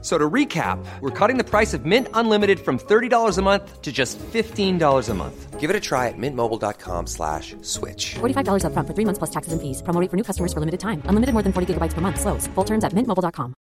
So 0.00 0.16
to 0.16 0.30
recap, 0.30 0.78
we're 1.00 1.10
cutting 1.10 1.38
the 1.38 1.44
price 1.44 1.74
of 1.74 1.84
Mint 1.84 2.06
Unlimited 2.14 2.60
from 2.60 2.78
$30 2.78 3.36
a 3.36 3.42
month 3.42 3.82
to 3.82 3.90
just 3.90 4.16
$15 4.18 5.08
a 5.08 5.14
month. 5.14 5.58
Give 5.58 5.70
it 5.70 5.74
a 5.74 5.80
try 5.80 6.06
at 6.06 6.16
mintmobile.com 6.16 7.08
slash 7.08 7.56
switch. 7.62 8.14
$45 8.20 8.64
up 8.64 8.72
front 8.72 8.86
for 8.86 8.94
three 8.94 9.04
months 9.04 9.18
plus 9.18 9.30
taxes 9.30 9.52
and 9.52 9.60
fees. 9.60 9.82
Promo 9.82 10.00
rate 10.00 10.08
for 10.08 10.16
new 10.16 10.22
customers 10.22 10.52
for 10.52 10.60
limited 10.60 10.78
time. 10.78 11.02
Unlimited 11.06 11.32
more 11.32 11.42
than 11.42 11.52
40 11.52 11.74
gigabytes 11.74 11.94
per 11.94 12.00
month. 12.00 12.20
Slows. 12.20 12.46
Full 12.54 12.64
terms 12.64 12.84
at 12.84 12.92
mintmobile.com. 12.92 13.54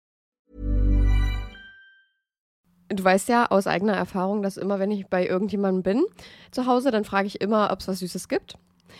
Du 2.89 3.03
weißt 3.03 3.29
ja 3.29 3.47
aus 3.49 3.65
eigener 3.65 3.93
Erfahrung, 3.93 4.43
dass 4.43 4.57
immer, 4.57 4.77
wenn 4.77 4.91
ich 4.91 5.07
bei 5.07 5.25
irgendjemandem 5.25 5.81
bin 5.83 6.05
zu 6.51 6.67
Hause, 6.67 6.91
dann 6.91 7.03
frage 7.03 7.27
ich 7.27 7.41
immer, 7.41 7.71
ob 7.71 7.79
es 7.79 7.87
was 7.87 7.99
Süßes 7.99 8.27
gibt. 8.27 8.57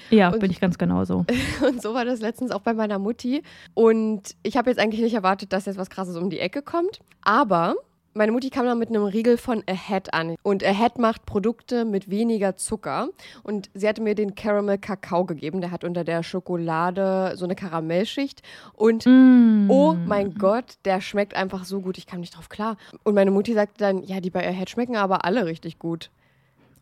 Ja, 0.09 0.29
Und- 0.29 0.39
bin 0.39 0.51
ich 0.51 0.59
ganz 0.59 0.77
genauso. 0.77 1.25
Und 1.67 1.81
so 1.81 1.93
war 1.93 2.05
das 2.05 2.19
letztens 2.21 2.51
auch 2.51 2.61
bei 2.61 2.73
meiner 2.73 2.99
Mutti. 2.99 3.43
Und 3.73 4.21
ich 4.43 4.57
habe 4.57 4.69
jetzt 4.69 4.79
eigentlich 4.79 5.01
nicht 5.01 5.13
erwartet, 5.15 5.53
dass 5.53 5.65
jetzt 5.65 5.77
was 5.77 5.89
Krasses 5.89 6.15
um 6.17 6.29
die 6.29 6.39
Ecke 6.39 6.61
kommt. 6.61 6.99
Aber 7.21 7.75
meine 8.17 8.31
Mutti 8.31 8.49
kam 8.49 8.65
dann 8.65 8.79
mit 8.79 8.87
einem 8.89 9.03
Riegel 9.03 9.37
von 9.37 9.61
Ahead 9.67 10.13
an. 10.13 10.35
Und 10.41 10.63
Ahead 10.63 10.97
macht 10.99 11.25
Produkte 11.25 11.83
mit 11.83 12.09
weniger 12.09 12.55
Zucker. 12.55 13.09
Und 13.43 13.69
sie 13.73 13.87
hatte 13.89 14.01
mir 14.01 14.15
den 14.15 14.35
Caramel 14.35 14.77
Kakao 14.77 15.25
gegeben. 15.25 15.59
Der 15.59 15.71
hat 15.71 15.83
unter 15.83 16.03
der 16.05 16.23
Schokolade 16.23 17.33
so 17.35 17.43
eine 17.45 17.55
Karamellschicht. 17.55 18.41
Und 18.73 19.05
Mm. 19.05 19.69
oh 19.69 19.93
mein 20.05 20.33
Gott, 20.35 20.75
der 20.85 21.01
schmeckt 21.01 21.35
einfach 21.35 21.65
so 21.65 21.81
gut. 21.81 21.97
Ich 21.97 22.05
kam 22.07 22.21
nicht 22.21 22.35
drauf 22.37 22.47
klar. 22.49 22.77
Und 23.03 23.15
meine 23.15 23.31
Mutti 23.31 23.53
sagte 23.53 23.75
dann, 23.79 24.01
ja, 24.03 24.21
die 24.21 24.29
bei 24.29 24.47
Ahead 24.47 24.69
schmecken 24.69 24.95
aber 24.95 25.25
alle 25.25 25.45
richtig 25.45 25.79
gut. 25.79 26.09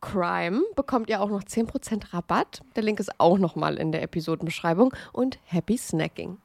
CRIME 0.00 0.62
bekommt 0.76 1.10
ihr 1.10 1.20
auch 1.20 1.28
noch 1.28 1.42
10% 1.42 2.14
Rabatt. 2.14 2.60
Der 2.76 2.82
Link 2.82 3.00
ist 3.00 3.18
auch 3.18 3.38
nochmal 3.38 3.76
in 3.76 3.90
der 3.90 4.02
Episodenbeschreibung. 4.02 4.94
Und 5.12 5.38
happy 5.44 5.76
snacking. 5.76 6.38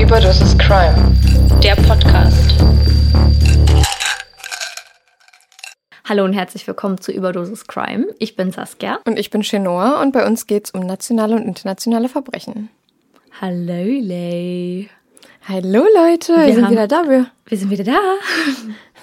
Überdosis 0.00 0.56
Crime, 0.58 1.16
der 1.62 1.74
Podcast. 1.74 2.54
Hallo 6.04 6.24
und 6.24 6.34
herzlich 6.34 6.66
willkommen 6.66 7.00
zu 7.00 7.10
Überdosis 7.10 7.66
Crime. 7.66 8.06
Ich 8.20 8.36
bin 8.36 8.52
Saskia. 8.52 9.00
Und 9.06 9.18
ich 9.18 9.30
bin 9.30 9.42
Chenoa 9.42 10.00
und 10.02 10.12
bei 10.12 10.24
uns 10.24 10.46
geht 10.46 10.66
es 10.66 10.70
um 10.70 10.86
nationale 10.86 11.34
und 11.34 11.42
internationale 11.42 12.08
Verbrechen. 12.08 12.70
Hallo, 13.40 13.82
Lay. 14.00 14.88
Hallo 15.48 15.84
Leute, 15.94 16.32
wir, 16.36 16.46
Wir 16.46 16.54
sind 16.54 16.64
haben- 16.66 16.72
wieder 16.72 16.88
da. 16.88 17.08
Wir, 17.08 17.26
Wir 17.46 17.58
sind 17.58 17.70
wieder 17.70 17.84
da. 17.84 17.98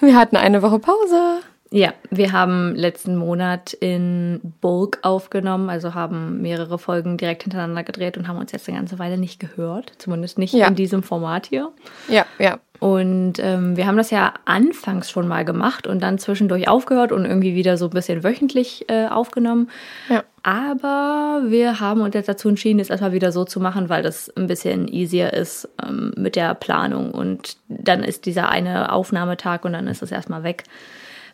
wir 0.00 0.16
hatten 0.16 0.36
eine 0.36 0.62
Woche 0.62 0.78
Pause. 0.78 1.40
Ja, 1.74 1.94
wir 2.10 2.32
haben 2.32 2.74
letzten 2.74 3.16
Monat 3.16 3.72
in 3.72 4.40
Bulk 4.60 4.98
aufgenommen, 5.00 5.70
also 5.70 5.94
haben 5.94 6.42
mehrere 6.42 6.78
Folgen 6.78 7.16
direkt 7.16 7.44
hintereinander 7.44 7.82
gedreht 7.82 8.18
und 8.18 8.28
haben 8.28 8.36
uns 8.38 8.52
jetzt 8.52 8.68
eine 8.68 8.76
ganze 8.76 8.98
Weile 8.98 9.16
nicht 9.16 9.40
gehört. 9.40 9.92
Zumindest 9.96 10.38
nicht 10.38 10.52
Ja. 10.52 10.68
in 10.68 10.74
diesem 10.74 11.02
Format 11.02 11.46
hier. 11.46 11.70
Ja, 12.08 12.26
ja. 12.38 12.58
Und 12.78 13.34
ähm, 13.38 13.76
wir 13.76 13.86
haben 13.86 13.96
das 13.96 14.10
ja 14.10 14.34
anfangs 14.44 15.08
schon 15.10 15.26
mal 15.28 15.44
gemacht 15.46 15.86
und 15.86 16.02
dann 16.02 16.18
zwischendurch 16.18 16.68
aufgehört 16.68 17.10
und 17.12 17.24
irgendwie 17.24 17.54
wieder 17.54 17.76
so 17.78 17.86
ein 17.86 17.90
bisschen 17.90 18.22
wöchentlich 18.22 18.84
äh, 18.90 19.06
aufgenommen. 19.06 19.70
Ja. 20.10 20.24
Aber 20.42 21.42
wir 21.46 21.80
haben 21.80 22.00
uns 22.02 22.14
jetzt 22.14 22.28
dazu 22.28 22.48
entschieden, 22.50 22.80
es 22.80 22.90
erstmal 22.90 23.12
wieder 23.12 23.32
so 23.32 23.44
zu 23.44 23.60
machen, 23.60 23.88
weil 23.88 24.02
das 24.02 24.28
ein 24.36 24.48
bisschen 24.48 24.88
easier 24.88 25.32
ist 25.32 25.68
ähm, 25.82 26.12
mit 26.16 26.34
der 26.36 26.54
Planung. 26.54 27.12
Und 27.12 27.56
dann 27.68 28.02
ist 28.04 28.26
dieser 28.26 28.48
eine 28.50 28.92
Aufnahmetag 28.92 29.64
und 29.64 29.72
dann 29.72 29.86
ist 29.86 30.02
es 30.02 30.10
erstmal 30.10 30.42
weg, 30.42 30.64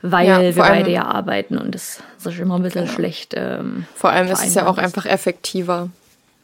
weil 0.03 0.27
Ja, 0.27 0.41
wir 0.41 0.47
allem- 0.47 0.56
beide 0.56 0.91
ja 0.91 1.05
arbeiten 1.05 1.59
und 1.59 1.75
das, 1.75 2.03
ist 2.25 2.39
immer 2.39 2.56
ein 2.56 2.62
bisschen 2.62 2.87
schlecht. 2.89 3.35
Ähm, 3.37 3.87
Vor 3.95 4.11
allem 4.11 4.29
ist 4.29 4.45
es 4.45 4.55
ja 4.55 4.67
auch 4.67 4.79
einfach 4.79 5.06
effektiver. 5.06 5.89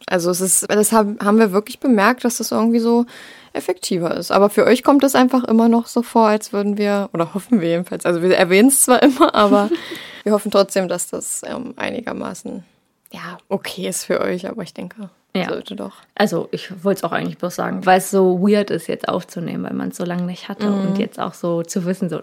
Also 0.06 0.30
es 0.30 0.40
ist, 0.40 0.66
das 0.70 0.92
haben, 0.92 1.18
haben 1.22 1.38
wir 1.38 1.52
wirklich 1.52 1.80
bemerkt, 1.80 2.24
dass 2.24 2.36
das 2.38 2.50
irgendwie 2.50 2.78
so 2.80 3.06
effektiver 3.54 4.14
ist. 4.16 4.30
Aber 4.32 4.50
für 4.50 4.64
euch 4.66 4.82
kommt 4.82 5.04
es 5.04 5.14
einfach 5.14 5.44
immer 5.44 5.68
noch 5.68 5.86
so 5.86 6.02
vor, 6.02 6.26
als 6.28 6.52
würden 6.52 6.76
wir, 6.76 7.08
oder 7.14 7.32
hoffen 7.34 7.60
wir 7.60 7.68
jedenfalls, 7.68 8.04
also 8.04 8.20
wir 8.20 8.36
erwähnen 8.36 8.68
es 8.68 8.82
zwar 8.82 9.02
immer, 9.02 9.34
aber 9.34 9.70
wir 10.24 10.32
hoffen 10.32 10.50
trotzdem, 10.50 10.88
dass 10.88 11.08
das 11.08 11.42
ähm, 11.46 11.74
einigermaßen, 11.76 12.64
ja, 13.12 13.38
okay 13.48 13.88
ist 13.88 14.04
für 14.04 14.20
euch. 14.20 14.48
Aber 14.48 14.62
ich 14.62 14.74
denke, 14.74 15.08
Ja. 15.36 15.48
Sollte 15.48 15.74
doch. 15.76 15.92
Also 16.14 16.48
ich 16.52 16.84
wollte 16.84 16.98
es 16.98 17.04
auch 17.04 17.12
eigentlich 17.12 17.38
bloß 17.38 17.54
sagen, 17.54 17.86
weil 17.86 17.98
es 17.98 18.10
so 18.10 18.40
weird 18.40 18.70
ist, 18.70 18.88
jetzt 18.88 19.08
aufzunehmen, 19.08 19.64
weil 19.64 19.72
man 19.74 19.88
es 19.88 19.96
so 19.96 20.04
lange 20.04 20.22
nicht 20.24 20.48
hatte 20.48 20.68
Mhm. 20.68 20.88
und 20.88 20.98
jetzt 20.98 21.18
auch 21.18 21.34
so 21.34 21.62
zu 21.62 21.86
wissen, 21.86 22.08
so 22.10 22.20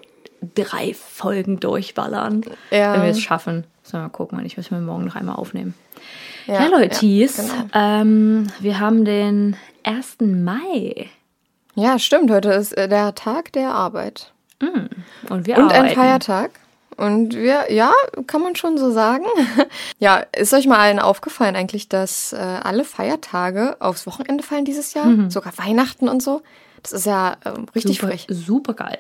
drei 0.56 0.94
Folgen 0.94 1.60
durchballern, 1.60 2.44
Ja. 2.72 2.94
wenn 2.94 3.04
wir 3.04 3.10
es 3.10 3.22
schaffen. 3.22 3.66
So, 3.84 3.98
mal 3.98 4.10
gucken, 4.10 4.44
ich 4.46 4.58
muss 4.58 4.72
mir 4.72 4.80
morgen 4.80 5.06
noch 5.06 5.16
einmal 5.16 5.36
aufnehmen. 5.36 5.74
Ja, 6.48 6.64
Ja, 6.64 6.68
Leutis, 6.68 7.38
genau. 7.38 7.54
ähm, 7.74 8.48
wir 8.60 8.80
haben 8.80 9.06
den 9.06 9.56
1. 9.84 10.18
Mai 10.22 11.10
ja, 11.76 12.00
stimmt. 12.00 12.30
Heute 12.32 12.52
ist 12.52 12.74
äh, 12.74 12.90
der 12.90 13.16
Tag 13.16 13.54
der 13.54 13.70
Arbeit. 13.74 14.34
und 15.30 15.48
wir 15.48 15.58
Und 15.58 15.64
arbeiten. 15.72 15.86
ein 15.88 15.96
Feiertag. 15.96 16.52
Und 16.98 17.34
wir, 17.34 17.72
ja, 17.72 17.92
kann 18.28 18.42
man 18.42 18.58
schon 18.58 18.78
so 18.78 18.92
sagen. 18.92 19.24
ja, 19.98 20.18
ist 20.38 20.54
euch 20.54 20.68
mal 20.68 20.78
allen 20.80 21.00
aufgefallen 21.00 21.56
eigentlich, 21.56 21.88
dass 21.88 22.34
äh, 22.34 22.36
alle 22.36 22.84
Feiertage 22.84 23.78
aufs 23.80 24.06
Wochenende 24.06 24.44
fallen 24.44 24.66
dieses 24.66 24.94
Jahr? 24.94 25.30
Sogar 25.30 25.58
Weihnachten 25.58 26.10
und 26.10 26.22
so? 26.22 26.42
Das 26.84 26.92
ist 26.92 27.06
ja 27.06 27.38
ähm, 27.46 27.68
richtig 27.74 27.96
super, 28.00 28.08
frech. 28.12 28.28
super 28.30 28.74
geil. 28.74 29.00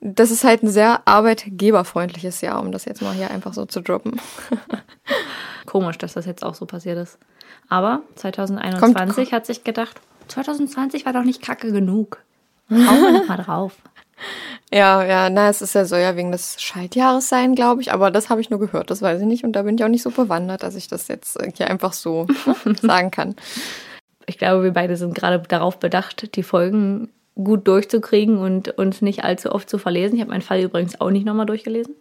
Das 0.00 0.30
ist 0.30 0.44
halt 0.44 0.62
ein 0.62 0.68
sehr 0.68 1.06
arbeitgeberfreundliches 1.06 2.40
Jahr, 2.40 2.60
um 2.60 2.72
das 2.72 2.84
jetzt 2.84 3.02
mal 3.02 3.14
hier 3.14 3.30
einfach 3.30 3.54
so 3.54 3.64
zu 3.64 3.80
droppen. 3.80 4.20
Komisch, 5.66 5.98
dass 5.98 6.14
das 6.14 6.26
jetzt 6.26 6.44
auch 6.44 6.54
so 6.54 6.66
passiert 6.66 6.98
ist. 6.98 7.18
Aber 7.68 8.02
2021 8.16 9.32
hat 9.32 9.46
sich 9.46 9.64
gedacht, 9.64 10.00
2020 10.28 11.06
war 11.06 11.12
doch 11.12 11.24
nicht 11.24 11.42
kacke 11.42 11.72
genug. 11.72 12.22
Hauen 12.70 13.02
wir 13.02 13.12
noch 13.12 13.28
mal 13.28 13.36
drauf. 13.36 13.72
Ja, 14.72 15.04
ja, 15.04 15.30
na, 15.30 15.48
es 15.48 15.62
ist 15.62 15.74
ja 15.74 15.84
so 15.84 15.94
ja 15.94 16.16
wegen 16.16 16.32
des 16.32 16.60
Schaltjahres 16.60 17.28
sein, 17.28 17.54
glaube 17.54 17.82
ich, 17.82 17.92
aber 17.92 18.10
das 18.10 18.30
habe 18.30 18.40
ich 18.40 18.50
nur 18.50 18.58
gehört, 18.58 18.90
das 18.90 19.00
weiß 19.00 19.20
ich 19.20 19.26
nicht 19.26 19.44
und 19.44 19.52
da 19.52 19.62
bin 19.62 19.76
ich 19.76 19.84
auch 19.84 19.88
nicht 19.88 20.02
so 20.02 20.10
bewandert, 20.10 20.64
dass 20.64 20.74
ich 20.74 20.88
das 20.88 21.06
jetzt 21.06 21.40
äh, 21.40 21.52
hier 21.54 21.70
einfach 21.70 21.92
so 21.92 22.26
sagen 22.82 23.12
kann. 23.12 23.36
Ich 24.26 24.38
glaube, 24.38 24.64
wir 24.64 24.72
beide 24.72 24.96
sind 24.96 25.14
gerade 25.14 25.38
darauf 25.38 25.78
bedacht, 25.78 26.34
die 26.34 26.42
Folgen 26.42 27.10
gut 27.36 27.68
durchzukriegen 27.68 28.38
und 28.38 28.70
uns 28.78 29.02
nicht 29.02 29.24
allzu 29.24 29.52
oft 29.52 29.68
zu 29.68 29.78
verlesen. 29.78 30.16
Ich 30.16 30.20
habe 30.22 30.30
meinen 30.30 30.42
Fall 30.42 30.60
übrigens 30.60 31.00
auch 31.00 31.10
nicht 31.10 31.26
nochmal 31.26 31.46
durchgelesen. 31.46 31.94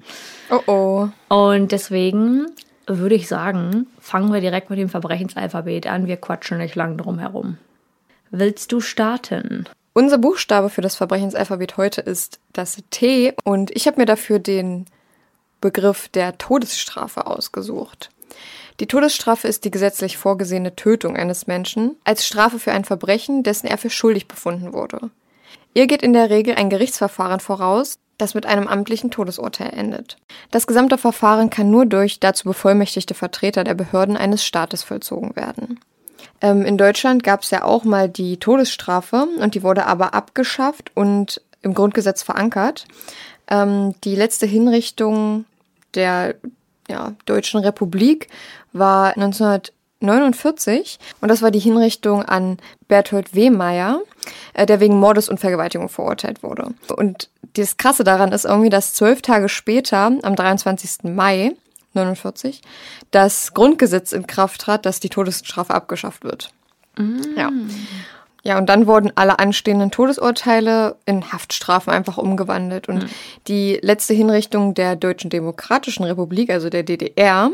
Oh 0.49 0.61
oh. 0.67 1.07
Und 1.27 1.71
deswegen 1.71 2.47
würde 2.87 3.15
ich 3.15 3.27
sagen, 3.27 3.87
fangen 3.99 4.31
wir 4.31 4.41
direkt 4.41 4.69
mit 4.69 4.79
dem 4.79 4.89
Verbrechensalphabet 4.89 5.87
an. 5.87 6.07
Wir 6.07 6.17
quatschen 6.17 6.57
nicht 6.57 6.75
lang 6.75 6.97
drum 6.97 7.19
herum. 7.19 7.57
Willst 8.31 8.71
du 8.71 8.79
starten? 8.79 9.67
Unser 9.93 10.17
Buchstabe 10.17 10.69
für 10.69 10.81
das 10.81 10.95
Verbrechensalphabet 10.95 11.77
heute 11.77 12.01
ist 12.01 12.39
das 12.53 12.77
T 12.89 13.33
und 13.43 13.71
ich 13.71 13.87
habe 13.87 13.99
mir 13.99 14.05
dafür 14.05 14.39
den 14.39 14.85
Begriff 15.61 16.09
der 16.09 16.37
Todesstrafe 16.37 17.27
ausgesucht. 17.27 18.09
Die 18.81 18.87
Todesstrafe 18.87 19.47
ist 19.47 19.63
die 19.63 19.71
gesetzlich 19.71 20.17
vorgesehene 20.17 20.75
Tötung 20.75 21.15
eines 21.15 21.47
Menschen 21.47 21.95
als 22.03 22.27
Strafe 22.27 22.59
für 22.59 22.73
ein 22.73 22.83
Verbrechen, 22.83 23.43
dessen 23.43 23.67
er 23.67 23.77
für 23.77 23.89
schuldig 23.89 24.27
befunden 24.27 24.73
wurde. 24.73 25.09
Ihr 25.75 25.88
geht 25.88 26.01
in 26.01 26.13
der 26.13 26.30
Regel 26.30 26.56
ein 26.56 26.69
Gerichtsverfahren 26.69 27.42
voraus, 27.42 28.00
das 28.18 28.33
mit 28.33 28.45
einem 28.45 28.68
amtlichen 28.68 29.12
Todesurteil 29.12 29.72
endet. 29.74 30.18
Das 30.50 30.68
gesamte 30.68 30.98
Verfahren 30.98 31.50
kann 31.50 31.69
nur 31.69 31.86
durch 31.86 32.22
dazu 32.22 32.45
bevollmächtigte 32.45 33.13
Vertreter 33.13 33.66
der 33.66 33.74
Behörden 33.74 34.16
eines 34.16 34.45
Staates 34.45 34.83
vollzogen 34.83 35.36
werden. 35.36 35.81
Ähm, 36.39 36.66
in 36.66 36.77
Deutschland 36.77 37.24
gab 37.24 37.42
es 37.42 37.51
ja 37.51 37.66
auch 37.66 37.83
mal 37.83 38.07
die 38.07 38.38
Todesstrafe 38.38 39.27
und 39.39 39.54
die 39.54 39.63
wurde 39.63 39.86
aber 39.86 40.13
abgeschafft 40.13 40.92
und 40.95 41.42
im 41.62 41.74
Grundgesetz 41.74 42.24
verankert. 42.24 42.86
Ähm, 43.50 43.95
die 44.06 44.16
letzte 44.16 44.45
Hinrichtung 44.45 45.44
der 45.94 46.36
ja, 46.88 47.13
Deutschen 47.25 47.60
Republik 47.60 48.30
war 48.71 49.18
1949 50.10 51.00
und 51.22 51.30
das 51.30 51.42
war 51.42 51.52
die 51.52 51.60
Hinrichtung 51.60 52.24
an 52.24 52.57
Berthold 52.88 53.36
Wehmeier, 53.36 54.02
äh, 54.54 54.66
der 54.66 54.80
wegen 54.80 55.00
Mordes 55.00 55.30
und 55.30 55.40
Vergewaltigung 55.40 55.90
verurteilt 55.90 56.44
wurde. 56.44 56.74
Und 56.96 57.30
das 57.54 57.78
Krasse 57.78 58.04
daran 58.04 58.31
ist 58.31 58.46
irgendwie, 58.46 58.69
dass 58.69 58.94
zwölf 58.94 59.22
Tage 59.22 59.50
später, 59.50 60.12
am 60.22 60.36
23. 60.36 61.16
Mai 61.16 61.56
49, 61.94 62.62
das 63.12 63.54
Grundgesetz 63.54 64.12
in 64.12 64.28
Kraft 64.28 64.62
trat, 64.62 64.86
dass 64.86 65.00
die 65.00 65.10
Todesstrafe 65.10 65.74
abgeschafft 65.74 66.24
wird. 66.24 66.52
Ja. 67.38 67.52
Ja, 68.45 68.59
und 68.59 68.68
dann 68.68 68.86
wurden 68.86 69.12
alle 69.15 69.39
anstehenden 69.39 69.89
Todesurteile 69.89 70.97
in 71.06 71.31
Haftstrafen 71.31 71.92
einfach 71.92 72.19
umgewandelt. 72.19 72.88
Und 72.88 73.07
die 73.47 73.80
letzte 73.81 74.13
Hinrichtung 74.13 74.75
der 74.75 74.95
Deutschen 74.95 75.31
Demokratischen 75.31 76.03
Republik, 76.03 76.51
also 76.51 76.69
der 76.69 76.83
DDR, 76.83 77.50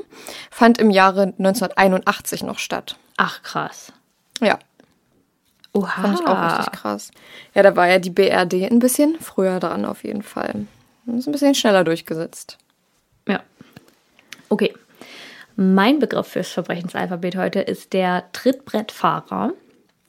fand 0.49 0.79
im 0.79 0.89
Jahre 0.89 1.33
1981 1.39 2.43
noch 2.43 2.59
statt. 2.59 2.97
Ach, 3.15 3.41
krass. 3.41 3.93
Ja, 4.41 4.59
Oha. 5.73 6.01
fand 6.01 6.19
ich 6.19 6.27
auch 6.27 6.57
richtig 6.57 6.71
krass. 6.73 7.11
Ja, 7.53 7.63
da 7.63 7.75
war 7.75 7.87
ja 7.87 7.99
die 7.99 8.09
BRD 8.09 8.69
ein 8.69 8.79
bisschen 8.79 9.17
früher 9.19 9.59
dran 9.59 9.85
auf 9.85 10.03
jeden 10.03 10.23
Fall. 10.23 10.65
Ist 11.07 11.27
ein 11.27 11.31
bisschen 11.31 11.55
schneller 11.55 11.83
durchgesetzt. 11.83 12.57
Ja. 13.27 13.41
Okay. 14.49 14.73
Mein 15.55 15.99
Begriff 15.99 16.27
fürs 16.27 16.49
Verbrechensalphabet 16.49 17.35
heute 17.35 17.59
ist 17.61 17.93
der 17.93 18.25
Trittbrettfahrer. 18.33 19.53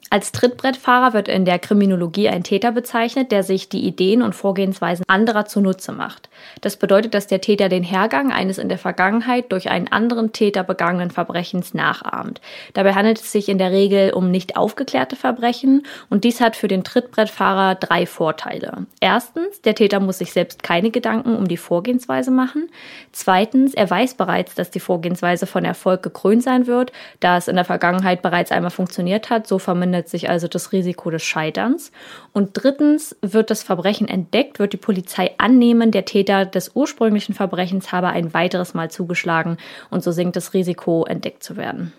Als 0.09 0.31
Trittbrettfahrer 0.31 1.13
wird 1.13 1.27
in 1.27 1.43
der 1.43 1.57
Kriminologie 1.57 2.29
ein 2.29 2.43
Täter 2.43 2.71
bezeichnet, 2.71 3.31
der 3.31 3.41
sich 3.41 3.69
die 3.69 3.83
Ideen 3.87 4.21
und 4.21 4.35
Vorgehensweisen 4.35 5.05
anderer 5.07 5.45
zunutze 5.45 5.91
macht. 5.91 6.29
Das 6.61 6.77
bedeutet, 6.77 7.15
dass 7.15 7.25
der 7.25 7.41
Täter 7.41 7.67
den 7.67 7.83
Hergang 7.83 8.31
eines 8.31 8.59
in 8.59 8.69
der 8.69 8.77
Vergangenheit 8.77 9.51
durch 9.51 9.71
einen 9.71 9.87
anderen 9.87 10.31
Täter 10.31 10.63
begangenen 10.63 11.09
Verbrechens 11.09 11.73
nachahmt. 11.73 12.41
Dabei 12.73 12.93
handelt 12.93 13.19
es 13.19 13.31
sich 13.31 13.49
in 13.49 13.57
der 13.57 13.71
Regel 13.71 14.11
um 14.13 14.29
nicht 14.29 14.55
aufgeklärte 14.55 15.15
Verbrechen 15.15 15.83
und 16.11 16.25
dies 16.25 16.41
hat 16.41 16.55
für 16.55 16.67
den 16.67 16.83
Trittbrettfahrer 16.83 17.73
drei 17.75 18.05
Vorteile. 18.05 18.85
Erstens, 18.99 19.61
der 19.61 19.73
Täter 19.73 19.99
muss 19.99 20.19
sich 20.19 20.31
selbst 20.31 20.61
keine 20.61 20.91
Gedanken 20.91 21.35
um 21.35 21.47
die 21.47 21.57
Vorgehensweise 21.57 22.29
machen. 22.29 22.69
Zweitens, 23.13 23.73
er 23.73 23.89
weiß 23.89 24.13
bereits, 24.13 24.53
dass 24.53 24.69
die 24.69 24.79
Vorgehensweise 24.79 25.47
von 25.47 25.65
Erfolg 25.65 26.03
gekrönt 26.03 26.43
sein 26.43 26.67
wird, 26.67 26.91
da 27.19 27.37
es 27.37 27.47
in 27.47 27.55
der 27.55 27.65
Vergangenheit 27.65 28.21
bereits 28.21 28.51
einmal 28.51 28.69
funktioniert 28.69 29.31
hat, 29.31 29.47
so 29.47 29.57
vermindert 29.57 29.92
sich 30.01 30.29
also 30.29 30.47
das 30.47 30.71
Risiko 30.71 31.09
des 31.09 31.23
Scheiterns. 31.23 31.91
Und 32.31 32.51
drittens, 32.53 33.15
wird 33.21 33.49
das 33.49 33.63
Verbrechen 33.63 34.07
entdeckt, 34.07 34.59
wird 34.59 34.73
die 34.73 34.77
Polizei 34.77 35.31
annehmen, 35.37 35.91
der 35.91 36.05
Täter 36.05 36.45
des 36.45 36.71
ursprünglichen 36.75 37.35
Verbrechens 37.35 37.91
habe 37.91 38.09
ein 38.09 38.33
weiteres 38.33 38.73
Mal 38.73 38.89
zugeschlagen 38.91 39.57
und 39.89 40.03
so 40.03 40.11
sinkt 40.11 40.35
das 40.35 40.53
Risiko, 40.53 41.05
entdeckt 41.05 41.43
zu 41.43 41.57
werden. 41.57 41.93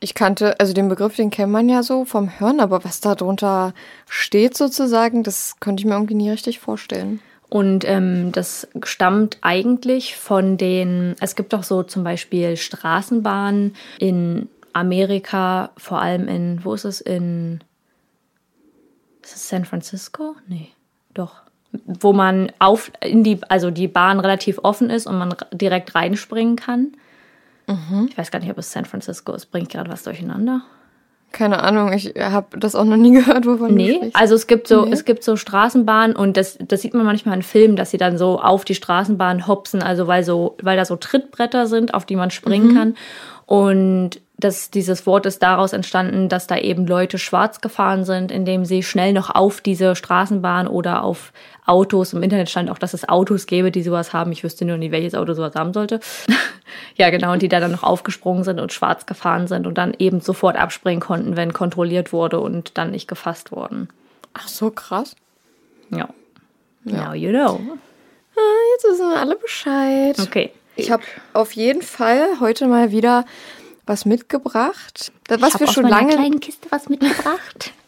Ich 0.00 0.14
kannte, 0.14 0.60
also 0.60 0.74
den 0.74 0.88
Begriff, 0.88 1.16
den 1.16 1.30
kennt 1.30 1.52
man 1.52 1.68
ja 1.68 1.82
so 1.82 2.04
vom 2.04 2.38
Hören, 2.38 2.60
aber 2.60 2.84
was 2.84 3.00
da 3.00 3.14
drunter 3.14 3.72
steht 4.08 4.56
sozusagen, 4.56 5.22
das 5.22 5.56
konnte 5.60 5.80
ich 5.80 5.86
mir 5.86 5.94
irgendwie 5.94 6.14
nie 6.14 6.30
richtig 6.30 6.60
vorstellen. 6.60 7.20
Und 7.48 7.88
ähm, 7.88 8.32
das 8.32 8.66
stammt 8.82 9.38
eigentlich 9.40 10.16
von 10.16 10.56
den, 10.56 11.14
es 11.20 11.36
gibt 11.36 11.54
auch 11.54 11.62
so 11.62 11.84
zum 11.84 12.02
Beispiel 12.02 12.56
Straßenbahnen 12.56 13.76
in 13.98 14.48
Amerika, 14.74 15.70
vor 15.76 16.00
allem 16.00 16.28
in, 16.28 16.64
wo 16.64 16.74
ist 16.74 16.84
es, 16.84 17.00
in, 17.00 17.60
ist 19.22 19.36
es 19.36 19.48
San 19.48 19.64
Francisco? 19.64 20.36
Nee, 20.46 20.68
doch. 21.14 21.36
Wo 21.86 22.12
man 22.12 22.52
auf, 22.60 22.92
in 23.02 23.24
die, 23.24 23.40
also 23.48 23.70
die 23.70 23.88
Bahn 23.88 24.20
relativ 24.20 24.60
offen 24.62 24.90
ist 24.90 25.06
und 25.06 25.18
man 25.18 25.34
direkt 25.52 25.94
reinspringen 25.94 26.56
kann. 26.56 26.92
Ich 28.08 28.18
weiß 28.18 28.30
gar 28.30 28.40
nicht, 28.40 28.50
ob 28.50 28.58
es 28.58 28.70
San 28.70 28.84
Francisco 28.84 29.32
ist. 29.32 29.46
Bringt 29.46 29.70
gerade 29.70 29.90
was 29.90 30.02
durcheinander? 30.02 30.60
Keine 31.32 31.62
Ahnung, 31.62 31.92
ich 31.94 32.14
habe 32.16 32.58
das 32.60 32.74
auch 32.76 32.84
noch 32.84 32.98
nie 32.98 33.10
gehört, 33.18 33.46
wovon 33.46 33.70
du 33.70 33.74
Nee, 33.74 33.94
sprichst. 33.96 34.16
also 34.16 34.34
es 34.34 34.46
gibt 34.46 34.68
so, 34.68 34.84
Nee. 34.84 34.92
es 34.92 35.04
gibt 35.06 35.24
so 35.24 35.34
Straßenbahnen 35.36 36.14
und 36.14 36.36
das, 36.36 36.58
das 36.60 36.82
sieht 36.82 36.92
man 36.94 37.06
manchmal 37.06 37.34
in 37.36 37.42
Filmen, 37.42 37.74
dass 37.74 37.90
sie 37.90 37.96
dann 37.96 38.18
so 38.18 38.38
auf 38.38 38.64
die 38.66 38.74
Straßenbahn 38.74 39.46
hopsen, 39.48 39.82
also 39.82 40.06
weil 40.06 40.22
so, 40.22 40.56
weil 40.62 40.76
da 40.76 40.84
so 40.84 40.94
Trittbretter 40.96 41.66
sind, 41.66 41.94
auf 41.94 42.04
die 42.04 42.16
man 42.16 42.30
springen 42.30 42.74
kann. 42.74 42.96
Und 43.46 44.20
das, 44.44 44.70
dieses 44.70 45.06
Wort 45.06 45.24
ist 45.24 45.42
daraus 45.42 45.72
entstanden, 45.72 46.28
dass 46.28 46.46
da 46.46 46.58
eben 46.58 46.86
Leute 46.86 47.18
schwarz 47.18 47.62
gefahren 47.62 48.04
sind, 48.04 48.30
indem 48.30 48.66
sie 48.66 48.82
schnell 48.82 49.14
noch 49.14 49.30
auf 49.30 49.62
diese 49.62 49.96
Straßenbahn 49.96 50.68
oder 50.68 51.02
auf 51.02 51.32
Autos, 51.64 52.12
im 52.12 52.22
Internet 52.22 52.50
stand 52.50 52.70
auch, 52.70 52.78
dass 52.78 52.92
es 52.92 53.08
Autos 53.08 53.46
gäbe, 53.46 53.70
die 53.70 53.82
sowas 53.82 54.12
haben. 54.12 54.32
Ich 54.32 54.44
wüsste 54.44 54.66
nur 54.66 54.76
nicht, 54.76 54.92
welches 54.92 55.14
Auto 55.14 55.32
sowas 55.32 55.54
haben 55.54 55.72
sollte. 55.72 55.98
ja, 56.96 57.08
genau, 57.08 57.32
und 57.32 57.40
die 57.40 57.48
da 57.48 57.58
dann 57.58 57.72
noch 57.72 57.82
aufgesprungen 57.82 58.44
sind 58.44 58.60
und 58.60 58.72
schwarz 58.72 59.06
gefahren 59.06 59.46
sind 59.46 59.66
und 59.66 59.78
dann 59.78 59.94
eben 59.98 60.20
sofort 60.20 60.56
abspringen 60.56 61.00
konnten, 61.00 61.36
wenn 61.36 61.54
kontrolliert 61.54 62.12
wurde 62.12 62.38
und 62.38 62.76
dann 62.76 62.90
nicht 62.90 63.08
gefasst 63.08 63.50
wurden. 63.50 63.88
Ach 64.34 64.48
so, 64.48 64.70
krass. 64.70 65.16
Ja. 65.90 66.08
Now 66.84 67.14
you 67.14 67.30
know. 67.30 67.60
Jetzt 68.74 68.84
wissen 68.84 69.08
wir 69.08 69.20
alle 69.20 69.36
Bescheid. 69.36 70.18
Okay. 70.20 70.52
Ich 70.76 70.90
habe 70.90 71.04
auf 71.32 71.52
jeden 71.52 71.82
Fall 71.82 72.40
heute 72.40 72.66
mal 72.66 72.90
wieder 72.90 73.24
was 73.86 74.04
mitgebracht. 74.04 75.12
Das, 75.24 75.40
was 75.40 75.54
ich 75.54 75.60
wir 75.60 75.68
schon 75.68 75.86
lange. 75.86 76.14
kleinen 76.14 76.40
Kiste 76.40 76.68
was 76.70 76.88
mitgebracht. 76.88 77.72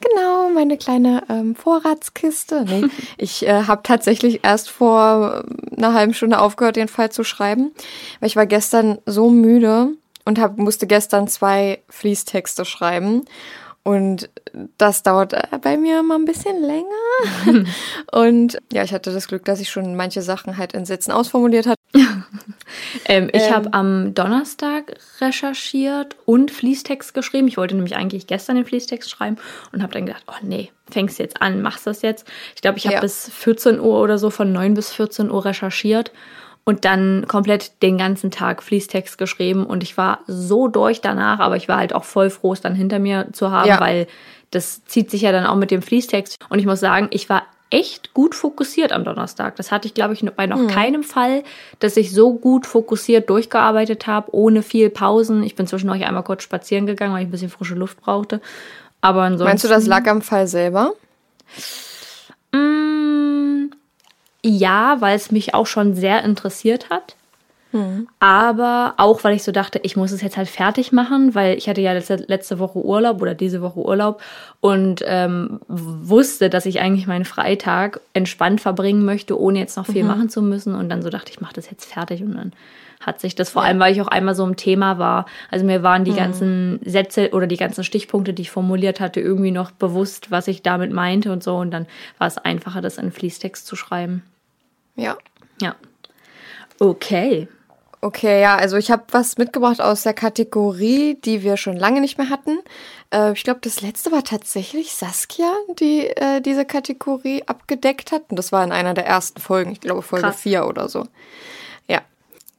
Genau, 0.00 0.48
meine 0.50 0.76
kleine 0.76 1.24
ähm, 1.28 1.56
Vorratskiste. 1.56 2.64
Nee, 2.68 2.84
ich 3.18 3.46
äh, 3.46 3.64
habe 3.64 3.82
tatsächlich 3.82 4.44
erst 4.44 4.70
vor 4.70 5.44
ähm, 5.44 5.56
einer 5.76 5.92
halben 5.92 6.14
Stunde 6.14 6.38
aufgehört, 6.38 6.76
den 6.76 6.86
Fall 6.86 7.10
zu 7.10 7.24
schreiben, 7.24 7.72
weil 8.20 8.28
ich 8.28 8.36
war 8.36 8.46
gestern 8.46 8.98
so 9.06 9.28
müde 9.28 9.88
und 10.24 10.38
hab, 10.38 10.56
musste 10.58 10.86
gestern 10.86 11.26
zwei 11.28 11.82
Fließtexte 11.88 12.64
schreiben. 12.64 13.24
Und 13.86 14.30
das 14.78 15.04
dauert 15.04 15.32
äh, 15.32 15.42
bei 15.62 15.76
mir 15.76 16.02
mal 16.02 16.16
ein 16.16 16.24
bisschen 16.24 16.60
länger. 16.60 17.64
und 18.12 18.58
ja, 18.72 18.82
ich 18.82 18.92
hatte 18.92 19.12
das 19.12 19.28
Glück, 19.28 19.44
dass 19.44 19.60
ich 19.60 19.70
schon 19.70 19.94
manche 19.94 20.22
Sachen 20.22 20.56
halt 20.56 20.72
in 20.72 20.84
Sätzen 20.84 21.12
ausformuliert 21.12 21.66
hatte. 21.66 21.76
Ähm, 23.04 23.30
ich 23.32 23.44
Ähm. 23.44 23.54
habe 23.54 23.72
am 23.74 24.14
Donnerstag 24.14 24.96
recherchiert 25.20 26.16
und 26.24 26.50
Fließtext 26.50 27.14
geschrieben. 27.14 27.46
Ich 27.46 27.56
wollte 27.56 27.76
nämlich 27.76 27.94
eigentlich 27.94 28.26
gestern 28.26 28.56
den 28.56 28.64
Fließtext 28.64 29.08
schreiben 29.08 29.36
und 29.72 29.82
habe 29.82 29.92
dann 29.92 30.06
gedacht, 30.06 30.24
oh 30.26 30.34
nee, 30.42 30.72
fängst 30.90 31.20
jetzt 31.20 31.40
an, 31.40 31.62
machst 31.62 31.86
das 31.86 32.02
jetzt. 32.02 32.26
Ich 32.56 32.62
glaube, 32.62 32.78
ich 32.78 32.86
habe 32.86 32.96
Ja. 32.96 33.00
bis 33.00 33.30
14 33.32 33.78
Uhr 33.78 34.00
oder 34.00 34.18
so 34.18 34.30
von 34.30 34.52
9 34.52 34.74
bis 34.74 34.92
14 34.92 35.30
Uhr 35.30 35.44
recherchiert 35.44 36.10
und 36.66 36.84
dann 36.84 37.24
komplett 37.28 37.80
den 37.82 37.96
ganzen 37.96 38.30
Tag 38.30 38.62
Fließtext 38.62 39.16
geschrieben 39.16 39.64
und 39.64 39.82
ich 39.82 39.96
war 39.96 40.18
so 40.26 40.68
durch 40.68 41.00
danach, 41.00 41.38
aber 41.38 41.56
ich 41.56 41.68
war 41.68 41.78
halt 41.78 41.94
auch 41.94 42.04
voll 42.04 42.28
froh, 42.28 42.52
es 42.52 42.60
dann 42.60 42.74
hinter 42.74 42.98
mir 42.98 43.28
zu 43.32 43.50
haben, 43.50 43.68
Ja. 43.68 43.80
weil 43.80 44.06
das 44.50 44.84
zieht 44.84 45.10
sich 45.10 45.22
ja 45.22 45.32
dann 45.32 45.46
auch 45.46 45.56
mit 45.56 45.70
dem 45.70 45.80
Fließtext 45.80 46.36
und 46.50 46.58
ich 46.58 46.66
muss 46.66 46.80
sagen, 46.80 47.06
ich 47.10 47.28
war 47.30 47.44
echt 47.70 48.14
gut 48.14 48.34
fokussiert 48.34 48.92
am 48.92 49.04
Donnerstag. 49.04 49.56
Das 49.56 49.72
hatte 49.72 49.88
ich, 49.88 49.94
glaube 49.94 50.14
ich, 50.14 50.24
bei 50.36 50.46
noch 50.46 50.68
keinem 50.68 51.02
Fall, 51.02 51.42
dass 51.80 51.96
ich 51.96 52.12
so 52.12 52.34
gut 52.34 52.64
fokussiert 52.66 53.28
durchgearbeitet 53.28 54.06
habe, 54.06 54.32
ohne 54.34 54.62
viel 54.62 54.88
Pausen. 54.88 55.42
Ich 55.42 55.56
bin 55.56 55.66
zwischendurch 55.66 56.04
einmal 56.04 56.22
kurz 56.22 56.44
spazieren 56.44 56.86
gegangen, 56.86 57.12
weil 57.12 57.22
ich 57.22 57.28
ein 57.28 57.32
bisschen 57.32 57.50
frische 57.50 57.74
Luft 57.74 58.00
brauchte. 58.00 58.40
Aber 59.00 59.22
ansonsten. 59.22 59.48
Meinst 59.48 59.64
du, 59.64 59.68
das 59.68 59.86
lag 59.86 60.06
am 60.06 60.22
Fall 60.22 60.46
selber? 60.46 60.92
Mm, 62.52 63.35
ja, 64.48 64.96
weil 65.00 65.16
es 65.16 65.30
mich 65.30 65.54
auch 65.54 65.66
schon 65.66 65.94
sehr 65.94 66.24
interessiert 66.24 66.90
hat. 66.90 67.16
Aber 68.20 68.94
auch, 68.96 69.24
weil 69.24 69.36
ich 69.36 69.42
so 69.42 69.52
dachte, 69.52 69.80
ich 69.82 69.96
muss 69.96 70.12
es 70.12 70.22
jetzt 70.22 70.36
halt 70.36 70.48
fertig 70.48 70.92
machen, 70.92 71.34
weil 71.34 71.58
ich 71.58 71.68
hatte 71.68 71.80
ja 71.80 71.92
letzte, 71.92 72.16
letzte 72.16 72.58
Woche 72.58 72.78
Urlaub 72.78 73.20
oder 73.20 73.34
diese 73.34 73.60
Woche 73.60 73.80
Urlaub 73.80 74.22
und 74.60 75.02
ähm, 75.06 75.60
wusste, 75.68 76.48
dass 76.48 76.64
ich 76.64 76.80
eigentlich 76.80 77.06
meinen 77.06 77.24
Freitag 77.24 78.00
entspannt 78.14 78.60
verbringen 78.60 79.04
möchte, 79.04 79.38
ohne 79.38 79.58
jetzt 79.58 79.76
noch 79.76 79.86
viel 79.86 80.04
machen 80.04 80.28
zu 80.28 80.42
müssen. 80.42 80.74
Und 80.74 80.88
dann 80.88 81.02
so 81.02 81.10
dachte 81.10 81.30
ich, 81.32 81.40
mache 81.40 81.54
das 81.54 81.70
jetzt 81.70 81.84
fertig 81.84 82.22
und 82.22 82.34
dann 82.34 82.52
hat 83.00 83.20
sich 83.20 83.34
das 83.34 83.50
vor 83.50 83.62
allem, 83.62 83.78
weil 83.78 83.92
ich 83.92 84.00
auch 84.00 84.08
einmal 84.08 84.34
so 84.34 84.44
im 84.44 84.56
Thema 84.56 84.98
war. 84.98 85.26
Also 85.50 85.66
mir 85.66 85.82
waren 85.82 86.04
die 86.04 86.14
ganzen 86.14 86.80
Sätze 86.84 87.30
oder 87.32 87.46
die 87.46 87.58
ganzen 87.58 87.84
Stichpunkte, 87.84 88.32
die 88.32 88.42
ich 88.42 88.50
formuliert 88.50 89.00
hatte, 89.00 89.20
irgendwie 89.20 89.50
noch 89.50 89.70
bewusst, 89.70 90.30
was 90.30 90.48
ich 90.48 90.62
damit 90.62 90.92
meinte 90.92 91.30
und 91.30 91.42
so. 91.42 91.56
Und 91.56 91.72
dann 91.72 91.86
war 92.16 92.26
es 92.26 92.38
einfacher, 92.38 92.80
das 92.80 92.96
in 92.96 93.12
Fließtext 93.12 93.66
zu 93.66 93.76
schreiben. 93.76 94.22
Ja. 94.96 95.16
Ja. 95.60 95.76
Okay. 96.78 97.48
Okay, 98.02 98.40
ja, 98.42 98.56
also 98.56 98.76
ich 98.76 98.90
habe 98.90 99.04
was 99.10 99.38
mitgebracht 99.38 99.80
aus 99.80 100.02
der 100.02 100.14
Kategorie, 100.14 101.18
die 101.24 101.42
wir 101.42 101.56
schon 101.56 101.76
lange 101.76 102.00
nicht 102.00 102.18
mehr 102.18 102.28
hatten. 102.28 102.58
Äh, 103.12 103.32
ich 103.32 103.42
glaube, 103.42 103.60
das 103.62 103.80
letzte 103.80 104.12
war 104.12 104.22
tatsächlich 104.22 104.92
Saskia, 104.94 105.52
die 105.80 106.06
äh, 106.06 106.40
diese 106.40 106.64
Kategorie 106.64 107.42
abgedeckt 107.46 108.12
hat. 108.12 108.24
Und 108.28 108.38
das 108.38 108.52
war 108.52 108.62
in 108.62 108.72
einer 108.72 108.94
der 108.94 109.06
ersten 109.06 109.40
Folgen, 109.40 109.72
ich 109.72 109.80
glaube 109.80 110.02
Folge 110.02 110.26
Krass. 110.26 110.40
4 110.40 110.66
oder 110.66 110.88
so. 110.88 111.06
Ja, 111.88 112.02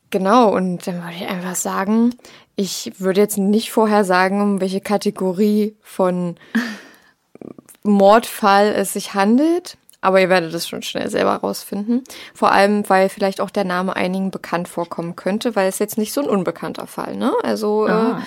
genau. 0.10 0.54
Und 0.54 0.88
dann 0.88 1.04
würde 1.04 1.16
ich 1.16 1.28
einfach 1.28 1.56
sagen, 1.56 2.16
ich 2.56 2.94
würde 2.98 3.22
jetzt 3.22 3.38
nicht 3.38 3.72
vorher 3.72 4.04
sagen, 4.04 4.42
um 4.42 4.60
welche 4.60 4.82
Kategorie 4.82 5.76
von 5.82 6.36
Mordfall 7.84 8.74
es 8.76 8.94
sich 8.94 9.14
handelt. 9.14 9.78
Aber 10.08 10.22
ihr 10.22 10.30
werdet 10.30 10.54
es 10.54 10.66
schon 10.70 10.84
schnell 10.84 11.10
selber 11.10 11.36
rausfinden. 11.36 12.02
Vor 12.34 12.54
allem, 12.54 12.88
weil 12.88 13.10
vielleicht 13.10 13.42
auch 13.42 13.50
der 13.50 13.66
Name 13.66 13.94
einigen 13.98 14.32
bekannt 14.32 14.70
vorkommen 14.70 15.18
könnte, 15.18 15.54
weil 15.58 15.68
es 15.68 15.80
jetzt 15.80 15.98
nicht 15.98 16.14
so 16.14 16.22
ein 16.22 16.30
unbekannter 16.30 16.88
Fall, 16.88 17.18
ne? 17.18 17.34
Also 17.44 17.88
Ah. 17.88 18.22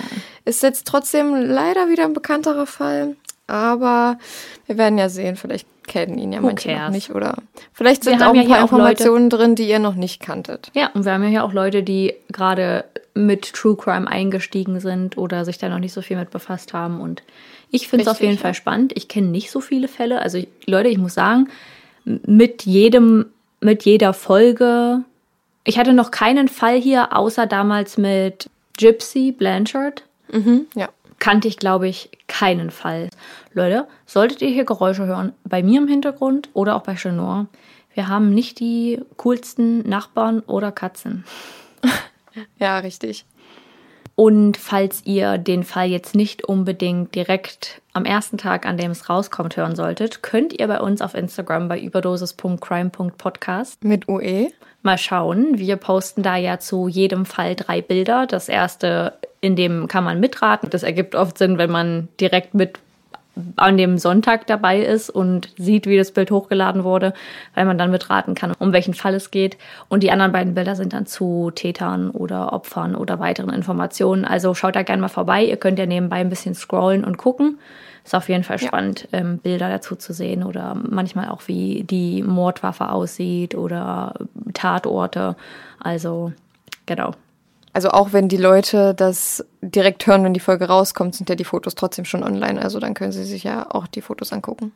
äh, 0.45 0.49
ist 0.51 0.63
jetzt 0.63 0.87
trotzdem 0.87 1.35
leider 1.35 1.89
wieder 1.89 2.05
ein 2.05 2.13
bekannterer 2.13 2.67
Fall. 2.67 3.17
Aber 3.47 4.19
wir 4.67 4.77
werden 4.77 4.99
ja 4.99 5.09
sehen, 5.09 5.37
vielleicht 5.37 5.67
kennen 5.87 6.19
ihn 6.19 6.33
ja 6.35 6.41
manche 6.43 6.71
noch 6.77 6.91
nicht. 6.91 7.11
Oder 7.15 7.35
vielleicht 7.73 8.05
sind 8.05 8.23
auch 8.23 8.35
ja 8.35 8.43
ein 8.43 8.47
paar 8.49 8.57
hier 8.59 8.65
auch 8.67 8.71
Leute- 8.73 8.83
Informationen 8.83 9.31
drin, 9.31 9.55
die 9.55 9.69
ihr 9.69 9.79
noch 9.79 9.95
nicht 9.95 10.21
kanntet. 10.21 10.71
Ja, 10.75 10.91
und 10.95 11.05
wir 11.07 11.13
haben 11.13 11.23
ja 11.25 11.31
hier 11.31 11.45
auch 11.45 11.53
Leute, 11.55 11.83
die 11.83 12.15
gerade 12.31 12.85
mit 13.15 13.53
True 13.53 13.77
Crime 13.77 14.07
eingestiegen 14.07 14.81
sind 14.81 15.19
oder 15.19 15.45
sich 15.45 15.59
da 15.59 15.69
noch 15.69 15.79
nicht 15.79 15.93
so 15.93 16.03
viel 16.03 16.17
mit 16.17 16.31
befasst 16.31 16.73
haben. 16.73 17.01
Und 17.01 17.23
ich 17.71 17.89
finde 17.89 18.05
es 18.05 18.09
auf 18.09 18.21
jeden. 18.21 18.39
Fall 18.39 18.55
spannend. 18.55 18.93
Ich 18.97 19.09
kenne 19.09 19.29
nicht 19.29 19.51
so 19.51 19.61
viele 19.61 19.89
Fälle. 19.89 20.21
Also 20.23 20.43
Leute, 20.67 20.89
ich 20.89 20.99
muss 20.99 21.15
sagen, 21.15 21.49
mit 22.05 22.65
jedem, 22.65 23.27
mit 23.61 23.85
jeder 23.85 24.13
Folge. 24.13 25.03
Ich 25.65 25.79
hatte 25.79 25.93
noch 25.93 26.11
keinen 26.11 26.49
Fall 26.49 26.81
hier, 26.81 27.17
außer 27.17 27.47
damals 27.47 27.99
mit 27.99 28.49
Gypsy 28.79 29.33
Blanchard. 29.33 30.05
Ja. 30.75 30.89
kannte 31.19 31.49
ich, 31.49 31.59
glaube 31.59 31.89
ich, 31.89 32.11
keinen 32.29 32.71
Fall. 32.71 33.09
Leute, 33.53 33.87
solltet 34.07 34.43
ihr 34.43 34.49
hier 34.49 34.65
Geräusche 34.65 35.07
hören, 35.07 35.33
bei 35.45 35.63
mir 35.63 35.81
im 35.81 35.89
Hintergrund 35.89 36.49
oder 36.55 36.77
auch 36.77 36.83
bei 36.83 36.95
Chenor, 36.95 37.47
wir 37.95 38.09
haben 38.09 38.33
nicht 38.33 38.61
die 38.61 39.01
coolsten 39.17 39.89
Nachbarn 39.89 40.41
oder 40.41 40.73
Katzen. 40.73 41.25
Ja, 42.59 42.79
richtig. 42.79 43.25
Und 44.15 44.59
falls 44.59 45.07
ihr 45.07 45.39
den 45.39 45.65
Fall 45.65 45.89
jetzt 45.89 46.15
nicht 46.15 46.45
unbedingt 46.45 47.15
direkt 47.15 47.81
am 47.95 48.05
ersten 48.05 48.37
Tag, 48.37 48.67
an 48.67 48.77
dem 48.77 48.91
es 48.91 49.09
rauskommt, 49.09 49.57
hören 49.57 49.75
solltet, 49.75 50.23
könnt 50.23 50.53
ihr 50.53 50.69
bei 50.69 50.81
uns 50.81 51.01
auf 51.01 51.15
Instagram 51.15 51.69
bei 51.69 51.81
überdosis.crime.podcast 51.81 53.83
Mit. 53.83 54.07
UE. 54.09 54.49
mal 54.83 54.99
schauen. 54.99 55.59
Wir 55.59 55.77
posten 55.77 56.23
da 56.23 56.37
ja 56.37 56.59
zu 56.59 56.87
jedem 56.87 57.25
Fall 57.25 57.57
drei 57.57 57.81
Bilder. 57.81 58.27
Das 58.27 58.51
erste, 58.51 59.15
in 59.41 59.57
dem 59.57 59.89
kann 59.89 60.05
man 60.05 60.21
mitraten. 60.21 60.69
Das 60.69 60.83
ergibt 60.83 61.15
oft 61.15 61.39
Sinn, 61.39 61.57
wenn 61.57 61.71
man 61.71 62.09
direkt 62.21 62.53
mit 62.53 62.79
an 63.57 63.77
dem 63.77 63.99
Sonntag 63.99 64.47
dabei 64.47 64.81
ist 64.81 65.11
und 65.11 65.51
sieht, 65.57 65.87
wie 65.87 65.97
das 65.97 66.11
Bild 66.13 66.31
hochgeladen 66.31 66.85
wurde, 66.85 67.15
weil 67.55 67.65
man 67.65 67.79
dann 67.79 67.91
mitraten 67.91 68.35
kann, 68.35 68.53
um 68.59 68.73
welchen 68.73 68.95
Fall 68.95 69.15
es 69.15 69.31
geht. 69.31 69.57
Und 69.89 70.03
die 70.03 70.11
anderen 70.11 70.33
beiden 70.33 70.55
Bilder 70.55 70.77
sind 70.77 70.93
dann 70.93 71.07
zu 71.07 71.51
Tätern 71.55 72.11
oder 72.11 72.53
Opfern 72.53 72.95
oder 72.95 73.19
weiteren 73.19 73.51
Informationen. 73.51 74.25
Also 74.25 74.55
schaut 74.55 74.77
da 74.77 74.83
gerne 74.83 75.01
mal 75.03 75.09
vorbei. 75.09 75.45
Ihr 75.45 75.57
könnt 75.57 75.79
ja 75.79 75.87
nebenbei 75.87 76.17
ein 76.17 76.29
bisschen 76.29 76.55
scrollen 76.55 77.05
und 77.05 77.17
gucken. 77.17 77.59
Ist 78.05 78.15
auf 78.15 78.29
jeden 78.29 78.45
Fall 78.45 78.59
Ja. 78.61 78.69
spannend, 78.69 79.09
ähm, 79.13 79.39
Bilder 79.39 79.69
dazu 79.69 79.95
zu 79.95 80.13
sehen 80.13 80.43
oder 80.43 80.75
manchmal 80.75 81.29
auch, 81.29 81.43
wie 81.47 81.85
die 81.85 82.23
Mordwaffe 82.23 82.91
aussieht 82.91 83.55
oder 83.55 84.15
Tatorte. 84.55 85.37
Also, 85.79 86.33
genau. 86.87 87.13
Also 87.73 87.91
auch 87.91 88.13
wenn 88.13 88.29
die 88.29 88.37
Leute 88.37 88.95
das 88.95 89.45
direkt 89.63 90.07
hören, 90.07 90.25
wenn 90.25 90.35
die 90.35 90.41
Folge 90.41 90.67
rauskommt, 90.67 91.15
sind 91.15 91.29
ja 91.29 91.37
die 91.37 91.45
Fotos 91.45 91.75
trotzdem 91.75 92.05
schon 92.05 92.25
online. 92.25 92.61
Also 92.61 92.81
dann 92.81 92.95
können 92.95 93.13
sie 93.13 93.25
sich 93.25 93.45
ja 93.45 93.67
auch 93.71 93.87
die 93.87 94.01
Fotos 94.01 94.33
angucken. 94.33 94.73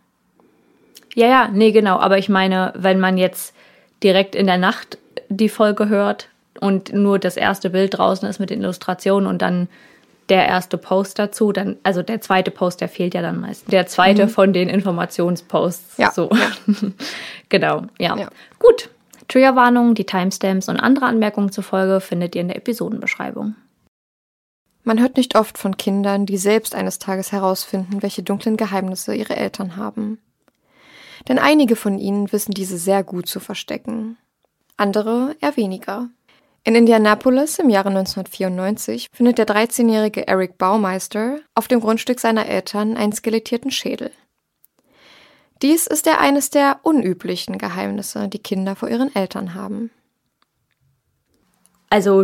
Ja, 1.15 1.27
ja, 1.27 1.49
nee, 1.53 1.73
genau. 1.73 1.99
Aber 1.99 2.19
ich 2.19 2.29
meine, 2.29 2.73
wenn 2.77 3.01
man 3.01 3.19
jetzt 3.19 3.55
direkt 4.03 4.35
in 4.35 4.47
der 4.47 4.59
Nacht 4.59 4.99
die 5.29 5.49
Folge 5.49 5.89
hört 5.89 6.29
und 6.61 6.93
nur 6.93 7.19
das 7.19 7.37
erste 7.37 7.71
Bild 7.71 7.99
draußen 7.99 8.29
ist 8.29 8.39
mit 8.39 8.51
den 8.51 8.61
Illustrationen 8.61 9.29
und 9.29 9.43
dann 9.43 9.69
der 10.29 10.47
erste 10.47 10.79
Post 10.79 11.19
dazu, 11.19 11.53
dann, 11.53 11.77
also 11.83 12.03
der 12.03 12.21
zweite 12.21 12.51
Post, 12.51 12.81
der 12.81 12.89
fehlt 12.89 13.15
ja 13.15 13.23
dann 13.23 13.41
meistens. 13.41 13.71
Der 13.71 13.87
zweite 13.87 14.29
von 14.29 14.53
den 14.53 14.69
Informationsposts. 14.69 15.99
Ja, 15.99 16.13
So. 16.13 16.31
genau, 17.49 17.83
ja. 17.99 18.17
Ja. 18.17 18.29
Gut. 18.59 18.89
Triggerwarnungen, 19.29 19.95
die 19.95 20.07
Timestamps 20.07 20.69
und 20.69 20.79
andere 20.79 21.07
Anmerkungen 21.07 21.53
zur 21.53 21.65
Folge 21.65 22.01
findet 22.01 22.35
ihr 22.35 22.41
in 22.41 22.49
der 22.49 22.57
Episodenbeschreibung. 22.57 23.55
Man 24.83 25.01
hört 25.01 25.17
nicht 25.17 25.35
oft 25.35 25.57
von 25.57 25.79
Kindern, 25.79 26.27
die 26.27 26.37
selbst 26.37 26.75
eines 26.75 26.99
Tages 26.99 27.33
herausfinden, 27.33 28.03
welche 28.03 28.23
dunklen 28.23 28.59
Geheimnisse 28.59 29.15
ihre 29.15 29.37
Eltern 29.37 29.77
haben. 29.77 30.19
Denn 31.27 31.39
einige 31.39 31.75
von 31.75 31.99
ihnen 31.99 32.31
wissen 32.33 32.53
diese 32.53 32.77
sehr 32.77 33.03
gut 33.03 33.27
zu 33.27 33.41
verstecken. 33.41 34.19
Andere 34.77 35.37
eher 35.41 35.57
weniger. 35.57 36.11
In 36.65 36.75
Indianapolis 36.75 37.59
im 37.59 37.71
Jahre 37.71 37.91
1994 37.91 39.09
findet 39.13 39.39
der 39.39 39.47
13-jährige 39.47 40.27
Eric 40.27 40.59
Baumeister 40.59 41.39
auf 41.55 41.69
dem 41.69 41.81
Grundstück 41.81 42.21
seiner 42.21 42.47
Eltern 42.47 42.97
einen 42.97 43.13
skelettierten 43.13 43.71
Schädel. 43.71 44.11
Dies 45.65 45.87
ist 45.87 46.05
ja 46.05 46.19
eines 46.19 46.51
der 46.51 46.81
unüblichen 46.83 47.57
Geheimnisse, 47.57 48.29
die 48.29 48.39
Kinder 48.39 48.77
vor 48.77 48.91
ihren 48.91 49.17
Eltern 49.17 49.55
haben. 49.55 49.91
Also 51.89 52.23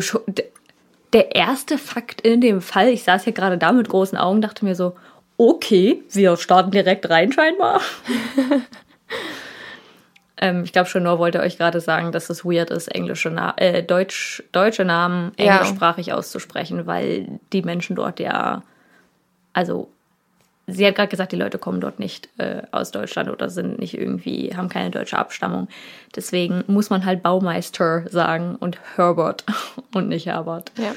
der 1.14 1.35
erste 1.35 1.78
Fakt 1.78 2.20
in 2.20 2.42
dem 2.42 2.61
Fall, 2.61 2.88
ich 2.88 3.02
saß 3.02 3.25
hier 3.25 3.32
gerade 3.32 3.56
da 3.56 3.73
mit 3.73 3.88
großen 3.88 4.18
Augen, 4.18 4.42
dachte 4.42 4.66
mir 4.66 4.75
so, 4.75 4.94
okay, 5.38 6.02
wir 6.11 6.37
starten 6.37 6.70
direkt 6.70 7.09
rein 7.09 7.32
scheinbar. 7.32 7.80
ähm, 10.37 10.62
ich 10.64 10.73
glaube 10.75 10.90
schon 10.90 11.04
nur 11.04 11.18
wollte 11.18 11.40
euch 11.40 11.56
gerade 11.56 11.80
sagen, 11.80 12.12
dass 12.12 12.28
es 12.28 12.44
weird 12.44 12.68
ist, 12.70 12.88
englische 12.88 13.30
Na 13.30 13.54
äh, 13.56 13.82
Deutsch, 13.82 14.42
deutsche 14.52 14.85
Namen 14.85 15.32
Ja. 15.38 15.47
englischsprachig 15.54 16.12
auszusprechen, 16.12 16.87
weil 16.87 17.40
die 17.54 17.62
Menschen 17.62 17.97
dort 17.97 18.20
ja, 18.20 18.62
also 19.54 19.90
sie 20.72 20.86
hat 20.86 20.94
gerade 20.94 21.08
gesagt, 21.08 21.32
die 21.32 21.36
Leute 21.36 21.58
kommen 21.58 21.80
dort 21.80 21.98
nicht 21.98 22.28
äh, 22.38 22.62
aus 22.72 22.90
Deutschland 22.90 23.30
oder 23.30 23.50
sind 23.50 23.78
nicht 23.78 23.96
irgendwie, 23.96 24.54
haben 24.56 24.68
keine 24.68 24.90
deutsche 24.90 25.18
Abstammung. 25.18 25.68
Deswegen 26.14 26.64
muss 26.66 26.90
man 26.90 27.04
halt 27.04 27.22
Baumeister 27.22 28.04
sagen 28.08 28.56
und 28.56 28.78
Herbert 28.96 29.44
und 29.94 30.08
nicht 30.08 30.26
Herbert. 30.26 30.72
Ja. 30.76 30.94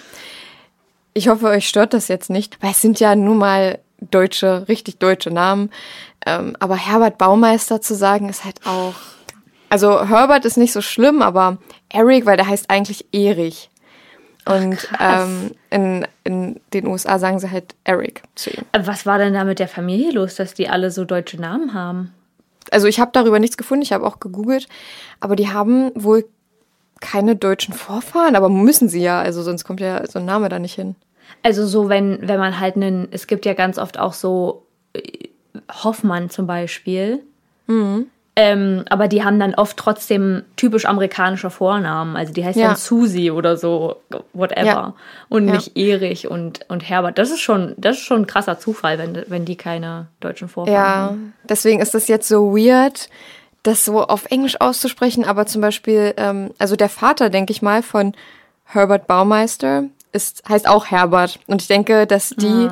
Ich 1.14 1.28
hoffe, 1.28 1.48
euch 1.48 1.68
stört 1.68 1.94
das 1.94 2.08
jetzt 2.08 2.30
nicht, 2.30 2.62
weil 2.62 2.72
es 2.72 2.82
sind 2.82 3.00
ja 3.00 3.16
nun 3.16 3.38
mal 3.38 3.80
deutsche, 4.00 4.68
richtig 4.68 4.98
deutsche 5.00 5.32
Namen. 5.32 5.70
Ähm, 6.26 6.56
aber 6.60 6.76
Herbert 6.76 7.18
Baumeister 7.18 7.82
zu 7.82 7.96
sagen, 7.96 8.30
ist 8.30 8.46
halt 8.46 8.66
auch. 8.66 8.96
Also 9.70 10.08
Herbert 10.08 10.46
ist 10.46 10.58
nicht 10.58 10.72
so 10.72 10.82
schlimm, 10.82 11.22
aber 11.22 11.58
Eric, 11.90 12.26
weil 12.26 12.38
der 12.38 12.48
heißt 12.48 12.70
eigentlich 12.70 13.06
Erich. 13.12 13.70
Und 14.46 14.90
Ach, 14.98 15.26
ähm, 15.26 15.52
in, 15.70 16.08
in 16.24 16.60
den 16.74 16.88
USA 16.88 17.18
sagen 17.18 17.40
sie 17.40 17.50
halt 17.50 17.76
Eric 17.84 18.24
zu 18.36 18.50
ihm. 18.50 18.64
Was 18.78 19.06
war 19.06 19.18
denn 19.18 19.34
da 19.34 19.44
mit 19.46 19.60
der 19.60 19.68
Familie 19.68 20.12
los, 20.12 20.36
dass 20.36 20.54
die 20.54 20.68
alle 20.68 20.92
so 20.92 21.06
deutsche 21.06 21.40
Namen 21.40 21.74
haben? 21.74 22.14
Also 22.72 22.88
ich 22.88 23.00
habe 23.00 23.12
darüber 23.14 23.40
nichts 23.40 23.58
gefunden, 23.58 23.84
ich 23.84 23.94
habe 23.94 24.06
auch 24.06 24.20
gegoogelt, 24.20 24.68
aber 25.20 25.36
die 25.36 25.50
haben 25.50 25.92
wohl 25.96 26.26
keine 27.00 27.36
deutschen 27.36 27.74
Vorfahren, 27.74 28.36
aber 28.36 28.50
müssen 28.50 28.88
sie 28.90 29.02
ja, 29.02 29.22
also 29.22 29.44
sonst 29.44 29.66
kommt 29.66 29.82
ja 29.82 30.06
so 30.08 30.20
ein 30.20 30.26
Name 30.26 30.50
da 30.50 30.60
nicht 30.60 30.76
hin. 30.76 30.96
Also 31.42 31.66
so, 31.66 31.90
wenn, 31.90 32.20
wenn 32.28 32.40
man 32.40 32.60
halt 32.60 32.76
einen, 32.76 33.08
es 33.12 33.28
gibt 33.28 33.46
ja 33.46 33.54
ganz 33.54 33.78
oft 33.78 34.00
auch 34.00 34.14
so 34.14 34.66
äh, 34.94 35.30
Hoffmann 35.84 36.30
zum 36.30 36.48
Beispiel. 36.48 37.22
Ähm, 38.36 38.84
aber 38.90 39.08
die 39.08 39.24
haben 39.24 39.40
dann 39.40 39.54
oft 39.54 39.78
trotzdem 39.78 40.42
typisch 40.56 40.86
amerikanische 40.86 41.52
Vornamen. 41.52 42.16
Also 42.16 42.34
die 42.34 42.44
heißt 42.44 42.58
Ja. 42.58 42.70
dann 42.70 42.76
Susi 42.76 43.30
oder 43.30 43.58
so, 43.58 43.98
whatever. 44.34 44.66
Ja. 44.66 44.94
Und 45.30 45.48
Ja. 45.48 45.54
nicht 45.54 45.78
Erich 45.78 46.28
und, 46.28 46.62
und 46.68 46.82
Herbert. 46.90 47.20
Das 47.20 47.30
ist 47.30 47.42
schon, 47.42 47.76
das 47.78 47.98
ist 47.98 48.04
schon 48.04 48.22
ein 48.24 48.28
krasser 48.28 48.58
Zufall, 48.58 48.98
wenn, 48.98 49.24
wenn 49.28 49.46
die 49.46 49.56
keine 49.56 50.08
deutschen 50.20 50.48
Vorfahren 50.50 50.76
Ja, 50.76 50.94
haben. 51.10 51.34
deswegen 51.48 51.80
ist 51.80 51.94
das 51.94 52.08
jetzt 52.08 52.28
so 52.28 52.56
weird, 52.58 53.08
das 53.62 53.86
so 53.86 54.02
auf 54.04 54.26
Englisch 54.32 54.60
auszusprechen, 54.60 55.26
aber 55.26 55.46
zum 55.46 55.62
Beispiel, 55.62 56.16
ähm, 56.18 56.52
also 56.58 56.76
der 56.76 56.90
Vater, 56.90 57.30
denke 57.30 57.52
ich 57.52 57.62
mal, 57.62 57.84
von 57.84 58.14
Herbert 58.66 59.06
Baumeister 59.06 59.84
ist, 60.12 60.42
heißt 60.50 60.68
auch 60.68 60.88
Herbert. 60.88 61.40
Und 61.46 61.62
ich 61.62 61.68
denke, 61.68 62.08
dass 62.08 62.30
die, 62.30 62.68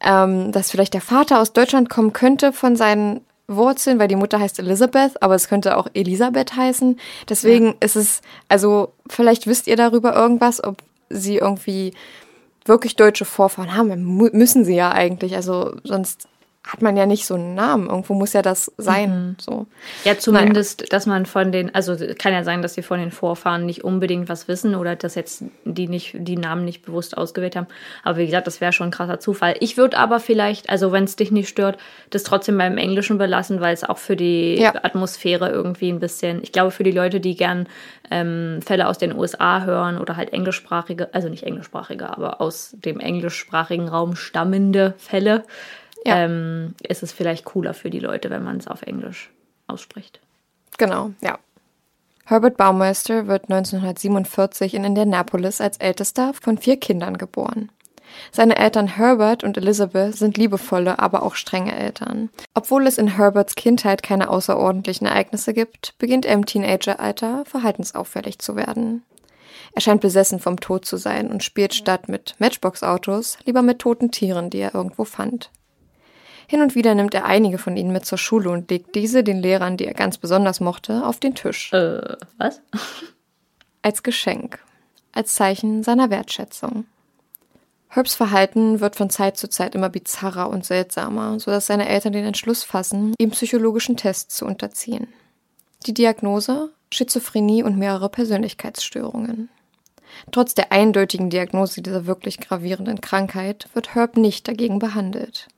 ähm, 0.00 0.50
dass 0.50 0.72
vielleicht 0.72 0.94
der 0.94 1.00
Vater 1.00 1.40
aus 1.40 1.52
Deutschland 1.52 1.88
kommen 1.90 2.12
könnte 2.12 2.52
von 2.52 2.74
seinen 2.74 3.20
Wurzeln, 3.48 3.98
weil 3.98 4.08
die 4.08 4.16
Mutter 4.16 4.40
heißt 4.40 4.58
Elizabeth, 4.58 5.22
aber 5.22 5.34
es 5.34 5.48
könnte 5.48 5.76
auch 5.76 5.86
Elisabeth 5.94 6.56
heißen. 6.56 6.98
Deswegen 7.28 7.74
ist 7.80 7.96
es, 7.96 8.20
also 8.48 8.92
vielleicht 9.08 9.46
wisst 9.46 9.66
ihr 9.66 9.76
darüber 9.76 10.14
irgendwas, 10.14 10.62
ob 10.62 10.78
sie 11.10 11.36
irgendwie 11.36 11.94
wirklich 12.64 12.96
deutsche 12.96 13.24
Vorfahren 13.24 13.76
haben. 13.76 14.16
Müssen 14.32 14.64
sie 14.64 14.74
ja 14.74 14.90
eigentlich, 14.90 15.36
also 15.36 15.76
sonst 15.84 16.28
hat 16.66 16.82
man 16.82 16.96
ja 16.96 17.06
nicht 17.06 17.26
so 17.26 17.34
einen 17.34 17.54
Namen. 17.54 17.88
Irgendwo 17.88 18.14
muss 18.14 18.32
ja 18.32 18.42
das 18.42 18.72
sein. 18.76 19.36
So. 19.40 19.66
Ja, 20.04 20.18
zumindest, 20.18 20.92
dass 20.92 21.06
man 21.06 21.24
von 21.24 21.52
den, 21.52 21.72
also 21.74 21.96
kann 22.18 22.32
ja 22.32 22.42
sein, 22.42 22.60
dass 22.60 22.74
sie 22.74 22.82
von 22.82 22.98
den 22.98 23.12
Vorfahren 23.12 23.64
nicht 23.66 23.84
unbedingt 23.84 24.28
was 24.28 24.48
wissen 24.48 24.74
oder 24.74 24.96
dass 24.96 25.14
jetzt 25.14 25.44
die 25.64 25.86
nicht, 25.86 26.16
die 26.18 26.36
Namen 26.36 26.64
nicht 26.64 26.84
bewusst 26.84 27.16
ausgewählt 27.16 27.54
haben. 27.54 27.68
Aber 28.02 28.18
wie 28.18 28.26
gesagt, 28.26 28.48
das 28.48 28.60
wäre 28.60 28.72
schon 28.72 28.88
ein 28.88 28.90
krasser 28.90 29.20
Zufall. 29.20 29.54
Ich 29.60 29.76
würde 29.76 29.96
aber 29.96 30.18
vielleicht, 30.18 30.68
also 30.68 30.90
wenn 30.90 31.04
es 31.04 31.14
dich 31.14 31.30
nicht 31.30 31.48
stört, 31.48 31.78
das 32.10 32.24
trotzdem 32.24 32.58
beim 32.58 32.78
Englischen 32.78 33.16
belassen, 33.16 33.60
weil 33.60 33.72
es 33.72 33.84
auch 33.84 33.98
für 33.98 34.16
die 34.16 34.56
Ja. 34.56 34.74
Atmosphäre 34.82 35.50
irgendwie 35.50 35.90
ein 35.90 36.00
bisschen, 36.00 36.42
ich 36.42 36.50
glaube, 36.50 36.72
für 36.72 36.82
die 36.82 36.90
Leute, 36.90 37.20
die 37.20 37.36
gern 37.36 37.68
ähm, 38.10 38.60
Fälle 38.64 38.88
aus 38.88 38.98
den 38.98 39.16
USA 39.16 39.62
hören 39.62 39.98
oder 39.98 40.16
halt 40.16 40.32
englischsprachige, 40.32 41.14
also 41.14 41.28
nicht 41.28 41.44
englischsprachige, 41.44 42.08
aber 42.08 42.40
aus 42.40 42.70
dem 42.72 42.98
englischsprachigen 42.98 43.88
Raum 43.88 44.16
stammende 44.16 44.94
Fälle, 44.98 45.44
Ja. 46.04 46.24
ähm, 46.24 46.74
ist 46.82 47.02
es 47.02 47.12
vielleicht 47.12 47.44
cooler 47.44 47.74
für 47.74 47.90
die 47.90 47.98
Leute, 47.98 48.30
wenn 48.30 48.42
man 48.42 48.58
es 48.58 48.68
auf 48.68 48.82
Englisch 48.82 49.30
ausspricht. 49.66 50.20
Genau, 50.78 51.10
ja. 51.20 51.38
Herbert 52.24 52.56
Baumeister 52.56 53.28
wird 53.28 53.44
1947 53.44 54.74
in 54.74 54.84
Indianapolis 54.84 55.60
als 55.60 55.76
ältester 55.78 56.34
von 56.34 56.58
vier 56.58 56.76
Kindern 56.78 57.18
geboren. 57.18 57.70
Seine 58.32 58.56
Eltern 58.56 58.88
Herbert 58.88 59.44
und 59.44 59.56
Elizabeth 59.56 60.16
sind 60.16 60.36
liebevolle, 60.36 60.98
aber 60.98 61.22
auch 61.22 61.34
strenge 61.34 61.76
Eltern. 61.76 62.30
Obwohl 62.54 62.86
es 62.86 62.98
in 62.98 63.16
Herberts 63.16 63.54
Kindheit 63.54 64.02
keine 64.02 64.28
außerordentlichen 64.30 65.06
Ereignisse 65.06 65.54
gibt, 65.54 65.94
beginnt 65.98 66.24
er 66.24 66.34
im 66.34 66.46
Teenageralter 66.46 67.44
verhaltensauffällig 67.44 68.38
zu 68.38 68.56
werden. 68.56 69.02
Er 69.72 69.82
scheint 69.82 70.00
besessen 70.00 70.40
vom 70.40 70.58
Tod 70.58 70.84
zu 70.86 70.96
sein 70.96 71.30
und 71.30 71.44
spielt 71.44 71.74
statt 71.74 72.08
mit 72.08 72.34
Matchbox-Autos 72.38 73.38
lieber 73.44 73.62
mit 73.62 73.80
toten 73.80 74.10
Tieren, 74.10 74.50
die 74.50 74.58
er 74.58 74.74
irgendwo 74.74 75.04
fand. 75.04 75.50
Hin 76.48 76.62
und 76.62 76.74
wieder 76.74 76.94
nimmt 76.94 77.14
er 77.14 77.24
einige 77.24 77.58
von 77.58 77.76
ihnen 77.76 77.92
mit 77.92 78.06
zur 78.06 78.18
Schule 78.18 78.50
und 78.50 78.70
legt 78.70 78.94
diese 78.94 79.24
den 79.24 79.38
Lehrern, 79.38 79.76
die 79.76 79.86
er 79.86 79.94
ganz 79.94 80.18
besonders 80.18 80.60
mochte, 80.60 81.04
auf 81.04 81.18
den 81.18 81.34
Tisch. 81.34 81.72
Äh, 81.72 82.16
was? 82.38 82.60
Als 83.82 84.02
Geschenk. 84.02 84.58
Als 85.12 85.34
Zeichen 85.34 85.82
seiner 85.82 86.10
Wertschätzung. 86.10 86.84
Herbs 87.88 88.14
Verhalten 88.14 88.80
wird 88.80 88.96
von 88.96 89.10
Zeit 89.10 89.38
zu 89.38 89.48
Zeit 89.48 89.74
immer 89.74 89.88
bizarrer 89.88 90.50
und 90.50 90.64
seltsamer, 90.64 91.40
sodass 91.40 91.66
seine 91.66 91.88
Eltern 91.88 92.12
den 92.12 92.26
Entschluss 92.26 92.62
fassen, 92.62 93.14
ihm 93.18 93.30
psychologischen 93.30 93.96
Tests 93.96 94.36
zu 94.36 94.44
unterziehen. 94.44 95.08
Die 95.86 95.94
Diagnose? 95.94 96.70
Schizophrenie 96.92 97.62
und 97.62 97.78
mehrere 97.78 98.08
Persönlichkeitsstörungen. 98.08 99.48
Trotz 100.30 100.54
der 100.54 100.72
eindeutigen 100.72 101.30
Diagnose 101.30 101.82
dieser 101.82 102.06
wirklich 102.06 102.38
gravierenden 102.38 103.00
Krankheit 103.00 103.68
wird 103.74 103.94
Herb 103.94 104.16
nicht 104.16 104.46
dagegen 104.46 104.78
behandelt. 104.78 105.48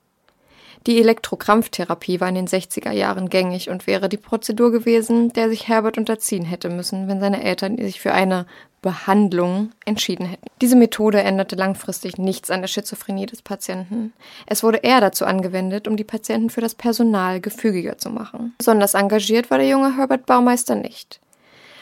Die 0.86 0.98
Elektrokrampftherapie 1.00 2.20
war 2.20 2.28
in 2.28 2.34
den 2.34 2.46
60er 2.46 2.92
Jahren 2.92 3.28
gängig 3.28 3.68
und 3.68 3.86
wäre 3.86 4.08
die 4.08 4.16
Prozedur 4.16 4.70
gewesen, 4.70 5.32
der 5.32 5.48
sich 5.48 5.68
Herbert 5.68 5.98
unterziehen 5.98 6.44
hätte 6.44 6.70
müssen, 6.70 7.08
wenn 7.08 7.20
seine 7.20 7.42
Eltern 7.42 7.76
sich 7.76 8.00
für 8.00 8.12
eine 8.12 8.46
Behandlung 8.80 9.72
entschieden 9.84 10.26
hätten. 10.26 10.46
Diese 10.60 10.76
Methode 10.76 11.20
änderte 11.20 11.56
langfristig 11.56 12.16
nichts 12.16 12.50
an 12.50 12.60
der 12.60 12.68
Schizophrenie 12.68 13.26
des 13.26 13.42
Patienten. 13.42 14.12
Es 14.46 14.62
wurde 14.62 14.78
eher 14.78 15.00
dazu 15.00 15.24
angewendet, 15.24 15.88
um 15.88 15.96
die 15.96 16.04
Patienten 16.04 16.48
für 16.48 16.60
das 16.60 16.74
Personal 16.74 17.40
gefügiger 17.40 17.98
zu 17.98 18.10
machen. 18.10 18.54
Besonders 18.58 18.94
engagiert 18.94 19.50
war 19.50 19.58
der 19.58 19.68
junge 19.68 19.96
Herbert 19.96 20.26
Baumeister 20.26 20.76
nicht. 20.76 21.20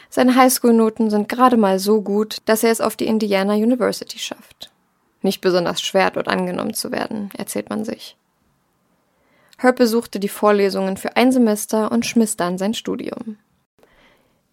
Seine 0.09 0.35
Highschool-Noten 0.35 1.09
sind 1.09 1.29
gerade 1.29 1.57
mal 1.57 1.79
so 1.79 2.01
gut, 2.01 2.37
dass 2.45 2.63
er 2.63 2.71
es 2.71 2.81
auf 2.81 2.95
die 2.95 3.07
Indiana 3.07 3.53
University 3.53 4.17
schafft. 4.17 4.71
Nicht 5.21 5.41
besonders 5.41 5.81
schwer, 5.81 6.11
dort 6.11 6.27
angenommen 6.27 6.73
zu 6.73 6.91
werden, 6.91 7.29
erzählt 7.37 7.69
man 7.69 7.83
sich. 7.83 8.15
Herb 9.57 9.77
besuchte 9.77 10.19
die 10.19 10.29
Vorlesungen 10.29 10.97
für 10.97 11.15
ein 11.15 11.31
Semester 11.31 11.91
und 11.91 12.05
schmiss 12.05 12.37
dann 12.37 12.57
sein 12.57 12.75
Studium. 12.75 13.37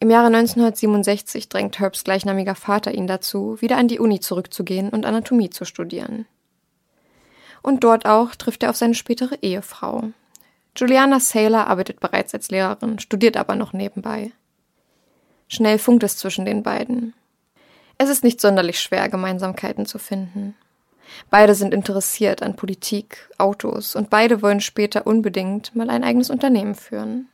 Im 0.01 0.11
Jahre 0.11 0.27
1967 0.27 1.49
drängt 1.49 1.79
Herbs 1.79 2.05
gleichnamiger 2.05 2.55
Vater 2.55 2.93
ihn 2.93 3.07
dazu, 3.07 3.61
wieder 3.61 3.77
an 3.77 3.89
die 3.89 3.99
Uni 3.99 4.21
zurückzugehen 4.21 4.89
und 4.91 5.07
Anatomie 5.07 5.51
zu 5.51 5.65
studieren. 5.65 6.27
Und 7.63 7.85
dort 7.85 8.07
auch 8.07 8.35
trifft 8.35 8.63
er 8.63 8.71
auf 8.71 8.77
seine 8.77 8.95
spätere 8.95 9.37
Ehefrau. 9.41 10.11
Juliana 10.77 11.21
Saylor 11.21 11.67
arbeitet 11.69 12.01
bereits 12.01 12.35
als 12.35 12.51
Lehrerin, 12.51 12.99
studiert 12.99 13.37
aber 13.37 13.57
noch 13.57 13.73
nebenbei. 13.73 14.33
Schnell 15.49 15.79
funkt 15.79 16.03
es 16.03 16.17
zwischen 16.17 16.45
den 16.45 16.63
beiden. 16.63 17.15
Es 17.97 18.09
ist 18.09 18.25
nicht 18.25 18.41
sonderlich 18.41 18.81
schwer, 18.81 19.09
Gemeinsamkeiten 19.09 19.87
zu 19.87 19.99
finden. 19.99 20.57
Beide 21.31 21.55
sind 21.55 21.75
interessiert 21.75 22.43
an 22.43 22.57
Politik, 22.57 23.29
Autos 23.39 23.97
und 23.97 24.11
beide 24.11 24.43
wollen 24.43 24.61
später 24.61 25.07
unbedingt 25.07 25.75
mal 25.75 25.91
ein 25.91 26.05
eigenes 26.05 26.31
Unternehmen 26.31 26.75
führen. 26.75 27.29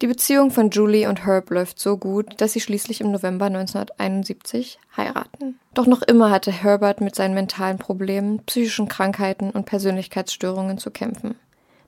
Die 0.00 0.06
Beziehung 0.06 0.52
von 0.52 0.70
Julie 0.70 1.08
und 1.08 1.26
Herb 1.26 1.50
läuft 1.50 1.80
so 1.80 1.96
gut, 1.96 2.40
dass 2.40 2.52
sie 2.52 2.60
schließlich 2.60 3.00
im 3.00 3.10
November 3.10 3.46
1971 3.46 4.78
heiraten. 4.96 5.58
Doch 5.74 5.86
noch 5.86 6.02
immer 6.02 6.30
hatte 6.30 6.52
Herbert 6.52 7.00
mit 7.00 7.16
seinen 7.16 7.34
mentalen 7.34 7.78
Problemen, 7.78 8.44
psychischen 8.44 8.86
Krankheiten 8.86 9.50
und 9.50 9.66
Persönlichkeitsstörungen 9.66 10.78
zu 10.78 10.92
kämpfen. 10.92 11.34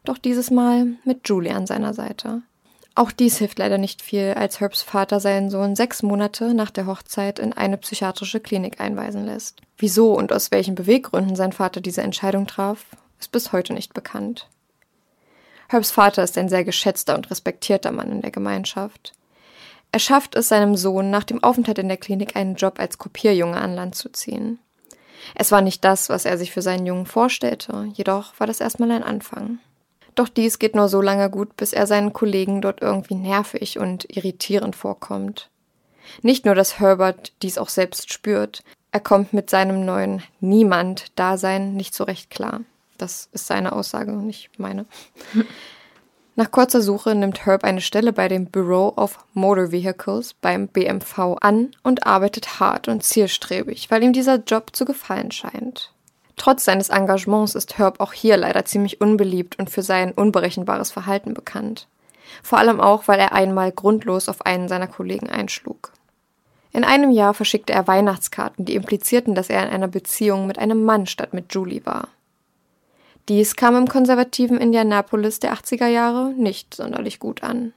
Doch 0.05 0.19
dieses 0.19 0.51
Mal 0.51 0.87
mit 1.05 1.29
Julie 1.29 1.55
an 1.55 1.67
seiner 1.67 1.95
Seite. 1.95 2.43
Auch 2.95 3.13
dies 3.13 3.39
hilft 3.39 3.59
leider 3.59 3.79
nicht 3.79 4.03
viel, 4.03 4.35
als 4.35 4.61
Herbs 4.61 4.83
Vater 4.83 5.21
seinen 5.21 5.49
Sohn 5.51 5.77
sechs 5.77 6.03
Monate 6.03 6.55
nach 6.55 6.71
der 6.71 6.87
Hochzeit 6.87 7.39
in 7.39 7.53
eine 7.53 7.79
psychiatrische 7.79 8.41
Klinik 8.41 8.81
einweisen 8.81 9.25
lässt. 9.25 9.61
Wieso 9.79 10.13
und 10.13 10.33
aus 10.33 10.51
welchen 10.51 10.75
Beweggründen 10.75 11.37
sein 11.37 11.53
Vater 11.53 11.81
diese 11.81 12.03
Entscheidung 12.03 12.47
traf, 12.47 12.85
ist 13.19 13.33
bis 13.33 13.53
heute 13.53 13.75
nicht 13.75 13.95
bekannt. 13.95 14.49
Herbs 15.69 15.93
Vater 15.93 16.25
ist 16.25 16.37
ein 16.37 16.49
sehr 16.49 16.65
geschätzter 16.65 17.15
und 17.15 17.31
respektierter 17.31 17.93
Mann 17.93 18.11
in 18.11 18.23
der 18.23 18.33
Gemeinschaft. 18.33 19.13
Er 19.93 20.01
schafft 20.01 20.35
es 20.35 20.49
seinem 20.49 20.77
Sohn 20.77 21.11
nach 21.11 21.25
dem 21.25 21.43
Aufenthalt 21.43 21.79
in 21.79 21.89
der 21.89 21.97
Klinik 21.97 22.35
einen 22.35 22.57
Job 22.57 22.81
als 22.81 22.99
Kopierjunge 22.99 23.57
an 23.57 23.75
Land 23.75 23.95
zu 23.95 24.11
ziehen. 24.11 24.59
Es 25.35 25.53
war 25.53 25.61
nicht 25.61 25.85
das, 25.85 26.09
was 26.09 26.25
er 26.25 26.39
sich 26.39 26.51
für 26.51 26.63
seinen 26.63 26.87
Jungen 26.87 27.07
vorstellte, 27.07 27.89
jedoch 27.95 28.39
war 28.39 28.47
das 28.47 28.61
erstmal 28.61 28.91
ein 28.91 29.05
Anfang. 29.05 29.59
Doch 30.15 30.29
dies 30.29 30.59
geht 30.59 30.75
nur 30.75 30.89
so 30.89 31.01
lange 31.01 31.31
gut, 31.31 31.57
bis 31.57 31.73
er 31.73 31.87
seinen 31.87 32.13
Kollegen 32.13 32.61
dort 32.61 32.83
irgendwie 32.83 33.15
nervig 33.15 33.79
und 33.79 34.05
irritierend 34.15 34.77
vorkommt. 34.77 35.51
Nicht 36.23 36.45
nur, 36.45 36.55
dass 36.55 36.81
Herbert 36.81 37.33
dies 37.43 37.59
auch 37.59 37.69
selbst 37.69 38.13
spürt, 38.13 38.63
er 38.93 39.01
kommt 39.01 39.33
mit 39.33 39.51
seinem 39.51 39.85
neuen 39.85 40.23
Niemand-Dasein 40.41 41.75
nicht 41.75 41.95
so 41.95 42.05
recht 42.05 42.31
klar. 42.31 42.63
Das 42.99 43.29
ist 43.33 43.47
seine 43.47 43.73
Aussage 43.73 44.13
und 44.13 44.27
nicht 44.27 44.59
meine. 44.59 44.85
Nach 46.37 46.51
kurzer 46.51 46.81
Suche 46.81 47.15
nimmt 47.15 47.45
Herb 47.45 47.65
eine 47.65 47.81
Stelle 47.81 48.13
bei 48.13 48.29
dem 48.29 48.47
Bureau 48.47 48.95
of 48.97 49.19
Motor 49.35 49.73
Vehicles 49.73 50.35
beim 50.35 50.69
BMV 50.69 51.37
an 51.41 51.71
und 51.83 52.07
arbeitet 52.07 52.61
hart 52.61 52.89
und 52.89 53.05
zielstrebig, 53.05 53.91
weil 53.91 54.03
ihm 54.03 54.13
dieser 54.13 54.37
Job 54.37 54.75
zu 54.75 54.85
gefallen 54.85 55.33
scheint. 55.33 55.93
Trotz 56.41 56.65
seines 56.65 56.89
Engagements 56.89 57.55
ist 57.55 57.77
Herb 57.77 58.01
auch 58.01 58.15
hier 58.15 58.39
leider 58.39 58.65
ziemlich 58.65 59.03
unbeliebt 59.03 59.59
und 59.59 59.69
für 59.69 59.83
sein 59.83 60.13
unberechenbares 60.13 60.91
Verhalten 60.91 61.35
bekannt. 61.35 61.87
Vor 62.43 62.59
allem 62.59 62.81
auch, 62.81 63.09
weil 63.09 63.21
er 63.21 63.35
einmal 63.35 63.73
grundlos 63.73 64.27
auf 64.27 64.47
einen 64.47 64.67
seiner 64.67 64.87
Kollegen 64.87 65.29
einschlug. 65.29 65.93
In 66.73 66.83
einem 66.83 67.11
Jahr 67.11 67.35
verschickte 67.35 67.75
er 67.75 67.87
Weihnachtskarten, 67.87 68.65
die 68.65 68.75
implizierten, 68.75 69.35
dass 69.35 69.51
er 69.51 69.63
in 69.65 69.69
einer 69.69 69.89
Beziehung 69.89 70.47
mit 70.47 70.59
einem 70.59 70.83
Mann 70.83 71.07
statt 71.07 71.35
mit 71.35 71.53
Julie 71.53 71.85
war. 71.85 72.09
Dies 73.29 73.55
kam 73.55 73.77
im 73.77 73.87
konservativen 73.87 74.57
Indianapolis 74.57 75.41
der 75.41 75.53
80er 75.53 75.89
Jahre 75.89 76.31
nicht 76.31 76.73
sonderlich 76.73 77.19
gut 77.19 77.43
an. 77.43 77.75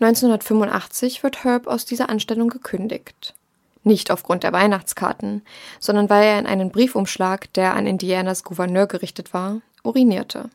1985 0.00 1.22
wird 1.22 1.44
Herb 1.44 1.68
aus 1.68 1.84
dieser 1.84 2.10
Anstellung 2.10 2.48
gekündigt. 2.48 3.32
Nicht 3.82 4.10
aufgrund 4.10 4.42
der 4.42 4.52
Weihnachtskarten, 4.52 5.42
sondern 5.78 6.10
weil 6.10 6.24
er 6.24 6.38
in 6.38 6.46
einen 6.46 6.70
Briefumschlag, 6.70 7.52
der 7.54 7.74
an 7.74 7.86
Indianas 7.86 8.44
Gouverneur 8.44 8.86
gerichtet 8.86 9.32
war, 9.32 9.62
urinierte. 9.82 10.50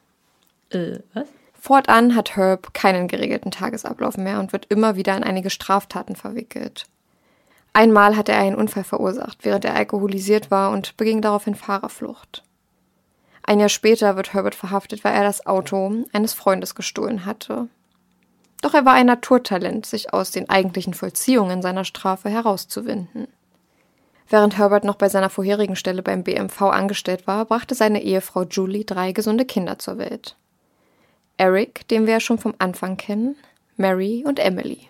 Äh, 0.69 0.99
was? 1.13 1.27
Fortan 1.65 2.15
hat 2.15 2.35
Herb 2.35 2.75
keinen 2.75 3.07
geregelten 3.07 3.49
Tagesablauf 3.49 4.17
mehr 4.17 4.39
und 4.39 4.53
wird 4.53 4.67
immer 4.69 4.95
wieder 4.95 5.17
in 5.17 5.23
einige 5.23 5.49
Straftaten 5.49 6.15
verwickelt. 6.15 6.85
Einmal 7.73 8.15
hat 8.15 8.29
er 8.29 8.38
einen 8.38 8.55
Unfall 8.55 8.83
verursacht, 8.83 9.39
während 9.41 9.65
er 9.65 9.75
alkoholisiert 9.75 10.51
war 10.51 10.69
und 10.69 10.95
beging 10.95 11.21
daraufhin 11.21 11.55
Fahrerflucht. 11.55 12.43
Ein 13.41 13.59
Jahr 13.59 13.69
später 13.69 14.15
wird 14.15 14.33
Herbert 14.33 14.53
verhaftet, 14.53 15.03
weil 15.03 15.15
er 15.15 15.23
das 15.23 15.47
Auto 15.47 16.05
eines 16.13 16.33
Freundes 16.33 16.75
gestohlen 16.75 17.25
hatte. 17.25 17.67
Doch 18.65 18.73
er 18.73 18.84
war 18.84 18.93
ein 18.93 19.06
Naturtalent, 19.06 19.86
sich 19.86 20.12
aus 20.12 20.32
den 20.32 20.49
eigentlichen 20.49 20.95
Vollziehungen 20.95 21.62
seiner 21.62 21.86
Strafe 21.86 22.32
herauszuwinden. 22.32 23.28
Während 24.28 24.58
Herbert 24.58 24.86
noch 24.86 24.95
bei 24.95 25.08
seiner 25.08 25.30
vorherigen 25.30 25.75
Stelle 25.75 26.01
beim 26.01 26.23
BMV 26.23 26.63
angestellt 26.63 27.28
war, 27.28 27.45
brachte 27.45 27.75
seine 27.75 28.01
Ehefrau 28.01 28.41
Julie 28.41 28.84
drei 28.84 29.12
gesunde 29.12 29.45
Kinder 29.45 29.78
zur 29.78 29.99
Welt. 29.99 30.36
Eric, 31.38 31.88
den 31.89 32.08
wir 32.08 32.13
ja 32.13 32.19
schon 32.19 32.39
vom 32.39 32.56
Anfang 32.58 32.97
kennen, 32.97 33.36
Mary 33.78 34.23
und 34.25 34.39
Emily. 34.39 34.89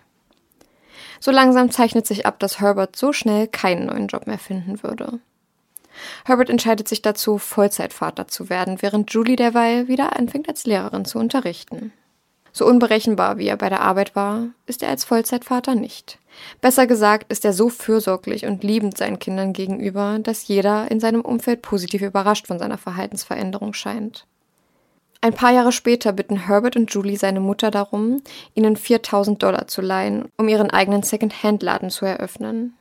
So 1.20 1.30
langsam 1.30 1.70
zeichnet 1.70 2.06
sich 2.06 2.24
ab, 2.24 2.38
dass 2.38 2.60
Herbert 2.60 2.96
so 2.96 3.12
schnell 3.12 3.46
keinen 3.46 3.88
neuen 3.88 4.06
Job 4.06 4.26
mehr 4.26 4.38
finden 4.38 4.82
würde. 4.82 5.20
Herbert 6.24 6.48
entscheidet 6.48 6.88
sich 6.88 7.02
dazu, 7.02 7.36
Vollzeitvater 7.36 8.26
zu 8.26 8.48
werden, 8.48 8.80
während 8.80 9.12
Julie 9.12 9.36
derweil 9.36 9.86
wieder 9.86 10.16
anfängt 10.16 10.48
als 10.48 10.64
Lehrerin 10.64 11.04
zu 11.04 11.18
unterrichten. 11.18 11.92
So 12.56 12.64
unberechenbar 12.64 13.36
wie 13.36 13.48
er 13.48 13.58
bei 13.58 13.68
der 13.68 13.82
Arbeit 13.82 14.16
war, 14.16 14.46
ist 14.64 14.82
er 14.82 14.88
als 14.88 15.04
Vollzeitvater 15.04 15.74
nicht. 15.74 16.18
Besser 16.62 16.86
gesagt 16.86 17.30
ist 17.30 17.44
er 17.44 17.52
so 17.52 17.68
fürsorglich 17.68 18.46
und 18.46 18.64
liebend 18.64 18.96
seinen 18.96 19.18
Kindern 19.18 19.52
gegenüber, 19.52 20.18
dass 20.22 20.48
jeder 20.48 20.90
in 20.90 20.98
seinem 20.98 21.20
Umfeld 21.20 21.60
positiv 21.60 22.00
überrascht 22.00 22.46
von 22.46 22.58
seiner 22.58 22.78
Verhaltensveränderung 22.78 23.74
scheint. 23.74 24.26
Ein 25.20 25.34
paar 25.34 25.52
Jahre 25.52 25.70
später 25.70 26.14
bitten 26.14 26.46
Herbert 26.46 26.76
und 26.76 26.90
Julie 26.90 27.18
seine 27.18 27.40
Mutter 27.40 27.70
darum, 27.70 28.22
ihnen 28.54 28.76
4000 28.76 29.42
Dollar 29.42 29.68
zu 29.68 29.82
leihen, 29.82 30.24
um 30.38 30.48
ihren 30.48 30.70
eigenen 30.70 31.02
Second-Hand-Laden 31.02 31.90
zu 31.90 32.06
eröffnen. 32.06 32.72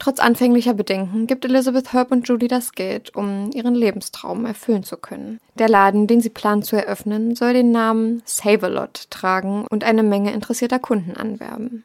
Trotz 0.00 0.18
anfänglicher 0.18 0.72
Bedenken 0.72 1.26
gibt 1.26 1.44
Elizabeth 1.44 1.92
Herb 1.92 2.10
und 2.10 2.26
Julie 2.26 2.48
das 2.48 2.72
Geld, 2.72 3.14
um 3.14 3.50
ihren 3.52 3.74
Lebenstraum 3.74 4.46
erfüllen 4.46 4.82
zu 4.82 4.96
können. 4.96 5.40
Der 5.56 5.68
Laden, 5.68 6.06
den 6.06 6.22
sie 6.22 6.30
planen 6.30 6.62
zu 6.62 6.74
eröffnen, 6.74 7.36
soll 7.36 7.52
den 7.52 7.70
Namen 7.70 8.22
Save-A-Lot 8.24 9.10
tragen 9.10 9.66
und 9.70 9.84
eine 9.84 10.02
Menge 10.02 10.32
interessierter 10.32 10.78
Kunden 10.78 11.18
anwerben. 11.18 11.84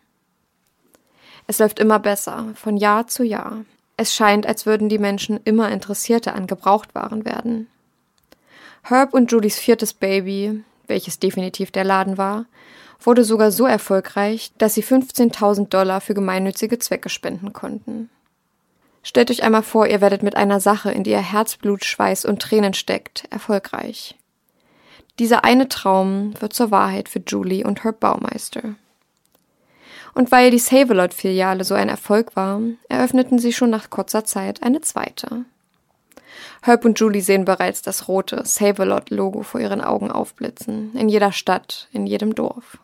Es 1.48 1.60
läuft 1.60 1.78
immer 1.78 2.00
besser, 2.00 2.54
von 2.56 2.78
Jahr 2.78 3.06
zu 3.08 3.24
Jahr. 3.24 3.66
Es 3.98 4.16
scheint, 4.16 4.46
als 4.46 4.66
würden 4.66 4.88
die 4.88 4.98
Menschen 4.98 5.42
immer 5.44 5.70
interessierter 5.70 6.36
an 6.36 6.48
Gebrauchtwaren 6.48 7.26
werden. 7.26 7.68
Herb 8.84 9.14
und 9.14 9.30
Julies 9.30 9.60
viertes 9.60 9.94
Baby, 9.94 10.64
welches 10.88 11.20
definitiv 11.20 11.70
der 11.70 11.84
Laden 11.84 12.18
war, 12.18 12.46
wurde 13.06 13.24
sogar 13.24 13.52
so 13.52 13.66
erfolgreich, 13.66 14.52
dass 14.58 14.74
sie 14.74 14.84
15.000 14.84 15.70
Dollar 15.70 16.02
für 16.02 16.14
gemeinnützige 16.14 16.80
Zwecke 16.80 17.10
spenden 17.10 17.54
konnten. 17.54 18.10
Stellt 19.04 19.30
euch 19.30 19.44
einmal 19.44 19.62
vor, 19.62 19.86
ihr 19.86 20.02
werdet 20.02 20.24
mit 20.24 20.36
einer 20.36 20.60
Sache, 20.60 20.92
in 20.92 21.04
die 21.04 21.12
ihr 21.12 21.20
Herzblut, 21.20 21.86
Schweiß 21.86 22.26
und 22.26 22.42
Tränen 22.42 22.74
steckt, 22.74 23.26
erfolgreich. 23.30 24.16
Dieser 25.20 25.46
eine 25.46 25.70
Traum 25.70 26.34
wird 26.40 26.54
zur 26.54 26.72
Wahrheit 26.72 27.08
für 27.08 27.22
Julie 27.26 27.64
und 27.64 27.84
Herb 27.84 28.00
Baumeister. 28.00 28.76
Und 30.16 30.32
weil 30.32 30.50
die 30.50 30.60
Save-A-Lot-Filiale 30.60 31.64
so 31.64 31.76
ein 31.76 31.90
Erfolg 31.90 32.36
war, 32.36 32.62
eröffneten 32.90 33.38
sie 33.38 33.54
schon 33.54 33.70
nach 33.70 33.90
kurzer 33.90 34.26
Zeit 34.26 34.64
eine 34.64 34.82
zweite. 34.82 35.46
Herb 36.64 36.84
und 36.84 37.00
Julie 37.00 37.22
sehen 37.22 37.46
bereits 37.46 37.82
das 37.82 38.08
rote 38.08 38.44
Save-A-Lot-Logo 38.44 39.44
vor 39.44 39.62
ihren 39.62 39.82
Augen 39.82 40.10
aufblitzen, 40.10 40.96
in 40.96 41.10
jeder 41.10 41.32
Stadt, 41.32 41.90
in 41.92 42.08
jedem 42.08 42.34
Dorf. 42.34 42.80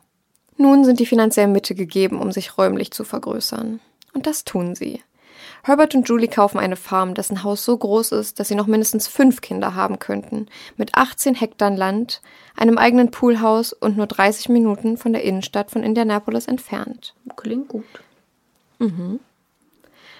Nun 0.62 0.86
sind 0.86 1.00
die 1.00 1.08
finanziellen 1.08 1.52
Mittel 1.52 1.76
gegeben, 1.76 2.22
um 2.22 2.32
sich 2.32 2.58
räumlich 2.58 2.92
zu 2.92 3.04
vergrößern. 3.04 3.80
Und 4.14 4.28
das 4.28 4.44
tun 4.44 4.76
sie. 4.76 5.02
Herbert 5.64 5.96
und 5.96 6.08
Julie 6.08 6.28
kaufen 6.28 6.60
eine 6.60 6.76
Farm, 6.76 7.16
dessen 7.16 7.44
Haus 7.44 7.66
so 7.66 7.76
groß 7.76 8.12
ist, 8.14 8.40
dass 8.40 8.48
sie 8.48 8.56
noch 8.56 8.68
mindestens 8.68 9.08
fünf 9.08 9.42
Kinder 9.42 9.74
haben 9.74 9.98
könnten, 9.98 10.48
mit 10.78 10.96
18 10.96 11.34
Hektar 11.36 11.72
Land, 11.72 12.22
einem 12.56 12.78
eigenen 12.78 13.10
Poolhaus 13.10 13.74
und 13.74 13.98
nur 13.98 14.06
30 14.06 14.50
Minuten 14.50 14.98
von 14.98 15.14
der 15.14 15.24
Innenstadt 15.24 15.72
von 15.72 15.82
Indianapolis 15.82 16.46
entfernt. 16.46 17.16
Klingt 17.36 17.68
gut. 17.68 17.86
Mhm. 18.78 19.20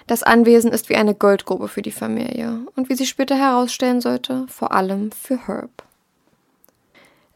Das 0.08 0.24
Anwesen 0.24 0.72
ist 0.72 0.88
wie 0.88 0.96
eine 0.96 1.14
Goldgrube 1.14 1.68
für 1.68 1.82
die 1.82 1.92
Familie 1.92 2.60
und 2.74 2.88
wie 2.88 2.96
sie 2.96 3.06
später 3.06 3.36
herausstellen 3.36 4.00
sollte, 4.00 4.46
vor 4.48 4.72
allem 4.72 5.12
für 5.12 5.46
Herb. 5.46 5.84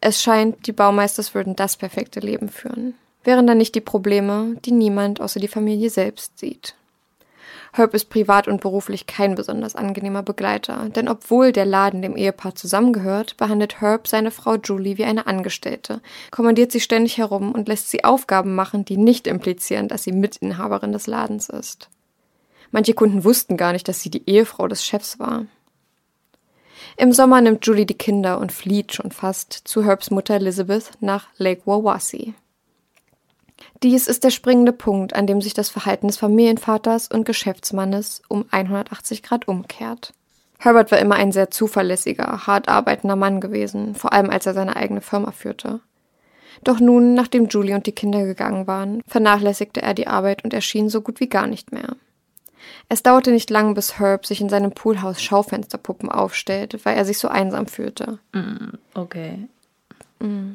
Es 0.01 0.23
scheint, 0.23 0.67
die 0.67 0.73
Baumeisters 0.73 1.35
würden 1.35 1.57
das 1.57 1.77
perfekte 1.77 2.21
Leben 2.21 2.49
führen. 2.49 2.95
Wären 3.25 3.47
dann 3.47 3.59
nicht 3.59 3.75
die 3.75 3.81
Probleme, 3.81 4.57
die 4.65 4.73
niemand 4.73 5.21
außer 5.21 5.41
die 5.41 5.49
Familie 5.49 5.91
selbst 5.91 6.39
sieht. 6.39 6.77
Herb 7.73 7.93
ist 7.93 8.09
privat 8.09 8.49
und 8.49 8.63
beruflich 8.63 9.07
kein 9.07 9.35
besonders 9.35 9.77
angenehmer 9.77 10.23
Begleiter, 10.23 10.89
denn 10.89 11.09
obwohl 11.09 11.53
der 11.53 11.67
Laden 11.67 12.01
dem 12.01 12.17
Ehepaar 12.17 12.55
zusammengehört, 12.55 13.37
behandelt 13.37 13.83
Herb 13.83 14.09
seine 14.09 14.31
Frau 14.31 14.57
Julie 14.57 14.97
wie 14.97 15.05
eine 15.05 15.27
Angestellte, 15.27 16.01
kommandiert 16.31 16.73
sie 16.73 16.81
ständig 16.81 17.19
herum 17.19 17.53
und 17.53 17.69
lässt 17.69 17.91
sie 17.91 18.05
Aufgaben 18.05 18.55
machen, 18.55 18.87
die 18.87 18.97
nicht 18.97 19.27
implizieren, 19.27 19.89
dass 19.89 20.05
sie 20.05 20.13
Mitinhaberin 20.13 20.93
des 20.93 21.07
Ladens 21.07 21.51
ist. 21.51 21.91
Manche 22.71 22.95
Kunden 22.95 23.25
wussten 23.25 23.57
gar 23.57 23.73
nicht, 23.73 23.89
dass 23.89 24.01
sie 24.01 24.11
die 24.11 24.29
Ehefrau 24.29 24.69
des 24.69 24.85
Chefs 24.85 25.19
war. 25.19 25.45
Im 26.97 27.13
Sommer 27.13 27.41
nimmt 27.41 27.67
Julie 27.67 27.87
die 27.87 27.95
Kinder 27.95 28.39
und 28.39 28.53
flieht 28.53 28.93
schon 28.93 29.11
fast 29.11 29.53
zu 29.53 29.85
Herbs 29.85 30.11
Mutter 30.11 30.35
Elizabeth 30.35 30.93
nach 31.01 31.29
Lake 31.37 31.63
Wawasee. 31.65 32.35
Dies 33.83 34.07
ist 34.07 34.25
der 34.25 34.31
springende 34.31 34.73
Punkt, 34.73 35.15
an 35.15 35.27
dem 35.27 35.41
sich 35.41 35.55
das 35.55 35.69
Verhalten 35.69 36.07
des 36.07 36.17
Familienvaters 36.17 37.09
und 37.09 37.25
Geschäftsmannes 37.25 38.23
um 38.29 38.47
180 38.51 39.23
Grad 39.23 39.49
umkehrt. 39.49 40.13
Herbert 40.59 40.91
war 40.91 40.99
immer 40.99 41.17
ein 41.17 41.33
sehr 41.33 41.51
zuverlässiger, 41.51 42.47
hart 42.47 42.69
arbeitender 42.69 43.17
Mann 43.17 43.41
gewesen, 43.41 43.95
vor 43.95 44.13
allem 44.13 44.31
als 44.31 44.47
er 44.47 44.55
seine 44.55 44.77
eigene 44.77 45.03
Firma 45.03 45.33
führte. 45.33 45.81
Doch 46.65 46.81
nun, 46.81 47.15
nachdem 47.15 47.49
Julie 47.49 47.75
und 47.75 47.87
die 47.87 47.93
Kinder 47.93 48.25
gegangen 48.25 48.67
waren, 48.67 49.03
vernachlässigte 49.07 49.83
er 49.83 49.93
die 49.93 50.07
Arbeit 50.07 50.43
und 50.43 50.55
erschien 50.55 50.89
so 50.89 51.03
gut 51.03 51.21
wie 51.21 51.29
gar 51.29 51.47
nicht 51.47 51.73
mehr. 51.73 51.97
Es 52.89 53.03
dauerte 53.03 53.33
nicht 53.33 53.51
lang, 53.51 53.75
bis 53.75 53.99
Herb 53.99 54.27
sich 54.27 54.41
in 54.41 54.49
seinem 54.49 54.73
Poolhaus 54.73 55.21
Schaufensterpuppen 55.21 56.11
aufstellte, 56.11 56.85
weil 56.85 56.97
er 56.97 57.05
sich 57.05 57.19
so 57.19 57.29
einsam 57.29 57.67
fühlte. 57.67 58.19
Mm, 58.33 58.77
okay. 58.95 59.49
Mm. 60.21 60.53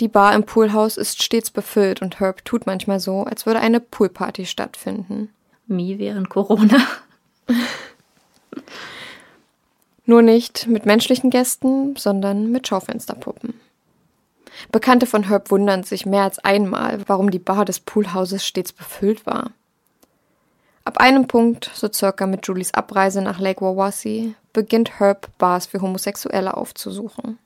Die 0.00 0.08
Bar 0.08 0.34
im 0.34 0.44
Poolhaus 0.44 0.96
ist 0.96 1.22
stets 1.22 1.50
befüllt 1.50 2.02
und 2.02 2.18
Herb 2.18 2.44
tut 2.44 2.66
manchmal 2.66 2.98
so, 2.98 3.22
als 3.22 3.46
würde 3.46 3.60
eine 3.60 3.78
Poolparty 3.80 4.46
stattfinden. 4.46 5.30
Mi 5.66 5.98
während 5.98 6.28
Corona. 6.28 6.78
Nur 10.06 10.22
nicht 10.22 10.66
mit 10.66 10.84
menschlichen 10.84 11.30
Gästen, 11.30 11.96
sondern 11.96 12.50
mit 12.50 12.68
Schaufensterpuppen. 12.68 13.54
Bekannte 14.70 15.06
von 15.06 15.28
Herb 15.28 15.50
wundern 15.50 15.84
sich 15.84 16.06
mehr 16.06 16.22
als 16.22 16.38
einmal, 16.38 17.00
warum 17.06 17.30
die 17.30 17.38
Bar 17.38 17.64
des 17.64 17.80
Poolhauses 17.80 18.46
stets 18.46 18.72
befüllt 18.72 19.26
war. 19.26 19.52
Ab 20.86 20.98
einem 20.98 21.26
Punkt, 21.26 21.70
so 21.72 21.88
circa 21.90 22.26
mit 22.26 22.46
Julies 22.46 22.74
Abreise 22.74 23.22
nach 23.22 23.40
Lake 23.40 23.62
Wawasee, 23.62 24.34
beginnt 24.52 25.00
Herb 25.00 25.30
Bars 25.38 25.66
für 25.66 25.80
Homosexuelle 25.80 26.54
aufzusuchen. 26.54 27.38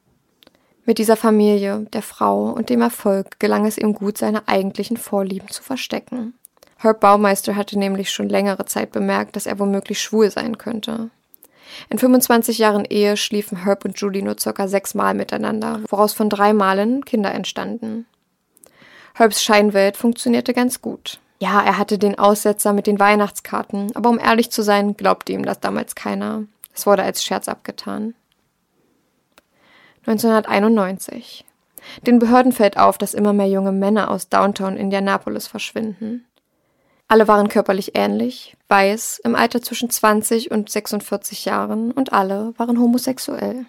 Mit 0.84 0.98
dieser 0.98 1.16
Familie, 1.16 1.86
der 1.92 2.02
Frau 2.02 2.50
und 2.50 2.68
dem 2.68 2.80
Erfolg 2.80 3.38
gelang 3.38 3.64
es 3.64 3.78
ihm 3.78 3.94
gut, 3.94 4.18
seine 4.18 4.48
eigentlichen 4.48 4.96
Vorlieben 4.96 5.48
zu 5.50 5.62
verstecken. 5.62 6.34
Herb 6.78 7.00
Baumeister 7.00 7.54
hatte 7.54 7.78
nämlich 7.78 8.10
schon 8.10 8.28
längere 8.28 8.64
Zeit 8.64 8.90
bemerkt, 8.90 9.36
dass 9.36 9.46
er 9.46 9.58
womöglich 9.60 10.00
schwul 10.00 10.30
sein 10.30 10.58
könnte. 10.58 11.10
In 11.90 11.98
25 11.98 12.58
Jahren 12.58 12.84
Ehe 12.84 13.16
schliefen 13.16 13.64
Herb 13.64 13.84
und 13.84 14.00
Julie 14.00 14.22
nur 14.22 14.38
circa 14.38 14.66
sechsmal 14.66 15.14
miteinander, 15.14 15.80
woraus 15.88 16.12
von 16.12 16.28
drei 16.28 16.52
Malen 16.52 17.04
Kinder 17.04 17.32
entstanden. 17.32 18.06
Herbs 19.14 19.42
Scheinwelt 19.42 19.96
funktionierte 19.96 20.54
ganz 20.54 20.80
gut. 20.80 21.20
Ja, 21.40 21.62
er 21.62 21.78
hatte 21.78 21.98
den 21.98 22.18
Aussetzer 22.18 22.72
mit 22.72 22.86
den 22.86 22.98
Weihnachtskarten, 22.98 23.94
aber 23.94 24.10
um 24.10 24.18
ehrlich 24.18 24.50
zu 24.50 24.62
sein, 24.62 24.96
glaubte 24.96 25.32
ihm 25.32 25.44
das 25.44 25.60
damals 25.60 25.94
keiner. 25.94 26.44
Es 26.74 26.86
wurde 26.86 27.02
als 27.02 27.22
Scherz 27.22 27.48
abgetan. 27.48 28.14
1991. 30.06 31.44
Den 32.06 32.18
Behörden 32.18 32.52
fällt 32.52 32.76
auf, 32.76 32.98
dass 32.98 33.14
immer 33.14 33.32
mehr 33.32 33.48
junge 33.48 33.72
Männer 33.72 34.10
aus 34.10 34.28
Downtown 34.28 34.76
Indianapolis 34.76 35.46
verschwinden. 35.46 36.24
Alle 37.06 37.28
waren 37.28 37.48
körperlich 37.48 37.92
ähnlich, 37.94 38.56
weiß, 38.68 39.20
im 39.24 39.34
Alter 39.34 39.62
zwischen 39.62 39.88
20 39.88 40.50
und 40.50 40.68
46 40.68 41.46
Jahren 41.46 41.90
und 41.92 42.12
alle 42.12 42.52
waren 42.58 42.78
homosexuell. 42.78 43.64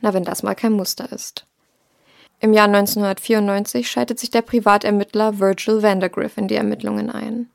Na, 0.00 0.14
wenn 0.14 0.24
das 0.24 0.42
mal 0.42 0.54
kein 0.54 0.72
Muster 0.72 1.10
ist. 1.12 1.46
Im 2.42 2.54
Jahr 2.54 2.66
1994 2.66 3.90
schaltet 3.90 4.18
sich 4.18 4.30
der 4.30 4.40
Privatermittler 4.40 5.38
Virgil 5.38 5.82
Vandergriff 5.82 6.38
in 6.38 6.48
die 6.48 6.54
Ermittlungen 6.54 7.10
ein. 7.10 7.50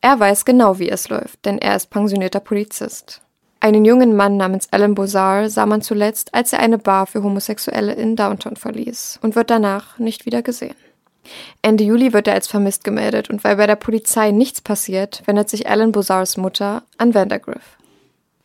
Er 0.00 0.18
weiß 0.18 0.46
genau, 0.46 0.78
wie 0.78 0.88
es 0.88 1.10
läuft, 1.10 1.44
denn 1.44 1.58
er 1.58 1.76
ist 1.76 1.90
pensionierter 1.90 2.40
Polizist. 2.40 3.20
Einen 3.60 3.84
jungen 3.84 4.16
Mann 4.16 4.38
namens 4.38 4.68
Alan 4.70 4.94
Bozar 4.94 5.50
sah 5.50 5.66
man 5.66 5.82
zuletzt, 5.82 6.34
als 6.34 6.52
er 6.52 6.60
eine 6.60 6.78
Bar 6.78 7.06
für 7.06 7.22
Homosexuelle 7.22 7.92
in 7.92 8.16
Downtown 8.16 8.56
verließ 8.56 9.18
und 9.22 9.36
wird 9.36 9.50
danach 9.50 9.98
nicht 9.98 10.24
wieder 10.24 10.42
gesehen. 10.42 10.76
Ende 11.60 11.84
Juli 11.84 12.12
wird 12.12 12.28
er 12.28 12.34
als 12.34 12.46
vermisst 12.46 12.84
gemeldet 12.84 13.28
und 13.28 13.44
weil 13.44 13.56
bei 13.56 13.66
der 13.66 13.76
Polizei 13.76 14.30
nichts 14.30 14.60
passiert, 14.60 15.22
wendet 15.26 15.50
sich 15.50 15.68
Alan 15.68 15.92
Bozars 15.92 16.36
Mutter 16.36 16.84
an 16.96 17.14
Vandergriff. 17.14 17.76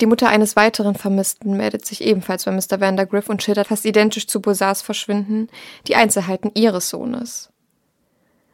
Die 0.01 0.07
Mutter 0.07 0.29
eines 0.29 0.55
weiteren 0.55 0.95
Vermissten 0.95 1.55
meldet 1.55 1.85
sich 1.85 2.01
ebenfalls 2.01 2.45
bei 2.45 2.51
Mr. 2.51 2.81
Vandergriff 2.81 3.29
und 3.29 3.43
schildert 3.43 3.67
fast 3.67 3.85
identisch 3.85 4.25
zu 4.25 4.41
Bozars 4.41 4.81
Verschwinden 4.81 5.47
die 5.87 5.95
Einzelheiten 5.95 6.49
ihres 6.55 6.89
Sohnes. 6.89 7.51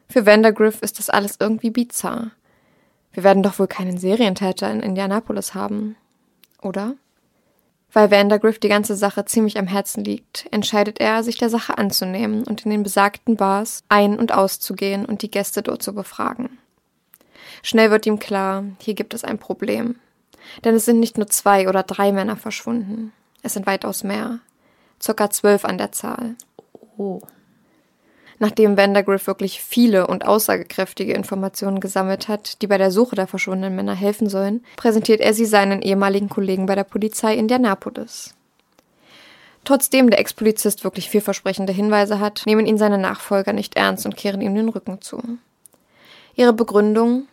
Für 0.10 0.26
Vandergriff 0.26 0.82
ist 0.82 1.00
das 1.00 1.10
alles 1.10 1.38
irgendwie 1.40 1.70
bizarr. 1.70 2.32
Wir 3.14 3.24
werden 3.24 3.44
doch 3.44 3.60
wohl 3.60 3.68
keinen 3.68 3.98
Serientäter 3.98 4.70
in 4.70 4.82
Indianapolis 4.82 5.54
haben, 5.54 5.96
oder? 6.62 6.96
Weil 7.94 8.12
Vandergriff 8.12 8.60
die 8.60 8.68
ganze 8.68 8.98
Sache 8.98 9.24
ziemlich 9.24 9.58
am 9.58 9.68
Herzen 9.68 10.04
liegt, 10.04 10.48
entscheidet 10.52 11.00
er, 11.00 11.24
sich 11.24 11.38
der 11.38 11.50
Sache 11.50 11.78
anzunehmen 11.78 12.44
und 12.44 12.66
in 12.66 12.72
den 12.72 12.84
besagten 12.84 13.38
Bars 13.38 13.86
ein- 13.88 14.20
und 14.20 14.34
auszugehen 14.34 15.06
und 15.06 15.22
die 15.22 15.32
Gäste 15.32 15.62
dort 15.62 15.82
zu 15.82 15.96
befragen. 15.96 16.58
Schnell 17.64 17.90
wird 17.90 18.06
ihm 18.06 18.20
klar, 18.20 18.66
hier 18.82 18.96
gibt 18.96 19.14
es 19.14 19.24
ein 19.24 19.40
Problem. 19.40 19.96
Denn 20.64 20.76
es 20.76 20.86
sind 20.86 21.00
nicht 21.00 21.18
nur 21.18 21.28
zwei 21.28 21.70
oder 21.70 21.84
drei 21.84 22.12
Männer 22.12 22.36
verschwunden. 22.36 23.14
Es 23.44 23.54
sind 23.54 23.68
weitaus 23.68 24.04
mehr. 24.04 24.40
Circa 25.02 25.30
zwölf 25.30 25.66
an 25.66 25.78
der 25.78 25.92
Zahl. 25.92 26.36
Oh. 26.98 27.22
Nachdem 28.40 28.78
Vandergriff 28.78 29.26
wirklich 29.26 29.62
viele 29.62 30.08
und 30.08 30.26
aussagekräftige 30.26 31.14
Informationen 31.14 31.80
gesammelt 31.80 32.28
hat, 32.28 32.62
die 32.62 32.68
bei 32.68 32.78
der 32.78 32.92
Suche 32.92 33.16
der 33.16 33.28
verschwundenen 33.28 33.76
Männer 33.76 33.96
helfen 33.96 34.30
sollen, 34.30 34.64
präsentiert 34.76 35.22
er 35.22 35.34
sie 35.34 35.46
seinen 35.46 35.82
ehemaligen 35.82 36.30
Kollegen 36.30 36.68
bei 36.68 36.76
der 36.76 36.84
Polizei 36.84 37.36
Indianapolis. 37.36 38.36
Trotzdem 39.64 40.10
der 40.10 40.20
Ex-Polizist 40.20 40.84
wirklich 40.84 41.10
vielversprechende 41.10 41.74
Hinweise 41.74 42.20
hat, 42.20 42.44
nehmen 42.46 42.66
ihn 42.66 42.78
seine 42.78 42.98
Nachfolger 42.98 43.54
nicht 43.54 43.76
ernst 43.76 44.06
und 44.06 44.16
kehren 44.16 44.40
ihm 44.40 44.56
den 44.56 44.70
Rücken 44.70 45.02
zu. 45.02 45.22
Ihre 46.36 46.54
Begründung? 46.54 47.28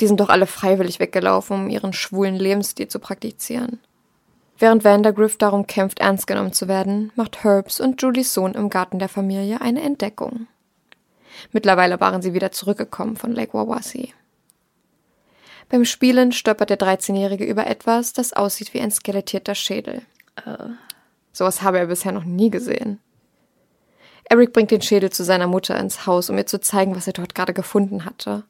Die 0.00 0.06
sind 0.06 0.20
doch 0.20 0.28
alle 0.28 0.46
freiwillig 0.46 1.00
weggelaufen, 1.00 1.56
um 1.56 1.68
ihren 1.68 1.92
schwulen 1.92 2.36
Lebensstil 2.36 2.88
zu 2.88 2.98
praktizieren. 2.98 3.80
Während 4.58 4.84
Vandergriff 4.84 5.36
darum 5.36 5.66
kämpft, 5.66 6.00
ernst 6.00 6.26
genommen 6.26 6.52
zu 6.52 6.66
werden, 6.66 7.12
macht 7.14 7.44
Herbs 7.44 7.80
und 7.80 8.02
Julies 8.02 8.34
Sohn 8.34 8.54
im 8.54 8.70
Garten 8.70 8.98
der 8.98 9.08
Familie 9.08 9.60
eine 9.60 9.82
Entdeckung. 9.82 10.48
Mittlerweile 11.52 12.00
waren 12.00 12.22
sie 12.22 12.34
wieder 12.34 12.50
zurückgekommen 12.50 13.16
von 13.16 13.32
Lake 13.32 13.54
Wawasee. 13.54 14.12
Beim 15.68 15.84
Spielen 15.84 16.32
stolpert 16.32 16.70
der 16.70 16.78
13-Jährige 16.78 17.44
über 17.44 17.66
etwas, 17.66 18.12
das 18.12 18.32
aussieht 18.32 18.74
wie 18.74 18.80
ein 18.80 18.90
skelettierter 18.90 19.54
Schädel. 19.54 20.02
Uh. 20.44 20.70
Sowas 21.32 21.62
habe 21.62 21.78
er 21.78 21.86
bisher 21.86 22.12
noch 22.12 22.24
nie 22.24 22.50
gesehen. 22.50 23.00
Eric 24.24 24.52
bringt 24.52 24.70
den 24.70 24.82
Schädel 24.82 25.10
zu 25.10 25.24
seiner 25.24 25.46
Mutter 25.46 25.78
ins 25.78 26.06
Haus, 26.06 26.30
um 26.30 26.36
ihr 26.36 26.46
zu 26.46 26.60
zeigen, 26.60 26.96
was 26.96 27.06
er 27.06 27.12
dort 27.12 27.34
gerade 27.34 27.54
gefunden 27.54 28.04
hatte. 28.04 28.44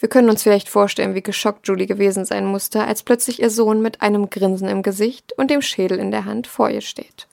Wir 0.00 0.08
können 0.08 0.30
uns 0.30 0.42
vielleicht 0.42 0.70
vorstellen, 0.70 1.14
wie 1.14 1.22
geschockt 1.22 1.68
Julie 1.68 1.86
gewesen 1.86 2.24
sein 2.24 2.46
musste, 2.46 2.82
als 2.84 3.02
plötzlich 3.02 3.40
ihr 3.40 3.50
Sohn 3.50 3.82
mit 3.82 4.00
einem 4.00 4.30
Grinsen 4.30 4.66
im 4.66 4.82
Gesicht 4.82 5.34
und 5.36 5.50
dem 5.50 5.60
Schädel 5.60 5.98
in 5.98 6.10
der 6.10 6.24
Hand 6.24 6.46
vor 6.46 6.70
ihr 6.70 6.80
steht. 6.80 7.26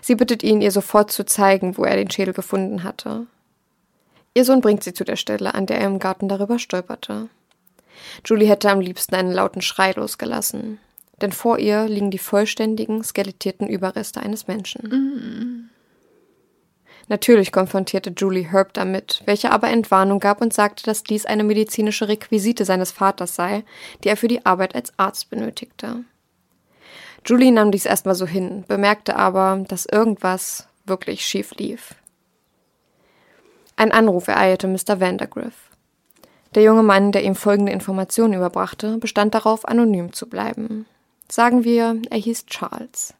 Sie 0.00 0.16
bittet 0.16 0.42
ihn, 0.42 0.60
ihr 0.60 0.72
sofort 0.72 1.12
zu 1.12 1.24
zeigen, 1.24 1.78
wo 1.78 1.84
er 1.84 1.94
den 1.94 2.10
Schädel 2.10 2.34
gefunden 2.34 2.82
hatte. 2.82 3.26
Ihr 4.34 4.44
Sohn 4.44 4.60
bringt 4.60 4.82
sie 4.82 4.92
zu 4.92 5.04
der 5.04 5.14
Stelle, 5.14 5.54
an 5.54 5.66
der 5.66 5.78
er 5.78 5.86
im 5.86 6.00
Garten 6.00 6.28
darüber 6.28 6.58
stolperte. 6.58 7.28
Julie 8.24 8.48
hätte 8.48 8.68
am 8.68 8.80
liebsten 8.80 9.14
einen 9.14 9.30
lauten 9.30 9.62
Schrei 9.62 9.92
losgelassen, 9.92 10.80
denn 11.20 11.30
vor 11.30 11.60
ihr 11.60 11.86
liegen 11.86 12.10
die 12.10 12.18
vollständigen, 12.18 13.04
skelettierten 13.04 13.68
Überreste 13.68 14.20
eines 14.20 14.48
Menschen. 14.48 14.88
Mm. 14.88 15.81
Natürlich 17.08 17.52
konfrontierte 17.52 18.12
Julie 18.16 18.50
Herb 18.50 18.72
damit, 18.74 19.22
welche 19.26 19.50
aber 19.50 19.68
Entwarnung 19.68 20.20
gab 20.20 20.40
und 20.40 20.52
sagte, 20.52 20.84
dass 20.84 21.04
dies 21.04 21.26
eine 21.26 21.44
medizinische 21.44 22.08
Requisite 22.08 22.64
seines 22.64 22.92
Vaters 22.92 23.34
sei, 23.34 23.64
die 24.02 24.08
er 24.08 24.16
für 24.16 24.28
die 24.28 24.46
Arbeit 24.46 24.74
als 24.74 24.92
Arzt 24.98 25.30
benötigte. 25.30 26.04
Julie 27.24 27.52
nahm 27.52 27.70
dies 27.70 27.86
erstmal 27.86 28.14
so 28.14 28.26
hin, 28.26 28.64
bemerkte 28.66 29.16
aber, 29.16 29.64
dass 29.68 29.86
irgendwas 29.86 30.66
wirklich 30.84 31.24
schief 31.24 31.54
lief. 31.56 31.94
Ein 33.76 33.92
Anruf 33.92 34.28
ereilte 34.28 34.66
Mr. 34.68 35.00
Vandergriff. 35.00 35.70
Der 36.54 36.62
junge 36.62 36.82
Mann, 36.82 37.12
der 37.12 37.24
ihm 37.24 37.34
folgende 37.34 37.72
Informationen 37.72 38.34
überbrachte, 38.34 38.98
bestand 38.98 39.34
darauf, 39.34 39.66
anonym 39.66 40.12
zu 40.12 40.28
bleiben. 40.28 40.86
Sagen 41.28 41.64
wir, 41.64 41.96
er 42.10 42.18
hieß 42.18 42.46
Charles. 42.46 43.14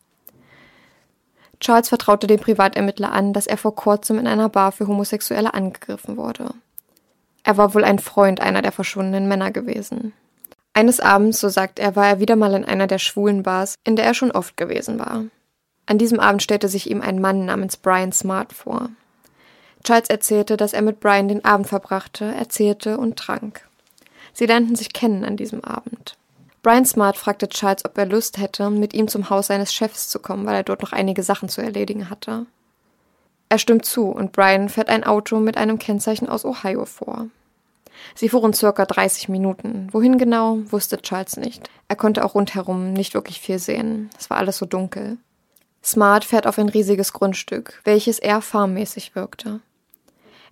Charles 1.63 1.89
vertraute 1.89 2.27
dem 2.27 2.41
Privatermittler 2.41 3.13
an, 3.13 3.33
dass 3.33 3.47
er 3.47 3.57
vor 3.57 3.77
kurzem 3.77 4.19
in 4.19 4.27
einer 4.27 4.49
Bar 4.49 4.73
für 4.73 4.89
Homosexuelle 4.89 5.55
angegriffen 5.55 6.17
wurde. 6.17 6.51
Er 7.45 7.57
war 7.57 7.73
wohl 7.75 7.85
ein 7.85 8.01
Freund 8.01 8.41
einer 8.41 8.63
der 8.63 8.73
verschwundenen 8.73 9.29
Männer 9.29 9.53
gewesen. 9.53 10.13
Eines 10.75 10.99
Abends, 10.99 11.39
so 11.39 11.49
sagt 11.49 11.79
er, 11.79 11.95
war 11.95 12.09
er 12.09 12.19
wieder 12.19 12.35
mal 12.35 12.55
in 12.55 12.65
einer 12.65 12.89
der 12.89 12.99
schwulen 12.99 13.45
Bars, 13.45 13.77
in 13.85 13.95
der 13.95 14.05
er 14.05 14.15
schon 14.15 14.33
oft 14.33 14.57
gewesen 14.57 14.99
war. 14.99 15.25
An 15.87 15.99
diesem 15.99 16.19
Abend 16.19 16.43
stellte 16.43 16.69
sich 16.69 16.91
ihm 16.91 17.01
ein 17.01 17.21
Mann 17.21 17.45
namens 17.45 17.77
Brian 17.77 18.11
Smart 18.11 18.53
vor. 18.53 18.91
Charles 19.85 20.11
erzählte, 20.11 20.57
dass 20.57 20.73
er 20.73 20.83
mit 20.83 20.99
Brian 20.99 21.29
den 21.29 21.45
Abend 21.45 21.69
verbrachte, 21.69 22.25
erzählte 22.25 22.99
und 22.99 23.17
trank. 23.17 23.69
Sie 24.33 24.47
lernten 24.47 24.75
sich 24.75 24.93
kennen 24.93 25.25
an 25.25 25.37
diesem 25.37 25.63
Abend. 25.63 26.17
Brian 26.63 26.85
Smart 26.85 27.17
fragte 27.17 27.49
Charles, 27.49 27.85
ob 27.85 27.99
er 27.99 28.07
Lust 28.07 28.39
hätte, 28.39 28.71
mit 28.71 28.95
ihm 28.95 29.09
zum 29.09 29.31
Haus 29.31 29.49
seines 29.49 29.75
Chefs 29.75 30.09
zu 30.09 30.21
kommen, 30.21 30.47
weil 30.47 30.55
er 30.55 30.63
dort 30.63 30.81
noch 30.81 30.93
einige 30.93 31.25
Sachen 31.25 31.49
zu 31.49 31.61
erledigen 31.61 32.09
hatte. 32.09 32.47
Er 33.49 33.59
stimmt 33.59 33.85
zu 33.85 34.07
und 34.07 34.33
Brian 34.33 34.69
fährt 34.69 34.89
ein 34.89 35.05
Auto 35.05 35.41
mit 35.41 35.57
einem 35.57 35.79
Kennzeichen 35.79 36.29
aus 36.29 36.45
Ohio 36.45 36.87
vor. 36.87 37.27
Sie 38.15 38.29
fuhren 38.29 38.53
circa 38.53 38.87
30 38.87 39.29
Minuten. 39.29 39.89
Wohin 39.93 40.19
genau, 40.19 40.59
wusste 40.71 41.03
Charles 41.03 41.37
nicht. 41.37 41.69
Er 41.89 41.97
konnte 41.97 42.25
auch 42.25 42.35
rundherum 42.35 42.93
nicht 42.93 43.15
wirklich 43.15 43.41
viel 43.41 43.59
sehen. 43.59 44.11
Es 44.19 44.31
war 44.31 44.39
alles 44.39 44.59
so 44.59 44.67
dunkel. 44.67 45.19
Smart 45.85 46.25
fährt 46.25 46.47
auf 46.47 46.59
ein 46.59 46.69
riesiges 46.69 47.13
Grundstück, 47.13 47.81
welches 47.85 48.21
eher 48.21 48.41
farmmäßig 48.41 49.15
wirkte. 49.17 49.61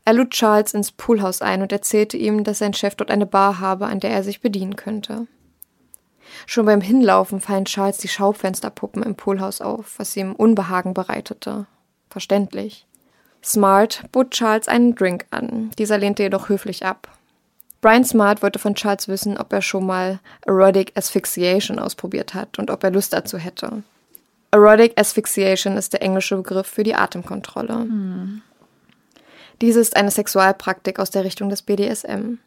Er 0.04 0.12
lud 0.12 0.30
Charles 0.30 0.74
ins 0.74 0.90
Poolhaus 0.90 1.40
ein 1.40 1.62
und 1.62 1.72
erzählte 1.72 2.16
ihm, 2.16 2.42
dass 2.42 2.58
sein 2.58 2.74
Chef 2.74 2.96
dort 2.96 3.10
eine 3.10 3.26
Bar 3.26 3.60
habe, 3.60 3.86
an 3.86 4.00
der 4.00 4.10
er 4.10 4.24
sich 4.24 4.40
bedienen 4.40 4.76
könnte. 4.76 5.26
Schon 6.46 6.66
beim 6.66 6.80
Hinlaufen 6.80 7.40
fallen 7.40 7.64
Charles 7.64 7.98
die 7.98 8.08
Schaufensterpuppen 8.08 9.02
im 9.02 9.14
Poolhaus 9.14 9.60
auf, 9.60 9.98
was 9.98 10.16
ihm 10.16 10.34
Unbehagen 10.34 10.94
bereitete. 10.94 11.66
Verständlich. 12.08 12.86
Smart 13.42 14.04
bot 14.12 14.32
Charles 14.32 14.68
einen 14.68 14.94
Drink 14.94 15.26
an. 15.30 15.70
Dieser 15.78 15.98
lehnte 15.98 16.22
jedoch 16.22 16.48
höflich 16.48 16.84
ab. 16.84 17.08
Brian 17.80 18.04
Smart 18.04 18.42
wollte 18.42 18.58
von 18.58 18.74
Charles 18.74 19.08
wissen, 19.08 19.38
ob 19.38 19.52
er 19.52 19.62
schon 19.62 19.86
mal 19.86 20.20
Erotic 20.44 20.92
Asphyxiation 20.96 21.78
ausprobiert 21.78 22.34
hat 22.34 22.58
und 22.58 22.70
ob 22.70 22.84
er 22.84 22.90
Lust 22.90 23.12
dazu 23.14 23.38
hätte. 23.38 23.82
Erotic 24.50 24.98
Asphyxiation 24.98 25.76
ist 25.76 25.92
der 25.92 26.02
englische 26.02 26.36
Begriff 26.36 26.66
für 26.66 26.82
die 26.82 26.94
Atemkontrolle. 26.94 27.74
Hm. 27.74 28.42
Diese 29.62 29.80
ist 29.80 29.96
eine 29.96 30.10
Sexualpraktik 30.10 30.98
aus 30.98 31.10
der 31.10 31.24
Richtung 31.24 31.48
des 31.48 31.62
BDSM. 31.62 32.38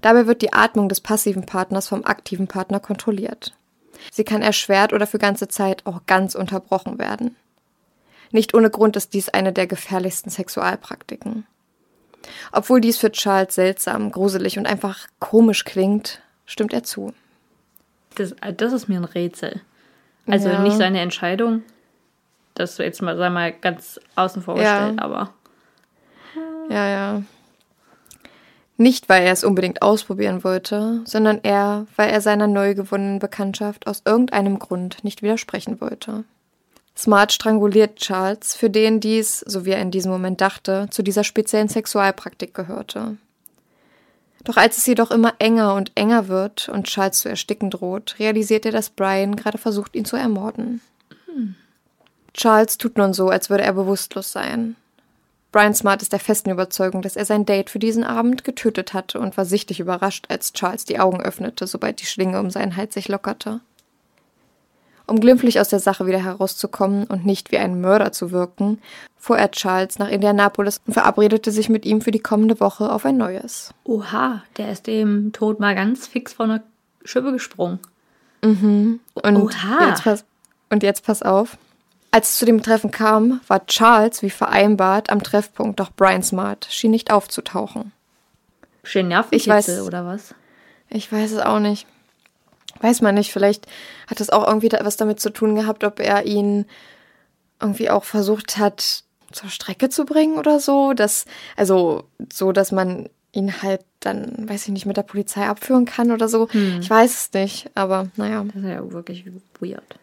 Dabei 0.00 0.26
wird 0.26 0.42
die 0.42 0.52
Atmung 0.52 0.88
des 0.88 1.00
passiven 1.00 1.46
Partners 1.46 1.88
vom 1.88 2.04
aktiven 2.04 2.48
Partner 2.48 2.80
kontrolliert. 2.80 3.54
Sie 4.12 4.24
kann 4.24 4.42
erschwert 4.42 4.92
oder 4.92 5.06
für 5.06 5.18
ganze 5.18 5.48
Zeit 5.48 5.86
auch 5.86 6.02
ganz 6.06 6.34
unterbrochen 6.34 6.98
werden. 6.98 7.36
Nicht 8.30 8.54
ohne 8.54 8.70
Grund 8.70 8.96
ist 8.96 9.14
dies 9.14 9.28
eine 9.28 9.52
der 9.52 9.66
gefährlichsten 9.66 10.30
Sexualpraktiken. 10.30 11.46
Obwohl 12.52 12.80
dies 12.80 12.98
für 12.98 13.10
Charles 13.10 13.54
seltsam, 13.54 14.10
gruselig 14.12 14.58
und 14.58 14.66
einfach 14.66 15.06
komisch 15.18 15.64
klingt, 15.64 16.20
stimmt 16.44 16.72
er 16.72 16.82
zu. 16.82 17.14
Das, 18.16 18.34
das 18.56 18.72
ist 18.72 18.88
mir 18.88 18.98
ein 19.00 19.04
Rätsel. 19.04 19.60
Also 20.26 20.48
Ja. 20.50 20.60
nicht 20.60 20.76
seine 20.76 21.00
Entscheidung. 21.00 21.62
Das 22.54 22.76
jetzt 22.78 23.00
mal, 23.02 23.16
sei 23.16 23.30
mal 23.30 23.52
ganz 23.52 23.98
außen 24.16 24.42
vor 24.42 24.60
Ja. 24.60 24.62
gestellt, 24.76 24.98
aber 25.00 25.32
Ja, 26.68 26.86
ja. 26.88 27.22
Nicht, 28.80 29.08
weil 29.08 29.24
er 29.24 29.32
es 29.32 29.42
unbedingt 29.42 29.82
ausprobieren 29.82 30.44
wollte, 30.44 31.02
sondern 31.04 31.40
eher, 31.42 31.86
weil 31.96 32.10
er 32.10 32.20
seiner 32.20 32.46
neu 32.46 32.76
gewonnenen 32.76 33.18
Bekanntschaft 33.18 33.88
aus 33.88 34.02
irgendeinem 34.04 34.60
Grund 34.60 35.02
nicht 35.02 35.20
widersprechen 35.20 35.80
wollte. 35.80 36.22
Smart 36.96 37.32
stranguliert 37.32 37.96
Charles, 37.96 38.54
für 38.54 38.70
den 38.70 39.00
dies, 39.00 39.40
so 39.40 39.64
wie 39.64 39.70
er 39.70 39.82
in 39.82 39.90
diesem 39.90 40.12
Moment 40.12 40.40
dachte, 40.40 40.86
zu 40.90 41.02
dieser 41.02 41.24
speziellen 41.24 41.68
Sexualpraktik 41.68 42.54
gehörte. 42.54 43.16
Doch 44.44 44.56
als 44.56 44.78
es 44.78 44.86
jedoch 44.86 45.10
immer 45.10 45.34
enger 45.40 45.74
und 45.74 45.90
enger 45.96 46.28
wird 46.28 46.68
und 46.68 46.86
Charles 46.86 47.18
zu 47.18 47.28
ersticken 47.28 47.70
droht, 47.70 48.14
realisiert 48.20 48.64
er, 48.64 48.72
dass 48.72 48.90
Brian 48.90 49.34
gerade 49.34 49.58
versucht, 49.58 49.96
ihn 49.96 50.04
zu 50.04 50.16
ermorden. 50.16 50.80
Charles 52.32 52.78
tut 52.78 52.96
nun 52.96 53.12
so, 53.12 53.28
als 53.28 53.50
würde 53.50 53.64
er 53.64 53.72
bewusstlos 53.72 54.30
sein. 54.30 54.76
Brian 55.50 55.74
Smart 55.74 56.02
ist 56.02 56.12
der 56.12 56.20
festen 56.20 56.50
Überzeugung, 56.50 57.00
dass 57.00 57.16
er 57.16 57.24
sein 57.24 57.46
Date 57.46 57.70
für 57.70 57.78
diesen 57.78 58.04
Abend 58.04 58.44
getötet 58.44 58.92
hatte 58.92 59.18
und 59.18 59.36
war 59.36 59.46
sichtlich 59.46 59.80
überrascht, 59.80 60.26
als 60.28 60.52
Charles 60.52 60.84
die 60.84 61.00
Augen 61.00 61.20
öffnete, 61.20 61.66
sobald 61.66 62.00
die 62.00 62.06
Schlinge 62.06 62.38
um 62.38 62.50
seinen 62.50 62.76
Hals 62.76 62.94
sich 62.94 63.08
lockerte. 63.08 63.60
Um 65.06 65.20
glimpflich 65.20 65.58
aus 65.58 65.70
der 65.70 65.80
Sache 65.80 66.06
wieder 66.06 66.22
herauszukommen 66.22 67.04
und 67.04 67.24
nicht 67.24 67.50
wie 67.50 67.56
ein 67.56 67.80
Mörder 67.80 68.12
zu 68.12 68.30
wirken, 68.30 68.78
fuhr 69.16 69.38
er 69.38 69.50
Charles 69.50 69.98
nach 69.98 70.10
Indianapolis 70.10 70.82
und 70.86 70.92
verabredete 70.92 71.50
sich 71.50 71.70
mit 71.70 71.86
ihm 71.86 72.02
für 72.02 72.10
die 72.10 72.18
kommende 72.18 72.60
Woche 72.60 72.92
auf 72.92 73.06
ein 73.06 73.16
neues. 73.16 73.72
oha, 73.84 74.42
der 74.58 74.70
ist 74.70 74.86
dem 74.86 75.32
Tod 75.32 75.60
mal 75.60 75.74
ganz 75.74 76.06
fix 76.06 76.34
von 76.34 76.50
der 76.50 76.62
Schippe 77.04 77.32
gesprungen. 77.32 77.78
Und 78.42 79.00
Oha. 79.36 79.88
jetzt 79.88 80.04
pass, 80.04 80.24
und 80.68 80.82
jetzt 80.82 81.04
pass 81.04 81.22
auf. 81.22 81.56
Als 82.10 82.30
es 82.30 82.36
zu 82.38 82.46
dem 82.46 82.62
Treffen 82.62 82.90
kam, 82.90 83.40
war 83.48 83.66
Charles 83.66 84.22
wie 84.22 84.30
vereinbart 84.30 85.10
am 85.10 85.22
Treffpunkt, 85.22 85.78
doch 85.78 85.90
Brian 85.92 86.22
Smart 86.22 86.66
schien 86.70 86.90
nicht 86.90 87.10
aufzutauchen. 87.12 87.92
Schön 88.82 89.10
Ich 89.30 89.48
weiß- 89.48 89.82
oder 89.82 90.06
was? 90.06 90.34
Ich 90.88 91.12
weiß 91.12 91.32
es 91.32 91.40
auch 91.40 91.58
nicht. 91.60 91.86
Weiß 92.80 93.02
man 93.02 93.14
nicht. 93.14 93.32
Vielleicht 93.32 93.66
hat 94.06 94.20
es 94.20 94.30
auch 94.30 94.46
irgendwie 94.46 94.68
da 94.70 94.84
was 94.84 94.96
damit 94.96 95.20
zu 95.20 95.30
tun 95.30 95.54
gehabt, 95.54 95.84
ob 95.84 96.00
er 96.00 96.24
ihn 96.24 96.64
irgendwie 97.60 97.90
auch 97.90 98.04
versucht 98.04 98.56
hat, 98.56 99.02
zur 99.32 99.50
Strecke 99.50 99.90
zu 99.90 100.06
bringen 100.06 100.38
oder 100.38 100.60
so. 100.60 100.94
Dass, 100.94 101.26
also 101.56 102.04
so, 102.32 102.52
dass 102.52 102.72
man 102.72 103.10
ihn 103.32 103.62
halt 103.62 103.84
dann, 104.00 104.48
weiß 104.48 104.66
ich 104.66 104.72
nicht, 104.72 104.86
mit 104.86 104.96
der 104.96 105.02
Polizei 105.02 105.46
abführen 105.46 105.84
kann 105.84 106.10
oder 106.10 106.28
so. 106.28 106.48
Ich 106.80 106.88
weiß 106.88 107.14
es 107.14 107.32
nicht, 107.34 107.70
aber 107.74 108.08
naja. 108.16 108.42
Das 108.44 108.62
ist 108.62 108.68
ja 108.68 108.90
wirklich 108.92 109.24
weird. 109.60 109.98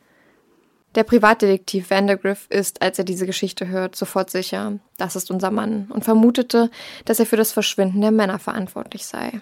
Der 0.96 1.04
Privatdetektiv 1.04 1.90
Vandergriff 1.90 2.48
ist, 2.50 2.82
als 2.82 2.98
er 2.98 3.04
diese 3.04 3.26
Geschichte 3.26 3.68
hört, 3.68 3.98
sofort 3.98 4.30
sicher, 4.30 4.80
das 4.96 5.18
ist 5.18 5.30
unser 5.30 5.52
Mann 5.52 5.88
und 5.90 6.06
vermutete, 6.06 6.72
dass 7.04 7.20
er 7.20 7.26
für 7.26 7.36
das 7.36 7.52
Verschwinden 7.52 8.00
der 8.00 8.12
Männer 8.12 8.40
verantwortlich 8.40 9.06
sei. 9.06 9.42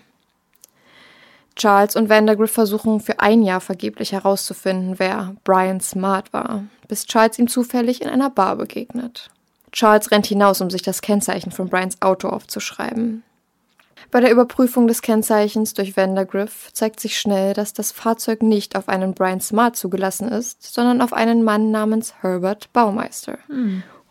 Charles 1.55 1.95
und 1.95 2.09
Vandergriff 2.09 2.51
versuchen 2.51 2.99
für 2.99 3.19
ein 3.19 3.43
Jahr 3.43 3.61
vergeblich 3.61 4.11
herauszufinden, 4.11 4.97
wer 4.97 5.35
Brian 5.43 5.79
Smart 5.79 6.33
war, 6.33 6.63
bis 6.87 7.05
Charles 7.05 7.37
ihm 7.37 7.47
zufällig 7.47 8.01
in 8.01 8.09
einer 8.09 8.31
Bar 8.31 8.55
begegnet. 8.55 9.29
Charles 9.71 10.09
rennt 10.09 10.25
hinaus, 10.25 10.61
um 10.61 10.71
sich 10.71 10.81
das 10.81 11.01
Kennzeichen 11.01 11.51
von 11.51 11.69
Brians 11.69 12.01
Auto 12.01 12.29
aufzuschreiben. 12.29 13.23
Bei 14.13 14.19
der 14.19 14.29
Überprüfung 14.29 14.85
des 14.85 15.01
Kennzeichens 15.01 15.73
durch 15.73 15.97
Vandergriff 15.97 16.71
zeigt 16.71 16.99
sich 16.99 17.17
schnell, 17.17 17.55
dass 17.55 17.73
das 17.73 17.91
Fahrzeug 17.91 18.43
nicht 18.43 18.75
auf 18.75 18.87
einen 18.87 19.15
Brian 19.15 19.41
Smart 19.41 19.75
zugelassen 19.75 20.27
ist, 20.27 20.71
sondern 20.71 21.01
auf 21.01 21.13
einen 21.13 21.43
Mann 21.43 21.71
namens 21.71 22.13
Herbert 22.21 22.71
Baumeister. 22.73 23.39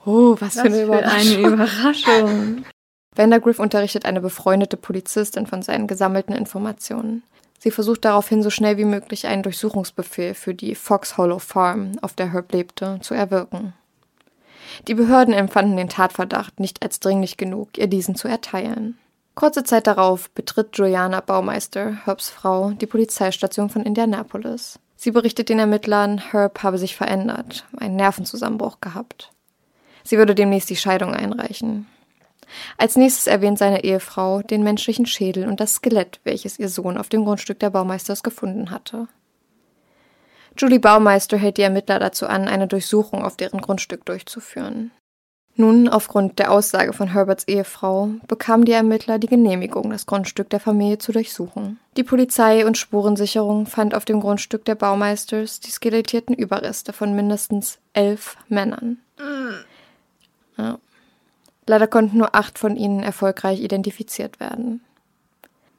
Oh, 0.05 0.35
was 0.41 0.55
für 0.55 0.62
eine 0.62 0.83
Überraschung. 0.83 1.45
eine 1.45 1.55
Überraschung. 1.55 2.65
Vandergriff 3.15 3.61
unterrichtet 3.61 4.05
eine 4.05 4.21
befreundete 4.21 4.77
Polizistin 4.77 5.47
von 5.47 5.62
seinen 5.62 5.87
gesammelten 5.87 6.35
Informationen. 6.35 7.23
Sie 7.61 7.71
versucht 7.71 8.05
daraufhin 8.05 8.43
so 8.43 8.51
schnell 8.51 8.79
wie 8.79 8.85
möglich 8.85 9.29
einen 9.29 9.45
Durchsuchungsbefehl 9.45 10.35
für 10.35 10.53
die 10.53 10.75
Fox 10.75 11.17
Hollow 11.17 11.38
Farm, 11.38 11.93
auf 12.03 12.15
der 12.15 12.33
Herb 12.33 12.51
lebte, 12.51 12.99
zu 13.03 13.15
erwirken. 13.15 13.73
Die 14.88 14.95
Behörden 14.95 15.33
empfanden 15.33 15.77
den 15.77 15.88
Tatverdacht 15.88 16.59
nicht 16.59 16.83
als 16.83 16.99
dringlich 16.99 17.37
genug, 17.37 17.79
ihr 17.79 17.87
diesen 17.87 18.17
zu 18.17 18.27
erteilen. 18.27 18.99
Kurze 19.35 19.64
Zeit 19.64 19.87
darauf 19.87 20.31
betritt 20.31 20.77
Juliana 20.77 21.21
Baumeister, 21.21 22.05
Herbs 22.05 22.29
Frau, 22.29 22.73
die 22.73 22.87
Polizeistation 22.87 23.71
von 23.71 23.83
Indianapolis. 23.83 24.79
Sie 24.97 25.11
berichtet 25.11 25.49
den 25.49 25.59
Ermittlern, 25.59 26.18
Herb 26.18 26.62
habe 26.62 26.79
sich 26.79 26.97
verändert, 26.97 27.66
einen 27.77 27.97
Nervenzusammenbruch 27.97 28.81
gehabt. 28.81 29.33
Sie 30.05 30.18
würde 30.18 30.35
demnächst 30.35 30.68
die 30.71 30.77
Scheidung 30.77 31.14
einreichen. 31.14 31.87
Als 32.77 32.97
nächstes 32.97 33.27
erwähnt 33.27 33.59
seine 33.59 33.83
Ehefrau 33.85 34.42
den 34.42 34.62
menschlichen 34.62 35.07
Schädel 35.07 35.49
und 35.49 35.61
das 35.61 35.75
Skelett, 35.77 36.21
welches 36.25 36.59
ihr 36.59 36.68
Sohn 36.68 36.99
auf 36.99 37.09
dem 37.09 37.25
Grundstück 37.25 37.59
der 37.59 37.71
Baumeisters 37.71 38.23
gefunden 38.23 38.71
hatte. 38.71 39.09
Julie 40.59 40.81
Baumeister 40.81 41.38
hält 41.38 41.57
die 41.57 41.62
Ermittler 41.62 41.99
dazu 41.99 42.27
an, 42.27 42.47
eine 42.47 42.68
Durchsuchung 42.68 43.25
auf 43.25 43.37
deren 43.37 43.62
Grundstück 43.62 44.05
durchzuführen. 44.05 44.90
Nun, 45.55 45.88
aufgrund 45.88 46.38
der 46.38 46.51
Aussage 46.51 46.95
von 46.95 47.09
Herberts 47.12 47.45
Ehefrau, 47.47 48.09
bekamen 48.27 48.65
die 48.65 48.73
Ermittler 48.73 49.19
die 49.19 49.27
Genehmigung, 49.27 49.91
das 49.91 50.07
Grundstück 50.07 50.49
der 50.49 50.61
Familie 50.61 50.97
zu 50.97 51.12
durchsuchen. 51.12 51.79
Die 51.99 52.05
Polizei 52.05 52.65
und 52.65 52.79
Spurensicherung 52.79 53.67
fand 53.67 53.95
auf 53.95 54.07
dem 54.07 54.21
Grundstück 54.21 54.65
der 54.65 54.77
Baumeisters 54.77 55.61
die 55.61 55.71
skelettierten 55.71 56.35
Überreste 56.35 56.95
von 56.95 57.15
mindestens 57.15 57.79
elf 57.93 58.38
Männern. 58.49 58.99
Ja. 60.57 60.79
Leider 61.67 61.87
konnten 61.87 62.19
nur 62.19 62.35
acht 62.35 62.59
von 62.59 62.77
ihnen 62.77 63.03
erfolgreich 63.03 63.61
identifiziert 63.61 64.41
werden. 64.41 64.83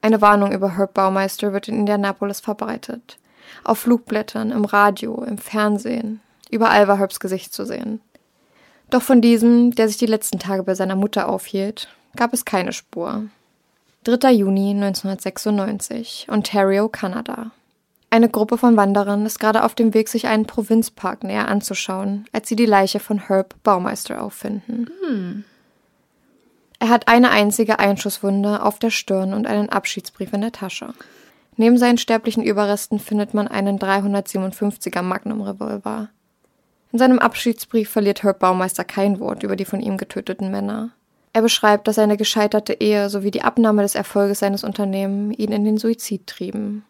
Eine 0.00 0.20
Warnung 0.20 0.52
über 0.52 0.76
Herb 0.76 0.94
Baumeister 0.94 1.52
wird 1.52 1.66
in 1.66 1.80
Indianapolis 1.80 2.40
verbreitet. 2.40 3.18
Auf 3.64 3.80
Flugblättern, 3.80 4.52
im 4.52 4.64
Radio, 4.64 5.24
im 5.24 5.38
Fernsehen. 5.38 6.20
Überall 6.50 6.86
war 6.88 6.98
Herbs 6.98 7.20
Gesicht 7.20 7.52
zu 7.52 7.66
sehen. 7.66 8.00
Doch 8.90 9.02
von 9.02 9.20
diesem, 9.20 9.74
der 9.74 9.88
sich 9.88 9.96
die 9.96 10.06
letzten 10.06 10.38
Tage 10.38 10.62
bei 10.62 10.74
seiner 10.74 10.96
Mutter 10.96 11.28
aufhielt, 11.28 11.88
gab 12.16 12.32
es 12.32 12.44
keine 12.44 12.72
Spur. 12.72 13.24
3. 14.04 14.32
Juni 14.32 14.70
1996, 14.70 16.26
Ontario, 16.30 16.88
Kanada. 16.88 17.50
Eine 18.10 18.28
Gruppe 18.28 18.58
von 18.58 18.76
Wanderern 18.76 19.26
ist 19.26 19.40
gerade 19.40 19.64
auf 19.64 19.74
dem 19.74 19.92
Weg, 19.94 20.08
sich 20.08 20.28
einen 20.28 20.46
Provinzpark 20.46 21.24
näher 21.24 21.48
anzuschauen, 21.48 22.26
als 22.32 22.48
sie 22.48 22.54
die 22.54 22.66
Leiche 22.66 23.00
von 23.00 23.26
Herb 23.26 23.56
Baumeister 23.64 24.22
auffinden. 24.22 24.88
Er 26.78 26.90
hat 26.90 27.08
eine 27.08 27.30
einzige 27.30 27.78
Einschusswunde 27.78 28.62
auf 28.62 28.78
der 28.78 28.90
Stirn 28.90 29.32
und 29.32 29.46
einen 29.46 29.70
Abschiedsbrief 29.70 30.32
in 30.32 30.42
der 30.42 30.52
Tasche. 30.52 30.92
Neben 31.56 31.78
seinen 31.78 31.98
sterblichen 31.98 32.42
Überresten 32.42 32.98
findet 32.98 33.32
man 33.32 33.48
einen 33.48 33.78
357er 33.78 35.02
Magnum 35.02 35.40
Revolver. 35.40 36.10
In 36.94 37.00
seinem 37.00 37.18
Abschiedsbrief 37.18 37.90
verliert 37.90 38.22
Herb 38.22 38.38
Baumeister 38.38 38.84
kein 38.84 39.18
Wort 39.18 39.42
über 39.42 39.56
die 39.56 39.64
von 39.64 39.80
ihm 39.80 39.96
getöteten 39.96 40.52
Männer. 40.52 40.90
Er 41.32 41.42
beschreibt, 41.42 41.88
dass 41.88 41.96
seine 41.96 42.16
gescheiterte 42.16 42.74
Ehe 42.74 43.10
sowie 43.10 43.32
die 43.32 43.42
Abnahme 43.42 43.82
des 43.82 43.96
Erfolges 43.96 44.38
seines 44.38 44.62
Unternehmens 44.62 45.36
ihn 45.36 45.50
in 45.50 45.64
den 45.64 45.76
Suizid 45.76 46.28
trieben. 46.28 46.84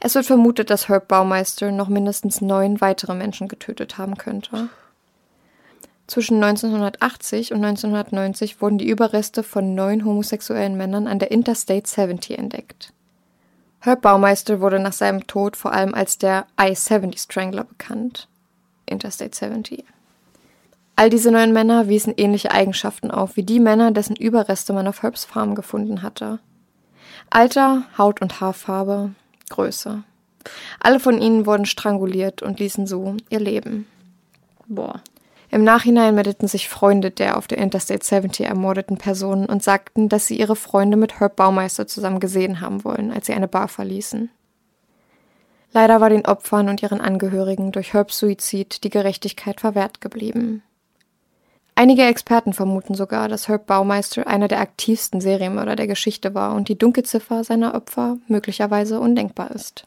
Es 0.00 0.16
wird 0.16 0.26
vermutet, 0.26 0.70
dass 0.70 0.88
Herb 0.88 1.06
Baumeister 1.06 1.70
noch 1.70 1.88
mindestens 1.88 2.40
neun 2.40 2.80
weitere 2.80 3.14
Menschen 3.14 3.46
getötet 3.46 3.96
haben 3.96 4.18
könnte. 4.18 4.68
Zwischen 6.08 6.42
1980 6.42 7.52
und 7.52 7.64
1990 7.64 8.60
wurden 8.60 8.78
die 8.78 8.88
Überreste 8.88 9.44
von 9.44 9.76
neun 9.76 10.04
homosexuellen 10.04 10.76
Männern 10.76 11.06
an 11.06 11.20
der 11.20 11.30
Interstate 11.30 11.88
70 11.88 12.36
entdeckt. 12.36 12.92
Herb 13.78 14.02
Baumeister 14.02 14.60
wurde 14.60 14.80
nach 14.80 14.92
seinem 14.92 15.28
Tod 15.28 15.56
vor 15.56 15.72
allem 15.72 15.94
als 15.94 16.18
der 16.18 16.48
I-70 16.60 17.20
Strangler 17.20 17.62
bekannt. 17.62 18.26
Interstate 18.86 19.36
70. 19.36 19.84
All 20.96 21.10
diese 21.10 21.30
neun 21.30 21.52
Männer 21.52 21.88
wiesen 21.88 22.14
ähnliche 22.16 22.52
Eigenschaften 22.52 23.10
auf 23.10 23.36
wie 23.36 23.42
die 23.42 23.58
Männer, 23.58 23.90
dessen 23.90 24.16
Überreste 24.16 24.72
man 24.72 24.86
auf 24.86 25.02
Herbs 25.02 25.24
Farm 25.24 25.54
gefunden 25.54 26.02
hatte. 26.02 26.38
Alter, 27.30 27.82
Haut- 27.98 28.22
und 28.22 28.40
Haarfarbe, 28.40 29.10
Größe. 29.50 30.04
Alle 30.80 31.00
von 31.00 31.20
ihnen 31.20 31.46
wurden 31.46 31.66
stranguliert 31.66 32.42
und 32.42 32.60
ließen 32.60 32.86
so 32.86 33.16
ihr 33.28 33.40
Leben. 33.40 33.86
Boah. 34.66 35.00
Im 35.50 35.64
Nachhinein 35.64 36.14
meldeten 36.14 36.48
sich 36.48 36.68
Freunde 36.68 37.10
der 37.10 37.36
auf 37.36 37.46
der 37.46 37.58
Interstate 37.58 38.04
70 38.04 38.46
ermordeten 38.46 38.96
Personen 38.96 39.46
und 39.46 39.62
sagten, 39.62 40.08
dass 40.08 40.26
sie 40.26 40.38
ihre 40.38 40.56
Freunde 40.56 40.96
mit 40.96 41.20
Herb 41.20 41.36
Baumeister 41.36 41.86
zusammen 41.86 42.20
gesehen 42.20 42.60
haben 42.60 42.84
wollen, 42.84 43.12
als 43.12 43.26
sie 43.26 43.34
eine 43.34 43.48
Bar 43.48 43.68
verließen. 43.68 44.30
Leider 45.74 46.00
war 46.00 46.08
den 46.08 46.24
Opfern 46.24 46.68
und 46.68 46.82
ihren 46.82 47.00
Angehörigen 47.00 47.72
durch 47.72 47.92
Herbs 47.92 48.18
Suizid 48.18 48.84
die 48.84 48.90
Gerechtigkeit 48.90 49.60
verwehrt 49.60 50.00
geblieben. 50.00 50.62
Einige 51.74 52.04
Experten 52.04 52.52
vermuten 52.52 52.94
sogar, 52.94 53.28
dass 53.28 53.48
Herb 53.48 53.66
Baumeister 53.66 54.28
einer 54.28 54.46
der 54.46 54.60
aktivsten 54.60 55.20
Serienmörder 55.20 55.74
der 55.74 55.88
Geschichte 55.88 56.32
war 56.32 56.54
und 56.54 56.68
die 56.68 56.78
Dunkelziffer 56.78 57.42
seiner 57.42 57.74
Opfer 57.74 58.18
möglicherweise 58.28 59.00
undenkbar 59.00 59.50
ist. 59.50 59.84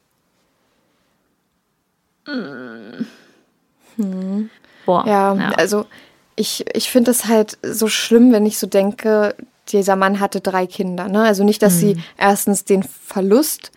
Boah. 4.85 5.07
Ja, 5.07 5.33
also 5.55 5.85
ich, 6.35 6.65
ich 6.75 6.91
finde 6.91 7.11
es 7.11 7.27
halt 7.27 7.57
so 7.63 7.87
schlimm, 7.87 8.33
wenn 8.33 8.45
ich 8.45 8.59
so 8.59 8.67
denke, 8.67 9.35
dieser 9.69 9.95
Mann 9.95 10.19
hatte 10.19 10.41
drei 10.41 10.67
Kinder. 10.67 11.07
Ne? 11.07 11.23
Also 11.23 11.45
nicht, 11.45 11.61
dass 11.61 11.79
sie 11.79 11.97
erstens 12.17 12.65
den 12.65 12.83
Verlust 12.83 13.71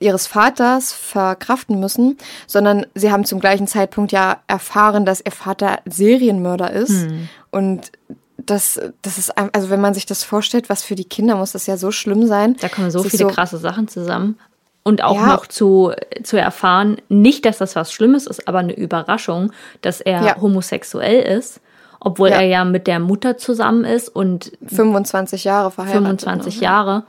ihres 0.00 0.26
Vaters 0.26 0.92
verkraften 0.92 1.80
müssen, 1.80 2.18
sondern 2.46 2.86
sie 2.94 3.10
haben 3.12 3.24
zum 3.24 3.40
gleichen 3.40 3.66
Zeitpunkt 3.66 4.12
ja 4.12 4.38
erfahren, 4.48 5.06
dass 5.06 5.20
ihr 5.24 5.32
Vater 5.32 5.78
Serienmörder 5.86 6.70
ist. 6.72 7.06
Und 7.50 7.92
das, 8.36 8.80
das 9.02 9.16
ist, 9.18 9.30
also 9.38 9.70
wenn 9.70 9.80
man 9.80 9.94
sich 9.94 10.04
das 10.06 10.24
vorstellt, 10.24 10.68
was 10.68 10.82
für 10.82 10.94
die 10.96 11.04
Kinder 11.04 11.36
muss 11.36 11.52
das 11.52 11.66
ja 11.66 11.76
so 11.76 11.90
schlimm 11.90 12.26
sein. 12.26 12.56
Da 12.60 12.68
kommen 12.68 12.90
so 12.90 13.00
sich 13.00 13.12
viele 13.12 13.28
krasse 13.28 13.58
Sachen 13.58 13.88
zusammen. 13.88 14.38
Und 14.82 15.02
auch 15.02 15.16
Ja. 15.16 15.26
noch 15.28 15.46
zu, 15.46 15.92
zu 16.24 16.36
erfahren, 16.38 16.98
nicht, 17.08 17.46
dass 17.46 17.56
das 17.56 17.74
was 17.74 17.90
Schlimmes 17.90 18.26
ist, 18.26 18.46
aber 18.46 18.58
eine 18.58 18.76
Überraschung, 18.76 19.50
dass 19.80 20.02
er 20.02 20.22
Ja. 20.22 20.36
homosexuell 20.40 21.22
ist, 21.38 21.60
obwohl 22.00 22.28
Ja. 22.28 22.34
er 22.36 22.46
ja 22.46 22.64
mit 22.66 22.86
der 22.86 22.98
Mutter 22.98 23.38
zusammen 23.38 23.84
ist 23.84 24.10
und 24.10 24.52
25 24.66 25.44
Jahre 25.44 25.70
verheiratet. 25.70 26.02
25 26.04 26.56
ne? 26.56 26.62
Jahre. 26.62 27.04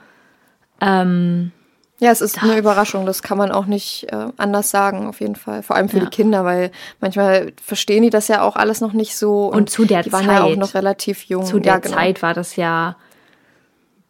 Ähm, 0.80 1.52
Ja, 1.98 2.10
es 2.10 2.20
ist 2.20 2.42
eine 2.42 2.58
Überraschung, 2.58 3.06
das 3.06 3.22
kann 3.22 3.38
man 3.38 3.50
auch 3.50 3.64
nicht 3.64 4.12
äh, 4.12 4.26
anders 4.36 4.70
sagen, 4.70 5.06
auf 5.06 5.20
jeden 5.20 5.36
Fall. 5.36 5.62
Vor 5.62 5.76
allem 5.76 5.88
für 5.88 5.96
Ja. 5.98 6.04
die 6.04 6.10
Kinder, 6.10 6.44
weil 6.44 6.70
manchmal 7.00 7.52
verstehen 7.64 8.02
die 8.02 8.10
das 8.10 8.28
ja 8.28 8.42
auch 8.42 8.54
alles 8.56 8.82
noch 8.82 8.92
nicht 8.92 9.16
so. 9.16 9.46
Und 9.50 9.70
zu 9.70 9.86
der 9.86 10.02
die 10.02 10.12
waren 10.12 10.26
ja 10.26 10.42
auch 10.42 10.50
Zeit. 10.50 10.58
noch 10.58 10.74
relativ 10.74 11.24
jung. 11.24 11.44
zu 11.46 11.58
der 11.58 11.72
ja, 11.74 11.78
genau. 11.78 11.96
Zeit 11.96 12.22
war 12.22 12.34
das 12.34 12.56
ja, 12.56 12.96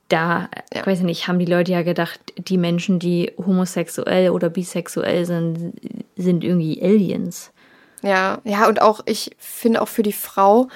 da, 0.08 0.48
Ja. 0.74 0.80
ich 0.80 0.86
weiß 0.86 1.00
nicht, 1.00 1.28
haben 1.28 1.38
die 1.38 1.44
Leute 1.46 1.72
ja 1.72 1.82
gedacht, 1.82 2.18
die 2.36 2.58
Menschen, 2.58 2.98
die 2.98 3.32
homosexuell 3.38 4.30
oder 4.30 4.48
bisexuell 4.50 5.24
sind, 5.24 5.74
sind 6.16 6.42
irgendwie 6.42 6.82
Aliens. 6.82 7.52
Ja, 8.02 8.38
ja, 8.44 8.66
und 8.68 8.82
auch, 8.82 9.00
ich 9.06 9.30
finde 9.38 9.80
auch 9.80 9.88
für 9.88 10.02
die 10.02 10.12
Frau, 10.12 10.68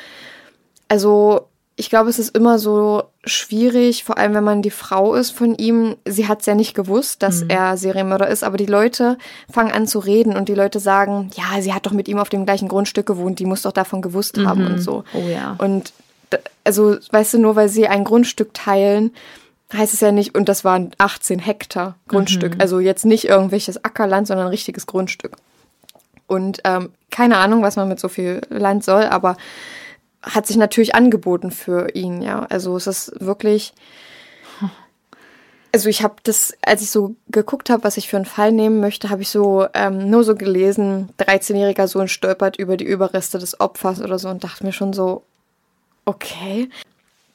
also 0.88 1.48
ich 1.81 1.89
glaube, 1.91 2.11
es 2.11 2.18
ist 2.18 2.37
immer 2.37 2.59
so 2.59 3.05
schwierig, 3.24 4.05
vor 4.05 4.18
allem 4.18 4.35
wenn 4.35 4.45
man 4.45 4.61
die 4.61 4.70
Frau 4.70 5.14
ist 5.14 5.31
von 5.31 5.55
ihm. 5.57 5.97
Sie 6.07 6.28
hat 6.28 6.41
es 6.41 6.47
ja 6.47 6.55
nicht 6.55 6.74
gewusst, 6.74 7.22
dass 7.22 7.43
Mhm. 7.43 7.51
er 7.51 7.76
Serienmörder 7.78 8.28
ist, 8.28 8.45
aber 8.45 8.59
die 8.59 8.66
Leute 8.66 9.16
fangen 9.51 9.72
an 9.72 9.87
zu 9.87 9.99
reden 9.99 10.37
und 10.37 10.49
die 10.51 10.55
Leute 10.55 10.78
sagen, 10.78 11.31
ja, 11.35 11.61
sie 11.62 11.72
hat 11.72 11.87
doch 11.87 11.93
mit 11.93 12.07
ihm 12.07 12.18
auf 12.18 12.28
dem 12.28 12.45
gleichen 12.45 12.68
Grundstück 12.68 13.07
gewohnt, 13.07 13.39
die 13.39 13.47
muss 13.47 13.62
doch 13.62 13.72
davon 13.72 14.03
gewusst 14.03 14.39
haben 14.39 14.66
und 14.66 14.78
so. 14.81 15.05
Oh 15.14 15.26
ja. 15.26 15.57
Und 15.59 15.93
also, 16.64 16.97
weißt 17.11 17.35
du, 17.35 17.39
nur 17.39 17.57
weil 17.57 17.68
sie 17.70 17.89
ein 17.89 18.05
Grundstück 18.05 18.53
teilen, 18.53 19.11
heißt 19.72 19.95
es 19.95 20.01
ja 20.01 20.12
nicht, 20.12 20.35
und 20.35 20.49
das 20.49 20.64
waren 20.64 20.91
18 20.99 21.39
Hektar 21.39 21.97
Grundstück. 22.09 22.57
Mhm. 22.57 22.61
Also 22.61 22.78
jetzt 22.78 23.07
nicht 23.07 23.24
irgendwelches 23.24 23.83
Ackerland, 23.85 24.26
sondern 24.26 24.47
ein 24.47 24.51
richtiges 24.51 24.87
Grundstück. 24.87 25.37
Und 26.26 26.61
ähm, 26.64 26.91
keine 27.11 27.39
Ahnung, 27.39 27.62
was 27.62 27.76
man 27.76 27.89
mit 27.89 27.99
so 27.99 28.09
viel 28.09 28.43
Land 28.51 28.85
soll, 28.85 29.05
aber 29.05 29.37
hat 30.22 30.46
sich 30.46 30.56
natürlich 30.56 30.94
angeboten 30.94 31.50
für 31.50 31.94
ihn, 31.94 32.22
ja. 32.22 32.46
Also 32.48 32.76
es 32.76 32.86
ist 32.86 33.12
wirklich. 33.20 33.72
Also 35.72 35.88
ich 35.88 36.02
habe 36.02 36.16
das, 36.24 36.52
als 36.62 36.82
ich 36.82 36.90
so 36.90 37.14
geguckt 37.28 37.70
habe, 37.70 37.84
was 37.84 37.96
ich 37.96 38.08
für 38.08 38.16
einen 38.16 38.26
Fall 38.26 38.50
nehmen 38.50 38.80
möchte, 38.80 39.08
habe 39.08 39.22
ich 39.22 39.28
so 39.28 39.68
ähm, 39.72 40.10
nur 40.10 40.24
so 40.24 40.34
gelesen, 40.34 41.10
13-jähriger 41.20 41.86
Sohn 41.86 42.08
stolpert 42.08 42.56
über 42.56 42.76
die 42.76 42.84
Überreste 42.84 43.38
des 43.38 43.60
Opfers 43.60 44.00
oder 44.00 44.18
so 44.18 44.28
und 44.28 44.42
dachte 44.42 44.64
mir 44.64 44.72
schon 44.72 44.92
so, 44.92 45.22
okay. 46.06 46.68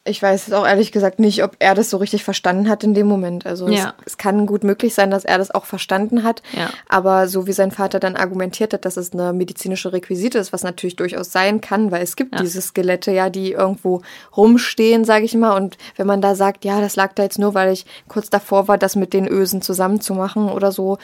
Ich 0.08 0.22
weiß 0.22 0.54
auch 0.54 0.68
ehrlich 0.68 0.92
gesagt 0.92 1.18
nicht, 1.20 1.44
ob 1.44 1.56
er 1.58 1.74
das 1.74 1.90
so 1.90 1.98
richtig 1.98 2.24
verstanden 2.24 2.70
hat 2.70 2.84
in 2.84 2.94
dem 2.94 3.08
Moment. 3.08 3.48
Also 3.48 3.68
Ja. 3.68 3.96
es, 4.02 4.14
es 4.14 4.18
kann 4.20 4.46
gut 4.46 4.64
möglich 4.64 4.94
sein, 4.94 5.10
dass 5.10 5.26
er 5.26 5.40
das 5.40 5.50
auch 5.50 5.66
verstanden 5.66 6.22
hat. 6.24 6.44
Ja. 6.56 6.70
Aber 6.88 7.28
so 7.28 7.48
wie 7.48 7.54
sein 7.54 7.72
Vater 7.72 8.00
dann 8.00 8.16
argumentiert 8.16 8.72
hat, 8.74 8.86
dass 8.86 8.98
es 8.98 9.14
eine 9.14 9.34
medizinische 9.34 9.94
Requisite 9.94 10.38
ist, 10.38 10.54
was 10.54 10.62
natürlich 10.62 10.96
durchaus 10.96 11.32
sein 11.32 11.60
kann, 11.60 11.90
weil 11.90 12.04
es 12.04 12.16
gibt 12.16 12.36
Ja. 12.36 12.42
diese 12.42 12.62
Skelette 12.62 13.12
ja, 13.12 13.32
die 13.32 13.54
irgendwo 13.54 14.04
rumstehen, 14.38 15.06
sage 15.06 15.26
ich 15.26 15.34
mal. 15.34 15.58
Und 15.58 15.76
wenn 15.96 16.06
man 16.06 16.22
da 16.22 16.36
sagt, 16.36 16.66
ja, 16.66 16.82
das 16.82 16.96
lag 16.96 17.14
da 17.14 17.24
jetzt 17.24 17.40
nur, 17.40 17.56
weil 17.56 17.74
ich 17.74 17.88
kurz 18.08 18.30
davor 18.30 18.68
war, 18.68 18.78
das 18.78 18.96
mit 18.96 19.12
den 19.12 19.28
Ösen 19.28 19.64
zusammenzumachen 19.64 20.50
oder 20.50 20.72
so, 20.72 21.00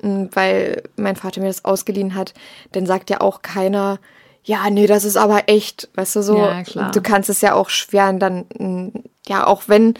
weil 0.00 0.82
mein 0.96 1.16
Vater 1.16 1.40
mir 1.40 1.48
das 1.48 1.64
ausgeliehen 1.64 2.14
hat, 2.14 2.32
dann 2.72 2.86
sagt 2.86 3.10
ja 3.10 3.20
auch 3.20 3.42
keiner, 3.42 3.98
ja, 4.46 4.70
nee, 4.70 4.86
das 4.86 5.04
ist 5.04 5.16
aber 5.16 5.48
echt, 5.48 5.88
weißt 5.96 6.16
du 6.16 6.22
so. 6.22 6.38
Ja, 6.38 6.62
klar. 6.62 6.92
Du 6.92 7.02
kannst 7.02 7.28
es 7.28 7.40
ja 7.40 7.54
auch 7.54 7.68
schwer 7.68 8.12
dann, 8.12 8.46
m, 8.56 8.92
ja, 9.26 9.44
auch 9.46 9.64
wenn 9.66 9.94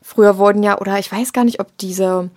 früher 0.00 0.38
wurden 0.38 0.62
ja, 0.62 0.78
oder 0.78 0.98
ich 1.00 1.10
weiß 1.10 1.32
gar 1.32 1.44
nicht, 1.44 1.58
ob 1.60 1.76
diese 1.78 2.30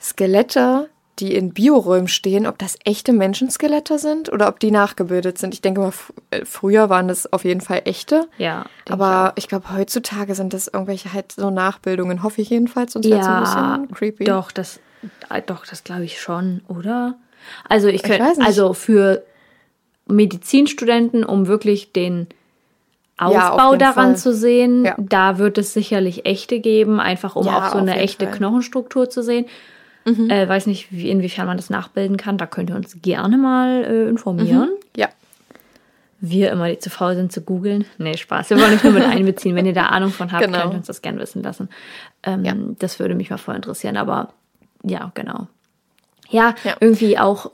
Skelette, 0.00 0.88
die 1.18 1.34
in 1.34 1.52
Bioräumen 1.52 2.06
stehen, 2.06 2.46
ob 2.46 2.56
das 2.58 2.78
echte 2.84 3.12
Menschenskelette 3.12 3.98
sind 3.98 4.32
oder 4.32 4.46
ob 4.46 4.60
die 4.60 4.70
nachgebildet 4.70 5.38
sind. 5.38 5.52
Ich 5.52 5.60
denke 5.60 5.80
mal, 5.80 5.92
äh, 6.30 6.44
früher 6.44 6.88
waren 6.88 7.08
das 7.08 7.32
auf 7.32 7.44
jeden 7.44 7.60
Fall 7.60 7.82
echte. 7.84 8.28
Ja, 8.38 8.66
Aber 8.88 9.32
ich 9.34 9.48
glaube, 9.48 9.74
heutzutage 9.76 10.36
sind 10.36 10.54
das 10.54 10.68
irgendwelche 10.68 11.12
halt 11.12 11.32
so 11.32 11.50
Nachbildungen, 11.50 12.22
hoffe 12.22 12.40
ich 12.40 12.50
jedenfalls, 12.50 12.92
sonst 12.92 13.10
wäre 13.10 13.18
es 13.20 13.26
ein 13.26 13.40
bisschen 13.42 13.90
creepy. 13.92 14.24
Doch, 14.24 14.52
das, 14.52 14.78
äh, 15.30 15.42
doch, 15.44 15.66
das 15.66 15.82
glaube 15.82 16.04
ich 16.04 16.20
schon, 16.20 16.62
oder? 16.68 17.16
Also 17.68 17.88
ich 17.88 18.02
könnte, 18.04 18.40
also 18.44 18.72
für 18.72 19.24
Medizinstudenten, 20.08 21.24
um 21.24 21.46
wirklich 21.46 21.92
den 21.92 22.26
Ja, 23.20 23.50
Aufbau 23.50 23.70
jeden 23.72 23.80
daran 23.80 23.94
Fall. 24.12 24.16
zu 24.16 24.32
sehen, 24.34 24.84
Ja. 24.84 24.94
da 24.98 25.38
wird 25.38 25.58
es 25.58 25.72
sicherlich 25.74 26.24
echte 26.26 26.60
geben, 26.60 27.00
einfach 27.00 27.36
um 27.36 27.46
Ja, 27.46 27.58
auch 27.68 27.72
so 27.72 27.78
eine 27.78 27.96
echte 27.96 28.24
Fall. 28.26 28.34
Mhm. 28.34 28.38
Knochenstruktur 28.38 29.10
zu 29.10 29.22
sehen. 29.22 29.46
Äh, 30.06 30.48
weiß 30.48 30.66
nicht, 30.68 30.90
wie, 30.90 31.10
inwiefern 31.10 31.46
man 31.46 31.58
das 31.58 31.68
nachbilden 31.68 32.16
kann. 32.16 32.38
Da 32.38 32.46
könnt 32.46 32.70
ihr 32.70 32.76
uns 32.76 32.96
gerne 33.02 33.36
mal 33.36 33.84
äh, 33.84 34.08
informieren. 34.08 34.70
Ja. 34.96 35.08
Wir 36.20 36.50
immer, 36.50 36.68
die 36.70 36.78
zu 36.78 36.88
faul 36.88 37.14
sind 37.14 37.30
zu 37.30 37.42
googeln. 37.42 37.84
Nee, 37.98 38.16
Spaß. 38.16 38.48
Wir 38.50 38.58
wollen 38.58 38.72
euch 38.74 38.82
nur 38.82 38.94
mit 38.94 39.04
einbeziehen. 39.06 39.54
Wenn 39.54 39.66
ihr 39.66 39.74
da 39.74 39.86
Ahnung 39.86 40.10
von 40.10 40.32
habt, 40.32 40.44
Genau. 40.44 40.60
könnt 40.62 40.72
ihr 40.74 40.78
uns 40.78 40.86
das 40.86 41.02
gerne 41.02 41.20
wissen 41.20 41.42
lassen. 41.42 41.68
Ähm, 42.22 42.44
Ja. 42.44 42.54
Das 42.78 42.98
würde 42.98 43.14
mich 43.14 43.28
mal 43.28 43.36
voll 43.36 43.54
interessieren. 43.56 43.98
Aber 43.98 44.32
ja, 44.82 45.12
genau. 45.14 45.46
Ja, 46.30 46.54
Ja. 46.64 46.74
irgendwie 46.80 47.18
auch, 47.18 47.50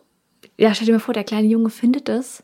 ja, 0.59 0.75
stell 0.75 0.87
dir 0.87 0.93
mal 0.93 0.99
vor, 1.01 1.15
der 1.15 1.25
kleine 1.25 1.47
Junge 1.49 1.71
findet 1.71 2.09
es. 2.09 2.43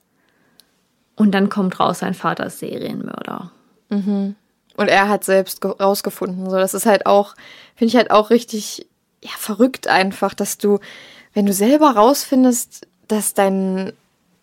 Und 1.17 1.33
dann 1.33 1.49
kommt 1.51 1.79
raus, 1.81 1.99
sein 2.01 2.15
Vater 2.15 2.47
ist 2.47 2.59
Serienmörder. 2.61 3.51
Und 3.91 4.89
er 4.89 5.09
hat 5.09 5.25
selbst 5.25 5.61
ge- 5.61 5.73
rausgefunden. 5.79 6.49
So, 6.49 6.57
das 6.57 6.75
ist 6.75 6.87
halt 6.87 7.05
auch, 7.07 7.35
finde 7.75 7.91
ich 7.91 7.97
halt 7.97 8.11
auch 8.11 8.31
richtig, 8.31 8.87
ja, 9.23 9.31
verrückt 9.37 9.89
einfach, 9.89 10.33
dass 10.33 10.57
du, 10.59 10.79
wenn 11.35 11.45
du 11.47 11.53
selber 11.53 11.91
rausfindest, 11.91 12.87
dass 13.09 13.35
dein, 13.35 13.93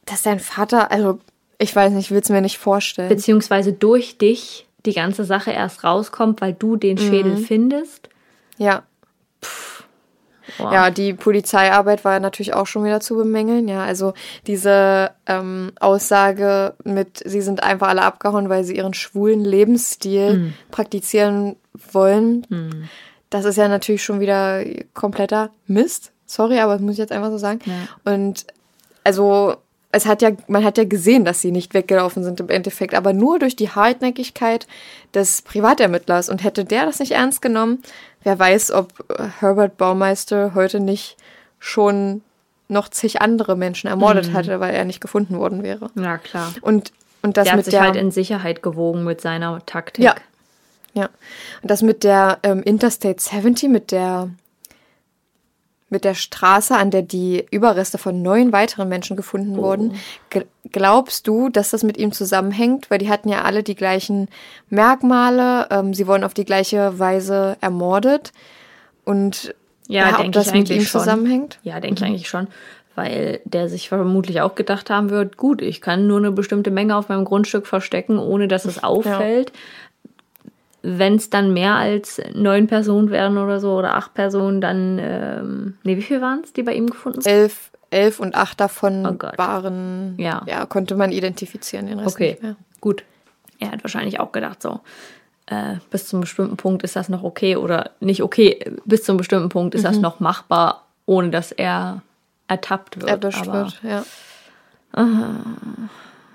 dass 0.06 0.22
dein 0.22 0.40
Vater, 0.40 0.92
also 0.92 1.20
ich 1.58 1.76
weiß 1.76 1.94
nicht, 1.94 2.06
ich 2.08 2.12
will 2.12 2.22
es 2.22 2.30
mir 2.30 2.42
nicht 2.42 2.58
vorstellen. 2.60 3.10
Beziehungsweise 3.10 3.74
durch 3.74 4.18
dich 4.18 4.68
die 4.86 4.94
ganze 4.94 5.24
Sache 5.24 5.52
erst 5.52 5.84
rauskommt, 5.84 6.42
weil 6.42 6.54
du 6.54 6.76
den 6.76 6.98
Schädel 6.98 7.34
Mhm. 7.34 7.38
findest. 7.38 8.10
Ja. 8.58 8.84
Boah. 10.58 10.74
Ja, 10.74 10.92
die 10.92 11.14
Polizeiarbeit 11.14 12.06
war 12.06 12.20
natürlich 12.20 12.54
auch 12.54 12.68
schon 12.68 12.84
wieder 12.84 13.00
zu 13.00 13.16
bemängeln. 13.16 13.68
Ja, 13.68 13.84
also 13.84 14.14
diese 14.46 15.12
ähm, 15.26 15.72
Aussage 15.80 16.74
mit, 16.84 17.22
sie 17.26 17.42
sind 17.42 17.64
einfach 17.64 17.90
alle 17.90 18.04
abgehauen, 18.04 18.50
weil 18.50 18.64
sie 18.64 18.78
ihren 18.78 18.94
schwulen 18.94 19.44
Lebensstil 19.44 20.54
praktizieren 20.72 21.56
wollen. 21.92 22.46
Das 23.30 23.46
ist 23.46 23.58
ja 23.58 23.68
natürlich 23.68 24.04
schon 24.04 24.20
wieder 24.20 24.64
kompletter 24.94 25.50
Mist. 25.68 26.12
Sorry, 26.26 26.60
aber 26.60 26.74
das 26.74 26.82
muss 26.82 26.94
ich 26.94 27.00
jetzt 27.00 27.12
einfach 27.12 27.32
so 27.32 27.38
sagen. 27.38 27.60
Ja. 27.66 28.14
Und 28.14 28.46
also 29.04 29.56
es 29.92 30.06
hat 30.06 30.22
ja, 30.22 30.32
man 30.48 30.64
hat 30.64 30.78
ja 30.78 30.84
gesehen, 30.84 31.26
dass 31.26 31.42
sie 31.42 31.52
nicht 31.52 31.74
weggelaufen 31.74 32.24
sind 32.24 32.40
im 32.40 32.50
Endeffekt, 32.50 32.94
aber 32.94 33.14
nur 33.14 33.40
durch 33.40 33.56
die 33.56 33.70
Hartnäckigkeit 33.70 34.68
des 35.14 35.42
Privatermittlers. 35.42 36.30
Und 36.30 36.44
hätte 36.44 36.66
der 36.66 36.86
das 36.86 37.00
nicht 37.00 37.14
ernst 37.14 37.42
genommen, 37.42 37.82
wer 38.24 38.38
weiß, 38.38 38.72
ob 38.72 38.94
Herbert 39.40 39.78
Baumeister 39.78 40.54
heute 40.56 40.80
nicht 40.80 41.18
schon 41.60 42.22
noch 42.68 42.90
zig 42.90 43.22
andere 43.22 43.56
Menschen 43.56 43.88
ermordet 43.88 44.34
hatte, 44.34 44.60
weil 44.60 44.74
er 44.74 44.86
nicht 44.86 45.00
gefunden 45.00 45.38
worden 45.38 45.64
wäre. 45.64 45.90
Ja, 45.96 46.18
klar. 46.18 46.54
Und, 46.62 46.92
und 47.22 47.38
das 47.38 47.46
Der 47.46 47.54
hat 47.54 47.58
mit 47.58 47.66
sich 47.66 47.72
der, 47.72 47.82
halt 47.82 47.96
in 47.96 48.12
Sicherheit 48.12 48.62
gewogen 48.62 49.04
mit 49.04 49.22
seiner 49.22 49.66
Taktik. 49.66 50.04
Ja. 50.04 50.16
Ja. 50.94 51.10
Und 51.62 51.70
das 51.70 51.82
mit 51.82 52.04
der 52.04 52.40
ähm, 52.44 52.64
Interstate 52.64 53.22
70, 53.22 53.70
mit 53.70 53.92
der 53.92 54.30
mit 55.90 56.04
der 56.04 56.16
Straße, 56.16 56.76
an 56.76 56.92
der 56.92 57.02
die 57.02 57.46
Überreste 57.50 57.98
von 57.98 58.22
neun 58.22 58.52
weiteren 58.52 58.90
Menschen 58.90 59.16
gefunden 59.16 59.56
wurden. 59.56 59.96
G 60.30 60.44
glaubst 60.72 61.28
du, 61.28 61.48
dass 61.48 61.70
das 61.70 61.84
mit 61.84 61.98
ihm 61.98 62.12
zusammenhängt? 62.12 62.92
Weil 62.92 62.98
die 62.98 63.10
hatten 63.10 63.30
ja 63.30 63.44
alle 63.44 63.64
die 63.64 63.76
gleichen 63.76 64.28
Merkmale, 64.70 65.68
ähm, 65.72 65.94
sie 65.94 66.08
wurden 66.08 66.26
auf 66.26 66.34
die 66.34 66.44
gleiche 66.46 67.00
Weise 67.00 67.56
ermordet. 67.62 68.34
Und 69.06 69.56
Ja, 69.88 70.10
ob 70.10 70.18
denke 70.18 70.32
das 70.32 70.52
mit 70.52 70.70
ihm 70.70 70.82
schon. 70.82 71.00
zusammenhängt? 71.02 71.60
Ja, 71.64 71.80
denke 71.80 72.04
ich 72.04 72.06
eigentlich 72.10 72.28
schon. 72.30 72.48
Weil 72.96 73.40
der 73.46 73.70
sich 73.70 73.90
vermutlich 73.90 74.42
auch 74.42 74.56
gedacht 74.56 74.90
haben 74.90 75.10
wird, 75.12 75.38
gut, 75.38 75.62
ich 75.62 75.82
kann 75.82 76.08
nur 76.08 76.18
eine 76.18 76.32
bestimmte 76.32 76.72
Menge 76.72 76.98
auf 76.98 77.10
meinem 77.10 77.26
Grundstück 77.26 77.68
verstecken, 77.68 78.18
ohne 78.20 78.48
dass 78.48 78.66
es 78.66 78.84
auffällt. 78.84 79.54
Wenn 80.84 81.16
es 81.16 81.30
dann 81.30 81.54
mehr 81.54 81.76
als 81.76 82.22
neun 82.34 82.68
Personen 82.68 83.10
wären 83.10 83.38
oder 83.38 83.60
so 83.60 83.76
oder 83.78 83.96
acht 83.96 84.14
Personen, 84.14 84.62
dann, 84.62 85.00
ähm, 85.02 85.78
nee, 85.84 85.98
wie 85.98 86.02
viel 86.02 86.22
waren 86.22 86.42
es, 86.44 86.54
die 86.54 86.64
bei 86.64 86.74
ihm 86.74 86.88
gefunden 86.90 87.22
sind? 87.22 87.32
Elf, 87.32 87.72
elf 87.90 88.20
und 88.20 88.36
acht 88.36 88.60
davon 88.60 89.06
Oh 89.06 89.38
waren, 89.38 90.16
Ja. 90.18 90.44
ja, 90.46 90.66
konnte 90.66 90.96
man 90.96 91.12
identifizieren, 91.12 91.88
den 91.88 92.00
Rest 92.00 92.16
Okay, 92.16 92.30
nicht 92.32 92.44
mehr. 92.44 92.56
gut. 92.80 93.04
Er 93.60 93.72
hat 93.72 93.84
wahrscheinlich 93.84 94.20
auch 94.20 94.32
gedacht, 94.32 94.62
so, 94.62 94.82
äh, 95.48 95.76
bis 95.90 96.08
zu 96.08 96.16
einem 96.18 96.22
bestimmten 96.22 96.58
Punkt 96.58 96.84
ist 96.84 96.96
das 96.96 97.10
noch 97.10 97.24
okay 97.24 97.56
oder 97.56 97.92
nicht 98.00 98.22
okay, 98.22 98.60
bis 98.86 99.04
zu 99.04 99.12
einem 99.12 99.18
bestimmten 99.18 99.50
Punkt 99.50 99.74
ist 99.76 99.82
Mhm. 99.82 99.88
das 99.88 99.98
noch 99.98 100.20
machbar, 100.20 100.86
ohne 101.06 101.32
dass 101.32 101.52
er 101.52 102.02
ertappt 102.48 103.02
wird. 103.02 103.24
erwischt 103.24 103.48
wird, 103.48 103.82
ja. 103.84 104.04
Hm, 104.96 105.90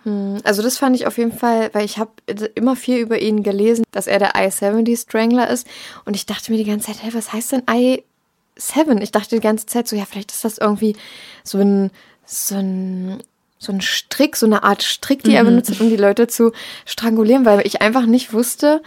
Also 0.04 0.62
das 0.62 0.78
fand 0.78 0.96
ich 0.96 1.06
auf 1.06 1.16
jeden 1.18 1.32
Fall, 1.32 1.70
weil 1.72 1.84
ich 1.84 1.98
habe 1.98 2.10
immer 2.54 2.74
viel 2.74 2.98
über 2.98 3.20
ihn 3.20 3.42
gelesen, 3.42 3.84
dass 3.92 4.06
er 4.06 4.18
der 4.18 4.34
I-70 4.36 5.02
Strangler 5.02 5.48
ist 5.48 5.66
und 6.04 6.16
ich 6.16 6.26
dachte 6.26 6.50
mir 6.50 6.58
die 6.58 6.64
ganze 6.64 6.88
Zeit, 6.88 7.02
hey, 7.02 7.14
was 7.14 7.32
heißt 7.32 7.52
denn 7.52 7.62
I-7? 7.70 9.00
Ich 9.00 9.12
dachte 9.12 9.36
die 9.36 9.40
ganze 9.40 9.66
Zeit 9.66 9.86
so, 9.86 9.94
ja, 9.94 10.04
vielleicht 10.04 10.32
ist 10.32 10.44
das 10.44 10.58
irgendwie 10.58 10.96
so 11.44 11.58
ein, 11.58 11.90
so 12.24 12.56
ein, 12.56 13.22
so 13.58 13.72
ein 13.72 13.80
Strick, 13.80 14.36
so 14.36 14.46
eine 14.46 14.64
Art 14.64 14.82
Strick, 14.82 15.22
die 15.22 15.34
er 15.34 15.44
benutzt 15.44 15.70
hat, 15.70 15.80
um 15.80 15.88
die 15.88 15.96
Leute 15.96 16.26
zu 16.26 16.52
strangulieren, 16.84 17.44
weil 17.44 17.64
ich 17.64 17.80
einfach 17.80 18.06
nicht 18.06 18.32
wusste, 18.32 18.82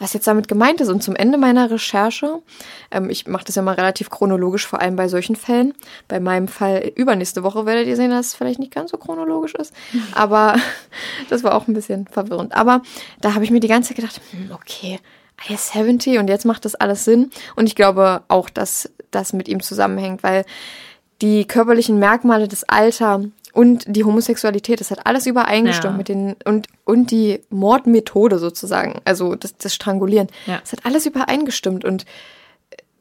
was 0.00 0.14
jetzt 0.14 0.26
damit 0.26 0.48
gemeint 0.48 0.80
ist. 0.80 0.88
Und 0.88 1.02
zum 1.02 1.14
Ende 1.14 1.38
meiner 1.38 1.70
Recherche, 1.70 2.40
ähm, 2.90 3.10
ich 3.10 3.26
mache 3.28 3.44
das 3.44 3.54
ja 3.54 3.62
mal 3.62 3.74
relativ 3.74 4.10
chronologisch, 4.10 4.66
vor 4.66 4.80
allem 4.80 4.96
bei 4.96 5.06
solchen 5.06 5.36
Fällen. 5.36 5.74
Bei 6.08 6.18
meinem 6.18 6.48
Fall 6.48 6.90
übernächste 6.96 7.44
Woche 7.44 7.66
werdet 7.66 7.86
ihr 7.86 7.96
sehen, 7.96 8.10
dass 8.10 8.28
es 8.28 8.34
vielleicht 8.34 8.58
nicht 8.58 8.74
ganz 8.74 8.90
so 8.90 8.96
chronologisch 8.96 9.54
ist. 9.54 9.72
Aber 10.12 10.56
das 11.28 11.44
war 11.44 11.54
auch 11.54 11.68
ein 11.68 11.74
bisschen 11.74 12.08
verwirrend. 12.08 12.54
Aber 12.56 12.82
da 13.20 13.34
habe 13.34 13.44
ich 13.44 13.50
mir 13.50 13.60
die 13.60 13.68
ganze 13.68 13.90
Zeit 13.90 13.96
gedacht, 13.96 14.20
hm, 14.32 14.50
okay, 14.52 14.98
I-70 15.48 16.18
und 16.18 16.28
jetzt 16.28 16.44
macht 16.44 16.64
das 16.64 16.74
alles 16.74 17.04
Sinn. 17.04 17.30
Und 17.54 17.66
ich 17.66 17.74
glaube 17.74 18.22
auch, 18.28 18.50
dass 18.50 18.90
das 19.10 19.32
mit 19.32 19.48
ihm 19.48 19.62
zusammenhängt, 19.62 20.22
weil 20.22 20.44
die 21.22 21.46
körperlichen 21.46 21.98
Merkmale, 21.98 22.48
das 22.48 22.64
Alter 22.64 23.22
und 23.52 23.84
die 23.86 24.04
Homosexualität, 24.04 24.80
das 24.80 24.90
hat 24.90 25.06
alles 25.06 25.26
übereingestimmt 25.26 25.94
Ja. 25.94 25.98
mit 25.98 26.08
den 26.08 26.36
und 26.44 26.68
und 26.84 27.10
die 27.10 27.40
Mordmethode 27.50 28.38
sozusagen, 28.38 29.00
also 29.04 29.34
das, 29.34 29.56
das 29.56 29.74
Strangulieren, 29.74 30.28
Ja. 30.46 30.58
das 30.60 30.72
hat 30.72 30.80
alles 30.84 31.06
übereingestimmt 31.06 31.84
und 31.84 32.04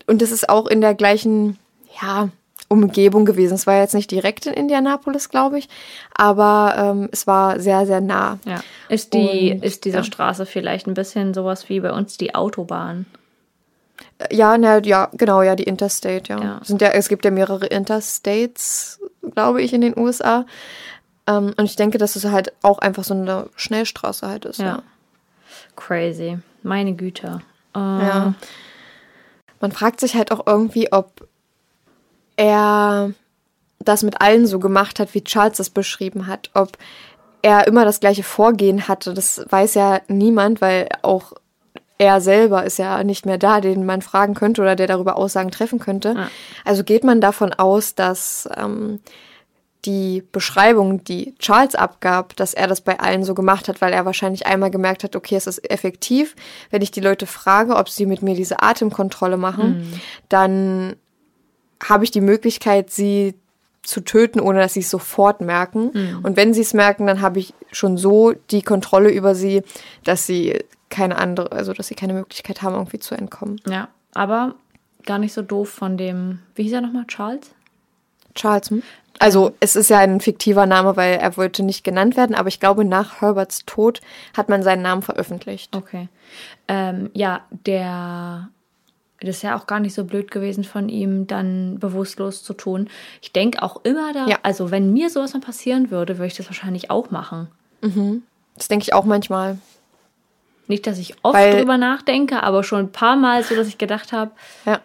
und 0.07 0.21
das 0.21 0.31
ist 0.31 0.49
auch 0.49 0.65
in 0.67 0.81
der 0.81 0.95
gleichen 0.95 1.57
ja 2.01 2.29
Umgebung 2.71 3.25
gewesen. 3.25 3.55
Es 3.55 3.65
war 3.65 3.79
jetzt 3.79 3.95
nicht 3.95 4.11
direkt 4.11 4.45
in 4.45 4.53
Indianapolis, 4.53 5.29
glaube 5.29 5.57
ich, 5.57 5.69
aber 6.15 6.75
ähm, 6.77 7.09
es 7.11 7.25
war 7.25 7.59
sehr 7.59 7.85
sehr 7.87 7.99
nah. 8.01 8.37
ja. 8.45 8.61
Ist, 8.89 9.13
die, 9.13 9.53
Und, 9.53 9.63
ist 9.63 9.85
diese. 9.85 10.03
Straße 10.03 10.45
vielleicht 10.45 10.87
ein 10.87 10.93
bisschen 10.93 11.33
sowas 11.33 11.67
wie 11.69 11.79
bei 11.79 11.91
uns 11.91 12.17
die 12.17 12.35
Autobahn? 12.35 13.05
Ja, 14.31 14.57
na, 14.57 14.79
ja, 14.79 15.09
genau, 15.13 15.41
ja, 15.41 15.55
die 15.55 15.63
Interstate, 15.63 16.33
ja. 16.33 16.39
Ja. 16.41 16.59
Sind 16.63 16.81
ja. 16.81 16.89
Es 16.89 17.07
gibt 17.07 17.25
ja 17.25 17.31
mehrere 17.31 17.65
Interstates, 17.67 18.99
glaube 19.33 19.61
ich, 19.61 19.73
in 19.73 19.81
den 19.81 19.97
USA. 19.97 20.45
Ähm, 21.27 21.53
und 21.55 21.65
ich 21.65 21.75
denke, 21.75 21.97
dass 21.97 22.15
es 22.15 22.25
halt 22.25 22.53
auch 22.61 22.79
einfach 22.79 23.03
so 23.03 23.13
eine 23.13 23.47
Schnellstraße 23.55 24.27
halt 24.27 24.45
ist. 24.45 24.59
Ja. 24.59 24.65
Ja. 24.65 24.83
Crazy. 25.75 26.39
Meine 26.63 26.93
Güte. 26.93 27.41
Äh, 27.75 27.79
ja. 27.79 28.33
Man 29.61 29.71
fragt 29.71 29.99
sich 29.99 30.15
halt 30.15 30.31
auch 30.31 30.45
irgendwie, 30.45 30.91
ob 30.91 31.27
er 32.35 33.13
das 33.79 34.03
mit 34.03 34.21
allen 34.21 34.47
so 34.47 34.59
gemacht 34.59 34.99
hat, 34.99 35.13
wie 35.13 35.23
Charles 35.23 35.57
das 35.57 35.69
beschrieben 35.69 36.27
hat. 36.27 36.49
Ob 36.53 36.77
er 37.41 37.67
immer 37.67 37.85
das 37.85 37.99
gleiche 37.99 38.23
Vorgehen 38.23 38.87
hatte, 38.87 39.13
das 39.13 39.45
weiß 39.49 39.75
ja 39.75 40.01
niemand, 40.07 40.61
weil 40.61 40.89
auch 41.01 41.33
er 41.99 42.21
selber 42.21 42.63
ist 42.63 42.79
ja 42.79 43.03
nicht 43.03 43.25
mehr 43.25 43.37
da, 43.37 43.59
den 43.59 43.85
man 43.85 44.01
fragen 44.01 44.33
könnte 44.33 44.61
oder 44.61 44.75
der 44.75 44.87
darüber 44.87 45.17
Aussagen 45.17 45.51
treffen 45.51 45.79
könnte. 45.79 46.13
Ja. 46.15 46.31
Also 46.63 46.83
geht 46.83 47.03
man 47.03 47.19
davon 47.19 47.53
aus, 47.53 47.93
dass 47.93 48.47
ähm, 48.55 49.01
die 49.83 50.23
Beschreibung, 50.31 51.03
die 51.03 51.35
Charles 51.39 51.75
abgab, 51.75 52.37
dass 52.37 52.53
er 52.53 52.67
das 52.67 52.79
bei 52.81 52.99
allen 53.01 53.25
so 53.25 53.35
gemacht 53.35 53.67
hat, 53.67 53.81
weil 53.81 53.91
er 53.91 54.05
wahrscheinlich 54.05 54.47
einmal 54.47 54.71
gemerkt 54.71 55.03
hat, 55.03 55.15
okay, 55.17 55.35
es 55.35 55.45
ist 55.45 55.69
effektiv. 55.69 56.37
Wenn 56.69 56.81
ich 56.81 56.91
die 56.91 57.01
Leute 57.01 57.25
frage, 57.25 57.75
ob 57.75 57.89
sie 57.89 58.05
mit 58.05 58.21
mir 58.21 58.33
diese 58.33 58.61
Atemkontrolle 58.63 59.37
machen, 59.37 59.99
dann 60.29 60.95
habe 61.83 62.05
ich 62.05 62.11
die 62.11 62.21
Möglichkeit, 62.21 62.91
sie 62.91 63.35
zu 63.83 64.01
töten, 64.01 64.39
ohne 64.39 64.59
dass 64.59 64.73
sie 64.73 64.81
es 64.81 64.89
sofort 64.89 65.41
merken. 65.41 66.19
Und 66.23 66.35
wenn 66.37 66.53
sie 66.53 66.61
es 66.61 66.73
merken, 66.73 67.07
dann 67.07 67.21
habe 67.21 67.39
ich 67.39 67.53
schon 67.71 67.97
so 67.97 68.33
die 68.51 68.61
Kontrolle 68.61 69.09
über 69.09 69.35
sie, 69.35 69.63
dass 70.03 70.25
sie 70.25 70.59
keine 70.89 71.17
andere, 71.17 71.51
also 71.51 71.73
dass 71.73 71.87
sie 71.87 71.95
keine 71.95 72.13
Möglichkeit 72.13 72.61
haben, 72.61 72.75
irgendwie 72.75 72.99
zu 72.99 73.15
entkommen. 73.15 73.59
ja. 73.67 73.87
Aber 74.15 74.55
gar 75.05 75.19
nicht 75.19 75.33
so 75.33 75.43
doof 75.43 75.69
von 75.69 75.97
dem, 75.97 76.39
wie 76.55 76.63
hieß 76.63 76.73
er 76.73 76.81
nochmal, 76.81 77.05
Charles? 77.05 77.51
Charles, 78.33 78.71
hm? 78.71 78.81
Also 79.19 79.53
es 79.59 79.75
ist 79.75 79.89
ja 79.89 79.99
ein 79.99 80.19
fiktiver 80.19 80.65
Name, 80.65 80.95
weil 80.97 81.17
er 81.19 81.37
wollte 81.37 81.61
nicht 81.61 81.83
genannt 81.83 82.17
werden, 82.17 82.35
aber 82.35 82.47
ich 82.47 82.59
glaube, 82.59 82.85
nach 82.85 83.21
Herberts 83.21 83.65
Tod 83.65 84.01
hat 84.35 84.49
man 84.49 84.63
seinen 84.63 84.81
Namen 84.81 85.01
veröffentlicht. 85.03 85.75
Okay. 85.75 86.07
Ähm, 86.67 87.11
ja, 87.13 87.41
der. 87.51 88.49
Das 89.21 89.35
ist 89.35 89.41
ja 89.41 89.57
auch 89.57 89.67
gar 89.67 89.79
nicht 89.81 89.93
so 89.93 90.05
blöd 90.05 90.31
gewesen 90.31 90.63
von 90.63 90.87
ihm, 90.89 91.27
dann 91.27 91.77
bewusstlos 91.79 92.41
zu 92.43 92.53
tun. 92.53 92.89
Ich 93.21 93.33
denke 93.33 93.61
auch 93.61 93.81
immer 93.83 94.13
da, 94.13 94.25
Ja. 94.27 94.37
also 94.43 94.71
wenn 94.71 94.93
mir 94.93 95.09
sowas 95.09 95.33
mal 95.33 95.41
passieren 95.41 95.91
würde, 95.91 96.17
würde 96.17 96.27
ich 96.27 96.35
das 96.37 96.45
wahrscheinlich 96.47 96.89
auch 96.89 97.11
machen. 97.11 97.49
Das 98.55 98.69
denke 98.69 98.83
ich 98.83 98.93
auch 98.93 99.03
manchmal. 99.05 99.57
Nicht, 100.69 100.87
dass 100.87 100.97
ich 100.99 101.15
oft 101.23 101.35
Weil- 101.35 101.57
drüber 101.57 101.77
nachdenke, 101.77 102.41
aber 102.43 102.63
schon 102.63 102.79
ein 102.79 102.91
paar 102.91 103.17
Mal 103.17 103.43
so, 103.43 103.55
dass 103.55 103.67
ich 103.67 103.77
gedacht 103.77 104.13
habe, 104.13 104.31
Ja. 104.65 104.79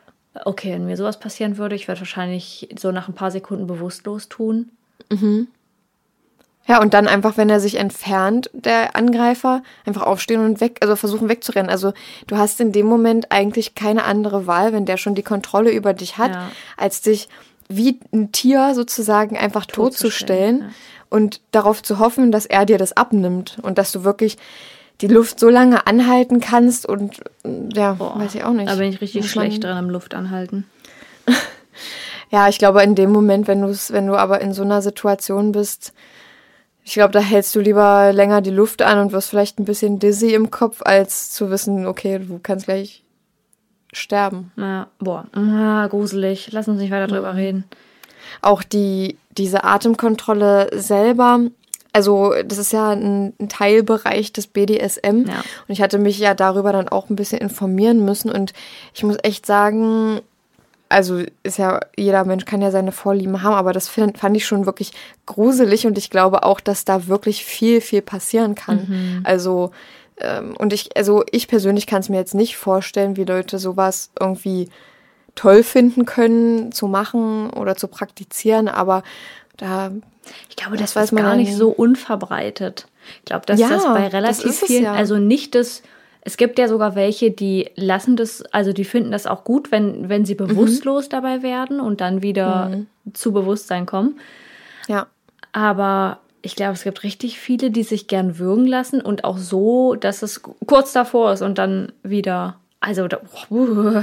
okay, 0.45 0.73
wenn 0.73 0.87
mir 0.87 0.97
sowas 0.97 1.21
passieren 1.21 1.59
würde, 1.59 1.77
ich 1.77 1.87
würde 1.87 2.01
wahrscheinlich 2.01 2.69
so 2.77 2.91
nach 2.91 3.07
ein 3.07 3.15
paar 3.15 3.31
Sekunden 3.31 3.67
bewusstlos 3.69 4.29
tun. 4.29 4.71
Ja, 6.67 6.81
und 6.81 6.95
dann 6.95 7.07
einfach, 7.07 7.37
wenn 7.37 7.51
er 7.51 7.61
sich 7.61 7.75
entfernt, 7.77 8.49
der 8.55 8.97
Angreifer, 8.97 9.63
einfach 9.85 10.03
aufstehen 10.03 10.43
und 10.43 10.63
weg, 10.63 10.79
also 10.81 10.97
versuchen 10.97 11.29
wegzurennen. 11.29 11.71
Also 11.71 11.93
du 12.27 12.39
hast 12.39 12.59
in 12.61 12.73
dem 12.73 12.87
Moment 12.87 13.31
eigentlich 13.31 13.75
keine 13.75 14.05
andere 14.05 14.47
Wahl, 14.47 14.73
wenn 14.73 14.87
der 14.87 14.97
schon 14.97 15.15
die 15.15 15.23
Kontrolle 15.23 15.71
über 15.73 15.93
dich 15.93 16.17
hat, 16.17 16.33
Ja. 16.33 16.51
als 16.79 17.03
dich 17.03 17.29
wie 17.69 18.01
ein 18.13 18.33
Tier 18.33 18.75
sozusagen 18.75 19.37
einfach 19.37 19.67
totzustellen 19.67 20.61
Totzustellen, 20.61 20.61
ja. 20.63 20.67
und 21.11 21.41
darauf 21.53 21.83
zu 21.83 21.99
hoffen, 21.99 22.33
dass 22.33 22.47
er 22.47 22.65
dir 22.65 22.79
das 22.79 22.97
abnimmt 22.97 23.59
und 23.63 23.77
dass 23.77 23.93
du 23.93 24.03
wirklich 24.05 24.39
die 25.01 25.09
Luft 25.09 25.41
so 25.41 25.49
lange 25.49 25.87
anhalten 25.87 26.41
kannst 26.41 26.87
und 26.87 27.21
ja, 27.45 27.99
weiß 27.99 28.35
ich 28.35 28.45
auch 28.45 28.53
nicht. 28.53 28.69
Da 28.69 28.77
bin 28.77 28.91
ich 28.91 29.01
richtig 29.01 29.31
schlecht 29.31 29.65
dran 29.65 29.77
am 29.77 29.91
Luft 29.91 30.15
anhalten. 30.15 30.67
Ja, 32.31 32.49
ich 32.49 32.59
glaube, 32.59 32.83
in 32.83 32.97
dem 32.97 33.13
Moment, 33.13 33.47
wenn 33.47 33.63
du 33.63 33.69
es, 33.69 33.93
wenn 33.93 34.09
du 34.09 34.17
aber 34.17 34.41
in 34.41 34.53
so 34.53 34.63
einer 34.63 34.83
Situation 34.83 35.53
bist, 35.53 35.93
ich 36.83 36.95
glaube, 36.95 37.13
da 37.13 37.21
hältst 37.21 37.55
du 37.55 37.61
lieber 37.61 38.13
länger 38.13 38.41
die 38.41 38.51
Luft 38.51 38.83
an 38.83 38.99
und 38.99 39.13
wirst 39.13 39.31
vielleicht 39.31 39.61
ein 39.61 39.65
bisschen 39.65 40.01
dizzy 40.01 40.35
im 40.35 40.51
Kopf, 40.51 40.83
als 40.85 41.31
zu 41.31 41.51
wissen, 41.51 41.87
okay, 41.87 42.19
du 42.19 42.41
kannst 42.43 42.67
gleich 42.67 43.05
sterben. 43.93 44.51
Na, 44.57 44.89
boah, 44.99 45.27
ah, 45.33 45.87
gruselig. 45.87 46.49
Lass 46.51 46.67
uns 46.67 46.81
nicht 46.81 46.91
weiter 46.91 47.07
drüber 47.07 47.37
reden. 47.37 47.65
Auch 48.43 48.63
die, 48.65 49.17
diese 49.39 49.63
Atemkontrolle 49.63 50.71
selber, 50.75 51.39
also 51.95 52.35
das 52.45 52.59
ist 52.59 52.73
ja 52.73 52.91
ein, 52.91 53.35
ein 53.41 53.49
Teilbereich 53.49 54.33
des 54.33 54.49
BDSM. 54.49 55.27
Ja. 55.29 55.45
Und 55.69 55.69
ich 55.69 55.81
hatte 55.81 55.99
mich 55.99 56.19
ja 56.19 56.35
darüber 56.35 56.73
dann 56.73 56.89
auch 56.89 57.09
ein 57.09 57.15
bisschen 57.15 57.39
informieren 57.39 58.05
müssen. 58.05 58.33
Und 58.33 58.53
ich 58.95 59.05
muss 59.05 59.17
echt 59.23 59.47
sagen, 59.47 60.21
also 60.89 61.23
ist 61.45 61.59
ja, 61.59 61.79
jeder 61.97 62.25
Mensch 62.25 62.47
kann 62.47 62.61
ja 62.61 62.73
seine 62.73 62.91
Vorlieben 62.91 63.43
haben, 63.43 63.55
aber 63.55 63.73
das 63.73 63.89
find, 63.89 64.19
fand 64.19 64.37
ich 64.37 64.45
schon 64.45 64.67
wirklich 64.67 64.93
gruselig 65.25 65.87
und 65.87 65.97
ich 65.97 66.11
glaube 66.11 66.43
auch, 66.43 66.59
dass 66.59 66.85
da 66.85 67.07
wirklich 67.07 67.45
viel, 67.45 67.81
viel 67.81 68.03
passieren 68.03 68.57
kann. 68.57 69.23
Also, 69.25 69.71
ähm, 70.21 70.57
und 70.59 70.73
ich, 70.73 70.97
also 70.97 71.23
ich 71.31 71.47
persönlich 71.47 71.87
kann 71.87 72.01
es 72.01 72.09
mir 72.09 72.19
jetzt 72.19 72.35
nicht 72.35 72.57
vorstellen, 72.57 73.17
wie 73.17 73.25
Leute 73.25 73.59
sowas 73.61 74.11
irgendwie 74.19 74.69
toll 75.37 75.63
finden 75.63 76.07
können, 76.07 76.73
zu 76.73 76.89
machen 76.89 77.51
oder 77.51 77.77
zu 77.77 77.87
praktizieren, 77.89 78.69
aber 78.69 79.03
da, 79.57 79.93
Ich 80.49 80.57
glaube, 80.57 80.77
Das 80.77 80.95
das, 80.95 81.13
ist 81.13 81.17
gar 81.17 81.37
nicht 81.37 81.55
so 81.55 81.69
unverbreitet. 81.71 82.87
Ich 83.21 83.25
glaube, 83.27 83.47
dass 83.47 83.61
Ja, 83.61 83.69
das 83.69 83.85
bei 83.85 84.05
das 84.05 84.13
relativ 84.13 84.45
es 84.47 84.61
vielen, 84.65 84.85
ja. 84.85 84.93
also 84.95 85.19
nicht 85.19 85.55
das, 85.55 85.83
es 86.23 86.37
gibt 86.37 86.59
ja 86.59 86.69
sogar 86.69 86.95
welche, 86.95 87.31
die 87.31 87.71
lassen 87.77 88.17
das, 88.17 88.43
also 88.53 88.73
die 88.73 88.85
finden 88.85 89.11
das 89.13 89.27
auch 89.27 89.45
gut, 89.45 89.71
wenn, 89.71 90.09
wenn 90.09 90.23
Mhm. 90.23 90.27
sie 90.27 90.35
bewusstlos 90.35 91.09
dabei 91.09 91.43
werden 91.43 91.81
und 91.81 92.01
dann 92.01 92.23
wieder 92.23 92.71
zu 93.13 93.33
Bewusstsein 93.33 93.87
kommen. 93.87 94.19
ja. 94.89 95.07
Aber 95.53 96.19
ich 96.43 96.57
glaube, 96.57 96.73
es 96.73 96.83
gibt 96.83 97.05
richtig 97.05 97.39
viele, 97.39 97.71
die 97.71 97.85
sich 97.85 98.07
gern 98.09 98.39
würgen 98.39 98.67
lassen 98.67 99.01
und 99.01 99.23
auch 99.25 99.39
so, 99.39 99.95
dass 99.95 100.23
es 100.23 100.43
kurz 100.67 100.93
davor 100.93 101.33
ist 101.33 101.43
und 101.43 101.59
dann 101.59 101.93
wieder, 102.03 102.57
also 102.81 103.07
da, 103.09 103.21
uh, 103.51 104.03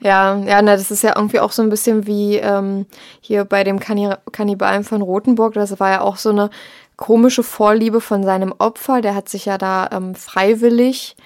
Ja, 0.00 0.36
ja, 0.36 0.60
na, 0.60 0.76
das 0.76 0.90
ist 0.90 1.02
ja 1.02 1.14
irgendwie 1.16 1.40
auch 1.40 1.52
so 1.52 1.62
ein 1.62 1.70
bisschen 1.70 2.06
wie 2.06 2.36
ähm, 2.36 2.86
hier 3.20 3.44
bei 3.44 3.64
dem 3.64 3.80
Kanni 3.80 4.10
Kannibalen 4.32 4.84
von 4.84 5.02
Rothenburg. 5.02 5.54
Das 5.54 5.78
war 5.80 5.90
ja 5.90 6.00
auch 6.00 6.16
so 6.16 6.30
eine 6.30 6.50
komische 6.96 7.42
Vorliebe 7.42 8.00
von 8.00 8.22
seinem 8.22 8.54
Opfer. 8.58 9.00
Der 9.00 9.14
hat 9.14 9.28
sich 9.28 9.46
ja 9.46 9.58
da 9.58 9.88
ähm, 9.92 10.14
freiwillig 10.14 11.16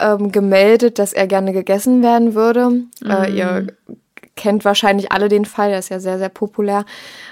ähm, 0.00 0.32
gemeldet, 0.32 0.98
dass 0.98 1.12
er 1.12 1.26
gerne 1.26 1.52
gegessen 1.52 2.02
werden 2.02 2.34
würde. 2.34 2.84
Äh, 3.04 3.36
ihr 3.36 3.66
kennt 4.36 4.64
wahrscheinlich 4.64 5.12
alle 5.12 5.28
den 5.28 5.44
Fall, 5.44 5.70
der 5.70 5.80
ist 5.80 5.90
ja 5.90 6.00
sehr, 6.00 6.18
sehr 6.18 6.28
populär. 6.28 6.84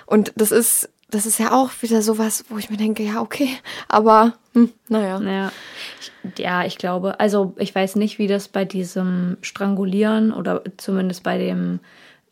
Und 0.07 0.33
das 0.37 0.51
ist, 0.51 0.91
das 1.11 1.25
ist 1.25 1.39
ja 1.39 1.53
auch 1.53 1.71
wieder 1.81 2.03
sowas, 2.03 2.45
wo 2.49 2.59
ich 2.59 2.69
mir 2.69 2.77
denke, 2.77 3.03
ja, 3.03 3.21
okay, 3.21 3.49
aber 3.89 4.35
hm, 4.57 4.73
naja. 4.89 5.21
Ja. 5.21 5.53
Ich, 6.01 6.39
ja, 6.39 6.65
ich 6.65 6.79
glaube, 6.79 7.21
also 7.21 7.55
ich 7.59 7.75
weiß 7.75 7.97
nicht, 7.97 8.19
wie 8.19 8.27
das 8.27 8.49
bei 8.49 8.65
diesem 8.65 9.37
Strangulieren 9.43 10.33
oder 10.33 10.63
zumindest 10.79 11.23
bei 11.23 11.37
dem, 11.37 11.81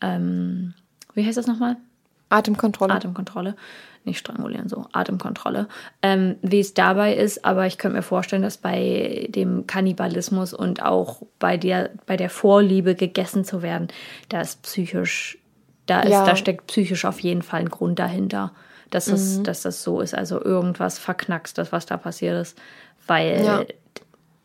ähm, 0.01 0.73
wie 1.13 1.23
heißt 1.23 1.37
das 1.37 1.45
nochmal? 1.45 1.77
Atemkontrolle. 2.29 2.95
Atemkontrolle. 2.95 3.55
Nicht 4.05 4.17
strangulieren, 4.19 4.69
so 4.69 4.87
Atemkontrolle. 4.91 5.67
Ähm, 6.01 6.35
wie 6.41 6.59
es 6.59 6.73
dabei 6.73 7.15
ist, 7.15 7.45
aber 7.45 7.67
ich 7.67 7.77
könnte 7.77 7.97
mir 7.97 8.03
vorstellen, 8.03 8.41
dass 8.41 8.57
bei 8.57 9.27
dem 9.29 9.67
Kannibalismus 9.67 10.53
und 10.53 10.81
auch 10.83 11.21
bei 11.37 11.57
der, 11.57 11.91
bei 12.07 12.17
der 12.17 12.29
Vorliebe 12.31 12.95
gegessen 12.95 13.45
zu 13.45 13.61
werden, 13.61 13.87
da 14.29 14.41
ist 14.41 14.63
psychisch, 14.63 15.37
da 15.85 16.01
ist, 16.01 16.11
Ja. 16.11 16.25
da 16.25 16.35
steckt 16.35 16.67
psychisch 16.67 17.05
auf 17.05 17.19
jeden 17.19 17.43
Fall 17.43 17.61
ein 17.61 17.69
Grund 17.69 17.97
dahinter, 17.99 18.51
dass 18.89 19.05
das, 19.05 19.41
dass 19.43 19.61
das 19.61 19.83
so 19.83 20.01
ist. 20.01 20.15
Also 20.15 20.41
irgendwas 20.41 20.99
verknackst, 20.99 21.57
das, 21.57 21.71
was 21.71 21.85
da 21.85 21.97
passiert 21.97 22.39
ist. 22.41 22.57
Weil 23.07 23.43
Ja. 23.43 23.65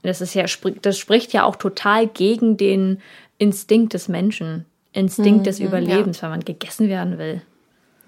das 0.02 0.20
ist 0.20 0.34
ja, 0.34 0.44
das 0.82 0.98
spricht 0.98 1.32
ja 1.32 1.44
auch 1.44 1.56
total 1.56 2.06
gegen 2.06 2.56
den 2.56 3.00
Instinkt 3.38 3.94
des 3.94 4.08
Menschen. 4.08 4.66
Instinkt 4.92 5.46
des 5.46 5.60
Überlebens, 5.60 6.22
weil 6.22 6.30
man 6.30 6.40
gegessen 6.40 6.88
werden 6.88 7.18
will. 7.18 7.42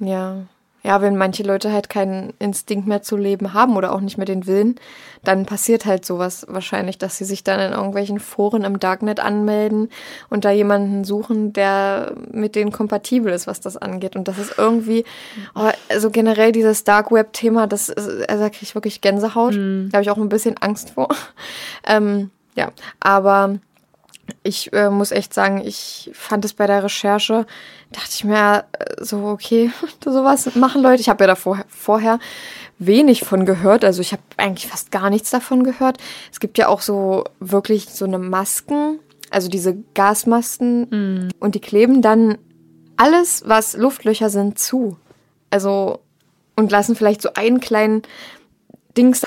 Ja. 0.01 0.47
Ja, 0.85 1.01
wenn 1.01 1.17
manche 1.17 1.45
Leute 1.45 1.73
halt 1.73 1.89
keinen 1.89 2.33
Instinkt 2.39 2.89
mehr 2.89 3.03
zu 3.03 3.17
leben 3.17 3.55
haben 3.55 3.77
oder 3.77 3.93
auch 3.93 4.01
nicht 4.01 4.17
mehr 4.17 4.27
den 4.27 4.47
Willen, 4.47 4.77
dann 5.23 5.47
passiert 5.47 5.87
halt 5.87 6.05
sowas 6.05 6.45
wahrscheinlich, 6.49 6.99
dass 6.99 7.17
sie 7.17 7.25
sich 7.25 7.45
dann 7.45 7.61
in 7.61 7.73
irgendwelchen 7.73 8.19
Foren 8.19 8.65
im 8.65 8.81
Darknet 8.81 9.21
anmelden 9.21 9.91
und 10.29 10.45
da 10.45 10.51
jemanden 10.51 11.05
suchen, 11.05 11.53
der 11.53 12.15
mit 12.31 12.57
denen 12.57 12.73
kompatibel 12.73 13.33
ist, 13.33 13.47
was 13.47 13.61
das 13.61 13.77
angeht. 13.77 14.17
Und 14.17 14.27
das 14.27 14.39
ist 14.39 14.59
irgendwie, 14.59 15.05
oh, 15.55 15.71
also 15.89 16.11
generell 16.11 16.51
dieses 16.51 16.83
Dark 16.83 17.13
Web-Thema, 17.13 17.69
das 17.69 17.89
ist, 17.89 18.29
also 18.29 18.43
da 18.43 18.51
kriege 18.51 18.65
ich 18.65 18.75
wirklich 18.75 19.01
Gänsehaut. 19.01 19.55
Da 19.55 19.99
habe 19.99 20.03
ich 20.03 20.11
auch 20.11 20.19
ein 20.19 20.29
bisschen 20.29 20.57
Angst 20.59 20.91
vor. 20.91 21.09
ähm, 21.87 22.31
ja, 22.57 22.73
aber 23.01 23.59
ich 24.43 24.73
äh, 24.73 24.91
muss 24.91 25.11
echt 25.11 25.35
sagen, 25.35 25.63
ich 25.65 26.11
fand 26.15 26.45
es 26.45 26.55
bei 26.55 26.67
der 26.67 26.85
Recherche, 26.85 27.47
dachte 27.91 28.11
ich 28.11 28.25
mir 28.25 28.65
äh, 28.73 29.05
so, 29.05 29.25
okay, 29.27 29.71
sowas 30.05 30.55
machen 30.55 30.83
Leute. 30.83 31.01
Ich 31.01 31.09
habe 31.09 31.25
ja 31.25 31.29
da 31.29 31.35
vorher, 31.35 31.65
vorher 31.69 32.19
wenig 32.79 33.25
von 33.25 33.47
gehört. 33.47 33.85
Also 33.85 34.01
ich 34.01 34.13
habe 34.13 34.23
eigentlich 34.37 34.71
fast 34.71 34.91
gar 34.91 35.11
nichts 35.11 35.31
davon 35.31 35.65
gehört. 35.65 35.99
Es 36.31 36.41
gibt 36.41 36.59
ja 36.59 36.69
auch 36.69 36.81
so 36.81 37.25
wirklich 37.41 37.89
so 37.89 38.05
eine 38.05 38.19
Masken, 38.19 38.99
also 39.31 39.49
diese 39.49 39.77
Gasmasken 39.95 41.31
und 41.39 41.55
die 41.55 41.61
kleben 41.61 42.03
dann 42.03 42.39
alles, 42.97 43.43
was 43.47 43.77
Luftlöcher 43.77 44.31
sind, 44.31 44.59
zu. 44.59 44.97
Also 45.51 46.01
und 46.57 46.71
lassen 46.71 46.97
vielleicht 46.97 47.23
so 47.23 47.31
einen 47.35 47.61
kleinen 47.61 48.03
Dings. 48.97 49.27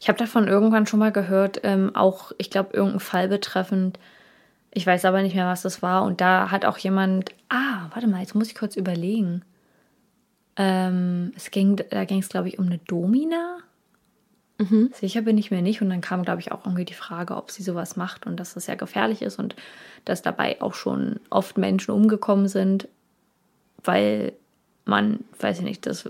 Ich 0.00 0.08
habe 0.08 0.18
davon 0.18 0.48
irgendwann 0.48 0.86
schon 0.86 0.98
mal 0.98 1.12
gehört, 1.12 1.60
ähm, 1.62 1.94
auch, 1.94 2.32
ich 2.38 2.50
glaube, 2.50 2.76
irgendein 2.76 3.00
Fall 3.00 3.28
betreffend. 3.28 3.98
Ich 4.74 4.86
weiß 4.86 5.04
aber 5.04 5.22
nicht 5.22 5.34
mehr, 5.34 5.46
was 5.46 5.62
das 5.62 5.82
war. 5.82 6.02
Und 6.02 6.20
da 6.20 6.50
hat 6.50 6.64
auch 6.64 6.78
jemand. 6.78 7.30
Ah, 7.48 7.88
warte 7.92 8.08
mal, 8.08 8.20
jetzt 8.20 8.34
muss 8.34 8.48
ich 8.48 8.54
kurz 8.54 8.76
überlegen. 8.76 9.42
Ähm, 10.56 11.32
es 11.36 11.50
ging, 11.50 11.76
da 11.90 12.04
ging 12.04 12.18
es, 12.20 12.28
glaube 12.28 12.48
ich, 12.48 12.58
um 12.58 12.66
eine 12.66 12.78
Domina. 12.78 13.58
Sicher 14.92 15.22
bin 15.22 15.38
ich 15.38 15.50
mir 15.50 15.62
nicht. 15.62 15.80
Und 15.80 15.90
dann 15.90 16.00
kam, 16.00 16.22
glaube 16.24 16.40
ich, 16.40 16.52
auch 16.52 16.64
irgendwie 16.64 16.84
die 16.84 16.94
Frage, 16.94 17.36
ob 17.36 17.50
sie 17.50 17.62
sowas 17.62 17.96
macht 17.96 18.26
und 18.26 18.38
dass 18.38 18.54
das 18.54 18.66
ja 18.66 18.74
gefährlich 18.74 19.22
ist 19.22 19.38
und 19.38 19.56
dass 20.04 20.22
dabei 20.22 20.60
auch 20.60 20.74
schon 20.74 21.20
oft 21.30 21.56
Menschen 21.56 21.92
umgekommen 21.92 22.48
sind, 22.48 22.88
weil 23.82 24.32
man, 24.84 25.20
weiß 25.40 25.58
ich 25.58 25.64
nicht, 25.64 25.86
das, 25.86 26.08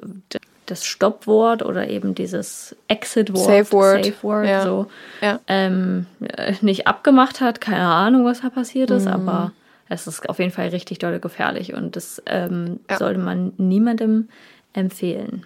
das 0.67 0.85
Stoppwort 0.85 1.63
oder 1.63 1.89
eben 1.89 2.15
dieses 2.15 2.75
Exit-Wort, 2.89 3.45
Safe 3.67 3.73
Word. 3.73 4.05
Safe 4.05 4.23
Word 4.23 4.47
Ja. 4.47 4.63
so, 4.63 4.87
Ja. 5.21 5.41
ähm, 5.47 6.07
äh, 6.21 6.55
nicht 6.61 6.87
abgemacht 6.87 7.41
hat. 7.41 7.61
Keine 7.61 7.87
Ahnung, 7.87 8.25
was 8.25 8.41
da 8.41 8.51
passiert 8.51 8.91
ist, 8.91 9.05
Mhm. 9.07 9.13
aber 9.13 9.53
es 9.89 10.07
ist 10.07 10.29
auf 10.29 10.39
jeden 10.39 10.51
Fall 10.53 10.69
richtig 10.69 10.99
doll 10.99 11.19
gefährlich 11.21 11.75
und 11.75 11.97
das 11.97 12.23
ähm, 12.27 12.81
Ja. 12.91 12.97
sollte 12.99 13.21
man 13.21 13.53
niemandem 13.59 14.29
empfehlen. 14.73 15.45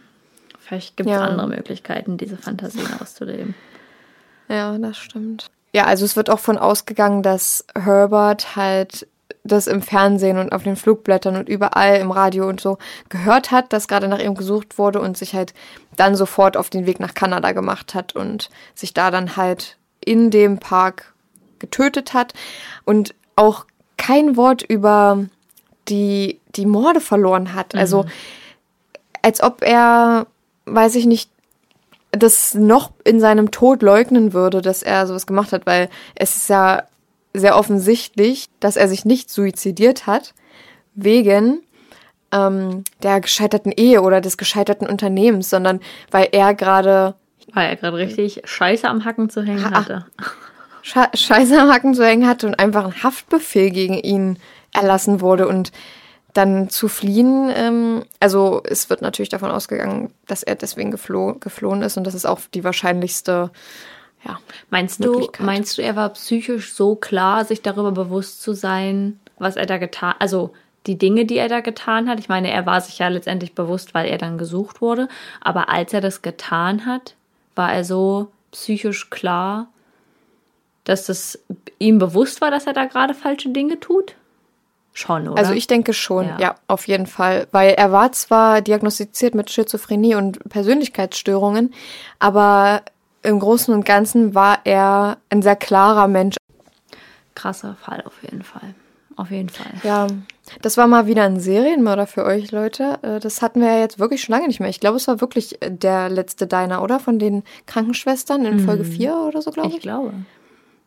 Vielleicht 0.61 0.97
gibt 0.97 1.09
es 1.11 1.17
andere 1.17 1.49
Möglichkeiten, 1.49 2.19
diese 2.19 2.37
Fantasien 2.37 2.87
auszuleben. 3.01 3.55
Ja, 4.49 4.77
das 4.79 4.97
stimmt. 4.99 5.47
Ja, 5.75 5.85
also 5.85 6.05
es 6.05 6.17
wird 6.17 6.31
auch 6.31 6.39
von 6.39 6.57
ausgegangen, 6.59 7.23
dass 7.23 7.65
Herbert 7.75 8.57
halt 8.57 9.07
das 9.49 9.67
im 9.67 9.83
Fernsehen 9.83 10.39
und 10.39 10.53
auf 10.53 10.63
den 10.63 10.77
Flugblättern 10.77 11.37
und 11.37 11.49
überall 11.49 11.97
im 11.97 12.11
Radio 12.11 12.49
und 12.49 12.61
so 12.61 12.79
gehört 13.09 13.51
hat, 13.51 13.73
dass 13.73 13.89
gerade 13.89 14.09
nach 14.09 14.21
ihm 14.21 14.35
gesucht 14.35 14.79
wurde 14.79 15.01
und 15.01 15.17
sich 15.17 15.35
halt 15.35 15.55
dann 15.97 16.15
sofort 16.15 16.57
auf 16.57 16.71
den 16.71 16.87
Weg 16.87 17.01
nach 17.01 17.15
Kanada 17.15 17.53
gemacht 17.53 17.95
hat 17.95 18.15
und 18.15 18.51
sich 18.75 18.95
da 18.95 19.11
dann 19.11 19.37
halt 19.37 19.77
in 20.05 20.31
dem 20.31 20.59
Park 20.59 21.13
getötet 21.59 22.15
hat 22.15 22.35
und 22.85 23.15
auch 23.37 23.67
kein 23.97 24.37
Wort 24.37 24.63
über 24.63 25.27
die, 25.89 26.41
die 26.55 26.67
Morde 26.67 27.01
verloren 27.01 27.55
hat. 27.55 27.75
Also 27.75 28.05
als 29.23 29.43
ob 29.43 29.63
er, 29.63 30.27
weiß 30.67 30.95
ich 30.95 31.07
nicht, 31.07 31.31
das 32.11 32.55
noch 32.55 32.93
in 33.05 33.21
seinem 33.21 33.51
Tod 33.51 33.83
leugnen 33.83 34.33
würde, 34.33 34.63
dass 34.63 34.83
er 34.83 35.07
sowas 35.07 35.27
gemacht 35.27 35.53
hat, 35.53 35.67
weil 35.67 35.89
es 36.15 36.37
ist 36.37 36.49
ja 36.49 36.85
sehr 37.35 37.57
offensichtlich, 37.57 38.49
dass 38.61 38.77
er 38.77 38.89
sich 38.89 39.05
nicht 39.05 39.31
suizidiert 39.31 40.07
hat, 40.07 40.35
wegen 40.95 41.61
ähm, 42.33 42.85
der 43.03 43.21
gescheiterten 43.21 43.73
Ehe 43.73 44.03
oder 44.03 44.21
des 44.21 44.37
gescheiterten 44.37 44.89
Unternehmens, 44.89 45.49
sondern 45.51 45.81
weil 46.11 46.29
er 46.33 46.55
gerade 46.55 47.15
Weil 47.53 47.69
er 47.69 47.77
gerade 47.77 47.97
richtig 47.97 48.43
Scheiße 48.45 48.89
am 48.89 49.05
Hacken 49.05 49.31
zu 49.31 49.43
hängen 49.43 49.65
Ha- 49.65 49.81
hatte. 49.81 50.07
Sche 50.83 51.09
Scheiße 51.15 51.61
am 51.61 51.71
Hacken 51.73 51.95
zu 51.95 52.05
hängen 52.05 52.27
hatte 52.27 52.47
und 52.47 52.59
einfach 52.59 52.85
ein 52.85 53.03
Haftbefehl 53.03 53.71
gegen 53.71 53.95
ihn 53.95 54.39
erlassen 54.73 55.21
wurde 55.21 55.49
und 55.49 55.73
dann 56.35 56.69
zu 56.71 56.89
fliehen. 56.89 57.51
Ähm, 57.55 58.05
also 58.21 58.63
es 58.65 58.91
wird 58.91 59.03
natürlich 59.03 59.29
davon 59.29 59.51
ausgegangen, 59.51 60.13
dass 60.27 60.43
er 60.43 60.55
deswegen 60.55 60.91
gefloh 60.91 61.35
geflohen 61.41 61.83
ist 61.83 61.97
und 61.97 62.07
das 62.07 62.15
ist 62.15 62.27
auch 62.27 62.41
die 62.53 62.65
wahrscheinlichste. 62.65 63.51
Ja, 64.29 64.39
Meinst 64.71 65.03
du, 65.03 65.29
meinst 65.39 65.79
du, 65.79 65.83
er 65.83 65.97
war 65.97 66.11
psychisch 66.11 66.75
so 66.75 66.95
klar, 66.95 67.45
sich 67.45 67.63
darüber 67.63 67.93
bewusst 67.93 68.43
zu 68.43 68.53
sein, 68.53 69.19
was 69.39 69.57
er 69.57 69.67
da 69.67 69.79
getan, 69.79 70.15
also 70.19 70.53
die 70.87 70.99
Dinge, 70.99 71.25
die 71.25 71.39
er 71.39 71.49
da 71.49 71.61
getan 71.61 72.09
hat? 72.09 72.21
Ich 72.21 72.29
meine, 72.29 72.51
er 72.51 72.67
war 72.67 72.81
sich 72.81 72.99
ja 72.99 73.09
letztendlich 73.09 73.55
bewusst, 73.55 73.95
weil 73.95 74.07
er 74.07 74.19
dann 74.19 74.39
gesucht 74.39 74.81
wurde. 74.81 75.09
Aber 75.41 75.69
als 75.69 75.93
er 75.93 76.01
das 76.01 76.23
getan 76.23 76.87
hat, 76.87 77.15
war 77.55 77.73
er 77.73 77.85
so 77.85 78.29
psychisch 78.53 79.11
klar, 79.11 79.69
dass 80.85 81.09
es 81.09 81.39
ihm 81.79 81.99
bewusst 81.99 82.41
war, 82.41 82.51
dass 82.51 82.67
er 82.67 82.73
da 82.73 82.85
gerade 82.87 83.15
falsche 83.15 83.51
Dinge 83.51 83.81
tut? 83.81 84.15
Schon, 84.95 85.29
oder? 85.29 85.39
Also 85.39 85.53
ich 85.53 85.67
denke 85.67 85.93
schon, 85.93 86.27
Ja. 86.27 86.39
ja. 86.39 86.55
auf 86.67 86.89
jeden 86.89 87.07
Fall. 87.07 87.47
Weil 87.53 87.75
er 87.75 87.93
war 87.93 88.11
zwar 88.13 88.63
diagnostiziert 88.63 89.35
mit 89.35 89.51
Schizophrenie 89.51 90.17
und 90.17 90.49
Persönlichkeitsstörungen, 90.49 91.73
aber 92.19 92.83
im 93.23 93.39
Großen 93.41 93.73
und 93.75 93.85
Ganzen 93.85 94.35
war 94.35 94.61
er 94.65 95.19
ein 95.31 95.43
sehr 95.43 95.57
klarer 95.57 96.09
Mensch. 96.09 96.37
krasser 97.35 97.75
Fall 97.81 98.03
auf 98.05 98.23
jeden 98.23 98.43
Fall. 98.43 98.75
Auf 99.17 99.31
jeden 99.33 99.49
Fall. 99.49 99.73
Ja, 99.83 100.07
das 100.63 100.77
war 100.77 100.87
mal 100.87 101.07
wieder 101.09 101.25
ein 101.25 101.41
Serienmörder 101.41 102.07
für 102.07 102.25
euch, 102.25 102.53
Leute. 102.53 102.99
Äh, 103.03 103.19
Das 103.19 103.43
hatten 103.43 103.61
wir 103.61 103.67
ja 103.73 103.81
jetzt 103.81 103.99
wirklich 103.99 104.23
schon 104.23 104.33
lange 104.33 104.47
nicht 104.47 104.61
mehr. 104.61 104.69
Ich 104.69 104.79
glaube, 104.79 104.97
es 104.97 105.09
war 105.09 105.21
wirklich 105.21 105.61
äh, 105.61 105.71
der 105.73 106.09
letzte 106.09 106.47
Diner, 106.47 106.83
oder? 106.83 107.01
Von 107.01 107.19
den 107.19 107.43
Krankenschwestern 107.67 108.45
in 108.45 108.61
Folge 108.61 108.85
4 108.85 109.17
oder 109.17 109.43
so, 109.43 109.51
glaube 109.51 109.69
Ich 109.71 109.77
ich. 109.77 109.83
glaube. 109.83 110.13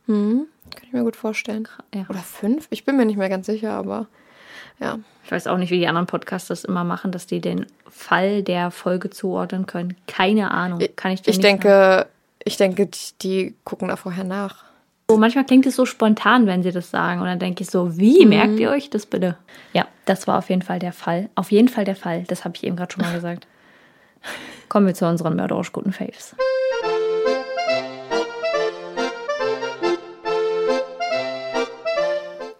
Kann 0.08 0.48
ich 0.84 0.94
mir 0.94 1.04
gut 1.04 1.16
vorstellen. 1.18 1.68
Ja. 1.94 2.06
Oder 2.10 2.20
5? 2.20 2.68
Ich 2.70 2.86
bin 2.86 2.96
mir 2.98 3.06
nicht 3.06 3.18
mehr 3.18 3.30
ganz 3.30 3.46
sicher, 3.48 3.72
aber 3.74 4.08
ja. 4.80 5.00
Ich 5.26 5.32
weiß 5.32 5.48
auch 5.48 5.58
nicht, 5.58 5.70
wie 5.72 5.80
die 5.80 5.88
anderen 5.88 6.08
Podcasts 6.08 6.48
das 6.48 6.64
immer 6.64 6.84
machen, 6.84 7.12
dass 7.12 7.28
die 7.28 7.40
den 7.42 7.66
Fall 7.90 8.44
der 8.44 8.72
Folge 8.72 9.10
zuordnen 9.10 9.66
können. 9.68 9.96
Keine 10.08 10.52
Ahnung. 10.52 10.82
Kann 10.96 11.12
ich 11.12 11.22
dir 11.22 11.32
Ich 11.32 11.38
nicht 11.38 11.64
sagen. 11.64 12.06
Ich 12.46 12.58
denke, 12.58 12.88
die- 12.88 12.98
die 13.22 13.56
gucken 13.64 13.88
da 13.90 13.96
vorher 13.96 14.24
nach. 14.24 14.64
So, 15.10 15.18
manchmal 15.18 15.44
klingt 15.46 15.66
es 15.66 15.76
so 15.76 15.86
spontan, 15.86 16.46
wenn 16.48 16.64
sie 16.64 16.72
das 16.72 16.90
sagen. 16.90 17.20
Und 17.20 17.28
dann 17.28 17.40
denke 17.40 17.64
ich 17.64 17.70
so, 17.70 17.98
wie 17.98 18.26
merkt 18.26 18.60
ihr 18.60 18.70
euch 18.72 18.90
das 18.90 19.06
bitte? 19.06 19.38
Ja, 19.74 19.86
das 20.06 20.26
war 20.28 20.38
auf 20.38 20.50
jeden 20.50 20.62
Fall 20.62 20.80
der 20.80 20.94
Fall. 20.94 21.30
Auf 21.36 21.52
jeden 21.52 21.68
Fall 21.68 21.84
der 21.84 21.98
Fall. 21.98 22.24
Das 22.28 22.46
habe 22.46 22.56
ich 22.56 22.64
eben 22.64 22.76
gerade 22.78 22.94
schon 22.94 23.04
mal 23.04 23.14
gesagt. 23.14 23.46
Kommen 24.70 24.88
wir 24.88 24.94
zu 24.94 25.06
unseren 25.06 25.36
mörderisch 25.36 25.74
guten 25.74 25.92
Faves. 25.92 26.36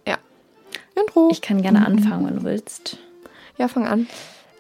Ja. 0.08 0.18
Intro. 0.96 1.30
Ich 1.32 1.42
kann 1.42 1.62
gerne 1.62 1.86
anfangen, 1.86 2.28
wenn 2.28 2.36
du 2.38 2.44
willst. 2.44 2.98
ja, 3.58 3.68
fang 3.68 3.88
an. 3.88 4.08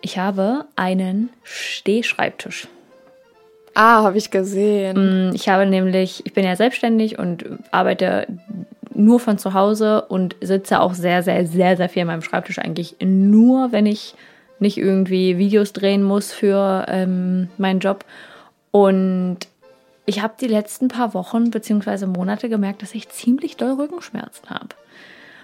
Ich 0.01 0.17
habe 0.17 0.65
einen 0.75 1.29
Stehschreibtisch. 1.43 2.67
Ah, 3.73 4.03
habe 4.03 4.17
ich 4.17 4.31
gesehen. 4.31 5.31
Ich 5.33 5.47
habe 5.47 5.65
nämlich, 5.65 6.25
ich 6.25 6.33
bin 6.33 6.45
ja 6.45 6.55
selbstständig 6.55 7.17
und 7.19 7.45
arbeite 7.71 8.27
nur 8.93 9.19
von 9.19 9.37
zu 9.37 9.53
Hause 9.53 10.03
und 10.03 10.35
sitze 10.41 10.81
auch 10.81 10.93
sehr, 10.93 11.23
sehr, 11.23 11.47
sehr, 11.47 11.77
sehr 11.77 11.89
viel 11.89 12.01
an 12.01 12.07
meinem 12.07 12.21
Schreibtisch 12.21 12.59
eigentlich 12.59 12.95
nur, 12.99 13.71
wenn 13.71 13.85
ich 13.85 14.15
nicht 14.59 14.77
irgendwie 14.77 15.37
Videos 15.37 15.73
drehen 15.73 16.03
muss 16.03 16.31
für 16.31 16.85
ähm, 16.87 17.49
meinen 17.57 17.79
Job. 17.79 18.05
Und 18.71 19.39
ich 20.05 20.21
habe 20.21 20.33
die 20.39 20.47
letzten 20.47 20.87
paar 20.87 21.13
Wochen 21.13 21.51
bzw. 21.51 22.05
Monate 22.05 22.49
gemerkt, 22.49 22.81
dass 22.81 22.93
ich 22.93 23.09
ziemlich 23.09 23.57
doll 23.57 23.73
Rückenschmerzen 23.73 24.49
habe. 24.49 24.69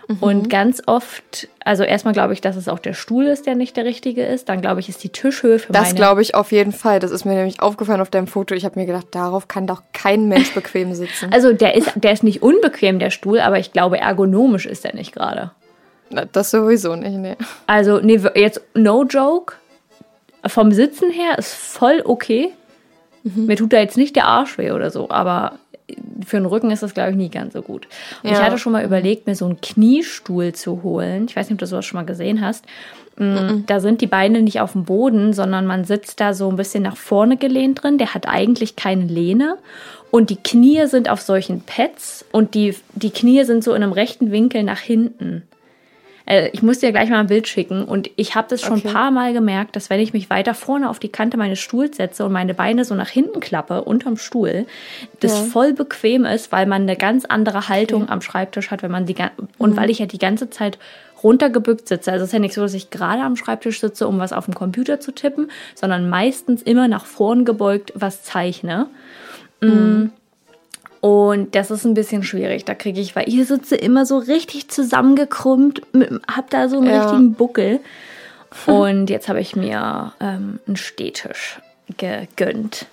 Mhm. 0.08 0.18
Und 0.22 0.49
ganz 0.49 0.82
oft, 0.86 1.49
also 1.66 1.84
erstmal 1.84 2.14
glaube 2.14 2.34
ich, 2.34 2.39
dass 2.39 2.55
es 2.55 2.70
auch 2.70 2.80
der 2.80 2.93
Stuhl 2.93 3.26
ist, 3.26 3.45
der 3.45 3.55
nicht 3.55 3.76
der 3.76 3.84
richtige 3.84 4.24
ist. 4.24 4.47
Dann 4.47 4.62
glaube 4.62 4.80
ich, 4.80 4.88
ist 4.88 5.03
die 5.03 5.10
Tischhöhe 5.10 5.60
für 5.60 5.74
Das 5.74 5.95
glaube 5.95 6.22
ich 6.22 6.34
auf 6.34 6.51
jeden 6.51 6.72
Fall. 6.72 6.99
Das 6.99 7.12
ist 7.12 7.26
mir 7.26 7.34
nämlich 7.34 7.62
aufgefallen 7.62 7.99
auf 7.99 8.10
deinem 8.10 8.28
Foto. 8.28 8.55
Ich 8.55 8.64
habe 8.64 8.80
mir 8.80 8.86
gedacht, 8.86 9.08
darauf 9.12 9.47
kann 9.47 9.68
doch 9.68 9.84
kein 9.93 10.28
Mensch 10.28 10.53
bequem 10.53 10.93
sitzen. 10.93 11.30
Also 11.38 11.53
der 11.53 11.76
ist, 11.76 11.91
der 11.95 12.14
ist 12.14 12.24
nicht 12.24 12.41
unbequem, 12.41 12.99
der 12.99 13.12
Stuhl, 13.12 13.39
aber 13.39 13.60
ich 13.60 13.72
glaube, 13.72 13.99
ergonomisch 13.99 14.66
ist 14.66 14.86
er 14.86 14.95
nicht 14.95 15.14
gerade. 15.14 15.51
Das 16.32 16.51
sowieso 16.51 16.95
nicht, 16.95 17.18
nee. 17.18 17.36
Also, 17.68 17.99
nee, 17.99 18.20
jetzt 18.34 18.62
no 18.74 19.03
joke. 19.03 19.55
Vom 20.45 20.72
Sitzen 20.72 21.12
her 21.12 21.38
ist 21.38 21.53
voll 21.53 22.01
okay. 22.05 22.53
Mir 23.24 23.58
tut 23.58 23.74
da 23.74 23.80
jetzt 23.80 23.97
nicht 23.97 24.16
der 24.16 24.26
Arsch 24.26 24.58
weh 24.58 24.72
oder 24.72 24.89
so, 24.89 25.10
aber 25.10 25.60
für 26.25 26.38
den 26.38 26.45
Rücken 26.45 26.71
ist 26.71 26.83
das, 26.83 26.93
glaube 26.93 27.11
ich, 27.11 27.15
nie 27.15 27.29
ganz 27.29 27.53
so 27.53 27.61
gut. 27.61 27.88
Und 28.23 28.31
ich 28.31 28.38
Ja. 28.38 28.43
hatte 28.43 28.57
schon 28.57 28.73
mal 28.73 28.83
überlegt, 28.83 29.25
mir 29.27 29.35
so 29.35 29.45
einen 29.45 29.61
Kniestuhl 29.61 30.53
zu 30.53 30.83
holen. 30.83 31.25
Ich 31.29 31.35
weiß 31.35 31.47
nicht, 31.47 31.53
ob 31.55 31.59
du 31.59 31.67
sowas 31.67 31.85
schon 31.85 31.97
mal 31.99 32.05
gesehen 32.05 32.41
hast. 32.41 32.65
Mm, 33.17 33.63
Da 33.65 33.79
sind 33.79 34.01
die 34.01 34.07
Beine 34.07 34.41
nicht 34.41 34.59
auf 34.61 34.73
dem 34.73 34.83
Boden, 34.85 35.33
sondern 35.33 35.65
man 35.65 35.85
sitzt 35.85 36.19
da 36.19 36.33
so 36.33 36.49
ein 36.49 36.55
bisschen 36.57 36.83
nach 36.83 36.97
vorne 36.97 37.38
gelehnt 37.38 37.81
drin. 37.83 37.97
Der 37.97 38.13
hat 38.13 38.27
eigentlich 38.27 38.75
keine 38.75 39.05
Lehne. 39.05 39.57
Und 40.11 40.29
die 40.29 40.35
Knie 40.38 40.85
sind 40.88 41.09
auf 41.09 41.21
solchen 41.21 41.61
Pads 41.61 42.25
und 42.31 42.53
die, 42.53 42.75
die 42.93 43.09
Knie 43.09 43.43
sind 43.43 43.63
so 43.63 43.73
in 43.73 43.83
einem 43.83 43.91
rechten 43.91 44.31
Winkel 44.31 44.63
nach 44.63 44.79
hinten. 44.79 45.43
Äh, 46.28 46.49
Ich 46.53 46.61
muss 46.61 46.80
dir 46.80 46.91
gleich 46.91 47.09
mal 47.09 47.19
ein 47.19 47.28
Bild 47.28 47.47
schicken 47.47 47.84
und 47.84 48.11
ich 48.15 48.36
habe 48.36 48.47
das 48.49 48.61
schon 48.61 48.78
Okay. 48.78 48.88
ein 48.89 48.93
paar 48.93 49.11
Mal 49.11 49.34
gemerkt, 49.34 49.75
dass 49.75 49.89
wenn 49.89 49.99
ich 49.99 50.13
mich 50.13 50.30
weiter 50.30 50.53
vorne 50.53 50.89
auf 50.89 50.99
die 50.99 51.09
Kante 51.09 51.38
meines 51.38 51.59
Stuhls 51.59 51.97
setze 51.97 52.25
und 52.25 52.32
meine 52.32 52.53
Beine 52.53 52.86
so 52.86 52.93
nach 52.93 53.09
hinten 53.09 53.39
klappe 53.39 53.84
unterm 53.84 54.17
Stuhl, 54.17 54.67
das 55.21 55.38
voll 55.39 55.73
bequem 55.73 56.25
ist, 56.25 56.51
weil 56.51 56.67
man 56.67 56.84
eine 56.84 56.95
ganz 56.95 57.25
andere 57.25 57.69
Haltung 57.69 58.09
am 58.09 58.21
Schreibtisch 58.21 58.69
hat, 58.69 58.84
wenn 58.84 58.91
man 58.91 59.05
die 59.05 59.15
und 59.57 59.75
weil 59.75 59.89
ich 59.89 59.99
ja 59.99 60.05
die 60.05 60.19
ganze 60.19 60.49
Zeit 60.49 60.78
runtergebückt 61.23 61.88
sitze. 61.88 62.11
Also 62.11 62.23
es 62.23 62.30
ist 62.30 62.34
ja 62.34 62.39
nicht 62.39 62.53
so, 62.53 62.61
dass 62.61 62.75
ich 62.75 62.91
gerade 62.91 63.23
am 63.23 63.36
Schreibtisch 63.36 63.80
sitze, 63.80 64.07
um 64.07 64.19
was 64.19 64.34
auf 64.34 64.45
dem 64.45 64.53
Computer 64.53 64.99
zu 64.99 65.11
tippen, 65.11 65.49
sondern 65.73 66.09
meistens 66.09 66.61
immer 66.61 66.88
nach 66.88 67.05
vorn 67.05 67.43
gebeugt 67.45 67.91
was 67.95 68.21
zeichne. 68.21 68.88
Mm. 69.61 70.07
Und 71.02 71.56
das 71.56 71.70
ist 71.72 71.86
ein 71.86 71.93
bisschen 71.93 72.24
schwierig. 72.24 72.66
Da 72.66 72.74
kriege 72.74 73.00
ich, 73.00 73.16
weil 73.16 73.28
ich 73.30 73.48
sitze 73.48 73.76
immer 73.76 74.06
so 74.06 74.18
richtig 74.18 74.70
zusammengekrümmt, 74.70 75.82
mit- 75.93 76.22
hab 76.30 76.50
da 76.50 76.70
so 76.70 76.78
einen 76.78 76.88
Ja. 76.88 77.02
richtigen 77.04 77.34
Buckel. 77.34 77.80
Und 78.66 79.10
jetzt 79.10 79.30
habe 79.30 79.39
ich 79.41 79.56
mir 79.56 80.14
ähm, 80.20 80.60
einen 80.68 80.78
Stehtisch 80.78 81.60
gegönnt. 81.98 82.86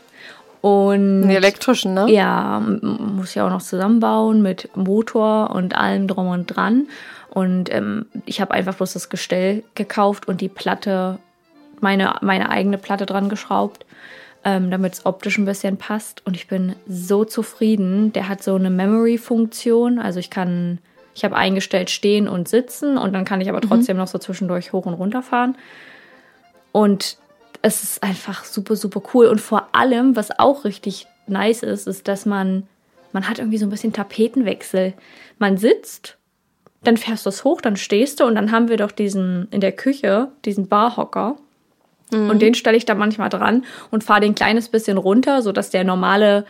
Und 0.60 1.22
Den 1.22 1.30
elektrischen, 1.30 1.94
ne? 1.94 2.10
ja, 2.10 2.60
muss 2.60 3.34
ja 3.34 3.46
auch 3.46 3.50
noch 3.50 3.62
zusammenbauen 3.62 4.40
mit 4.42 4.74
Motor 4.76 5.50
und 5.50 5.76
allem 5.76 6.08
drum 6.08 6.28
und 6.28 6.46
dran. 6.46 6.86
Und 7.30 7.72
ähm, 7.72 8.06
ich 8.26 8.40
habe 8.40 8.52
einfach 8.54 8.74
bloß 8.74 8.94
das 8.94 9.08
Gestell 9.10 9.62
gekauft 9.74 10.26
und 10.28 10.40
die 10.40 10.48
Platte, 10.48 11.18
meine, 11.80 12.14
meine 12.22 12.48
eigene 12.48 12.78
Platte 12.78 13.04
dran 13.06 13.28
geschraubt, 13.28 13.84
ähm, 14.44 14.70
damit 14.70 14.94
es 14.94 15.06
optisch 15.06 15.38
ein 15.38 15.44
bisschen 15.44 15.76
passt. 15.76 16.24
Und 16.26 16.36
ich 16.36 16.48
bin 16.48 16.76
so 16.86 17.24
zufrieden. 17.24 18.12
Der 18.12 18.28
hat 18.28 18.42
so 18.42 18.54
eine 18.54 18.70
Memory-Funktion. 18.70 19.98
Also 19.98 20.20
ich 20.20 20.30
kann, 20.30 20.78
ich 21.14 21.24
habe 21.24 21.36
eingestellt 21.36 21.90
stehen 21.90 22.28
und 22.28 22.48
sitzen 22.48 22.98
und 22.98 23.12
dann 23.12 23.24
kann 23.24 23.40
ich 23.40 23.48
aber 23.48 23.60
trotzdem 23.60 23.96
noch 23.96 24.08
so 24.08 24.18
zwischendurch 24.18 24.72
hoch 24.72 24.86
und 24.86 24.94
runter 24.94 25.22
fahren. 25.22 25.56
Und 26.72 27.18
es 27.62 27.82
ist 27.82 28.02
einfach 28.02 28.44
super, 28.44 28.76
super 28.76 29.02
cool. 29.14 29.26
Und 29.26 29.40
vor 29.40 29.68
allem, 29.72 30.16
was 30.16 30.38
auch 30.38 30.64
richtig 30.64 31.06
nice 31.26 31.62
ist, 31.62 31.86
ist, 31.86 32.08
dass 32.08 32.26
man, 32.26 32.66
man 33.12 33.28
hat 33.28 33.38
irgendwie 33.38 33.58
so 33.58 33.64
ein 33.64 33.70
bisschen 33.70 33.92
Tapetenwechsel. 33.92 34.92
Man 35.38 35.56
sitzt, 35.56 36.18
dann 36.82 36.98
fährst 36.98 37.24
du 37.24 37.30
es 37.30 37.44
hoch, 37.44 37.60
dann 37.62 37.76
stehst 37.76 38.20
du 38.20 38.24
und 38.24 38.34
dann 38.34 38.52
haben 38.52 38.68
wir 38.68 38.76
doch 38.76 38.92
diesen, 38.92 39.48
in 39.50 39.60
der 39.60 39.72
Küche, 39.72 40.28
diesen 40.44 40.68
Barhocker. 40.68 41.36
Und 42.30 42.42
den 42.42 42.54
stelle 42.54 42.76
ich 42.76 42.86
da 42.86 42.94
manchmal 42.94 43.28
dran 43.28 43.64
und 43.90 44.04
fahre 44.04 44.20
den 44.20 44.32
ein 44.32 44.34
kleines 44.34 44.68
bisschen 44.68 44.98
runter, 44.98 45.42
sodass 45.42 45.70
der 45.70 45.84
normale, 45.84 46.44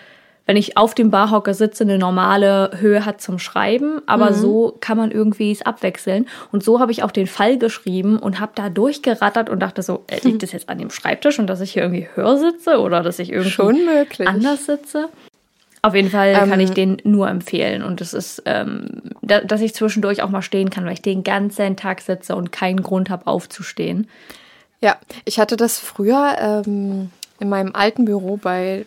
wenn 0.46 0.56
ich 0.56 0.76
auf 0.76 0.94
dem 0.94 1.10
Barhocker 1.10 1.54
sitze, 1.54 1.84
eine 1.84 1.98
normale 1.98 2.70
Höhe 2.78 3.04
hat 3.04 3.20
zum 3.20 3.38
Schreiben. 3.38 4.00
Aber 4.06 4.32
so 4.32 4.76
kann 4.80 4.96
man 4.96 5.10
irgendwie 5.10 5.50
es 5.50 5.62
abwechseln. 5.62 6.26
Und 6.52 6.62
so 6.62 6.80
habe 6.80 6.92
ich 6.92 7.02
auch 7.02 7.10
den 7.10 7.26
Fall 7.26 7.58
geschrieben 7.58 8.18
und 8.18 8.40
habe 8.40 8.52
da 8.54 8.68
durchgerattert 8.68 9.50
und 9.50 9.60
dachte 9.60 9.82
so, 9.82 10.04
äh, 10.08 10.20
liegt 10.24 10.42
das 10.42 10.52
jetzt 10.52 10.68
an 10.68 10.78
dem 10.78 10.90
Schreibtisch 10.90 11.38
und 11.38 11.46
dass 11.46 11.60
ich 11.60 11.72
hier 11.72 11.82
irgendwie 11.82 12.08
höher 12.14 12.36
sitze 12.38 12.78
oder 12.78 13.02
dass 13.02 13.18
ich 13.18 13.32
irgendwie 13.32 13.50
anders 14.26 14.66
sitze? 14.66 15.08
Auf 15.84 15.94
jeden 15.94 16.08
Fall 16.08 16.32
kann 16.32 16.52
Ähm, 16.52 16.60
ich 16.60 16.70
den 16.70 16.96
nur 17.04 17.28
empfehlen. 17.28 17.82
Und 17.82 18.00
es 18.00 18.14
ist, 18.14 18.42
ähm, 18.46 18.86
da, 19.20 19.40
dass 19.40 19.60
ich 19.60 19.74
zwischendurch 19.74 20.22
auch 20.22 20.30
mal 20.30 20.40
stehen 20.40 20.70
kann, 20.70 20.86
weil 20.86 20.94
ich 20.94 21.02
den 21.02 21.24
ganzen 21.24 21.76
Tag 21.76 22.00
sitze 22.00 22.36
und 22.36 22.52
keinen 22.52 22.82
Grund 22.82 23.10
habe, 23.10 23.26
aufzustehen. 23.26 24.08
Ja, 24.84 24.98
ich 25.24 25.40
hatte 25.40 25.56
das 25.56 25.78
früher 25.78 26.36
ähm, 26.38 27.10
in 27.40 27.48
meinem 27.48 27.74
alten 27.74 28.04
Büro 28.04 28.36
bei 28.36 28.84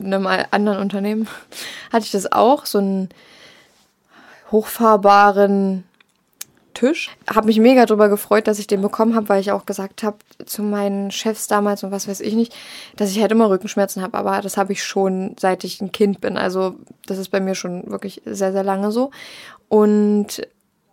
einem 0.00 0.26
anderen 0.26 0.78
Unternehmen, 0.78 1.28
hatte 1.92 2.06
ich 2.06 2.12
das 2.12 2.32
auch, 2.32 2.64
so 2.64 2.78
einen 2.78 3.10
hochfahrbaren 4.50 5.84
Tisch. 6.72 7.10
Habe 7.28 7.48
mich 7.48 7.58
mega 7.58 7.84
drüber 7.84 8.08
gefreut, 8.08 8.46
dass 8.46 8.58
ich 8.58 8.68
den 8.68 8.80
bekommen 8.80 9.14
habe, 9.14 9.28
weil 9.28 9.42
ich 9.42 9.52
auch 9.52 9.66
gesagt 9.66 10.02
habe 10.02 10.16
zu 10.46 10.62
meinen 10.62 11.10
Chefs 11.10 11.46
damals 11.46 11.84
und 11.84 11.90
was 11.90 12.08
weiß 12.08 12.22
ich 12.22 12.32
nicht, 12.32 12.54
dass 12.96 13.10
ich 13.10 13.20
halt 13.20 13.30
immer 13.30 13.50
Rückenschmerzen 13.50 14.02
habe. 14.02 14.16
Aber 14.16 14.40
das 14.40 14.56
habe 14.56 14.72
ich 14.72 14.82
schon 14.82 15.36
seit 15.38 15.62
ich 15.64 15.78
ein 15.82 15.92
Kind 15.92 16.22
bin. 16.22 16.38
Also 16.38 16.76
das 17.04 17.18
ist 17.18 17.28
bei 17.28 17.40
mir 17.40 17.54
schon 17.54 17.90
wirklich 17.90 18.22
sehr, 18.24 18.52
sehr 18.52 18.64
lange 18.64 18.90
so. 18.92 19.10
Und 19.68 20.40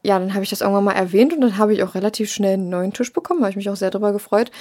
ja, 0.04 0.18
dann 0.20 0.34
habe 0.34 0.44
ich 0.44 0.50
das 0.50 0.62
irgendwann 0.62 0.84
mal 0.86 0.94
erwähnt 0.94 1.34
und 1.34 1.42
dann 1.42 1.58
habe 1.58 1.74
ich 1.74 1.84
auch 1.84 1.94
relativ 1.96 2.32
schnell 2.32 2.54
einen 2.56 2.70
neuen 2.70 2.94
Tisch 2.94 3.14
bekommen, 3.14 3.42
habe 3.42 3.52
ich 3.52 3.56
mich 3.56 3.70
auch 3.70 3.76
sehr 3.76 3.92
drüber 3.92 4.12
gefreut. 4.14 4.52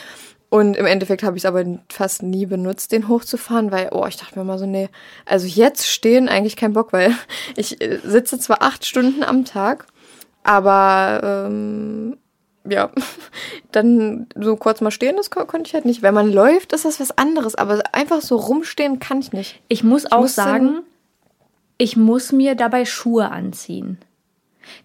Und 0.51 0.77
im 0.77 0.85
Endeffekt 0.87 1.23
habe 1.23 1.37
ich 1.37 1.45
es 1.45 1.47
aber 1.49 1.65
fast 1.89 2.25
nie 2.25 2.45
benutzt, 2.45 2.91
den 2.91 3.07
hochzufahren, 3.07 3.71
weil, 3.71 3.91
oh, 3.93 4.05
ich 4.09 4.17
dachte 4.17 4.37
mir 4.39 4.45
mal 4.45 4.59
so, 4.59 4.67
nee, 4.67 4.89
also 5.25 5.47
jetzt 5.47 5.87
stehen 5.87 6.29
eigentlich 6.29 6.57
kein 6.57 6.73
Bock, 6.73 6.93
weil 6.93 7.15
ich 7.57 7.81
äh, 7.81 7.99
sitze 8.05 8.39
zwar 8.39 8.61
acht 8.63 8.85
Stunden 8.85 9.23
am 9.23 9.45
Tag, 9.45 9.87
aber 10.43 11.47
ähm, 11.49 12.17
ja, 12.69 12.91
dann 13.73 14.27
so 14.35 14.57
kurz 14.57 14.81
mal 14.81 14.91
stehen, 14.91 15.17
das 15.17 15.31
ko- 15.31 15.45
konnte 15.47 15.69
ich 15.69 15.75
halt 15.75 15.85
nicht. 15.85 16.03
Wenn 16.03 16.15
man 16.15 16.31
läuft, 16.33 16.73
ist 16.73 16.85
das 16.85 17.01
was 17.01 17.17
anderes, 17.17 17.55
aber 17.55 17.83
einfach 17.93 18.21
so 18.21 18.37
rumstehen 18.37 18.99
kann 18.99 19.21
ich 19.21 19.33
nicht. 19.33 19.63
Ich 19.69 19.85
muss 19.85 20.11
auch 20.11 20.23
muss 20.23 20.35
sagen, 20.35 20.67
sagen- 20.67 20.83
ich 21.79 21.97
muss 21.97 22.33
mir 22.33 22.57
dabei 22.57 22.85
Schuhe 22.85 23.31
anziehen. 23.31 23.99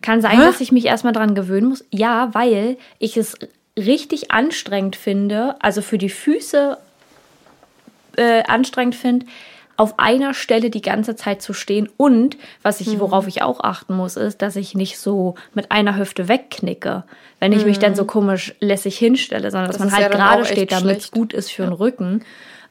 Kann 0.01 0.21
sein, 0.21 0.39
Hä? 0.39 0.45
dass 0.45 0.61
ich 0.61 0.71
mich 0.71 0.85
erstmal 0.85 1.13
dran 1.13 1.35
gewöhnen 1.35 1.67
muss. 1.67 1.85
Ja, 1.91 2.29
weil 2.33 2.77
ich 2.99 3.17
es 3.17 3.37
richtig 3.77 4.31
anstrengend 4.31 4.95
finde, 4.95 5.55
also 5.59 5.81
für 5.81 5.97
die 5.97 6.09
Füße 6.09 6.77
äh, 8.17 8.43
anstrengend 8.43 8.95
finde, 8.95 9.25
auf 9.77 9.99
einer 9.99 10.33
Stelle 10.33 10.69
die 10.69 10.81
ganze 10.81 11.15
Zeit 11.15 11.41
zu 11.41 11.53
stehen. 11.53 11.89
Und 11.97 12.37
was 12.61 12.79
ich, 12.79 12.99
worauf 12.99 13.27
ich 13.27 13.41
auch 13.41 13.59
achten 13.59 13.95
muss, 13.95 14.15
ist, 14.15 14.41
dass 14.41 14.55
ich 14.55 14.73
nicht 14.73 14.97
so 14.97 15.35
mit 15.53 15.71
einer 15.71 15.97
Hüfte 15.97 16.29
wegknicke, 16.29 17.03
wenn 17.39 17.51
ich 17.51 17.65
mich 17.65 17.79
dann 17.79 17.95
so 17.95 18.05
komisch 18.05 18.55
lässig 18.61 18.97
hinstelle, 18.97 19.51
sondern 19.51 19.67
dass. 19.67 19.77
Das 19.77 19.79
man 19.79 19.89
ist 19.89 19.95
halt 19.95 20.13
ja 20.13 20.17
gerade 20.17 20.45
steht, 20.45 20.71
damit 20.71 20.99
es 20.99 21.11
gut 21.11 21.33
ist 21.33 21.51
für 21.51 21.63
den 21.63 21.73
Rücken. 21.73 22.23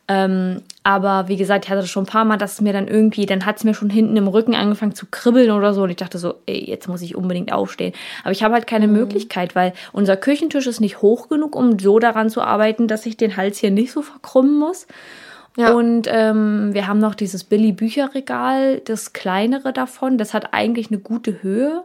Ähm, 0.09 0.62
aber 0.87 1.28
wie 1.28 1.39
gesagt, 1.39 1.64
ich 1.64 1.70
hatte 1.70 1.80
das 1.80 1.89
schon 1.89 2.05
ein 2.05 2.09
paar 2.09 2.26
Mal, 2.26 2.37
dass 2.37 2.53
es 2.53 2.61
mir 2.61 2.74
dann 2.74 2.89
irgendwie, 2.89 3.24
dann 3.24 3.47
hat 3.47 3.57
es 3.57 3.64
mir 3.64 3.72
schon 3.72 3.89
hinten 3.89 4.18
im 4.18 4.28
Rücken 4.28 4.55
angefangen 4.55 4.95
zu 4.95 5.07
kribbeln 5.11 5.51
oder 5.51 5.72
so. 5.72 5.85
Und 5.85 5.91
ich 5.91 5.97
dachte 5.97 6.18
so, 6.18 6.35
ey, 6.45 6.62
jetzt 6.62 6.89
muss 6.89 7.01
ich 7.01 7.16
unbedingt 7.16 7.55
aufstehen. 7.55 7.95
Aber 8.22 8.32
ich 8.32 8.43
habe 8.43 8.53
halt 8.53 8.66
keine 8.66 8.87
Mhm. 8.87 8.93
Möglichkeit, 8.93 9.55
weil 9.57 9.72
unser 9.93 10.18
Küchentisch 10.18 10.66
ist 10.66 10.80
nicht 10.80 11.01
hoch 11.01 11.30
genug, 11.30 11.57
um 11.57 11.78
so 11.78 11.99
daran 11.99 12.28
zu 12.28 12.43
arbeiten, 12.43 12.87
dass 12.87 13.07
ich 13.07 13.16
den 13.16 13.39
Hals 13.39 13.57
hier 13.59 13.70
nicht 13.70 13.93
so 13.93 14.03
verkrümmen 14.03 14.59
muss. 14.59 14.87
Ja. 15.57 15.72
Und 15.72 16.07
ähm, 16.11 16.74
wir 16.74 16.87
haben 16.87 16.99
noch 16.99 17.14
dieses 17.14 17.45
Billy-Bücherregal, 17.45 18.80
das 18.85 19.14
kleinere 19.14 19.72
davon. 19.72 20.18
Das 20.18 20.35
hat 20.35 20.53
eigentlich 20.53 20.91
eine 20.91 20.99
gute 20.99 21.43
Höhe, 21.43 21.85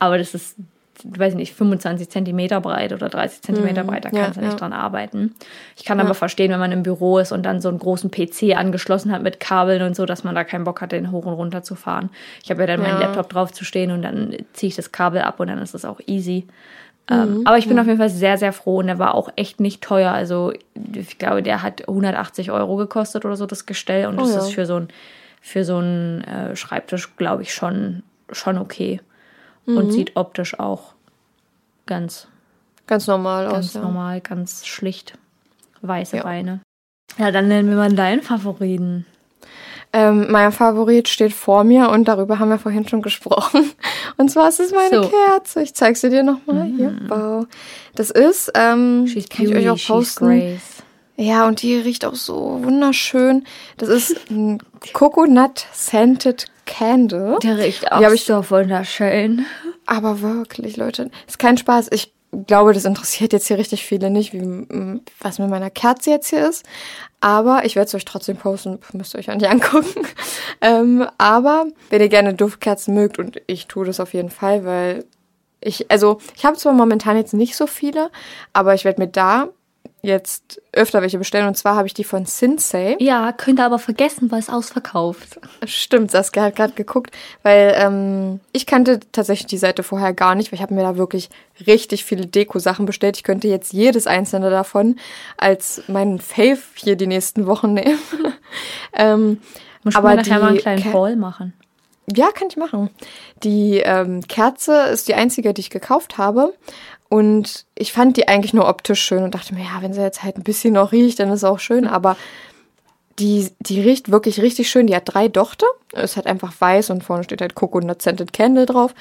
aber 0.00 0.18
das 0.18 0.34
ist, 0.34 0.56
weiß 1.04 1.32
ich 1.32 1.36
nicht, 1.36 1.54
25 1.54 2.08
Zentimeter 2.10 2.60
breit 2.60 2.92
oder 2.92 3.08
30 3.08 3.42
Zentimeter 3.42 3.84
breit. 3.84 4.04
Da 4.04 4.08
Mhm. 4.10 4.16
Ja, 4.16 4.22
kannst 4.24 4.36
du 4.38 4.42
nicht 4.42 4.52
ja. 4.52 4.58
dran 4.58 4.72
arbeiten. 4.72 5.34
Ich 5.76 5.84
kann 5.84 6.00
aber 6.00 6.14
verstehen, 6.14 6.50
wenn 6.52 6.58
man 6.60 6.72
im 6.72 6.82
Büro 6.82 7.18
ist 7.18 7.32
und 7.32 7.42
dann 7.44 7.60
so 7.60 7.68
einen 7.68 7.78
großen 7.78 8.10
PC 8.10 8.56
angeschlossen 8.56 9.12
hat 9.12 9.22
mit 9.22 9.40
Kabeln 9.40 9.82
und 9.82 9.96
so, 9.96 10.06
dass 10.06 10.24
man 10.24 10.34
da 10.34 10.44
keinen 10.44 10.64
Bock 10.64 10.80
hat, 10.80 10.92
den 10.92 11.10
hoch 11.10 11.24
und 11.26 11.34
runter 11.34 11.62
zu 11.62 11.74
fahren. 11.74 12.10
Ich 12.42 12.50
habe 12.50 12.60
ja 12.62 12.66
dann 12.66 12.80
meinen 12.80 13.00
Ja. 13.00 13.06
Laptop 13.06 13.28
drauf 13.28 13.52
zu 13.52 13.64
stehen 13.64 13.90
und 13.90 14.02
dann 14.02 14.36
ziehe 14.52 14.68
ich 14.68 14.76
das 14.76 14.92
Kabel 14.92 15.22
ab 15.22 15.40
und 15.40 15.48
dann 15.48 15.58
ist 15.58 15.74
das 15.74 15.84
auch 15.84 16.00
easy. 16.06 16.46
Mhm. 17.10 17.14
Ähm, 17.16 17.42
aber 17.46 17.58
ich 17.58 17.66
bin 17.66 17.78
auf 17.78 17.86
jeden 17.86 17.98
Fall 17.98 18.10
sehr, 18.10 18.38
sehr 18.38 18.52
froh 18.52 18.76
und 18.78 18.86
der 18.86 18.98
war 18.98 19.14
auch 19.14 19.28
echt 19.36 19.58
nicht 19.60 19.82
teuer. 19.82 20.12
Also 20.12 20.52
ich 20.94 21.18
glaube, 21.18 21.42
der 21.42 21.62
hat 21.62 21.88
180 21.88 22.50
Euro 22.52 22.76
gekostet 22.76 23.24
oder 23.24 23.36
so, 23.36 23.46
das 23.46 23.66
Gestell. 23.66 24.06
Und 24.06 24.18
das 24.20 24.28
Oh 24.28 24.32
ja. 24.32 24.38
ist 24.38 24.52
für 24.52 24.66
so 24.66 24.76
ein 24.76 24.88
für 25.40 25.64
so 25.64 25.78
einen 25.78 26.22
äh, 26.22 26.54
Schreibtisch, 26.54 27.16
glaube 27.16 27.42
ich, 27.42 27.52
schon, 27.52 28.04
schon 28.30 28.58
okay. 28.58 29.00
und 29.66 29.90
sieht 29.92 30.12
optisch 30.16 30.58
auch 30.60 30.91
ganz, 31.86 32.26
Ganz 32.86 33.06
normal 33.06 33.46
ganz 33.48 33.68
aus. 33.68 33.74
Ja. 33.74 33.80
normal, 33.82 34.20
ganz 34.20 34.66
schlicht. 34.66 35.14
Weiße 35.82 36.18
Ja. 36.18 36.22
Beine. 36.24 36.60
Ja, 37.18 37.30
dann 37.30 37.48
nennen 37.48 37.68
wir 37.68 37.76
mal 37.76 37.92
deinen 37.92 38.22
Favoriten. 38.22 39.06
Ähm, 39.94 40.30
mein 40.30 40.52
Favorit 40.52 41.08
steht 41.08 41.32
vor 41.34 41.64
mir 41.64 41.90
und 41.90 42.08
darüber 42.08 42.38
haben 42.38 42.48
wir 42.48 42.58
vorhin 42.58 42.88
schon 42.88 43.02
gesprochen. 43.02 43.70
Und 44.16 44.30
zwar 44.30 44.48
ist 44.48 44.58
es 44.60 44.72
meine 44.72 45.02
So. 45.02 45.10
Kerze. 45.10 45.62
Ich 45.62 45.74
zeig 45.74 45.96
sie 45.98 46.08
dir 46.08 46.22
nochmal. 46.22 46.64
Hier, 46.76 46.98
wow. 47.08 47.46
Das 47.94 48.10
ist, 48.10 48.50
ähm, 48.54 49.06
She's 49.06 49.28
kann 49.28 49.44
ich 49.46 49.52
beauty, 49.52 49.68
euch 49.70 49.90
auch 49.90 49.94
posten. 49.94 50.26
grace. 50.26 50.82
Ja, 51.16 51.46
und 51.46 51.60
die 51.60 51.76
riecht 51.76 52.06
auch 52.06 52.14
so 52.14 52.60
wunderschön. 52.62 53.44
Das 53.76 53.90
ist 53.90 54.30
ein 54.30 54.62
Coconut 54.94 55.66
Scented 55.74 56.46
Candle. 56.64 57.38
Der 57.42 57.58
riecht 57.58 57.82
Die 57.82 57.92
auch 57.92 58.02
hab 58.02 58.12
ich- 58.12 58.24
so 58.24 58.48
wunderschön. 58.50 59.44
Aber 59.86 60.20
wirklich, 60.20 60.76
Leute, 60.76 61.10
ist 61.26 61.38
kein 61.38 61.56
Spaß. 61.58 61.88
Ich 61.92 62.12
glaube, 62.46 62.72
das 62.72 62.84
interessiert 62.84 63.32
jetzt 63.32 63.46
hier 63.46 63.58
richtig 63.58 63.84
viele 63.84 64.10
nicht, 64.10 64.32
wie, 64.32 65.00
was 65.20 65.38
mit 65.38 65.50
meiner 65.50 65.70
Kerze 65.70 66.10
jetzt 66.10 66.30
hier 66.30 66.48
ist. 66.48 66.64
Aber 67.20 67.64
ich 67.64 67.76
werde 67.76 67.88
es 67.88 67.94
euch 67.94 68.04
trotzdem 68.04 68.36
posten, 68.36 68.78
müsst 68.92 69.14
ihr 69.14 69.18
euch 69.18 69.26
ja 69.26 69.34
nicht 69.34 69.48
angucken. 69.50 70.06
ähm, 70.60 71.06
aber 71.18 71.66
wenn 71.90 72.00
ihr 72.00 72.08
gerne 72.08 72.34
Duftkerzen 72.34 72.94
mögt, 72.94 73.18
und 73.18 73.40
ich 73.46 73.66
tue 73.66 73.84
das 73.86 74.00
auf 74.00 74.14
jeden 74.14 74.30
Fall, 74.30 74.64
weil 74.64 75.04
ich, 75.60 75.90
also 75.90 76.18
ich 76.34 76.44
habe 76.44 76.56
zwar 76.56 76.72
momentan 76.72 77.16
jetzt 77.16 77.34
nicht 77.34 77.54
so 77.54 77.66
viele, 77.66 78.10
aber 78.52 78.74
ich 78.74 78.84
werde 78.84 79.00
mir 79.00 79.08
da 79.08 79.48
jetzt 80.04 80.60
öfter 80.72 81.00
welche 81.00 81.18
bestellen. 81.18 81.46
Und 81.46 81.56
zwar 81.56 81.76
habe 81.76 81.86
ich 81.86 81.94
die 81.94 82.02
von 82.02 82.26
Sinsei. 82.26 82.96
Ja, 82.98 83.30
könnt 83.32 83.60
ihr 83.60 83.64
aber 83.64 83.78
vergessen, 83.78 84.30
weil 84.32 84.40
es 84.40 84.48
ausverkauft. 84.50 85.38
Stimmt, 85.64 86.10
Saskia 86.10 86.42
hat 86.42 86.56
gerade 86.56 86.72
geguckt, 86.72 87.14
weil 87.44 87.72
ähm, 87.76 88.40
ich 88.52 88.66
kannte 88.66 88.98
tatsächlich 89.12 89.46
die 89.46 89.58
Seite 89.58 89.82
vorher 89.84 90.12
gar 90.12 90.34
nicht, 90.34 90.50
weil 90.50 90.56
ich 90.56 90.62
habe 90.62 90.74
mir 90.74 90.82
da 90.82 90.96
wirklich 90.96 91.30
richtig 91.66 92.04
viele 92.04 92.26
Deko-Sachen 92.26 92.84
bestellt. 92.84 93.16
Ich 93.16 93.22
könnte 93.22 93.46
jetzt 93.46 93.72
jedes 93.72 94.06
einzelne 94.08 94.50
davon 94.50 94.96
als 95.36 95.82
meinen 95.86 96.18
Fave 96.18 96.58
hier 96.74 96.96
die 96.96 97.06
nächsten 97.06 97.46
Wochen 97.46 97.72
nehmen. 97.74 97.98
ähm, 98.94 99.40
Muss 99.84 99.94
aber 99.94 100.14
nachher 100.14 100.40
mal 100.40 100.48
einen 100.48 100.58
kleinen 100.58 100.82
Ke- 100.82 100.92
Haul 100.92 101.16
machen. 101.16 101.52
ja, 102.12 102.30
kann 102.32 102.48
ich 102.48 102.56
machen. 102.56 102.90
Die 103.44 103.78
ähm, 103.78 104.20
Kerze 104.26 104.82
ist 104.92 105.06
die 105.06 105.14
einzige, 105.14 105.54
die 105.54 105.60
ich 105.60 105.70
gekauft 105.70 106.18
habe. 106.18 106.54
Und 107.12 107.66
ich 107.74 107.92
fand 107.92 108.16
die 108.16 108.26
eigentlich 108.26 108.54
nur 108.54 108.66
optisch 108.66 109.02
schön 109.02 109.22
und 109.22 109.34
dachte 109.34 109.54
mir, 109.54 109.64
ja, 109.64 109.82
wenn 109.82 109.92
sie 109.92 110.00
jetzt 110.00 110.22
halt 110.22 110.38
ein 110.38 110.44
bisschen 110.44 110.72
noch 110.72 110.92
riecht, 110.92 111.20
dann 111.20 111.28
ist 111.28 111.40
es 111.40 111.44
auch 111.44 111.58
schön. 111.58 111.86
Aber 111.86 112.16
die, 113.18 113.50
die 113.60 113.82
riecht 113.82 114.10
wirklich 114.10 114.40
richtig 114.40 114.70
schön. 114.70 114.86
Die 114.86 114.96
hat 114.96 115.02
drei 115.04 115.28
Dochte. 115.28 115.66
Es 115.92 116.16
hat 116.16 116.26
einfach 116.26 116.54
weiß 116.58 116.88
und 116.88 117.04
vorne 117.04 117.22
steht 117.22 117.42
halt 117.42 117.54
Coconut 117.54 118.00
Scented 118.00 118.32
Candle 118.32 118.64
drauf. 118.64 118.94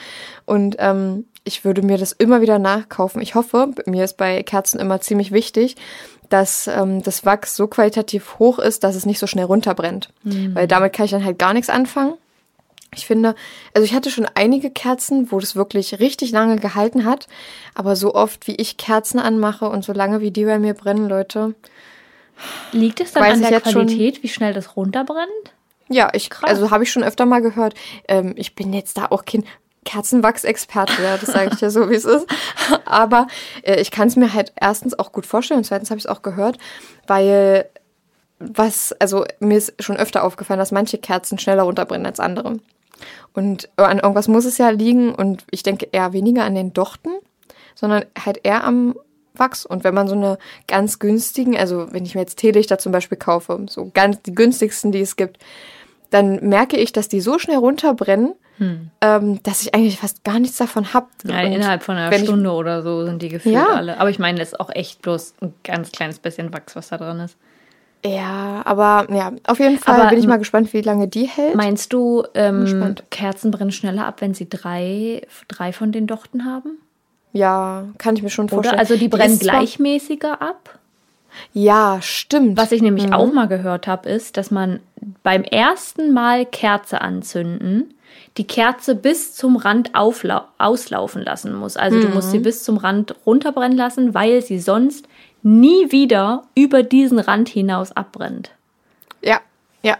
Und 0.45 0.75
ähm, 0.79 1.23
ich 1.45 1.63
würde 1.63 1.83
mir 1.83 1.97
das 1.97 2.11
immer 2.11 2.41
wieder 2.41 2.59
nachkaufen. 2.59 3.21
Ich 3.21 3.33
hoffe, 3.35 3.69
mir 3.85 4.03
ist 4.03 4.17
bei 4.17 4.43
Kerzen 4.43 4.81
immer 4.81 4.99
ziemlich 4.99 5.31
wichtig, 5.31 5.77
dass 6.27 6.67
ähm, 6.67 7.01
das 7.03 7.25
Wachs 7.25 7.55
so 7.55 7.67
qualitativ 7.67 8.39
hoch 8.39 8.59
ist, 8.59 8.83
dass 8.83 8.97
es 8.97 9.05
nicht 9.05 9.19
so 9.19 9.27
schnell 9.27 9.45
runterbrennt. 9.45 10.09
Weil 10.53 10.67
damit 10.67 10.91
kann 10.91 11.05
ich 11.05 11.11
dann 11.11 11.23
halt 11.23 11.39
gar 11.39 11.53
nichts 11.53 11.69
anfangen. 11.69 12.15
Ich 12.93 13.05
finde, 13.05 13.35
also 13.73 13.85
ich 13.85 13.93
hatte 13.93 14.11
schon 14.11 14.27
einige 14.35 14.69
Kerzen, 14.69 15.31
wo 15.31 15.39
das 15.39 15.55
wirklich 15.55 15.99
richtig 15.99 16.31
lange 16.31 16.57
gehalten 16.57 17.05
hat, 17.05 17.27
aber 17.73 17.95
so 17.95 18.13
oft 18.13 18.47
wie 18.47 18.55
ich 18.55 18.75
Kerzen 18.75 19.17
anmache 19.17 19.69
und 19.69 19.85
so 19.85 19.93
lange 19.93 20.19
wie 20.19 20.31
die 20.31 20.43
bei 20.43 20.59
mir 20.59 20.73
brennen, 20.73 21.07
Leute. 21.07 21.55
Liegt 22.73 22.99
es 22.99 23.13
dann 23.13 23.23
an 23.23 23.41
der 23.41 23.51
jetzt 23.51 23.71
schon. 23.71 23.87
Qualität, 23.87 24.23
wie 24.23 24.27
schnell 24.27 24.53
das 24.53 24.75
runterbrennt? 24.75 25.53
Ja, 25.87 26.09
ich, 26.13 26.29
also 26.41 26.69
habe 26.69 26.83
ich 26.83 26.91
schon 26.91 27.03
öfter 27.03 27.25
mal 27.25 27.41
gehört. 27.41 27.75
Ähm, 28.09 28.33
ich 28.35 28.55
bin 28.55 28.73
jetzt 28.73 28.97
da 28.97 29.05
auch 29.05 29.23
kein 29.23 29.45
Kerzenwachsexperte, 29.85 31.01
ja, 31.01 31.17
das 31.17 31.31
sage 31.31 31.51
ich 31.53 31.61
ja 31.61 31.69
so, 31.69 31.89
wie 31.89 31.95
es 31.95 32.05
ist. 32.05 32.27
Aber 32.85 33.27
äh, 33.63 33.79
ich 33.79 33.91
kann 33.91 34.09
es 34.09 34.17
mir 34.17 34.33
halt 34.33 34.51
erstens 34.59 34.97
auch 34.99 35.11
gut 35.13 35.25
vorstellen 35.25 35.59
und 35.59 35.63
zweitens 35.63 35.89
habe 35.89 35.97
ich 35.97 36.05
es 36.05 36.11
auch 36.11 36.21
gehört, 36.21 36.57
weil 37.07 37.69
was, 38.39 38.93
also 38.93 39.25
mir 39.39 39.57
ist 39.57 39.73
schon 39.81 39.97
öfter 39.97 40.23
aufgefallen, 40.23 40.59
dass 40.59 40.71
manche 40.71 40.97
Kerzen 40.97 41.37
schneller 41.37 41.63
runterbrennen 41.63 42.05
als 42.05 42.19
andere. 42.19 42.57
Und 43.33 43.69
an 43.77 43.99
irgendwas 43.99 44.27
muss 44.27 44.45
es 44.45 44.57
ja 44.57 44.69
liegen 44.69 45.13
und 45.13 45.43
ich 45.51 45.63
denke 45.63 45.87
eher 45.91 46.13
weniger 46.13 46.43
an 46.43 46.55
den 46.55 46.73
Dochten, 46.73 47.09
sondern 47.75 48.05
halt 48.23 48.39
eher 48.43 48.63
am 48.63 48.95
Wachs. 49.33 49.65
Und 49.65 49.83
wenn 49.83 49.93
man 49.93 50.07
so 50.07 50.15
eine 50.15 50.37
ganz 50.67 50.99
günstigen, 50.99 51.57
also 51.57 51.87
wenn 51.91 52.05
ich 52.05 52.15
mir 52.15 52.21
jetzt 52.21 52.37
Teelichter 52.37 52.77
zum 52.77 52.91
Beispiel 52.91 53.17
kaufe, 53.17 53.65
so 53.69 53.89
ganz 53.93 54.21
die 54.21 54.35
günstigsten, 54.35 54.91
die 54.91 54.99
es 55.01 55.15
gibt, 55.15 55.37
dann 56.09 56.47
merke 56.49 56.75
ich, 56.77 56.91
dass 56.91 57.07
die 57.07 57.21
so 57.21 57.39
schnell 57.39 57.57
runterbrennen, 57.57 58.33
ähm, 59.01 59.41
dass 59.41 59.61
ich 59.63 59.73
eigentlich 59.73 59.97
fast 59.97 60.23
gar 60.23 60.37
nichts 60.37 60.57
davon 60.57 60.93
habe. 60.93 61.07
Ja, 61.25 61.41
innerhalb 61.41 61.81
von 61.81 61.95
einer 61.95 62.11
wenn 62.11 62.19
ich- 62.21 62.27
Stunde 62.27 62.51
oder 62.51 62.83
so 62.83 63.05
sind 63.05 63.21
die 63.21 63.29
gefühlt 63.29 63.55
Ja. 63.55 63.67
alle. 63.69 63.99
Aber 63.99 64.09
ich 64.11 64.19
meine, 64.19 64.37
das 64.37 64.49
ist 64.49 64.59
auch 64.59 64.69
echt 64.69 65.01
bloß 65.01 65.33
ein 65.41 65.53
ganz 65.63 65.91
kleines 65.91 66.19
bisschen 66.19 66.53
Wachs, 66.53 66.75
was 66.75 66.89
da 66.89 66.97
drin 66.97 67.21
ist. 67.21 67.37
Ja, 68.05 68.61
aber 68.65 69.07
ja, 69.13 69.31
auf 69.45 69.59
jeden 69.59 69.77
Fall 69.77 69.99
Aber, 69.99 70.09
bin 70.09 70.19
ich 70.19 70.27
mal 70.27 70.37
gespannt, 70.39 70.73
wie 70.73 70.81
lange 70.81 71.07
die 71.07 71.25
hält. 71.25 71.55
Meinst 71.55 71.93
du, 71.93 72.23
ähm. 72.33 72.95
Kerzen 73.11 73.51
brennen 73.51 73.71
schneller 73.71 74.05
ab, 74.05 74.21
wenn 74.21 74.33
sie 74.33 74.49
drei, 74.49 75.21
drei 75.47 75.71
von 75.71 75.91
den 75.91 76.07
Dochten 76.07 76.45
haben? 76.45 76.77
ja, 77.33 77.85
kann 77.97 78.15
ich 78.17 78.23
mir 78.23 78.29
schon 78.29 78.49
vorstellen. 78.49 78.73
Oder? 78.73 78.79
Also 78.79 78.97
die 78.97 79.07
brennen 79.07 79.39
zwar- 79.39 79.59
gleichmäßiger 79.59 80.41
ab? 80.41 80.77
Ja, 81.53 81.99
stimmt. 82.01 82.57
Was 82.57 82.73
ich 82.73 82.81
nämlich 82.81 83.13
auch 83.13 83.31
mal 83.31 83.47
gehört 83.47 83.87
habe, 83.87 84.09
ist, 84.09 84.35
dass 84.35 84.51
man 84.51 84.81
beim 85.23 85.43
ersten 85.43 86.11
Mal 86.11 86.45
Kerze 86.45 86.99
anzünden 86.99 87.93
die 88.37 88.47
Kerze 88.47 88.95
bis 88.95 89.35
zum 89.35 89.57
Rand 89.57 89.91
auslaufen 89.93 91.21
lassen 91.21 91.53
muss. 91.53 91.75
Also 91.75 91.99
du 91.99 92.07
musst 92.09 92.31
sie 92.31 92.39
bis 92.39 92.63
zum 92.63 92.77
Rand 92.77 93.15
runterbrennen 93.25 93.77
lassen, 93.77 94.13
weil 94.13 94.41
sie 94.41 94.59
sonst 94.59 95.05
nie 95.43 95.91
wieder 95.91 96.43
über 96.55 96.83
diesen 96.83 97.19
Rand 97.19 97.49
hinaus 97.49 97.91
abbrennt. 97.91 98.51
Ja, 99.21 99.39
ja. 99.81 99.97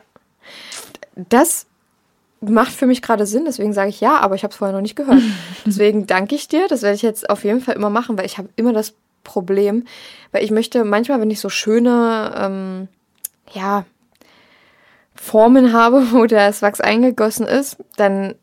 Das 1.15 1.67
macht 2.41 2.71
für 2.71 2.87
mich 2.87 3.01
gerade 3.01 3.25
Sinn, 3.25 3.45
deswegen 3.45 3.73
sage 3.73 3.89
ich 3.89 4.01
ja, 4.01 4.17
aber 4.17 4.35
ich 4.35 4.43
habe 4.43 4.51
es 4.51 4.57
vorher 4.57 4.75
noch 4.75 4.81
nicht 4.81 4.95
gehört. 4.95 5.21
Deswegen 5.65 6.07
danke 6.07 6.33
ich 6.33 6.47
dir. 6.47 6.67
Das 6.67 6.81
werde 6.81 6.95
ich 6.95 7.03
jetzt 7.03 7.29
auf 7.29 7.43
jeden 7.43 7.61
Fall 7.61 7.75
immer 7.75 7.91
machen, 7.91 8.17
weil 8.17 8.25
ich 8.25 8.39
habe 8.39 8.49
immer 8.55 8.73
das 8.73 8.95
Problem, 9.23 9.85
weil 10.31 10.43
ich 10.43 10.49
möchte 10.49 10.83
manchmal, 10.83 11.21
wenn 11.21 11.29
ich 11.29 11.39
so 11.39 11.49
schöne, 11.49 12.33
ähm, 12.35 12.87
ja, 13.53 13.85
Formen 15.13 15.71
habe, 15.71 16.07
wo 16.11 16.25
das 16.25 16.63
Wachs 16.63 16.81
eingegossen 16.81 17.45
ist, 17.45 17.77
dann, 17.95 18.33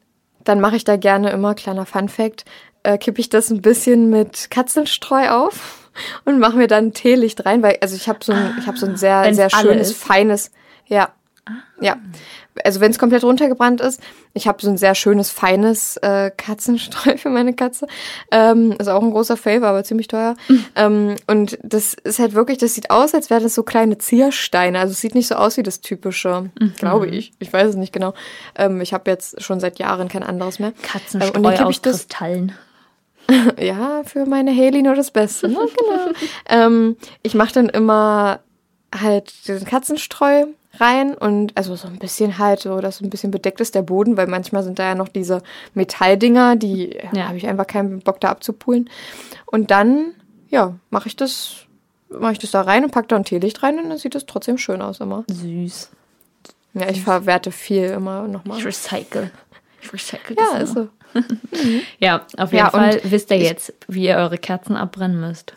dann 0.44 0.60
mache 0.60 0.76
ich 0.76 0.84
da 0.84 0.96
gerne 0.96 1.30
immer, 1.30 1.56
kleiner 1.56 1.86
Fun 1.86 2.08
Fact, 2.08 2.44
äh, 2.84 2.98
kippe 2.98 3.20
ich 3.20 3.28
das 3.28 3.50
ein 3.50 3.62
bisschen 3.62 4.10
mit 4.10 4.50
Katzenstreu 4.50 5.28
auf 5.30 5.87
und 6.24 6.38
mache 6.38 6.56
mir 6.56 6.66
dann 6.66 6.92
Teelicht 6.92 7.44
rein, 7.46 7.62
weil, 7.62 7.78
also 7.80 7.96
ich 7.96 8.08
habe 8.08 8.18
so 8.22 8.32
ein, 8.32 8.56
ich 8.58 8.66
habe 8.66 8.78
so 8.78 8.86
ein 8.86 8.96
sehr, 8.96 9.32
sehr 9.34 9.50
schönes, 9.50 9.92
feines, 9.92 10.50
ja, 10.86 11.12
ja. 11.80 11.96
Also 12.64 12.80
wenn 12.80 12.90
es 12.90 12.98
komplett 12.98 13.22
runtergebrannt 13.22 13.80
ist, 13.80 14.00
ich 14.34 14.48
habe 14.48 14.60
so 14.60 14.68
ein 14.68 14.76
sehr 14.76 14.96
schönes, 14.96 15.30
feines 15.30 15.96
äh, 15.98 16.32
Katzenstreu 16.36 17.16
für 17.16 17.30
meine 17.30 17.54
Katze. 17.54 17.86
Ähm, 18.32 18.72
ist 18.72 18.88
auch 18.88 19.02
ein 19.02 19.12
großer 19.12 19.36
Favor, 19.36 19.68
aber 19.68 19.84
ziemlich 19.84 20.08
teuer. 20.08 20.34
Ähm, 20.74 21.16
und 21.26 21.58
das 21.62 21.94
ist 21.94 22.18
halt 22.18 22.34
wirklich, 22.34 22.58
das 22.58 22.74
sieht 22.74 22.90
aus, 22.90 23.14
als 23.14 23.30
wären 23.30 23.42
das 23.42 23.54
so 23.54 23.62
kleine 23.62 23.98
Ziersteine. 23.98 24.78
Also 24.78 24.92
es 24.92 25.00
sieht 25.00 25.14
nicht 25.14 25.26
so 25.26 25.34
aus 25.34 25.56
wie 25.56 25.62
das 25.62 25.80
typische, 25.80 26.50
glaube 26.76 27.08
ich. 27.08 27.32
Ich 27.38 27.52
weiß 27.52 27.70
es 27.70 27.76
nicht 27.76 27.92
genau. 27.92 28.14
Ähm, 28.56 28.80
ich 28.80 28.92
habe 28.92 29.10
jetzt 29.10 29.42
schon 29.42 29.60
seit 29.60 29.78
Jahren 29.78 30.08
kein 30.08 30.22
anderes 30.22 30.58
mehr. 30.58 30.68
Und 30.68 30.82
Katzenstreu 30.82 31.50
kipp 31.50 31.60
aus 31.62 31.70
ich 31.70 31.80
das 31.80 31.96
Kristallen. 31.96 32.52
ja, 33.60 34.02
für 34.04 34.26
meine 34.26 34.54
Haley 34.54 34.82
nur 34.82 34.94
das 34.94 35.10
Beste. 35.10 35.48
Ne? 35.48 35.56
Genau. 35.56 36.12
ähm, 36.48 36.96
ich 37.22 37.34
mache 37.34 37.52
dann 37.52 37.68
immer 37.68 38.40
halt 38.94 39.46
den 39.48 39.64
Katzenstreu 39.64 40.46
rein 40.80 41.14
und 41.14 41.56
also 41.56 41.74
so 41.76 41.88
ein 41.88 41.98
bisschen 41.98 42.38
halt 42.38 42.60
so, 42.60 42.80
dass 42.80 42.98
so 42.98 43.04
ein 43.04 43.10
bisschen 43.10 43.30
bedeckt 43.30 43.60
ist 43.60 43.74
der 43.74 43.82
Boden, 43.82 44.16
weil 44.16 44.26
manchmal 44.26 44.62
sind 44.62 44.78
da 44.78 44.84
ja 44.84 44.94
noch 44.94 45.08
diese 45.08 45.42
Metalldinger, 45.74 46.56
die 46.56 46.90
ja. 46.90 47.10
Ja. 47.12 47.28
habe 47.28 47.36
ich 47.36 47.46
einfach 47.46 47.66
keinen 47.66 48.00
Bock 48.00 48.20
da 48.20 48.28
abzupulen. 48.28 48.88
Und 49.46 49.70
dann, 49.70 50.14
ja, 50.48 50.74
mache 50.90 51.08
ich 51.08 51.16
das, 51.16 51.66
mache 52.08 52.32
ich 52.32 52.38
das 52.38 52.50
da 52.52 52.62
rein 52.62 52.84
und 52.84 52.92
pack 52.92 53.08
da 53.08 53.16
ein 53.16 53.24
Teelicht 53.24 53.62
rein 53.62 53.78
und 53.78 53.88
dann 53.88 53.98
sieht 53.98 54.14
es 54.14 54.26
trotzdem 54.26 54.58
schön 54.58 54.82
aus 54.82 55.00
immer. 55.00 55.24
Süß. 55.28 55.90
Ja, 56.74 56.88
ich 56.88 57.02
verwerte 57.02 57.50
viel 57.50 57.84
immer 57.84 58.28
nochmal. 58.28 58.58
Ich 58.58 58.64
recycle. 58.64 59.30
Ich 59.82 59.92
recycle 59.92 60.36
Ja, 60.36 60.58
das 60.58 60.70
ist 60.70 60.76
immer. 60.76 60.84
so. 60.84 60.97
Ja, 61.98 62.26
auf 62.36 62.52
jeden 62.52 62.64
Ja, 62.64 62.64
und 62.66 62.80
Fall 62.80 63.00
wisst 63.04 63.30
ihr 63.30 63.38
jetzt, 63.38 63.72
wie 63.88 64.04
ihr 64.06 64.16
eure 64.16 64.38
Kerzen 64.38 64.76
abbrennen 64.76 65.20
müsst. 65.20 65.54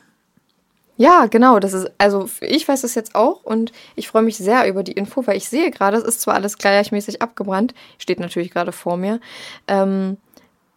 Ja, 0.98 1.26
genau. 1.26 1.60
Das 1.60 1.74
ist, 1.74 1.90
also 1.98 2.30
ich 2.42 2.68
weiß 2.68 2.82
das 2.82 2.94
jetzt 2.96 3.16
auch 3.16 3.44
und 3.44 3.72
ich 3.96 4.08
freue 4.08 4.22
mich 4.22 4.38
sehr 4.38 4.68
über 4.68 4.84
die 4.84 4.92
Info, 4.92 5.26
weil 5.26 5.38
ich 5.38 5.50
sehe 5.50 5.72
gerade, 5.72 5.98
es 5.98 6.04
ist 6.04 6.22
zwar 6.22 6.36
alles 6.36 6.58
gleichmäßig 6.58 7.22
abgebrannt, 7.22 7.74
steht 7.98 8.20
natürlich 8.20 8.52
gerade 8.52 8.72
vor 8.72 8.98
mir, 8.98 9.20
ähm, 9.68 10.18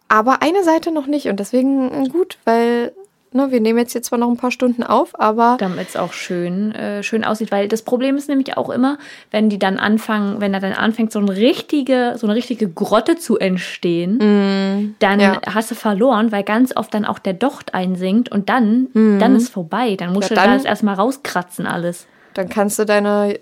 aber 0.08 0.40
eine 0.42 0.64
Seite 0.64 0.92
noch 0.92 1.06
nicht 1.06 1.28
und 1.28 1.40
deswegen 1.40 2.08
gut, 2.10 2.38
weil 2.44 2.92
ne, 3.34 3.50
wir 3.50 3.60
nehmen 3.60 3.78
jetzt 3.78 3.92
hier 3.92 4.02
zwar 4.02 4.18
noch 4.18 4.28
ein 4.30 4.36
paar 4.36 4.50
Stunden 4.50 4.82
auf, 4.82 5.18
aber 5.20 5.56
damit 5.58 5.88
es 5.88 5.96
auch 5.96 6.12
schön, 6.12 6.72
äh, 6.74 7.02
schön 7.02 7.24
aussieht. 7.24 7.52
Weil 7.52 7.68
das 7.68 7.82
Problem 7.82 8.16
ist 8.16 8.28
nämlich 8.28 8.56
auch 8.56 8.70
immer, 8.70 8.98
wenn 9.30 9.48
die 9.50 9.58
dann 9.58 9.78
anfangen, 9.78 10.40
wenn 10.40 10.52
da 10.52 10.60
dann 10.60 10.72
anfängt, 10.72 11.12
so 11.12 11.18
eine 11.18 11.36
richtige, 11.36 12.14
so 12.16 12.26
eine 12.26 12.34
richtige 12.34 12.68
Grotte 12.68 13.16
zu 13.16 13.38
entstehen, 13.38 14.94
dann 14.98 15.20
ja. 15.20 15.40
hast 15.52 15.70
du 15.70 15.74
verloren, 15.74 16.32
weil 16.32 16.42
ganz 16.44 16.74
oft 16.76 16.94
dann 16.94 17.04
auch 17.04 17.18
der 17.18 17.34
Docht 17.34 17.74
einsinkt 17.74 18.30
und 18.30 18.48
dann, 18.48 18.88
dann 18.94 19.36
ist 19.36 19.48
vorbei. 19.50 19.96
Dann 19.96 20.12
musst 20.12 20.30
Ja, 20.30 20.36
du 20.36 20.42
dann- 20.42 20.54
das 20.54 20.64
erstmal 20.64 20.94
rauskratzen 20.94 21.66
alles. 21.66 22.06
dann 22.34 22.48
kannst 22.48 22.78
du 22.78 22.84
deine 22.84 23.38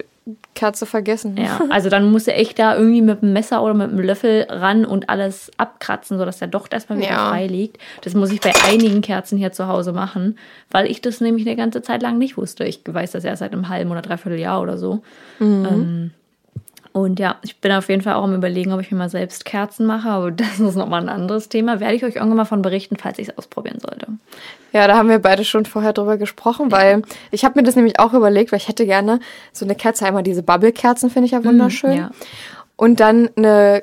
Kerze 0.54 0.86
vergessen. 0.86 1.36
Ja, 1.36 1.60
also 1.70 1.88
dann 1.88 2.10
musst 2.12 2.28
du 2.28 2.32
echt 2.32 2.58
da 2.58 2.76
irgendwie 2.76 3.02
mit 3.02 3.22
einem 3.22 3.32
Messer 3.32 3.62
oder 3.62 3.74
mit 3.74 3.90
einem 3.90 3.98
Löffel 4.00 4.46
ran 4.48 4.84
und 4.84 5.08
alles 5.08 5.50
abkratzen, 5.56 6.18
sodass 6.18 6.38
der 6.38 6.48
Docht 6.48 6.72
erstmal 6.72 6.98
wieder 6.98 7.10
Ja. 7.10 7.28
frei 7.30 7.46
liegt. 7.46 7.78
Das 8.02 8.14
muss 8.14 8.30
ich 8.30 8.40
bei 8.40 8.52
einigen 8.68 9.00
Kerzen 9.00 9.36
hier 9.36 9.50
zu 9.52 9.66
Hause 9.66 9.92
machen, 9.92 10.38
weil 10.70 10.88
ich 10.90 11.00
das 11.00 11.20
nämlich 11.20 11.46
eine 11.46 11.56
ganze 11.56 11.82
Zeit 11.82 12.02
lang 12.02 12.18
nicht 12.18 12.36
wusste. 12.36 12.64
Ich 12.64 12.80
weiß 12.86 13.12
das 13.12 13.24
erst 13.24 13.40
seit 13.40 13.52
einem 13.52 13.68
halben 13.68 13.90
oder 13.90 14.02
dreiviertel 14.02 14.38
Jahr 14.38 14.60
oder 14.62 14.78
so. 14.78 15.02
Ähm, 15.40 16.12
und 16.93 17.18
ja, 17.18 17.36
ich 17.43 17.57
bin 17.57 17.72
auf 17.72 17.88
jeden 17.88 18.03
Fall 18.03 18.14
auch 18.14 18.24
am 18.24 18.34
überlegen, 18.34 18.72
ob 18.72 18.80
ich 18.80 18.90
mir 18.90 18.99
mal 18.99 19.09
selbst 19.09 19.45
Kerzen 19.45 19.86
mache, 19.86 20.09
aber 20.09 20.30
das 20.30 20.61
ist 20.61 20.76
nochmal 20.76 21.03
ein 21.03 21.09
anderes 21.09 21.49
Thema. 21.49 21.80
Werde 21.80 21.95
ich 21.95 22.05
euch 22.05 22.16
irgendwann 22.16 22.36
mal 22.36 22.45
von 22.45 22.62
berichten, 22.62 22.97
falls 22.97 23.18
ich 23.18 23.28
es 23.28 23.38
ausprobieren 23.38 23.78
sollte. 23.80 24.07
Ja, 24.72 24.86
da 24.86 24.97
haben 24.97 25.09
wir 25.09 25.18
beide 25.18 25.45
schon 25.45 25.66
vorher 25.66 25.93
drüber 25.93 26.16
gesprochen, 26.16 26.70
weil 26.70 27.03
ich 27.30 27.45
habe 27.45 27.59
mir 27.59 27.64
das 27.64 27.76
nämlich 27.76 27.99
auch 27.99 28.12
überlegt, 28.12 28.53
weil 28.53 28.59
ich 28.59 28.68
hätte 28.68 28.86
gerne 28.86 29.20
so 29.53 29.64
eine 29.64 29.74
Kerze, 29.74 30.07
einmal 30.07 30.22
diese 30.22 30.43
Bubble-Kerzen 30.43 31.11
finde 31.11 31.26
ich 31.26 31.32
ja 31.32 31.45
wunderschön. 31.45 31.93
ja. 31.93 32.11
Und 32.76 33.01
dann 33.01 33.30
eine 33.36 33.82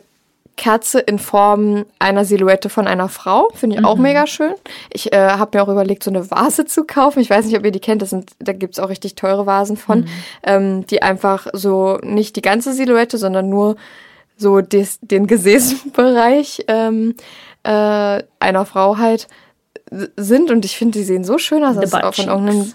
Kerze 0.60 1.00
in 1.00 1.20
Form 1.20 1.86
einer 2.00 2.26
Silhouette 2.26 2.68
von 2.68 2.86
einer 2.86 3.08
Frau, 3.08 3.48
finde 3.56 3.78
ich 3.78 3.86
auch 3.86 3.96
mega 3.96 4.28
schön. 4.28 4.54
Ich 4.92 5.14
äh, 5.14 5.18
habe 5.18 5.58
mir 5.58 5.64
auch 5.64 5.70
überlegt, 5.70 6.04
so 6.04 6.12
eine 6.12 6.30
Vase 6.30 6.66
zu 6.66 6.84
kaufen. 6.84 7.22
Ich 7.22 7.30
weiß 7.30 7.46
nicht, 7.46 7.58
ob 7.58 7.64
ihr 7.64 7.72
die 7.72 7.80
kennt, 7.80 8.02
das 8.02 8.10
sind, 8.10 8.32
da 8.40 8.52
gibt's 8.52 8.78
auch 8.78 8.90
richtig 8.90 9.16
teure 9.16 9.46
Vasen 9.46 9.78
von, 9.78 10.10
ähm, 10.44 10.86
die 10.88 11.02
einfach 11.02 11.48
so 11.54 11.98
nicht 12.04 12.36
die 12.36 12.42
ganze 12.42 12.74
Silhouette, 12.74 13.18
sondern 13.18 13.48
nur 13.48 13.78
so 14.36 14.60
des, 14.60 15.00
den 15.02 15.28
Gesäßbereich 15.28 16.66
ähm, 16.68 17.16
äh, 17.64 18.22
einer 18.40 18.66
Frau 18.66 18.98
halt 18.98 19.30
sind 20.18 20.52
und 20.52 20.66
ich 20.66 20.78
finde, 20.78 21.00
die 21.00 21.06
sehen 21.06 21.24
so 21.24 21.38
schön 21.38 21.64
aus. 21.64 21.76
Das 21.76 21.86
ist 21.86 21.94
auch 21.94 22.14
von 22.14 22.28
irgendeinem, 22.28 22.74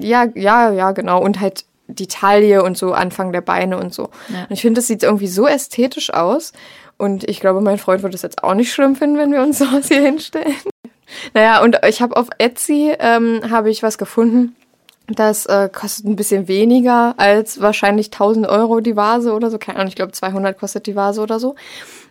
ja, 0.00 0.24
ja, 0.34 0.72
ja, 0.72 0.92
genau. 0.92 1.20
Und 1.22 1.38
halt 1.38 1.66
die 1.86 2.06
Taille 2.06 2.62
und 2.62 2.78
so 2.78 2.92
Anfang 2.92 3.32
der 3.32 3.40
Beine 3.40 3.78
und 3.78 3.92
so. 3.92 4.10
Ja. 4.28 4.44
Und 4.44 4.52
ich 4.52 4.62
finde, 4.62 4.78
das 4.78 4.86
sieht 4.86 5.02
irgendwie 5.02 5.28
so 5.28 5.46
ästhetisch 5.46 6.12
aus. 6.12 6.52
Und 7.00 7.26
ich 7.26 7.40
glaube, 7.40 7.62
mein 7.62 7.78
Freund 7.78 8.02
würde 8.02 8.14
es 8.14 8.20
jetzt 8.20 8.44
auch 8.44 8.52
nicht 8.52 8.70
schlimm 8.70 8.94
finden, 8.94 9.16
wenn 9.16 9.32
wir 9.32 9.42
uns 9.42 9.58
sowas 9.58 9.88
hier 9.88 10.02
hinstellen. 10.02 10.54
Naja, 11.32 11.62
und 11.62 11.78
ich 11.88 12.02
habe 12.02 12.14
auf 12.14 12.28
Etsy 12.36 12.94
ähm, 12.98 13.40
habe 13.50 13.70
ich 13.70 13.82
was 13.82 13.96
gefunden. 13.96 14.54
Das 15.08 15.46
äh, 15.46 15.70
kostet 15.72 16.04
ein 16.04 16.14
bisschen 16.14 16.46
weniger 16.46 17.14
als 17.16 17.60
wahrscheinlich 17.60 18.08
1000 18.08 18.46
Euro 18.46 18.80
die 18.80 18.96
Vase 18.96 19.32
oder 19.32 19.50
so. 19.50 19.58
Keine 19.58 19.78
Ahnung, 19.78 19.88
ich 19.88 19.96
glaube 19.96 20.12
200 20.12 20.58
kostet 20.58 20.86
die 20.86 20.94
Vase 20.94 21.22
oder 21.22 21.40
so. 21.40 21.56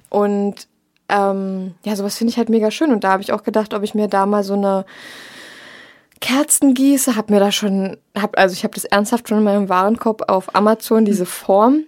Und 0.10 0.68
ähm, 1.08 1.76
ja, 1.86 1.96
sowas 1.96 2.18
finde 2.18 2.32
ich 2.32 2.38
halt 2.38 2.50
mega 2.50 2.72
schön. 2.72 2.92
Und 2.92 3.04
da 3.04 3.12
habe 3.12 3.22
ich 3.22 3.32
auch 3.32 3.44
gedacht, 3.44 3.76
ob 3.76 3.84
ich 3.84 3.94
mir 3.94 4.08
da 4.08 4.26
mal 4.26 4.44
so 4.44 4.56
eine 4.56 4.86
Kerzen 6.20 6.74
gieße. 6.74 7.16
Hab 7.16 7.30
mir 7.30 7.40
da 7.40 7.52
schon, 7.52 7.98
hab, 8.18 8.38
also 8.40 8.54
ich 8.54 8.64
habe 8.64 8.74
das 8.74 8.86
ernsthaft 8.86 9.30
schon 9.30 9.38
in 9.38 9.44
meinem 9.44 9.70
Warenkorb 9.70 10.30
auf 10.32 10.56
Amazon, 10.56 11.06
diese 11.06 11.28
Form. 11.28 11.86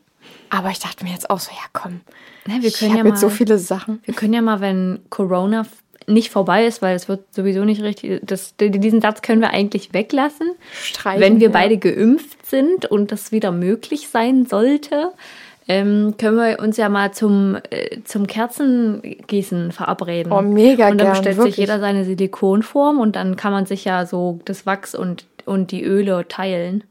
Aber 0.51 0.69
ich 0.69 0.79
dachte 0.79 1.05
mir 1.05 1.11
jetzt 1.11 1.29
auch 1.29 1.39
so, 1.39 1.49
ja 1.51 1.65
komm, 1.71 2.01
Ja, 2.45 2.61
wir 2.61 2.67
ich 2.67 2.77
können 2.77 2.91
habe 2.91 3.07
ja 3.07 3.13
mal, 3.13 3.17
so 3.17 3.29
viele 3.29 3.57
Sachen. 3.57 4.01
Wir 4.03 4.13
können 4.13 4.33
ja 4.33 4.41
mal, 4.41 4.59
wenn 4.59 4.99
Corona 5.09 5.65
nicht 6.07 6.29
vorbei 6.29 6.65
ist, 6.65 6.81
weil 6.81 6.95
es 6.95 7.07
wird 7.07 7.33
sowieso 7.33 7.63
nicht 7.63 7.81
richtig, 7.81 8.21
das, 8.23 8.55
diesen 8.59 8.99
Satz 9.01 9.21
können 9.21 9.39
wir 9.39 9.51
eigentlich 9.51 9.93
weglassen. 9.93 10.51
Streichen, 10.83 11.21
wenn 11.21 11.39
wir 11.39 11.47
ja. 11.47 11.53
beide 11.53 11.77
geimpft 11.77 12.45
sind 12.45 12.85
und 12.85 13.13
das 13.13 13.31
wieder 13.31 13.51
möglich 13.51 14.09
sein 14.09 14.45
sollte, 14.45 15.13
ähm, 15.69 16.15
können 16.17 16.35
wir 16.35 16.59
uns 16.59 16.75
ja 16.75 16.89
mal 16.89 17.13
zum, 17.13 17.57
äh, 17.69 18.01
zum 18.03 18.27
Kerzengießen 18.27 19.71
verabreden. 19.71 20.33
Oh, 20.33 20.41
mega 20.41 20.89
Und 20.89 20.97
dann 20.97 21.07
gern, 21.07 21.11
bestellt 21.11 21.37
wirklich. 21.37 21.55
sich 21.55 21.61
jeder 21.61 21.79
seine 21.79 22.03
Silikonform 22.03 22.99
und 22.99 23.15
dann 23.15 23.37
kann 23.37 23.53
man 23.53 23.65
sich 23.65 23.85
ja 23.85 24.05
so 24.05 24.39
das 24.43 24.65
Wachs 24.65 24.95
und, 24.95 25.25
und 25.45 25.71
die 25.71 25.83
Öle 25.83 26.27
teilen. 26.27 26.83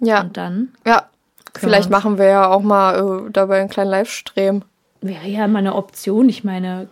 Ja, 0.00 0.20
Und 0.20 0.36
dann 0.36 0.68
ja. 0.86 1.08
Können 1.54 1.70
Vielleicht 1.70 1.88
machen 1.90 2.18
wir 2.18 2.26
ja 2.26 2.50
auch 2.50 2.62
mal 2.62 3.26
äh, 3.26 3.30
dabei 3.30 3.60
einen 3.60 3.70
kleinen 3.70 3.90
Livestream. 3.90 4.62
wäre 5.00 5.26
ja 5.28 5.46
mal 5.48 5.60
eine 5.60 5.74
Option. 5.74 6.28
Ich 6.28 6.44
meine, 6.44 6.88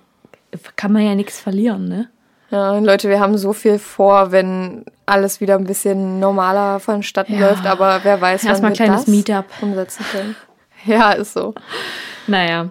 kann 0.77 0.93
man 0.93 1.03
ja 1.05 1.15
nichts 1.15 1.39
verlieren, 1.41 1.89
ne? 1.89 2.09
Ja, 2.51 2.79
Leute, 2.79 3.09
wir 3.09 3.19
haben 3.19 3.39
so 3.39 3.53
viel 3.55 3.79
vor, 3.79 4.31
wenn 4.31 4.85
alles 5.07 5.41
wieder 5.41 5.57
ein 5.57 5.65
bisschen 5.65 6.21
normaler 6.21 6.81
vonstatten 6.81 7.35
Ja. 7.39 7.49
läuft, 7.51 7.67
aber 7.67 8.01
wer 8.03 8.21
weiß, 8.21 8.45
Erstmal 8.45 8.71
wann 8.73 8.79
wir 8.79 8.85
kleines 8.85 9.05
das 9.07 9.09
Meetup. 9.09 9.45
umsetzen 9.61 10.05
können. 10.13 10.37
Ja, 10.85 11.13
ist 11.13 11.35
so. 11.35 11.55
Naja, 12.27 12.71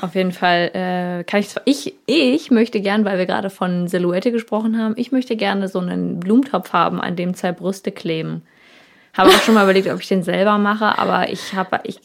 auf 0.00 0.14
jeden 0.14 0.32
Fall 0.32 0.70
äh, 0.72 1.24
kann 1.24 1.40
ich, 1.40 1.54
ich, 1.66 1.94
ich 2.06 2.50
möchte 2.50 2.80
gern, 2.80 3.04
weil 3.04 3.18
wir 3.18 3.26
gerade 3.26 3.50
von 3.50 3.86
Silhouette 3.86 4.32
gesprochen 4.32 4.78
haben, 4.82 4.94
ich 4.96 5.12
möchte 5.12 5.36
gerne 5.36 5.68
so 5.68 5.78
einen 5.78 6.20
Blumentopf 6.20 6.72
haben, 6.72 7.00
an 7.02 7.16
dem 7.16 7.34
zwei 7.34 7.52
Brüste 7.52 7.92
kleben. 7.92 8.42
Habe 9.16 9.30
auch 9.30 9.40
schon 9.42 9.54
mal 9.54 9.64
überlegt, 9.64 9.88
ob 9.88 10.00
ich 10.00 10.08
den 10.08 10.22
selber 10.22 10.58
mache, 10.58 10.98
aber 10.98 11.30
ich 11.30 11.54
habe, 11.54 11.80
ich 11.84 12.00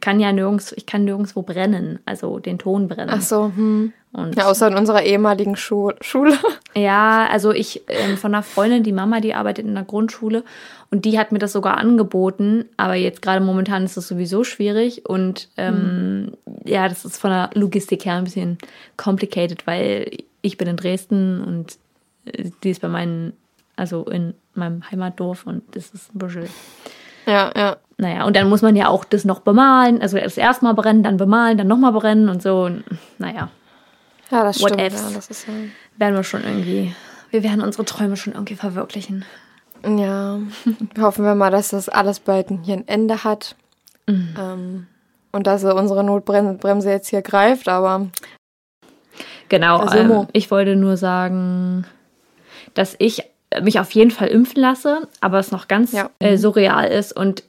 kann 0.00 0.20
ja 0.20 0.32
nirgends, 0.32 0.72
ich 0.72 0.86
kann 0.86 1.04
nirgendwo 1.04 1.42
brennen, 1.42 1.98
also 2.06 2.38
den 2.38 2.58
Ton 2.58 2.88
brennen. 2.88 3.10
Ach 3.12 3.20
so, 3.20 3.52
hm. 3.54 3.92
Und 4.12 4.36
Ja, 4.36 4.46
außer 4.46 4.68
in 4.68 4.76
unserer 4.76 5.02
ehemaligen 5.02 5.56
Schu 5.56 5.92
Schule. 6.00 6.34
Ja, 6.74 7.26
also 7.30 7.52
ich 7.52 7.84
ähm, 7.88 8.18
von 8.18 8.34
einer 8.34 8.42
Freundin, 8.42 8.82
die 8.82 8.92
Mama, 8.92 9.20
die 9.20 9.32
arbeitet 9.32 9.64
in 9.64 9.74
der 9.74 9.84
Grundschule 9.84 10.44
und 10.90 11.06
die 11.06 11.18
hat 11.18 11.32
mir 11.32 11.38
das 11.38 11.52
sogar 11.52 11.78
angeboten, 11.78 12.66
aber 12.76 12.94
jetzt 12.94 13.22
gerade 13.22 13.42
momentan 13.42 13.84
ist 13.84 13.96
das 13.96 14.08
sowieso 14.08 14.44
schwierig 14.44 15.08
und 15.08 15.48
ähm, 15.56 16.32
ja, 16.66 16.86
das 16.86 17.06
ist 17.06 17.16
von 17.16 17.30
der 17.30 17.48
Logistik 17.54 18.04
her 18.04 18.16
ein 18.16 18.24
bisschen 18.24 18.58
complicated, 18.98 19.66
weil 19.66 20.18
ich 20.42 20.58
bin 20.58 20.68
in 20.68 20.76
Dresden 20.76 21.42
und 21.42 21.78
äh, 22.26 22.50
die 22.62 22.70
ist 22.70 22.82
bei 22.82 22.88
meinen, 22.88 23.32
also 23.76 24.04
in 24.04 24.34
meinem 24.54 24.82
Heimatdorf 24.90 25.46
und 25.46 25.62
das 25.76 25.90
ist 25.90 26.14
ein 26.14 26.18
bisschen 26.18 26.48
Ja, 27.26 27.52
ja. 27.54 27.76
naja, 27.98 28.24
und 28.24 28.34
dann 28.36 28.48
muss 28.48 28.62
man 28.62 28.74
ja 28.76 28.88
auch 28.88 29.04
das 29.04 29.24
noch 29.24 29.40
bemalen, 29.40 30.00
also 30.00 30.18
das 30.18 30.36
erstmal 30.36 30.74
brennen, 30.74 31.02
dann 31.02 31.16
bemalen, 31.16 31.58
dann 31.58 31.68
nochmal 31.68 31.92
brennen 31.92 32.28
und 32.28 32.42
so. 32.42 32.64
Und, 32.64 32.84
naja, 33.18 33.50
Ja, 34.30 34.44
das 34.44 34.60
What 34.60 34.74
stimmt. 34.74 34.92
Ja, 34.92 35.10
das 35.14 35.28
ist, 35.28 35.48
ähm, 35.48 35.72
werden 35.96 36.14
wir 36.14 36.24
schon 36.24 36.42
irgendwie, 36.42 36.94
wir 37.30 37.42
werden 37.42 37.60
unsere 37.60 37.84
Träume 37.84 38.16
schon 38.16 38.32
irgendwie 38.32 38.56
verwirklichen. 38.56 39.24
ja. 39.84 40.38
hoffen 40.98 41.24
wir 41.24 41.34
mal, 41.34 41.50
dass 41.50 41.68
das 41.68 41.88
alles 41.88 42.20
bald 42.20 42.48
hier 42.62 42.74
ein 42.76 42.88
Ende 42.88 43.24
hat. 43.24 43.56
Mhm. 44.06 44.34
Ähm, 44.38 44.86
und 45.32 45.46
dass 45.46 45.62
unsere 45.64 46.02
Notbremse 46.02 46.90
jetzt 46.90 47.08
hier 47.08 47.20
greift, 47.20 47.68
aber 47.68 48.08
Genau, 49.48 49.78
Also, 49.78 49.98
ähm, 49.98 50.28
ich 50.32 50.50
wollte 50.50 50.76
nur 50.76 50.96
sagen, 50.96 51.86
dass 52.74 52.96
ich 52.98 53.22
mich 53.62 53.78
auf 53.80 53.90
jeden 53.92 54.10
Fall 54.10 54.28
impfen 54.28 54.60
lasse, 54.60 55.08
aber 55.20 55.38
es 55.38 55.50
noch 55.52 55.68
ganz 55.68 55.92
Ja. 55.92 56.10
äh, 56.18 56.36
surreal 56.36 56.88
ist 56.90 57.12
und 57.16 57.42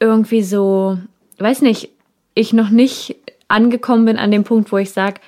irgendwie 0.00 0.42
so, 0.42 0.98
weiß 1.38 1.62
nicht, 1.62 1.90
ich 2.34 2.52
noch 2.52 2.68
nicht 2.70 3.16
angekommen 3.48 4.04
bin 4.04 4.18
an 4.18 4.30
dem 4.30 4.44
Punkt, 4.44 4.70
wo 4.72 4.78
ich 4.78 4.90
sage, 4.92 5.20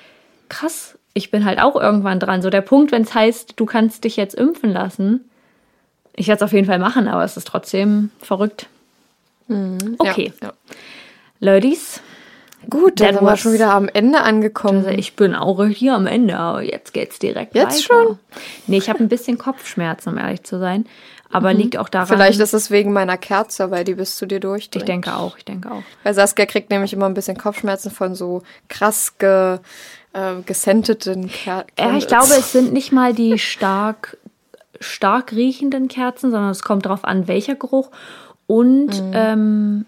krass, 0.47 0.97
ich 1.13 1.31
bin 1.31 1.43
halt 1.45 1.59
auch 1.59 1.75
irgendwann 1.75 2.19
dran. 2.19 2.41
So 2.41 2.49
der 2.49 2.61
Punkt, 2.61 2.91
wenn 2.91 3.01
es 3.01 3.13
heißt, 3.13 3.53
du 3.55 3.65
kannst 3.65 4.03
dich 4.03 4.15
jetzt 4.15 4.35
impfen 4.35 4.71
lassen. 4.71 5.25
Ich 6.15 6.27
werde 6.27 6.37
es 6.37 6.43
auf 6.43 6.53
jeden 6.53 6.67
Fall 6.67 6.79
machen, 6.79 7.07
aber 7.07 7.23
es 7.23 7.35
ist 7.37 7.47
trotzdem 7.47 8.11
verrückt. 8.21 8.67
Okay, 9.97 10.33
Ja, 10.41 10.47
ja. 10.49 10.53
Ladies, 11.39 12.01
Gut, 12.69 12.99
dann 12.99 13.15
sind 13.15 13.23
wir 13.23 13.37
schon 13.37 13.53
wieder 13.53 13.73
am 13.73 13.87
Ende 13.89 14.21
angekommen. 14.21 14.85
Also 14.85 14.89
ich 14.97 15.15
bin 15.15 15.35
auch 15.35 15.63
hier 15.65 15.95
am 15.95 16.07
Ende, 16.07 16.37
aber 16.37 16.61
jetzt 16.61 16.93
geht's 16.93 17.19
direkt 17.19 17.55
Jetzt 17.55 17.89
weiter. 17.89 18.03
schon? 18.05 18.19
Nee, 18.67 18.77
ich 18.77 18.89
habe 18.89 18.99
ein 18.99 19.09
bisschen 19.09 19.37
Kopfschmerzen, 19.37 20.09
um 20.09 20.17
ehrlich 20.17 20.43
zu 20.43 20.59
sein. 20.59 20.85
Aber 21.31 21.53
liegt 21.53 21.77
auch 21.77 21.89
daran. 21.89 22.07
Mhm. 22.07 22.13
Vielleicht 22.13 22.39
ist 22.39 22.53
es 22.53 22.71
wegen 22.71 22.91
meiner 22.91 23.15
Kerze, 23.17 23.69
weil 23.69 23.83
die 23.83 23.93
bis 23.93 24.15
zu 24.15 24.25
dir 24.25 24.39
durch. 24.39 24.69
ich 24.73 24.83
denke 24.83 25.15
auch, 25.15 25.37
ich 25.37 25.45
denke 25.45 25.69
auch. 25.71 25.83
Weil 26.03 26.13
Saskia 26.15 26.47
kriegt 26.47 26.71
nämlich 26.71 26.91
immer 26.91 27.05
ein 27.05 27.13
bisschen 27.13 27.37
Kopfschmerzen 27.37 27.91
von 27.91 28.15
so 28.15 28.41
krass 28.67 29.13
ge, 29.19 29.59
äh, 30.13 30.41
gesenteten 30.45 31.29
Ker 31.29 31.65
Ja, 31.77 31.95
ich 31.97 32.07
glaube, 32.07 32.33
es 32.37 32.51
sind 32.51 32.73
nicht 32.73 32.91
mal 32.91 33.13
die 33.13 33.37
stark, 33.37 34.17
stark 34.79 35.31
riechenden 35.33 35.87
Kerzen, 35.87 36.31
sondern 36.31 36.49
es 36.49 36.63
kommt 36.63 36.85
darauf 36.87 37.05
an, 37.05 37.27
welcher 37.27 37.53
Geruch 37.55 37.91
und 38.47 38.87
Mhm. 38.87 39.11
ähm, 39.13 39.85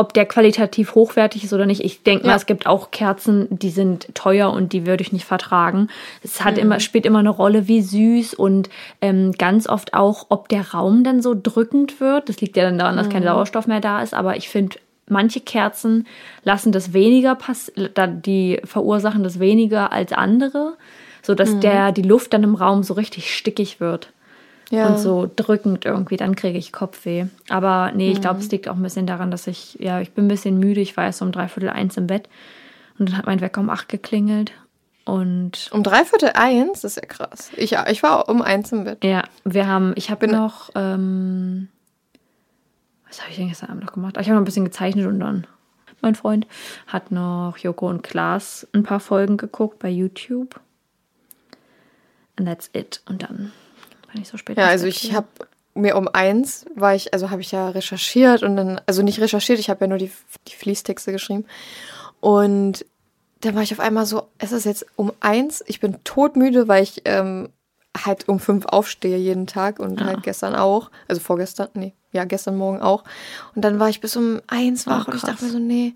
ob 0.00 0.14
der 0.14 0.24
qualitativ 0.24 0.94
hochwertig 0.94 1.44
ist 1.44 1.52
oder 1.52 1.66
nicht. 1.66 1.84
Ich 1.84 2.02
denke 2.02 2.24
mal, 2.24 2.32
Ja. 2.32 2.36
es 2.36 2.46
gibt 2.46 2.66
auch 2.66 2.90
Kerzen, 2.90 3.46
die 3.50 3.68
sind 3.70 4.08
teuer 4.14 4.50
und 4.50 4.72
die 4.72 4.86
würde 4.86 5.02
ich 5.02 5.12
nicht 5.12 5.26
vertragen. 5.26 5.88
Es 6.22 6.42
hat 6.42 6.54
Mhm. 6.54 6.60
immer, 6.62 6.80
spielt 6.80 7.04
immer 7.04 7.18
eine 7.18 7.28
Rolle, 7.28 7.68
wie 7.68 7.82
süß 7.82 8.32
und 8.34 8.70
ähm, 9.02 9.32
ganz 9.32 9.68
oft 9.68 9.92
auch, 9.92 10.26
ob 10.30 10.48
der 10.48 10.70
Raum 10.72 11.04
dann 11.04 11.20
so 11.20 11.34
drückend 11.40 12.00
wird. 12.00 12.28
Das 12.30 12.40
liegt 12.40 12.56
ja 12.56 12.64
dann 12.64 12.78
daran, 12.78 12.96
dass 12.96 13.08
Mhm. 13.08 13.12
kein 13.12 13.22
Sauerstoff 13.24 13.66
mehr 13.66 13.80
da 13.80 14.00
ist, 14.02 14.14
aber 14.14 14.36
ich 14.36 14.48
finde, 14.48 14.78
manche 15.06 15.40
Kerzen 15.40 16.06
lassen 16.44 16.72
das 16.72 16.92
weniger 16.94 17.34
pass 17.34 17.70
die 17.76 18.58
verursachen 18.64 19.22
das 19.22 19.38
weniger 19.38 19.92
als 19.92 20.12
andere, 20.12 20.78
so 21.20 21.34
dass 21.34 21.54
Mhm. 21.56 21.60
der 21.60 21.92
die 21.92 22.02
Luft 22.02 22.32
dann 22.32 22.42
im 22.42 22.54
Raum 22.54 22.82
so 22.84 22.94
richtig 22.94 23.34
stickig 23.36 23.80
wird. 23.80 24.08
Ja. 24.70 24.86
und 24.86 24.98
so 24.98 25.28
drückend 25.34 25.84
irgendwie, 25.84 26.16
dann 26.16 26.36
kriege 26.36 26.56
ich 26.58 26.72
Kopfweh. 26.72 27.26
Aber 27.48 27.90
nee, 27.94 28.12
ich 28.12 28.20
glaube, 28.20 28.36
Mhm. 28.38 28.44
es 28.44 28.50
liegt 28.52 28.68
auch 28.68 28.76
ein 28.76 28.82
bisschen 28.82 29.06
daran, 29.06 29.30
dass 29.32 29.46
ich, 29.48 29.74
ja, 29.80 30.00
ich 30.00 30.12
bin 30.12 30.26
ein 30.26 30.28
bisschen 30.28 30.58
müde. 30.58 30.80
Ich 30.80 30.96
war 30.96 31.04
erst 31.04 31.22
um 31.22 31.32
dreiviertel 31.32 31.70
eins 31.70 31.96
im 31.96 32.06
Bett 32.06 32.28
und 32.98 33.08
dann 33.08 33.16
hat 33.18 33.26
mein 33.26 33.40
Wecker 33.40 33.60
um 33.60 33.68
acht 33.70 33.88
geklingelt. 33.88 34.52
Und 35.04 35.70
Um 35.72 35.82
dreiviertel 35.82 36.30
eins, 36.34 36.82
das 36.82 36.96
ist 36.96 37.02
ja 37.02 37.08
krass. 37.08 37.50
Ich, 37.56 37.72
ich 37.72 38.02
war 38.04 38.28
um 38.28 38.42
eins 38.42 38.70
im 38.70 38.84
Bett. 38.84 39.02
ja, 39.02 39.24
wir 39.44 39.66
haben, 39.66 39.92
ich 39.96 40.08
habe 40.10 40.28
noch, 40.28 40.70
ähm, 40.76 41.66
was 43.08 43.20
habe 43.20 43.30
ich 43.30 43.36
denn 43.38 43.48
gestern 43.48 43.70
Abend 43.70 43.84
noch 43.84 43.92
gemacht? 43.92 44.16
Ich 44.20 44.26
habe 44.28 44.34
noch 44.34 44.42
ein 44.42 44.44
bisschen 44.44 44.64
gezeichnet 44.66 45.06
und 45.06 45.18
dann, 45.18 45.46
mein 46.00 46.14
Freund 46.14 46.46
hat 46.86 47.10
noch 47.10 47.56
Joko 47.58 47.88
und 47.88 48.02
Klaas 48.02 48.68
ein 48.72 48.84
paar 48.84 49.00
Folgen 49.00 49.36
geguckt 49.36 49.80
bei 49.80 49.88
YouTube. 49.88 50.60
And 52.36 52.46
that's 52.46 52.70
it. 52.72 53.02
Und 53.08 53.22
dann 53.24 53.50
bin 54.12 54.22
ich 54.22 54.28
so 54.28 54.36
spät. 54.36 54.56
Ja, 54.56 54.66
also 54.66 54.86
ich 54.86 55.12
habe 55.12 55.26
mir 55.74 55.96
um 55.96 56.08
eins 56.08 56.66
war 56.74 56.94
ich, 56.94 57.14
also 57.14 57.30
habe 57.30 57.40
ich 57.40 57.52
ja 57.52 57.68
recherchiert 57.68 58.42
und 58.42 58.56
dann, 58.56 58.80
also 58.86 59.02
nicht 59.02 59.20
recherchiert, 59.20 59.58
ich 59.58 59.70
habe 59.70 59.84
ja 59.84 59.88
nur 59.88 59.98
die, 59.98 60.10
die 60.48 60.54
Fließtexte 60.54 61.12
geschrieben. 61.12 61.44
Und 62.20 62.84
dann 63.40 63.54
war 63.54 63.62
ich 63.62 63.72
auf 63.72 63.80
einmal 63.80 64.04
so, 64.04 64.28
es 64.38 64.52
ist 64.52 64.66
jetzt 64.66 64.86
um 64.96 65.12
eins, 65.20 65.62
ich 65.66 65.80
bin 65.80 66.02
todmüde, 66.04 66.68
weil 66.68 66.82
ich 66.82 67.02
ähm, 67.04 67.48
halt 67.96 68.28
um 68.28 68.38
fünf 68.38 68.66
aufstehe 68.66 69.16
jeden 69.16 69.46
Tag 69.46 69.78
und 69.78 70.04
halt 70.04 70.22
gestern 70.22 70.54
auch, 70.54 70.90
also 71.08 71.20
vorgestern, 71.20 71.68
nee, 71.74 71.94
ja, 72.12 72.24
gestern 72.24 72.56
Morgen 72.56 72.82
auch. 72.82 73.04
Und 73.54 73.64
dann 73.64 73.78
war 73.78 73.88
ich 73.88 74.00
bis 74.00 74.16
um 74.16 74.40
eins 74.46 74.86
wach 74.86 75.06
Oh, 75.06 75.10
und 75.10 75.16
ich 75.16 75.22
dachte 75.22 75.44
mir 75.44 75.50
so, 75.50 75.58
nee. 75.58 75.94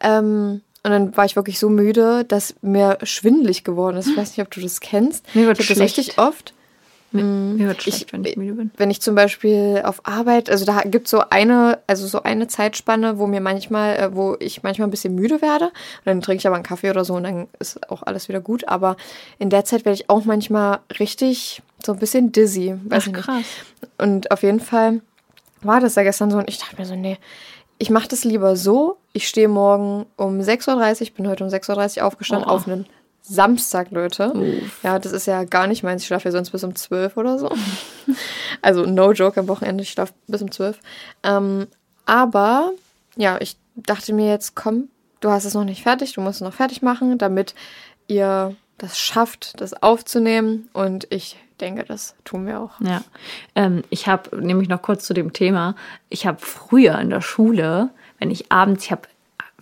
Ähm, 0.00 0.62
und 0.82 0.90
dann 0.90 1.16
war 1.16 1.26
ich 1.26 1.36
wirklich 1.36 1.58
so 1.58 1.68
müde, 1.68 2.24
dass 2.24 2.54
mir 2.62 2.98
schwindelig 3.02 3.64
geworden 3.64 3.98
ist. 3.98 4.08
Ich 4.08 4.16
weiß 4.16 4.30
nicht, 4.30 4.40
ob 4.40 4.50
du 4.50 4.60
das 4.60 4.80
kennst. 4.80 5.34
Mir 5.34 5.46
wird 5.46 5.60
ich 5.60 5.68
habe 5.68 5.78
das 5.78 5.84
richtig 5.84 6.18
oft. 6.18 6.54
Mir, 7.12 7.66
wird 7.66 7.78
Ich- 7.86 7.94
schlecht, 7.94 8.12
wenn 8.12 8.24
ich 8.24 8.36
müde 8.36 8.54
bin. 8.54 8.70
Wenn 8.76 8.90
ich 8.90 9.00
zum 9.02 9.14
Beispiel 9.14 9.82
auf 9.84 10.00
Arbeit, 10.06 10.48
also 10.50 10.64
da 10.64 10.80
gibt 10.82 11.06
es 11.06 11.10
so 11.10 11.22
eine, 11.30 11.78
also 11.86 12.06
so 12.06 12.22
eine 12.22 12.46
Zeitspanne, 12.46 13.18
wo 13.18 13.26
mir 13.26 13.40
manchmal, 13.40 13.96
äh, 13.96 14.14
wo 14.14 14.36
ich 14.38 14.62
manchmal 14.62 14.86
ein 14.88 14.90
bisschen 14.92 15.14
müde 15.14 15.42
werde. 15.42 15.66
Und 15.66 15.72
dann 16.06 16.20
trinke 16.20 16.38
ich 16.40 16.46
aber 16.46 16.56
einen 16.56 16.64
Kaffee 16.64 16.90
oder 16.90 17.04
so 17.04 17.14
und 17.14 17.24
dann 17.24 17.48
ist 17.58 17.90
auch 17.90 18.02
alles 18.04 18.28
wieder 18.28 18.40
gut. 18.40 18.68
Aber 18.68 18.96
in 19.38 19.50
der 19.50 19.64
Zeit 19.64 19.84
werde 19.84 19.94
ich 19.94 20.08
auch 20.08 20.24
manchmal 20.24 20.78
richtig 20.98 21.62
so 21.84 21.92
ein 21.92 21.98
bisschen 21.98 22.30
dizzy. 22.32 22.74
Weiß 22.84 23.04
Ach, 23.04 23.06
ich 23.08 23.12
krass. 23.12 23.44
Und 23.98 24.30
auf 24.30 24.42
jeden 24.42 24.60
Fall 24.60 25.00
war 25.62 25.80
das 25.80 25.94
ja 25.96 26.02
gestern 26.02 26.30
so 26.30 26.38
und 26.38 26.48
ich 26.48 26.58
dachte 26.58 26.76
mir 26.78 26.86
so, 26.86 26.94
nee, 26.94 27.18
ich 27.78 27.90
mache 27.90 28.08
das 28.08 28.24
lieber 28.24 28.56
so. 28.56 28.98
Ich 29.12 29.26
stehe 29.26 29.48
morgen 29.48 30.06
um 30.16 30.38
6.30 30.40 30.68
Uhr, 30.96 31.02
ich 31.02 31.14
bin 31.14 31.26
heute 31.28 31.42
um 31.44 31.50
6.30 31.50 31.98
Uhr 32.00 32.06
aufgestanden, 32.06 32.48
Oh. 32.48 32.52
auf 32.52 32.66
einen 32.68 32.86
Samstag, 33.30 33.92
Leute. 33.92 34.32
Ja, 34.82 34.98
das 34.98 35.12
ist 35.12 35.26
ja 35.26 35.44
gar 35.44 35.68
nicht 35.68 35.84
meins. 35.84 36.02
Ich 36.02 36.08
schlafe 36.08 36.24
ja 36.24 36.32
sonst 36.32 36.50
bis 36.50 36.64
um 36.64 36.74
12 36.74 37.16
oder 37.16 37.38
so. 37.38 37.48
also 38.62 38.84
no 38.84 39.12
joke 39.12 39.38
am 39.38 39.46
Wochenende, 39.46 39.82
ich 39.82 39.90
schlafe 39.90 40.12
bis 40.26 40.42
um 40.42 40.50
12. 40.50 40.80
Ähm, 41.22 41.68
aber 42.06 42.72
ja, 43.16 43.40
ich 43.40 43.56
dachte 43.76 44.12
mir 44.12 44.28
jetzt, 44.28 44.56
komm, 44.56 44.88
du 45.20 45.30
hast 45.30 45.44
es 45.44 45.54
noch 45.54 45.64
nicht 45.64 45.84
fertig, 45.84 46.12
du 46.12 46.20
musst 46.20 46.36
es 46.36 46.40
noch 46.40 46.54
fertig 46.54 46.82
machen, 46.82 47.18
damit 47.18 47.54
ihr 48.08 48.56
das 48.78 48.98
schafft, 48.98 49.60
das 49.60 49.80
aufzunehmen. 49.80 50.68
Und 50.72 51.06
ich 51.10 51.36
denke, 51.60 51.84
das 51.84 52.16
tun 52.24 52.48
wir 52.48 52.58
auch. 52.58 52.80
Ja, 52.80 53.02
ähm, 53.54 53.84
ich 53.90 54.08
habe 54.08 54.42
nämlich 54.42 54.68
noch 54.68 54.82
kurz 54.82 55.04
zu 55.04 55.14
dem 55.14 55.32
Thema. 55.32 55.76
Ich 56.08 56.26
habe 56.26 56.38
früher 56.40 56.98
in 56.98 57.10
der 57.10 57.20
Schule, 57.20 57.90
wenn 58.18 58.32
ich 58.32 58.50
abends, 58.50 58.86
ich 58.86 58.90
habe 58.90 59.02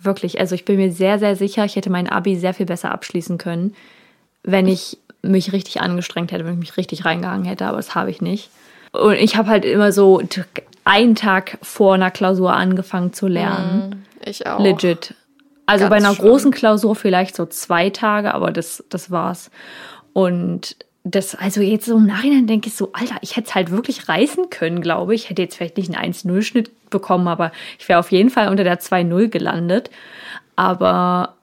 wirklich, 0.01 0.39
also 0.39 0.55
ich 0.55 0.65
bin 0.65 0.77
mir 0.77 0.91
sehr, 0.91 1.19
sehr 1.19 1.35
sicher, 1.35 1.65
ich 1.65 1.75
hätte 1.75 1.89
mein 1.89 2.09
Abi 2.09 2.37
sehr 2.37 2.53
viel 2.53 2.65
besser 2.65 2.91
abschließen 2.91 3.37
können, 3.37 3.75
wenn 4.43 4.67
ich 4.67 4.97
mich 5.21 5.51
richtig 5.51 5.81
angestrengt 5.81 6.31
hätte, 6.31 6.45
wenn 6.45 6.53
ich 6.53 6.59
mich 6.59 6.77
richtig 6.77 7.05
reingehangen 7.05 7.45
hätte, 7.45 7.65
aber 7.65 7.77
das 7.77 7.95
habe 7.95 8.09
ich 8.09 8.21
nicht. 8.21 8.49
Und 8.91 9.15
ich 9.15 9.35
habe 9.35 9.49
halt 9.49 9.65
immer 9.65 9.91
so 9.91 10.21
einen 10.83 11.15
Tag 11.15 11.57
vor 11.61 11.93
einer 11.93 12.11
Klausur 12.11 12.53
angefangen 12.53 13.13
zu 13.13 13.27
lernen. 13.27 14.05
Ich 14.25 14.47
auch. 14.47 14.59
Legit. 14.59 15.13
Also 15.65 15.83
Ganz 15.83 15.89
bei 15.89 15.97
einer 15.97 16.15
schlimm. 16.15 16.27
großen 16.27 16.51
Klausur 16.51 16.95
vielleicht 16.95 17.35
so 17.35 17.45
zwei 17.45 17.89
Tage, 17.91 18.33
aber 18.33 18.51
das, 18.51 18.83
das 18.89 19.11
war's. 19.11 19.51
Und 20.13 20.75
das, 21.11 21.35
also 21.35 21.61
jetzt 21.61 21.85
so 21.85 21.97
im 21.97 22.05
Nachhinein 22.05 22.47
denke 22.47 22.67
ich 22.67 22.75
so, 22.75 22.89
Alter, 22.93 23.15
ich 23.21 23.35
hätte 23.35 23.47
es 23.49 23.55
halt 23.55 23.71
wirklich 23.71 24.07
reißen 24.09 24.49
können, 24.49 24.81
glaube 24.81 25.15
ich. 25.15 25.23
Ich 25.25 25.29
hätte 25.29 25.41
jetzt 25.41 25.55
vielleicht 25.55 25.77
nicht 25.77 25.95
einen 25.95 26.13
1-0-Schnitt 26.13 26.89
bekommen, 26.89 27.27
aber 27.27 27.51
ich 27.77 27.87
wäre 27.89 27.99
auf 27.99 28.11
jeden 28.11 28.29
Fall 28.29 28.49
unter 28.49 28.63
der 28.63 28.79
2-0 28.79 29.27
gelandet. 29.29 29.89
Aber 30.55 31.35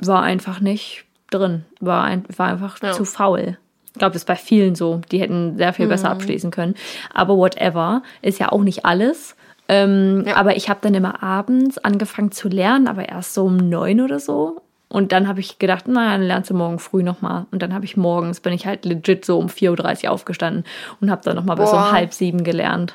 war 0.00 0.22
einfach 0.22 0.60
nicht 0.60 1.04
drin. 1.30 1.64
War, 1.80 2.04
ein, 2.04 2.24
war 2.36 2.48
einfach 2.48 2.80
Ja. 2.82 2.92
zu 2.92 3.04
faul. 3.04 3.58
Ich 3.86 3.98
glaube, 3.98 4.12
das 4.12 4.22
ist 4.22 4.26
bei 4.26 4.36
vielen 4.36 4.74
so. 4.74 5.00
Die 5.10 5.20
hätten 5.20 5.56
sehr 5.56 5.72
viel 5.72 5.86
Mhm. 5.86 5.90
besser 5.90 6.10
abschließen 6.10 6.50
können. 6.50 6.74
Aber 7.12 7.36
whatever, 7.36 8.02
ist 8.22 8.38
ja 8.38 8.52
auch 8.52 8.62
nicht 8.62 8.84
alles. 8.84 9.34
Ähm, 9.68 10.24
Ja. 10.26 10.36
Aber 10.36 10.56
ich 10.56 10.68
habe 10.68 10.80
dann 10.82 10.94
immer 10.94 11.22
abends 11.22 11.78
angefangen 11.78 12.32
zu 12.32 12.48
lernen, 12.48 12.86
aber 12.86 13.08
erst 13.08 13.34
so 13.34 13.44
um 13.46 13.56
neun 13.56 14.00
oder 14.00 14.20
so. 14.20 14.62
Und 14.88 15.12
dann 15.12 15.28
habe 15.28 15.40
ich 15.40 15.58
gedacht, 15.58 15.86
naja, 15.86 16.12
dann 16.12 16.22
lernst 16.22 16.50
du 16.50 16.54
morgen 16.54 16.78
früh 16.78 17.02
nochmal. 17.02 17.46
Und 17.50 17.60
dann 17.62 17.74
habe 17.74 17.84
ich 17.84 17.96
morgens, 17.96 18.40
bin 18.40 18.54
ich 18.54 18.66
halt 18.66 18.84
legit 18.86 19.24
so 19.24 19.38
um 19.38 19.46
4.30 19.48 20.04
Uhr 20.04 20.10
aufgestanden 20.12 20.64
und 21.00 21.10
habe 21.10 21.22
dann 21.24 21.36
nochmal 21.36 21.56
bis 21.56 21.70
um 21.70 21.92
halb 21.92 22.14
sieben 22.14 22.42
gelernt. 22.42 22.94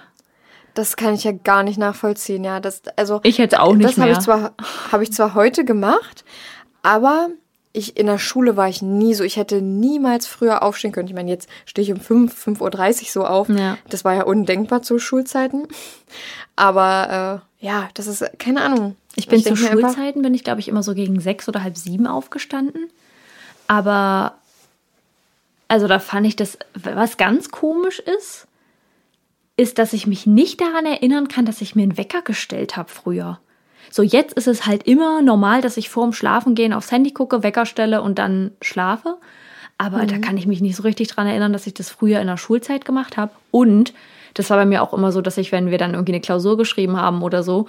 Das 0.73 0.95
kann 0.95 1.13
ich 1.13 1.23
ja 1.23 1.31
gar 1.31 1.61
nicht 1.61 1.77
nachvollziehen, 1.77 2.43
ja. 2.43 2.59
Das, 2.59 2.81
also, 2.95 3.19
Ich 3.23 3.37
hätte 3.37 3.61
auch 3.61 3.75
nicht 3.75 3.89
das 3.89 3.97
habe 3.97 4.07
mehr. 4.09 4.13
ich 4.17 4.23
zwar 4.23 4.53
habe 4.91 5.03
ich 5.03 5.13
zwar 5.13 5.35
heute 5.35 5.65
gemacht, 5.65 6.25
aber 6.81 7.27
ich 7.73 7.97
in 7.97 8.05
der 8.05 8.19
Schule 8.19 8.55
war 8.55 8.69
ich 8.69 8.81
nie 8.83 9.15
so. 9.15 9.23
Ich 9.23 9.35
hätte 9.35 9.61
niemals 9.61 10.27
früher 10.27 10.61
aufstehen 10.61 10.91
können. 10.91 11.07
Ich 11.07 11.15
meine, 11.15 11.31
jetzt 11.31 11.49
stehe 11.65 11.83
ich 11.83 11.91
um 11.91 11.99
5, 11.99 12.47
5.30 12.47 13.01
Uhr 13.01 13.07
so 13.11 13.25
auf. 13.25 13.49
Ja. 13.49 13.77
Das 13.89 14.05
war 14.05 14.13
ja 14.13 14.23
undenkbar 14.23 14.83
zu 14.83 14.99
Schulzeiten. 14.99 15.67
Aber 16.55 17.41
äh, 17.61 17.65
ja, 17.65 17.89
das 17.95 18.05
ist, 18.07 18.23
keine 18.37 18.61
Ahnung. 18.61 18.95
Ich 19.15 19.27
bin 19.27 19.39
zu 19.39 19.45
denk 19.45 19.59
mir 19.59 19.71
einfach- 19.71 19.89
Schulzeiten, 19.95 20.21
bin 20.21 20.33
ich 20.35 20.43
glaube 20.43 20.59
ich 20.59 20.67
immer 20.67 20.83
so 20.83 20.93
gegen 20.93 21.19
sechs 21.19 21.49
oder 21.49 21.63
halb 21.63 21.75
sieben 21.77 22.05
aufgestanden. 22.05 22.89
Aber, 23.67 24.35
also 25.67 25.87
da 25.87 25.97
fand 25.99 26.27
ich 26.27 26.35
das, 26.35 26.57
was 26.75 27.17
ganz 27.17 27.49
komisch 27.49 27.99
ist, 27.99 28.45
ist, 29.57 29.77
dass 29.79 29.93
ich 29.93 30.05
mich 30.05 30.25
nicht 30.27 30.61
daran 30.61 30.85
erinnern 30.85 31.27
kann, 31.27 31.45
dass 31.45 31.61
ich 31.61 31.75
mir 31.75 31.83
einen 31.83 31.97
Wecker 31.97 32.21
gestellt 32.21 32.75
habe 32.75 32.89
früher. 32.89 33.39
So, 33.89 34.01
jetzt 34.01 34.33
ist 34.33 34.47
es 34.47 34.65
halt 34.65 34.83
immer 34.83 35.21
normal, 35.21 35.61
dass 35.61 35.77
ich 35.77 35.89
vorm 35.89 36.13
Schlafengehen 36.13 36.73
aufs 36.73 36.91
Handy 36.91 37.11
gucke, 37.11 37.43
Wecker 37.43 37.65
stelle 37.65 38.01
und 38.01 38.19
dann 38.19 38.51
schlafe. 38.61 39.17
Aber 39.77 40.05
da 40.05 40.17
kann 40.19 40.37
ich 40.37 40.47
mich 40.47 40.61
nicht 40.61 40.75
so 40.75 40.83
richtig 40.83 41.09
dran 41.09 41.27
erinnern, 41.27 41.51
dass 41.51 41.67
ich 41.67 41.73
das 41.73 41.89
früher 41.89 42.21
in 42.21 42.27
der 42.27 42.37
Schulzeit 42.37 42.85
gemacht 42.85 43.17
habe. 43.17 43.31
Und 43.51 43.93
das 44.33 44.49
war 44.49 44.57
bei 44.57 44.65
mir 44.65 44.81
auch 44.81 44.93
immer 44.93 45.11
so, 45.11 45.21
dass 45.21 45.37
ich, 45.37 45.51
wenn 45.51 45.69
wir 45.69 45.77
dann 45.77 45.93
irgendwie 45.93 46.13
eine 46.13 46.21
Klausur 46.21 46.57
geschrieben 46.57 46.97
haben 46.97 47.21
oder 47.21 47.43
so, 47.43 47.67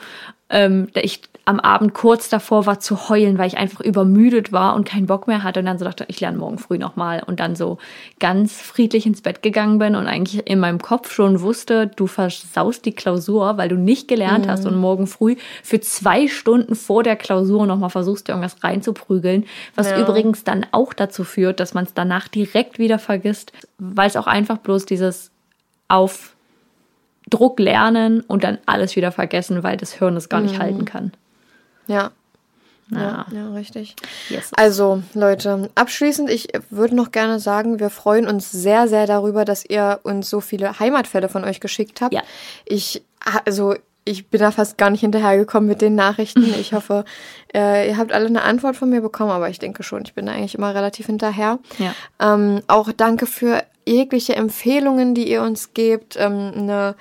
ähm, 0.51 0.89
da 0.93 1.01
ich 1.01 1.23
am 1.47 1.61
Abend 1.61 1.93
kurz 1.93 2.31
davor 2.31 2.65
war 2.65 2.81
zu 2.81 3.09
heulen, 3.11 3.37
weil 3.37 3.49
ich 3.49 3.59
einfach 3.59 3.81
übermüdet 3.81 4.51
war 4.53 4.75
und 4.75 4.85
keinen 4.87 5.07
Bock 5.07 5.27
mehr 5.27 5.43
hatte 5.43 5.61
und 5.61 5.67
dann 5.67 5.79
so 5.79 5.85
dachte, 5.85 6.07
ich 6.09 6.21
lerne 6.21 6.39
morgen 6.39 6.59
früh 6.59 6.79
nochmal 6.79 7.23
und 7.27 7.39
dann 7.39 7.55
so 7.55 7.77
ganz 8.19 8.61
friedlich 8.63 9.05
ins 9.05 9.21
Bett 9.21 9.43
gegangen 9.43 9.79
bin 9.79 9.95
und 9.95 10.07
eigentlich 10.07 10.47
in 10.49 10.59
meinem 10.59 10.81
Kopf 10.81 11.13
schon 11.13 11.43
wusste, 11.43 11.87
du 11.89 12.07
versaust 12.07 12.87
die 12.87 12.93
Klausur, 12.93 13.59
weil 13.59 13.69
du 13.69 13.77
nicht 13.77 14.09
gelernt 14.09 14.49
hast 14.49 14.65
und 14.65 14.77
morgen 14.77 15.07
früh 15.07 15.37
für 15.63 15.81
zwei 15.81 16.29
Stunden 16.29 16.75
vor 16.75 17.03
der 17.03 17.17
Klausur 17.17 17.67
nochmal 17.67 17.91
versuchst, 17.91 18.29
dir 18.29 18.33
irgendwas 18.33 18.65
reinzuprügeln, 18.65 19.45
was 19.75 19.91
Ja. 19.91 20.01
übrigens 20.01 20.45
dann 20.45 20.65
auch 20.73 20.95
dazu 20.95 21.25
führt, 21.25 21.61
dass 21.61 21.75
man 21.75 21.85
es 21.85 21.93
danach 21.93 22.29
direkt 22.29 22.79
wieder 22.79 22.99
vergisst, 22.99 23.53
weil 23.79 24.09
es 24.09 24.17
auch 24.17 24.27
einfach 24.27 24.59
bloß 24.59 24.87
dieses 24.87 25.31
auf 25.89 26.34
Druck 27.31 27.59
lernen 27.59 28.21
und 28.21 28.45
dann 28.45 28.59
alles 28.67 28.97
wieder 28.97 29.13
vergessen, 29.13 29.63
weil 29.63 29.77
das 29.77 29.93
Hirn 29.93 30.17
es 30.17 30.29
gar 30.29 30.41
nicht 30.41 30.59
halten 30.59 30.85
kann. 30.85 31.13
Ja. 31.87 32.11
Ja. 32.91 32.91
Ja, 32.91 33.27
ja, 33.33 33.53
richtig. 33.53 33.97
Yes. 34.29 34.53
Also, 34.55 35.03
Leute, 35.15 35.71
abschließend, 35.75 36.29
ich 36.29 36.49
würde 36.69 36.95
noch 36.95 37.13
gerne 37.13 37.41
sagen, 37.41 37.81
wir 37.81 37.89
freuen 37.89 38.27
uns 38.27 38.51
sehr, 38.51 38.89
sehr 38.89 39.07
darüber, 39.07 39.45
dass 39.45 39.65
ihr 39.65 40.01
uns 40.03 40.29
so 40.29 40.41
viele 40.41 40.79
Heimatfälle 40.79 41.29
von 41.31 41.45
euch 41.45 41.61
geschickt 41.61 42.03
habt. 42.03 42.13
Ja. 42.13 42.23
Ich, 42.67 43.03
also, 43.47 43.75
ich 44.05 44.29
bin 44.29 44.41
da 44.41 44.51
fast 44.51 44.77
gar 44.77 44.91
nicht 44.91 45.01
hinterhergekommen 45.01 45.67
mit 45.67 45.81
den 45.81 45.95
Nachrichten. 45.95 46.45
Ich 46.61 46.73
hoffe, 46.75 47.07
äh, 47.55 47.89
ihr 47.89 47.97
habt 47.97 48.13
alle 48.13 48.27
eine 48.27 48.43
Antwort 48.43 48.77
von 48.77 48.91
mir 48.91 49.01
bekommen, 49.01 49.31
aber 49.31 49.49
ich 49.49 49.59
denke 49.59 49.83
schon, 49.83 50.03
ich 50.05 50.15
bin 50.15 50.27
da 50.27 50.33
eigentlich 50.33 50.55
immer 50.55 50.75
relativ 50.75 51.07
hinterher. 51.07 51.59
Ja. 51.79 51.95
Ähm, 52.21 52.61
auch 52.67 52.93
danke 52.93 53.27
für 53.27 53.63
jegliche 53.87 54.37
Empfehlungen, 54.37 55.15
die 55.15 55.29
ihr 55.31 55.43
uns 55.43 55.75
gebt. 55.75 56.17
Ähm, 56.19 56.53
eine 56.57 56.97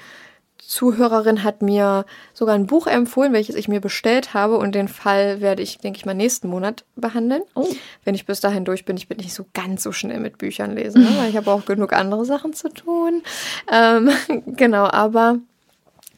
Zuhörerin 0.74 1.44
hat 1.44 1.62
mir 1.62 2.06
sogar 2.34 2.56
ein 2.56 2.68
Buch 2.68 2.88
empfohlen, 2.88 3.34
welches 3.34 3.56
ich 3.56 3.68
mir 3.68 3.82
bestellt 3.82 4.34
habe 4.34 4.58
und 4.58 4.74
den 4.74 4.88
Fall 4.88 5.42
werde 5.42 5.62
ich, 5.62 5.78
denke 5.78 5.98
ich 5.98 6.06
mal, 6.06 6.14
nächsten 6.14 6.48
Monat 6.48 6.86
behandeln. 6.96 7.44
Oh. 7.54 7.68
Wenn 8.06 8.16
ich 8.16 8.26
bis 8.26 8.40
dahin 8.40 8.66
durch 8.66 8.86
bin, 8.86 8.98
ich 8.98 9.08
bin 9.08 9.18
nicht 9.18 9.34
so 9.34 9.46
ganz 9.54 9.84
so 9.84 9.92
schnell 9.92 10.20
mit 10.20 10.38
Büchern 10.38 10.76
lesen, 10.76 11.04
ne? 11.04 11.10
weil 11.18 11.30
ich 11.30 11.38
habe 11.38 11.52
auch 11.52 11.66
genug 11.66 11.94
andere 11.94 12.26
Sachen 12.26 12.54
zu 12.54 12.70
tun. 12.70 13.24
Ähm, 13.72 14.10
genau, 14.46 14.86
aber 14.86 15.40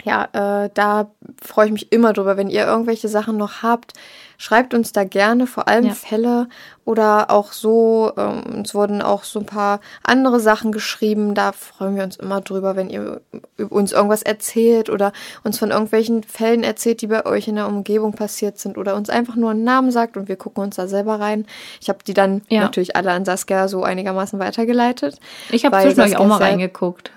ja, 0.04 0.66
äh, 0.66 0.70
da 0.74 1.12
freue 1.42 1.66
ich 1.66 1.72
mich 1.74 1.92
immer 1.92 2.14
drüber. 2.14 2.38
Wenn 2.38 2.50
ihr 2.50 2.66
irgendwelche 2.66 3.08
Sachen 3.08 3.38
noch 3.38 3.64
habt, 3.64 3.94
schreibt 4.38 4.74
uns 4.74 4.92
da 4.92 5.04
gerne, 5.04 5.48
vor 5.48 5.68
allem 5.68 5.86
Ja. 5.86 5.94
Fälle 5.94 6.48
oder 6.84 7.32
auch 7.32 7.52
so. 7.52 8.12
Ähm, 8.18 8.44
uns 8.58 8.76
wurden 8.76 9.02
auch 9.02 9.24
so 9.24 9.40
ein 9.40 9.46
paar 9.46 9.80
andere 10.04 10.40
Sachen 10.40 10.72
geschrieben. 10.72 11.34
Da 11.36 11.52
freuen 11.52 11.96
wir 11.96 12.04
uns 12.04 12.16
immer 12.18 12.42
drüber, 12.42 12.76
wenn 12.76 12.90
ihr 12.90 13.22
uns 13.70 13.92
irgendwas 13.92 14.22
erzählt 14.22 14.90
oder 14.90 15.12
uns 15.44 15.58
von 15.60 15.72
irgendwelchen 15.72 16.24
Fällen 16.24 16.64
erzählt, 16.64 17.02
die 17.02 17.08
bei 17.08 17.26
euch 17.26 17.48
in 17.48 17.56
der 17.56 17.68
Umgebung 17.68 18.14
passiert 18.14 18.60
sind 18.60 18.78
oder 18.78 18.96
uns 18.96 19.10
einfach 19.10 19.36
nur 19.36 19.52
einen 19.52 19.64
Namen 19.64 19.92
sagt 19.92 20.18
und 20.18 20.28
wir 20.28 20.36
gucken 20.36 20.64
uns 20.64 20.76
da 20.76 20.88
selber 20.88 21.20
rein. 21.20 21.46
Ich 21.82 21.90
habe 21.90 22.00
die 22.06 22.14
dann 22.14 22.42
Ja. 22.50 22.62
natürlich 22.62 22.96
alle 22.96 23.12
an 23.12 23.26
Saskia 23.26 23.68
so 23.68 23.84
einigermaßen 23.84 24.40
weitergeleitet. 24.40 25.20
Ich 25.50 25.66
habe 25.66 25.78
zwischendurch 25.82 26.18
auch 26.18 26.26
mal 26.28 26.42
reingeguckt. 26.42 27.12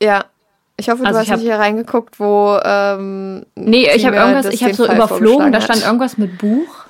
Ja. 0.00 0.24
Ich 0.80 0.88
hoffe, 0.88 1.02
du 1.02 1.06
Also 1.08 1.18
hast 1.18 1.28
hab- 1.30 1.38
nicht 1.38 1.46
hier 1.46 1.56
reingeguckt, 1.58 2.20
wo. 2.20 2.58
Ähm, 2.64 3.44
Nee, 3.56 3.88
ich 3.94 4.06
habe 4.06 4.16
irgendwas, 4.16 4.46
ich 4.46 4.62
habe 4.62 4.74
so 4.74 4.84
Fall 4.86 4.94
überflogen, 4.96 5.52
da 5.52 5.60
stand 5.60 5.82
irgendwas 5.84 6.16
mit 6.18 6.38
Buch. 6.38 6.84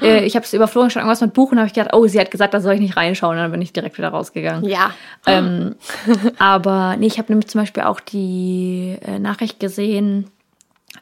Äh, 0.00 0.24
ich 0.24 0.34
habe 0.34 0.46
es 0.46 0.52
überflogen, 0.54 0.88
stand 0.88 1.02
irgendwas 1.04 1.20
mit 1.20 1.34
Buch 1.34 1.52
und 1.52 1.58
habe 1.58 1.66
ich 1.66 1.74
gedacht, 1.74 1.92
oh, 1.94 2.06
sie 2.06 2.18
hat 2.18 2.30
gesagt, 2.30 2.54
da 2.54 2.60
soll 2.62 2.72
ich 2.74 2.80
nicht 2.80 2.96
reinschauen. 2.96 3.36
Und 3.36 3.42
dann 3.42 3.50
bin 3.50 3.60
ich 3.60 3.74
direkt 3.74 3.98
wieder 3.98 4.08
rausgegangen. 4.08 4.64
Ja. 4.64 4.92
Ähm, 5.26 5.74
aber 6.38 6.96
nee, 6.98 7.06
ich 7.06 7.18
habe 7.18 7.30
nämlich 7.30 7.48
zum 7.48 7.60
Beispiel 7.60 7.82
auch 7.82 8.00
die 8.00 8.96
äh, 9.06 9.18
Nachricht 9.18 9.60
gesehen 9.60 10.30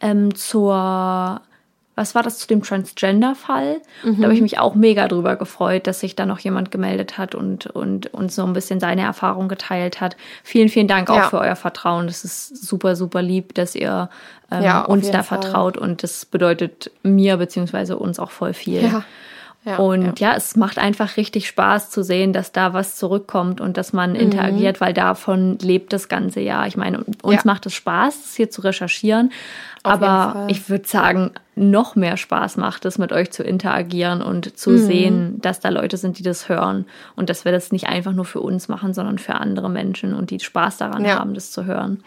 ähm, 0.00 0.34
zur, 0.34 1.40
was 1.98 2.14
war 2.14 2.22
das 2.22 2.38
zu 2.38 2.46
dem 2.46 2.62
Transgender-Fall? 2.62 3.80
Da 4.04 4.22
habe 4.22 4.32
ich 4.34 4.40
mich 4.40 4.58
auch 4.58 4.74
mega 4.74 5.08
drüber 5.08 5.36
gefreut, 5.36 5.86
dass 5.86 6.00
sich 6.00 6.14
da 6.16 6.26
noch 6.26 6.38
jemand 6.38 6.70
gemeldet 6.70 7.18
hat 7.18 7.34
und, 7.34 7.66
und, 7.66 8.12
und 8.14 8.30
so 8.32 8.44
ein 8.44 8.52
bisschen 8.52 8.80
seine 8.80 9.02
Erfahrung 9.02 9.48
geteilt 9.48 10.00
hat. 10.00 10.16
Vielen, 10.44 10.68
vielen 10.68 10.88
Dank 10.88 11.10
auch 11.10 11.16
Ja. 11.16 11.28
für 11.28 11.38
euer 11.38 11.56
Vertrauen. 11.56 12.06
Das 12.06 12.24
ist 12.24 12.64
super, 12.66 12.96
super 12.96 13.20
lieb, 13.22 13.54
dass 13.54 13.74
ihr 13.74 14.08
ähm, 14.50 14.62
Ja, 14.62 14.82
uns 14.82 15.10
da 15.10 15.22
Fall. 15.22 15.40
vertraut 15.42 15.76
und 15.76 16.02
das 16.02 16.24
bedeutet 16.24 16.90
mir 17.02 17.36
beziehungsweise 17.36 17.96
uns 17.98 18.18
auch 18.18 18.30
voll 18.30 18.54
viel. 18.54 18.82
Ja. 18.82 19.04
Ja, 19.68 19.76
Und 19.76 20.18
ja. 20.20 20.34
es 20.34 20.56
macht 20.56 20.78
einfach 20.78 21.16
richtig 21.18 21.46
Spaß 21.48 21.90
zu 21.90 22.02
sehen, 22.02 22.32
dass 22.32 22.52
da 22.52 22.72
was 22.72 22.96
zurückkommt 22.96 23.60
und 23.60 23.76
dass 23.76 23.92
man 23.92 24.14
interagiert, 24.14 24.80
weil 24.80 24.94
davon 24.94 25.58
lebt 25.60 25.92
das 25.92 26.08
ganze 26.08 26.40
Jahr. 26.40 26.66
Ich 26.66 26.76
meine, 26.76 26.98
uns 27.00 27.16
Mhm. 27.24 27.32
Ja. 27.32 27.40
macht 27.44 27.66
es 27.66 27.74
Spaß, 27.74 28.22
das 28.22 28.34
hier 28.34 28.50
zu 28.50 28.62
recherchieren. 28.62 29.30
Auf 29.84 29.92
aber 29.94 30.46
ich 30.48 30.68
würde 30.70 30.88
sagen, 30.88 31.30
noch 31.54 31.96
mehr 31.96 32.16
Spaß 32.16 32.56
macht 32.56 32.84
es, 32.84 32.98
mit 32.98 33.12
euch 33.12 33.30
zu 33.30 33.42
interagieren 33.42 34.22
und 34.22 34.56
zu 34.58 34.70
Mhm. 34.70 34.78
sehen, 34.78 35.40
dass 35.40 35.60
da 35.60 35.68
Leute 35.70 35.96
sind, 35.96 36.18
die 36.18 36.22
das 36.22 36.48
hören 36.48 36.86
und 37.16 37.30
dass 37.30 37.44
wir 37.44 37.52
das 37.52 37.70
nicht 37.72 37.88
einfach 37.88 38.12
nur 38.12 38.24
für 38.24 38.40
uns 38.40 38.68
machen, 38.68 38.94
sondern 38.94 39.18
für 39.18 39.34
andere 39.34 39.68
Menschen 39.70 40.14
und 40.14 40.30
die 40.30 40.40
Spaß 40.40 40.78
daran 40.78 41.04
Ja. 41.04 41.18
haben, 41.18 41.34
das 41.34 41.50
zu 41.52 41.64
hören. 41.64 42.02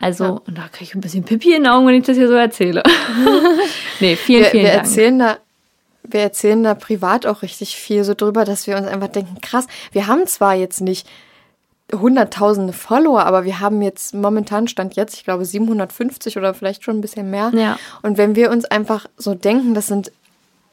Also, 0.00 0.40
und 0.46 0.56
da 0.58 0.62
kriege 0.68 0.84
ich 0.84 0.94
ein 0.94 1.00
bisschen 1.00 1.24
Pipi 1.24 1.54
in 1.54 1.64
den 1.64 1.72
Augen, 1.72 1.86
wenn 1.86 1.94
ich 1.94 2.04
das 2.06 2.16
hier 2.16 2.28
so 2.28 2.34
erzähle. 2.34 2.82
nee, 4.00 4.16
vielen, 4.16 4.42
wir, 4.44 4.50
vielen 4.50 4.64
wir 4.64 4.70
Dank. 4.72 4.82
erzählen 4.84 5.18
da. 5.18 5.36
Wir 6.04 6.20
erzählen 6.20 6.62
da 6.62 6.74
privat 6.74 7.26
auch 7.26 7.42
richtig 7.42 7.76
viel 7.76 8.04
so 8.04 8.14
drüber, 8.14 8.44
dass 8.44 8.66
wir 8.66 8.76
uns 8.76 8.86
einfach 8.86 9.08
denken, 9.08 9.40
krass, 9.40 9.66
wir 9.92 10.06
haben 10.06 10.26
zwar 10.26 10.54
jetzt 10.54 10.80
nicht 10.80 11.06
hunderttausende 11.92 12.72
Follower, 12.72 13.24
aber 13.24 13.44
wir 13.44 13.60
haben 13.60 13.82
jetzt 13.82 14.14
momentan 14.14 14.66
stand 14.66 14.96
jetzt, 14.96 15.14
ich 15.14 15.24
glaube 15.24 15.44
750 15.44 16.38
oder 16.38 16.54
vielleicht 16.54 16.84
schon 16.84 16.98
ein 16.98 17.00
bisschen 17.02 17.30
mehr. 17.30 17.52
Ja. 17.54 17.78
Und 18.02 18.16
wenn 18.18 18.34
wir 18.34 18.50
uns 18.50 18.64
einfach 18.64 19.06
so 19.16 19.34
denken, 19.34 19.74
das 19.74 19.88
sind 19.88 20.10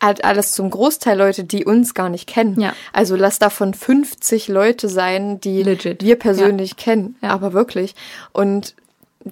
halt 0.02 0.24
alles 0.24 0.54
zum 0.54 0.70
Großteil 0.70 1.18
Leute, 1.18 1.44
die 1.44 1.66
uns 1.66 1.94
gar 1.94 2.08
nicht 2.08 2.26
kennen. 2.26 2.60
Ja. 2.60 2.74
Also 2.94 3.18
lass 3.18 3.38
davon 3.38 3.74
50 3.74 4.48
Leute 4.48 4.88
sein, 4.88 5.42
die 5.42 5.62
Legit. 5.64 6.02
wir 6.02 6.18
persönlich 6.18 6.78
kennen, 6.78 7.18
Ja. 7.22 7.32
aber 7.32 7.52
wirklich. 7.52 7.96
Und 8.32 8.76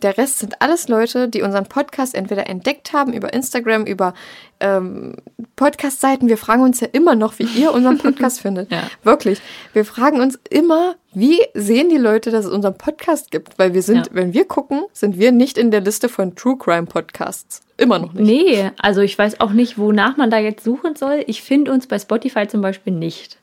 der 0.03 0.17
Rest 0.17 0.39
sind 0.39 0.61
alles 0.61 0.87
Leute, 0.87 1.27
die 1.29 1.41
unseren 1.41 1.65
Podcast 1.65 2.15
entweder 2.15 2.47
entdeckt 2.49 2.93
haben 2.93 3.13
über 3.13 3.33
Instagram, 3.33 3.85
über 3.85 4.13
ähm, 4.59 5.15
Podcast-Seiten. 5.55 6.27
Wir 6.27 6.37
fragen 6.37 6.63
uns 6.63 6.79
ja 6.79 6.87
immer 6.91 7.15
noch, 7.15 7.39
wie 7.39 7.43
ihr 7.43 7.73
unseren 7.73 7.97
Podcast 7.97 8.41
findet. 8.41 8.71
Ja. 8.71 8.83
Wirklich. 9.03 9.41
Wir 9.73 9.85
fragen 9.85 10.19
uns 10.21 10.39
immer, 10.49 10.95
wie 11.13 11.39
sehen 11.53 11.89
die 11.89 11.97
Leute, 11.97 12.31
dass 12.31 12.45
es 12.45 12.51
unseren 12.51 12.77
Podcast 12.77 13.31
gibt? 13.31 13.57
Weil 13.59 13.73
wir 13.73 13.81
sind, 13.81 14.07
Ja. 14.07 14.13
wenn 14.13 14.33
wir 14.33 14.45
gucken, 14.45 14.83
sind 14.93 15.17
wir 15.19 15.31
nicht 15.31 15.57
in 15.57 15.71
der 15.71 15.81
Liste 15.81 16.09
von 16.09 16.35
True 16.35 16.57
Crime 16.57 16.85
Podcasts. 16.87 17.61
Immer 17.77 17.99
noch 17.99 18.13
nicht. 18.13 18.25
Nee, 18.25 18.71
also 18.79 19.01
ich 19.01 19.17
weiß 19.17 19.39
auch 19.39 19.51
nicht, 19.51 19.77
wonach 19.77 20.17
man 20.17 20.29
da 20.31 20.37
jetzt 20.39 20.63
suchen 20.63 20.95
soll. 20.95 21.23
Ich 21.27 21.41
finde 21.43 21.71
uns 21.71 21.87
bei 21.87 21.99
Spotify 21.99 22.47
zum 22.47 22.61
Beispiel 22.61 22.93
nicht. 22.93 23.37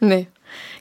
Nee. 0.00 0.28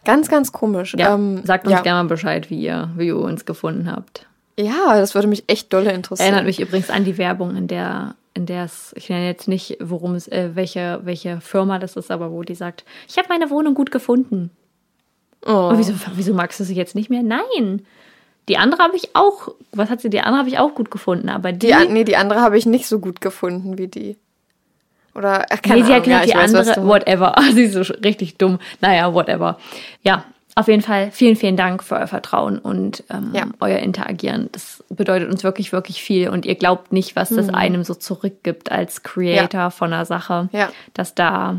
Ganz, 0.06 0.30
ganz 0.30 0.52
komisch. 0.52 0.96
Ja, 0.98 1.16
Ähm, 1.16 1.42
sagt 1.44 1.66
uns 1.66 1.74
ja. 1.76 1.82
gerne 1.82 2.04
mal 2.04 2.10
Bescheid, 2.10 2.50
wie 2.50 2.62
ihr, 2.62 2.92
wie 2.96 3.08
ihr 3.08 3.18
uns 3.18 3.46
gefunden 3.46 3.92
habt. 3.92 4.28
Ja, 4.58 4.98
das 4.98 5.16
würde 5.16 5.28
mich 5.28 5.44
echt 5.48 5.74
dolle 5.74 5.92
interessieren. 5.92 6.28
Erinnert 6.28 6.46
mich 6.46 6.60
übrigens 6.60 6.90
an 6.90 7.04
die 7.04 7.18
Werbung, 7.18 7.56
in 7.58 7.68
der, 7.68 8.16
in 8.34 8.46
der 8.46 8.64
es, 8.66 8.94
ich 8.96 9.10
nenne 9.10 9.26
jetzt 9.26 9.48
nicht, 9.48 9.78
worum 9.82 10.16
es, 10.16 10.28
äh, 10.28 10.52
welche, 10.54 11.02
welche 11.04 11.42
Firma 11.42 11.80
das 11.80 11.96
ist, 11.96 12.12
aber 12.12 12.32
wo 12.32 12.44
die 12.44 12.56
sagt, 12.56 12.86
ich 13.08 13.18
habe 13.18 13.28
meine 13.30 13.50
Wohnung 13.50 13.74
gut 13.74 13.92
gefunden. 13.92 14.52
Oh. 15.46 15.70
Und 15.70 15.78
wieso, 15.78 15.94
wieso 16.16 16.34
magst 16.34 16.60
du 16.60 16.64
sie 16.64 16.76
jetzt 16.76 16.96
nicht 16.96 17.10
mehr? 17.10 17.24
Nein. 17.24 17.86
Die 18.48 18.58
andere 18.58 18.84
habe 18.84 18.96
ich 18.96 19.16
auch, 19.16 19.50
was 19.72 19.90
hat 19.90 20.02
sie, 20.02 20.10
die 20.10 20.22
andere 20.22 20.40
habe 20.40 20.50
ich 20.50 20.60
auch 20.60 20.76
gut 20.76 20.92
gefunden, 20.92 21.30
aber 21.30 21.52
die, 21.52 21.68
Die, 21.68 21.88
nee, 21.90 22.04
die 22.04 22.16
andere 22.16 22.42
habe 22.42 22.58
ich 22.58 22.66
nicht 22.66 22.88
so 22.88 23.00
gut 23.00 23.20
gefunden 23.20 23.78
wie 23.78 23.88
die. 23.88 24.18
Oder, 25.16 25.46
ach, 25.50 25.62
keine 25.62 25.82
nee, 25.82 25.88
sie 25.88 25.94
hat 25.94 26.04
Ahnung, 26.04 26.12
ja, 26.12 26.22
gesagt, 26.22 26.26
ich 26.26 26.32
die 26.32 26.38
weiß, 26.38 26.68
andere, 26.68 26.88
whatever. 26.88 27.36
Sie 27.54 27.64
ist 27.64 27.74
so 27.74 27.94
richtig 28.04 28.38
dumm. 28.38 28.60
Naja, 28.82 29.14
whatever. 29.14 29.58
Ja, 30.04 30.26
auf 30.56 30.68
jeden 30.70 30.82
Fall 30.82 31.12
vielen, 31.12 31.36
vielen 31.36 31.58
Dank 31.58 31.84
für 31.84 31.96
euer 31.96 32.08
Vertrauen 32.08 32.58
und 32.60 33.04
ähm, 33.10 33.32
Ja. 33.34 33.46
euer 33.60 33.80
Interagieren. 33.80 34.48
Das 34.54 34.84
bedeutet 34.90 35.30
uns 35.30 35.44
wirklich, 35.44 35.74
wirklich 35.74 36.02
viel. 36.02 36.30
Und 36.30 36.46
ihr 36.46 36.56
glaubt 36.56 36.94
nicht, 36.94 37.16
was 37.18 37.30
das 37.30 37.50
einem 37.50 37.84
so 37.84 37.94
zurückgibt 37.94 38.72
als 38.72 39.04
Creator 39.04 39.70
von 39.72 39.92
einer 39.92 40.06
Sache. 40.06 40.48
Ja. 40.54 40.70
Dass 40.94 41.14
da 41.14 41.58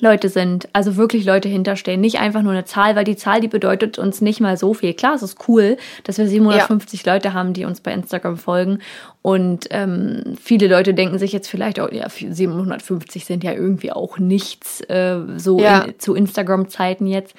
Leute 0.00 0.30
sind, 0.30 0.68
also 0.72 0.96
wirklich 0.96 1.24
Leute 1.26 1.48
hinterstehen. 1.48 2.00
Nicht 2.00 2.18
einfach 2.18 2.42
nur 2.42 2.50
eine 2.52 2.64
Zahl, 2.64 2.96
weil 2.96 3.04
die 3.04 3.14
Zahl, 3.14 3.40
die 3.40 3.46
bedeutet 3.46 3.98
uns 3.98 4.20
nicht 4.20 4.40
mal 4.40 4.56
so 4.56 4.74
viel. 4.74 4.94
Klar, 4.94 5.14
es 5.14 5.22
ist 5.22 5.46
cool, 5.46 5.76
dass 6.02 6.18
wir 6.18 6.26
750 6.26 7.06
Leute 7.06 7.34
haben, 7.34 7.52
die 7.52 7.64
uns 7.66 7.80
bei 7.80 7.92
Instagram 7.92 8.36
folgen. 8.36 8.78
Und 9.20 9.68
ähm, 9.70 10.36
viele 10.42 10.66
Leute 10.66 10.94
denken 10.94 11.18
sich 11.20 11.32
jetzt 11.32 11.48
vielleicht 11.48 11.78
auch, 11.78 11.92
ja, 11.92 12.08
750 12.08 13.24
sind 13.24 13.44
ja 13.44 13.52
irgendwie 13.52 13.92
auch 13.92 14.18
nichts 14.18 14.80
äh, 14.88 15.18
so 15.36 15.60
Ja. 15.60 15.82
in, 15.82 15.98
zu 16.00 16.14
Instagram-Zeiten 16.16 17.06
jetzt. 17.06 17.34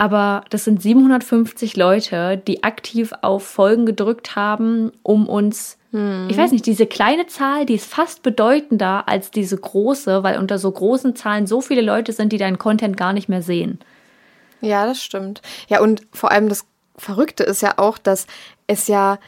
Aber 0.00 0.44
das 0.48 0.64
sind 0.64 0.80
750 0.80 1.76
Leute, 1.76 2.38
die 2.38 2.62
aktiv 2.62 3.12
auf 3.20 3.46
Folgen 3.46 3.84
gedrückt 3.84 4.34
haben, 4.34 4.92
um 5.02 5.28
uns, 5.28 5.76
ich 5.92 6.38
weiß 6.38 6.52
nicht, 6.52 6.64
diese 6.64 6.86
kleine 6.86 7.26
Zahl, 7.26 7.66
die 7.66 7.74
ist 7.74 7.84
fast 7.84 8.22
bedeutender 8.22 9.06
als 9.08 9.30
diese 9.30 9.58
große, 9.58 10.22
weil 10.22 10.38
unter 10.38 10.58
so 10.58 10.70
großen 10.70 11.16
Zahlen 11.16 11.46
so 11.46 11.60
viele 11.60 11.82
Leute 11.82 12.12
sind, 12.12 12.32
die 12.32 12.38
deinen 12.38 12.56
Content 12.56 12.96
gar 12.96 13.12
nicht 13.12 13.28
mehr 13.28 13.42
sehen. 13.42 13.78
Ja, 14.62 14.86
das 14.86 15.02
stimmt. 15.02 15.42
Ja, 15.68 15.82
und 15.82 16.06
vor 16.12 16.30
allem 16.30 16.48
das 16.48 16.64
Verrückte 16.96 17.42
ist 17.42 17.60
ja 17.60 17.74
auch, 17.76 17.98
dass 17.98 18.26
es 18.66 18.88
ja 18.88 19.18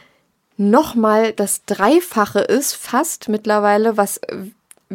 nochmal 0.57 1.33
das 1.33 1.65
Dreifache 1.65 2.39
ist, 2.39 2.73
fast 2.73 3.29
mittlerweile, 3.29 3.95
was 3.95 4.17
äh, 4.17 4.37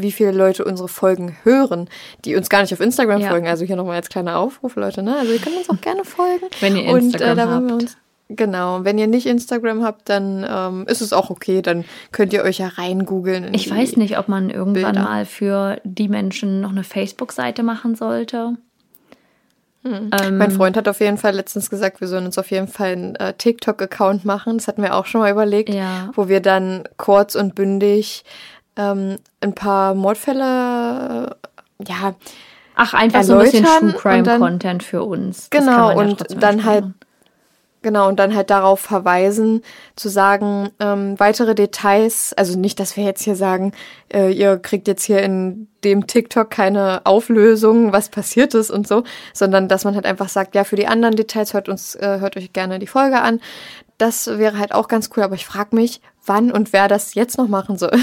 wie 0.01 0.13
viele 0.13 0.33
Leute 0.33 0.65
unsere 0.65 0.89
Folgen 0.89 1.37
hören, 1.45 1.89
die 2.25 2.37
uns 2.37 2.49
gar 2.49 2.63
nicht 2.63 2.73
auf 2.73 2.81
Instagram 2.81 3.21
Ja. 3.21 3.31
folgen. 3.31 3.47
Also 3.49 3.65
hier 3.65 3.77
nochmal 3.77 3.97
als 3.97 4.09
kleiner 4.09 4.39
Aufruf, 4.39 4.77
Leute, 4.77 5.03
ne? 5.03 5.17
Also 5.19 5.33
ihr 5.33 5.39
könnt 5.41 5.57
uns 5.57 5.69
auch 5.71 5.81
gerne 5.81 6.05
folgen. 6.05 6.47
Wenn 6.61 6.77
ihr 6.77 6.93
Und, 6.93 7.01
Instagram 7.15 7.37
wollen 7.51 7.67
wir 7.69 7.73
habt. 7.75 7.83
uns 7.83 7.97
Genau, 8.31 8.85
wenn 8.85 8.99
ihr 8.99 9.07
nicht 9.07 9.25
Instagram 9.25 9.83
habt, 9.83 10.11
dann 10.11 10.47
ähm, 10.47 10.85
ist 10.87 11.01
es 11.01 11.15
auch 11.15 11.31
okay, 11.31 11.63
dann 11.63 11.87
könnt 12.13 12.35
ihr 12.35 12.43
euch 12.45 12.59
ja 12.59 12.67
reingoogeln. 12.69 13.43
in 13.45 13.55
Ich 13.55 13.71
weiß 13.71 13.97
nicht, 13.97 14.19
ob 14.19 14.29
man 14.29 14.51
irgendwann 14.51 14.93
Bilder. 14.93 15.03
mal 15.03 15.25
für 15.25 15.81
die 15.85 16.09
Menschen 16.11 16.61
noch 16.61 16.69
eine 16.69 16.85
Facebook-Seite 16.85 17.63
machen 17.63 17.95
sollte. 17.95 18.57
Ähm, 19.85 20.37
Mein 20.37 20.51
Freund 20.51 20.77
hat 20.77 20.89
auf 20.89 21.01
jeden 21.01 21.17
Fall 21.17 21.35
letztens 21.35 21.71
gesagt, 21.71 22.01
wir 22.03 22.09
sollen 22.09 22.27
uns 22.27 22.37
auf 22.37 22.51
jeden 22.51 22.69
Fall 22.69 22.93
einen 22.93 23.15
äh, 23.17 23.33
TikTok-Account 23.33 24.25
machen. 24.25 24.59
Das 24.59 24.69
hatten 24.69 24.83
wir 24.83 24.95
auch 24.95 25.07
schon 25.07 25.21
mal 25.23 25.31
überlegt, 25.31 25.73
Ja. 25.73 26.11
wo 26.15 26.29
wir 26.29 26.41
dann 26.41 26.85
kurz 26.99 27.35
und 27.35 27.55
bündig 27.55 28.25
ähm, 28.79 29.19
ein 29.43 29.55
paar 29.55 29.95
Mordfälle, 29.95 31.37
äh, 31.79 31.85
ja, 31.87 32.15
Ach, 32.75 32.95
einfach 32.95 33.25
so 33.25 33.35
ein 33.35 33.41
bisschen 33.51 33.65
True 33.65 34.19
und 34.19 34.27
dann- 34.27 34.39
Crime-Content 34.41 34.83
für 34.85 35.03
uns. 35.03 35.49
Genau, 35.51 35.91
ja 35.91 35.97
und 35.97 36.19
trotzdem 36.21 36.41
dann 36.41 36.65
halt. 36.65 36.85
Genau, 37.81 38.09
und 38.09 38.19
dann 38.19 38.35
halt 38.35 38.51
darauf 38.51 38.81
verweisen, 38.81 39.63
zu 39.95 40.09
sagen, 40.09 40.71
ähm, 40.81 41.15
weitere 41.21 41.55
Details, 41.55 42.33
also 42.37 42.59
nicht, 42.59 42.81
dass 42.81 42.97
wir 42.97 43.05
jetzt 43.05 43.23
hier 43.23 43.37
sagen, 43.37 43.71
äh, 44.13 44.33
ihr 44.33 44.59
kriegt 44.59 44.89
jetzt 44.89 45.05
hier 45.05 45.23
in 45.23 45.69
dem 45.85 46.09
TikTok 46.09 46.51
keine 46.51 47.03
Auflösung, 47.05 47.93
was 47.93 48.09
passiert 48.09 48.53
ist 48.55 48.73
und 48.73 48.89
so, 48.89 49.05
sondern 49.33 49.69
dass 49.69 49.85
man 49.85 49.95
halt 49.95 50.07
einfach 50.07 50.29
sagt, 50.29 50.57
ja, 50.57 50.65
für 50.65 50.75
die 50.75 50.89
anderen 50.89 51.15
Details 51.15 51.55
hört 51.55 51.69
uns, 51.69 51.95
äh, 51.95 52.19
hört 52.19 52.37
euch 52.37 52.53
gerne 52.53 52.81
die 52.81 52.89
Folge 52.89 53.21
an. 53.21 53.41
Das 53.97 54.27
wäre 54.27 54.59
halt 54.59 54.73
auch 54.75 54.89
ganz 54.89 55.11
cool, 55.17 55.23
aber 55.23 55.37
ich 55.37 55.47
frage 55.47 55.77
mich, 55.77 56.01
wann 56.27 56.51
und 56.51 56.73
wer 56.73 56.89
das 56.89 57.15
jetzt 57.15 57.39
noch 57.39 57.49
machen 57.49 57.79
soll. 57.79 57.97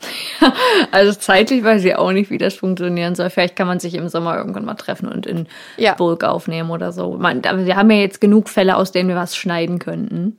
Also 0.92 1.12
zeitlich 1.18 1.64
weiß 1.64 1.84
ich 1.84 1.96
auch 1.96 2.12
nicht, 2.12 2.30
wie 2.30 2.38
das 2.38 2.54
funktionieren 2.54 3.14
soll. 3.14 3.30
Vielleicht 3.30 3.56
kann 3.56 3.66
man 3.66 3.80
sich 3.80 3.94
im 3.94 4.08
Sommer 4.08 4.36
irgendwann 4.36 4.64
mal 4.64 4.74
treffen 4.74 5.08
und 5.08 5.26
in 5.26 5.46
Ja. 5.76 5.94
Bulk 5.94 6.24
aufnehmen 6.24 6.70
oder 6.70 6.92
so. 6.92 7.16
Man, 7.18 7.42
aber 7.44 7.66
wir 7.66 7.76
haben 7.76 7.90
ja 7.90 7.98
jetzt 7.98 8.20
genug 8.20 8.48
Fälle, 8.48 8.76
aus 8.76 8.92
denen 8.92 9.08
wir 9.08 9.16
was 9.16 9.36
schneiden 9.36 9.78
könnten. 9.78 10.36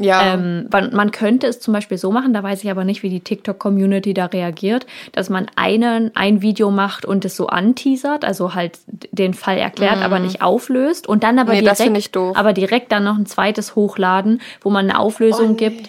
Ja. 0.00 0.34
Ähm, 0.34 0.68
man, 0.70 0.94
man 0.94 1.10
könnte 1.10 1.48
es 1.48 1.58
zum 1.58 1.74
Beispiel 1.74 1.98
so 1.98 2.12
machen, 2.12 2.32
da 2.32 2.42
weiß 2.42 2.62
ich 2.62 2.70
aber 2.70 2.84
nicht, 2.84 3.02
wie 3.02 3.08
die 3.10 3.20
TikTok-Community 3.20 4.14
da 4.14 4.26
reagiert, 4.26 4.86
dass 5.12 5.28
man 5.28 5.46
einen, 5.56 6.12
ein 6.14 6.40
Video 6.40 6.70
macht 6.70 7.04
und 7.04 7.24
es 7.24 7.34
so 7.34 7.48
anteasert, 7.48 8.24
also 8.24 8.54
halt 8.54 8.78
den 8.86 9.34
Fall 9.34 9.58
erklärt, 9.58 10.00
aber 10.02 10.20
nicht 10.20 10.40
auflöst 10.40 11.08
und 11.08 11.24
dann 11.24 11.38
aber 11.40 11.52
Mhm. 11.52 11.64
Nee, 11.64 11.74
direkt, 11.74 12.16
aber 12.16 12.52
direkt 12.52 12.92
dann 12.92 13.04
noch 13.04 13.18
ein 13.18 13.26
zweites 13.26 13.74
hochladen, 13.74 14.40
wo 14.60 14.70
man 14.70 14.88
eine 14.88 15.00
Auflösung 15.00 15.56
gibt. 15.56 15.88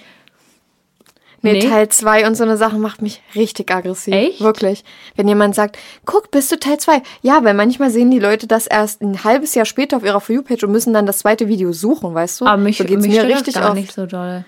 Nee, 1.42 1.54
Nee. 1.54 1.68
Teil 1.70 1.90
2 1.90 2.28
und 2.28 2.36
so 2.36 2.44
eine 2.44 2.58
Sache 2.58 2.78
macht 2.78 3.02
mich 3.02 3.22
richtig 3.36 3.72
aggressiv. 3.72 4.14
Echt? 4.14 4.42
Wirklich. 4.42 4.84
Wenn 5.16 5.28
jemand 5.28 5.56
sagt, 5.56 5.78
guck, 6.06 6.32
bist 6.32 6.52
du 6.52 6.60
Teil 6.60 6.78
2? 6.78 7.02
Ja, 7.22 7.44
weil 7.44 7.54
manchmal 7.54 7.90
sehen 7.90 8.12
die 8.12 8.20
Leute 8.20 8.46
das 8.48 8.68
erst 8.68 9.02
ein 9.02 9.24
halbes 9.24 9.56
Jahr 9.56 9.66
später 9.66 9.98
auf 9.98 10.04
ihrer 10.04 10.20
For 10.22 10.36
You-Page 10.36 10.64
und 10.64 10.72
müssen 10.72 10.94
dann 10.94 11.06
das 11.06 11.20
zweite 11.20 11.48
Video 11.48 11.72
suchen, 11.72 12.14
weißt 12.14 12.42
du? 12.42 12.46
Aber 12.46 12.58
mich, 12.62 12.78
so 12.78 12.84
geht's 12.84 13.06
mich 13.06 13.16
mir 13.16 13.24
richtig 13.24 13.54
das 13.54 13.64
gar 13.64 13.72
oft. 13.72 13.80
nicht 13.80 13.94
so 13.94 14.06
doll. 14.06 14.44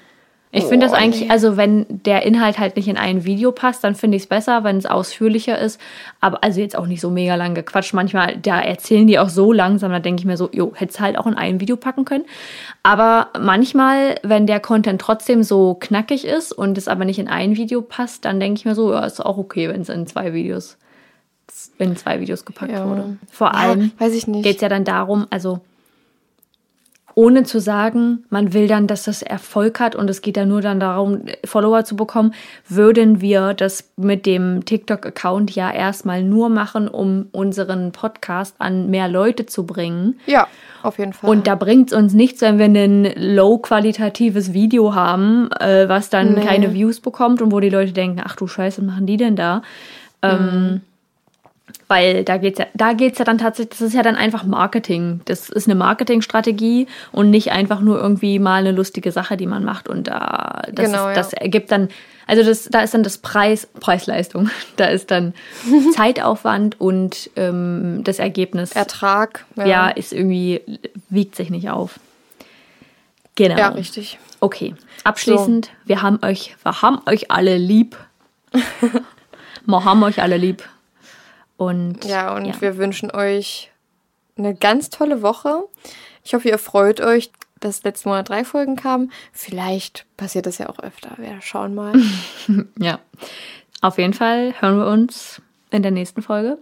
Ich 0.54 0.66
finde 0.66 0.86
das 0.86 0.94
eigentlich, 0.94 1.32
also 1.32 1.56
wenn 1.56 1.86
der 1.88 2.24
Inhalt 2.24 2.60
halt 2.60 2.76
nicht 2.76 2.90
in 2.90 2.98
ein 2.98 3.24
Video 3.24 3.54
passt, 3.54 3.86
dann 3.86 3.96
finde 3.96 4.18
ich 4.18 4.24
es 4.24 4.28
besser, 4.28 4.66
wenn 4.66 4.76
es 4.76 4.86
ausführlicher 4.86 5.58
ist. 5.58 5.80
Aber 6.20 6.44
also 6.44 6.60
jetzt 6.60 6.76
auch 6.78 6.88
nicht 6.88 7.00
so 7.00 7.10
mega 7.10 7.36
lang 7.36 7.56
gequatscht. 7.56 7.94
Manchmal, 7.94 8.36
da 8.36 8.60
erzählen 8.60 9.08
die 9.08 9.18
auch 9.18 9.30
so 9.30 9.54
langsam, 9.54 9.92
da 9.92 10.00
denke 10.00 10.20
ich 10.20 10.26
mir 10.26 10.36
so, 10.36 10.50
jo, 10.52 10.74
hätte 10.76 10.92
es 10.92 11.00
halt 11.00 11.18
auch 11.18 11.26
in 11.26 11.36
ein 11.36 11.62
Video 11.62 11.78
packen 11.78 12.04
können. 12.04 12.26
Aber 12.84 13.28
manchmal, 13.40 14.16
wenn 14.24 14.46
der 14.46 14.60
Content 14.60 15.00
trotzdem 15.00 15.44
so 15.44 15.76
knackig 15.80 16.26
ist 16.26 16.52
und 16.52 16.78
es 16.78 16.90
aber 16.90 17.06
nicht 17.06 17.20
in 17.20 17.30
ein 17.30 17.56
Video 17.56 17.82
passt, 17.82 18.26
dann 18.26 18.42
denke 18.42 18.58
ich 18.60 18.66
mir 18.66 18.76
so, 18.76 18.92
ja, 18.92 19.06
ist 19.06 19.26
auch 19.26 19.38
okay, 19.38 19.70
wenn 19.70 19.82
es 19.82 19.90
in 19.90 20.06
zwei 20.06 20.34
Videos, 20.34 20.78
in 21.78 21.96
zwei 21.96 22.20
Videos 22.20 22.44
gepackt 22.44 22.74
Ja. 22.74 22.86
wurde. 22.90 23.18
Vor 23.32 23.48
Ja, 23.48 23.54
allem 23.54 23.92
weiß 24.00 24.14
ich 24.14 24.28
nicht. 24.28 24.44
geht 24.44 24.56
es 24.58 24.62
ja 24.62 24.68
dann 24.68 24.84
darum, 24.84 25.28
also 25.30 25.62
ohne 27.16 27.44
zu 27.44 27.60
sagen, 27.60 28.24
man 28.30 28.54
will 28.54 28.68
dann, 28.68 28.88
dass 28.88 29.04
das 29.04 29.22
Erfolg 29.22 29.80
hat 29.80 29.96
und 29.96 30.10
es 30.10 30.22
geht 30.22 30.38
dann 30.38 30.48
nur 30.48 30.62
dann 30.62 30.80
darum, 30.80 31.22
Follower 31.46 31.84
zu 31.84 31.96
bekommen, 31.96 32.34
würden 32.68 33.22
wir 33.22 33.54
das 33.54 33.92
mit 33.98 34.26
dem 34.26 34.64
TikTok-Account 34.66 35.52
ja 35.56 35.72
erstmal 35.72 36.24
nur 36.24 36.50
machen, 36.50 36.88
um 36.88 37.28
unseren 37.32 37.92
Podcast 37.92 38.56
an 38.60 38.90
mehr 38.90 39.08
Leute 39.08 39.46
zu 39.46 39.66
bringen. 39.66 40.20
Ja, 40.26 40.48
auf 40.84 40.98
jeden 41.00 41.14
Fall. 41.14 41.30
Und 41.30 41.48
da 41.48 41.56
bringt 41.56 41.92
es 41.92 41.98
uns 41.98 42.14
nichts, 42.14 42.42
wenn 42.42 42.58
wir 42.58 42.66
ein 42.66 43.12
low-qualitatives 43.16 44.54
Video 44.54 44.96
haben, 44.96 45.50
äh, 45.60 45.88
was 45.90 46.10
dann 46.10 46.34
Nee. 46.36 46.42
keine 46.46 46.74
Views 46.74 47.00
bekommt 47.00 47.42
und 47.42 47.52
wo 47.52 47.60
die 47.60 47.70
Leute 47.70 47.92
denken, 47.94 48.22
ach 48.24 48.36
du 48.36 48.48
Scheiße, 48.48 48.82
was 48.82 48.88
machen 48.88 49.06
die 49.06 49.18
denn 49.18 49.36
da? 49.36 49.62
Ähm, 50.24 50.82
weil 51.92 52.24
da 52.24 52.38
geht's 52.38 52.58
ja, 52.58 52.68
da 52.74 52.94
geht's 52.94 53.20
ja 53.20 53.26
dann 53.26 53.38
tatsächlich, 53.38 53.78
das 53.78 53.82
ist 53.82 53.94
ja 53.94 54.02
dann 54.02 54.16
einfach 54.16 54.46
Marketing. 54.46 55.20
Das 55.26 55.50
ist 55.50 55.68
eine 55.68 55.76
Marketingstrategie 55.76 56.88
und 57.12 57.30
nicht 57.30 57.52
einfach 57.52 57.82
nur 57.82 58.00
irgendwie 58.00 58.40
mal 58.40 58.62
eine 58.62 58.72
lustige 58.72 59.12
Sache, 59.12 59.36
die 59.36 59.46
man 59.46 59.66
macht. 59.66 59.90
Und 59.90 60.08
da, 60.08 60.62
das, 60.72 60.86
Genau, 60.86 61.10
ist, 61.10 61.10
ja. 61.10 61.14
das 61.14 61.34
ergibt 61.34 61.70
dann, 61.70 61.90
also 62.28 62.44
das, 62.44 62.70
da 62.72 62.80
ist 62.80 62.94
dann 62.94 63.04
das 63.04 63.18
Preis, 63.18 63.68
Preis-Leistung. 63.82 64.50
Da 64.78 64.86
ist 64.86 65.12
dann 65.12 65.34
Zeitaufwand 65.94 66.80
und 66.80 67.30
ähm, 67.36 68.06
das 68.06 68.20
Ergebnis 68.20 68.72
Ertrag. 68.72 69.46
ja. 69.58 69.90
ist 69.90 70.14
irgendwie, 70.14 70.62
wiegt 71.10 71.36
sich 71.36 71.50
nicht 71.50 71.70
auf. 71.70 72.00
Genau. 73.36 73.58
Ja, 73.58 73.68
richtig. 73.68 74.18
Okay. 74.40 74.76
Abschließend, 75.04 75.72
wir 75.84 76.02
haben 76.02 76.20
euch, 76.22 76.56
wir 76.64 76.82
haben 76.82 77.02
euch 77.06 77.32
alle 77.32 77.58
lieb. 77.58 77.98
wir 79.66 79.84
haben 79.84 80.04
euch 80.04 80.22
alle 80.22 80.38
lieb. 80.38 80.64
Und 81.62 82.06
Ja, 82.06 82.34
und 82.36 82.60
wir 82.60 82.78
wünschen 82.78 83.12
euch 83.12 83.70
eine 84.36 84.56
ganz 84.56 84.90
tolle 84.90 85.22
Woche. 85.22 85.64
Ich 86.24 86.34
hoffe, 86.34 86.50
ihr 86.50 86.58
freut 86.58 87.02
euch, 87.02 87.32
dass 87.60 87.84
letzten 87.84 88.10
Monat 88.10 88.30
drei 88.30 88.44
Folgen 88.44 88.76
kamen. 88.76 89.12
Vielleicht 89.32 90.08
passiert 90.18 90.48
das 90.48 90.58
ja 90.58 90.70
auch 90.70 90.80
öfter. 90.80 91.12
Wir 91.18 91.40
schauen 91.42 91.76
mal. 91.76 91.94
ja. 92.80 92.98
Auf 93.82 94.00
jeden 94.00 94.14
Fall 94.16 94.56
hören 94.60 94.80
wir 94.80 94.88
uns 94.88 95.40
in 95.70 95.84
der 95.84 95.92
nächsten 95.92 96.24
Folge. 96.24 96.58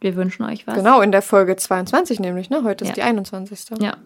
Wir 0.00 0.16
wünschen 0.16 0.44
euch 0.44 0.66
was. 0.66 0.74
genau, 0.74 1.00
in 1.02 1.12
der 1.12 1.22
Folge 1.22 1.54
22 1.54 2.18
nämlich, 2.18 2.50
ne? 2.50 2.64
Heute 2.64 2.82
ist 2.82 2.88
Ja. 2.88 2.94
die 2.94 3.02
21. 3.02 3.78
Ja. 3.78 3.96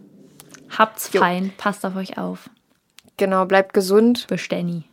Habt's 0.77 1.11
Jo. 1.15 1.21
fein, 1.21 1.51
passt 1.57 1.87
auf 1.87 1.97
euch 1.97 2.19
auf. 2.19 2.51
Genau, 3.17 3.47
bleibt 3.47 3.73
gesund. 3.73 4.27
Bestenni. 4.29 4.85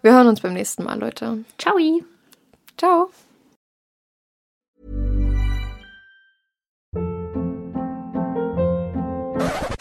Wir 0.00 0.12
hören 0.14 0.26
uns 0.28 0.40
beim 0.40 0.54
nächsten 0.54 0.84
Mal, 0.84 0.98
Leute. 0.98 1.44
Ciao. 1.58 1.76
Ciao. 2.78 3.10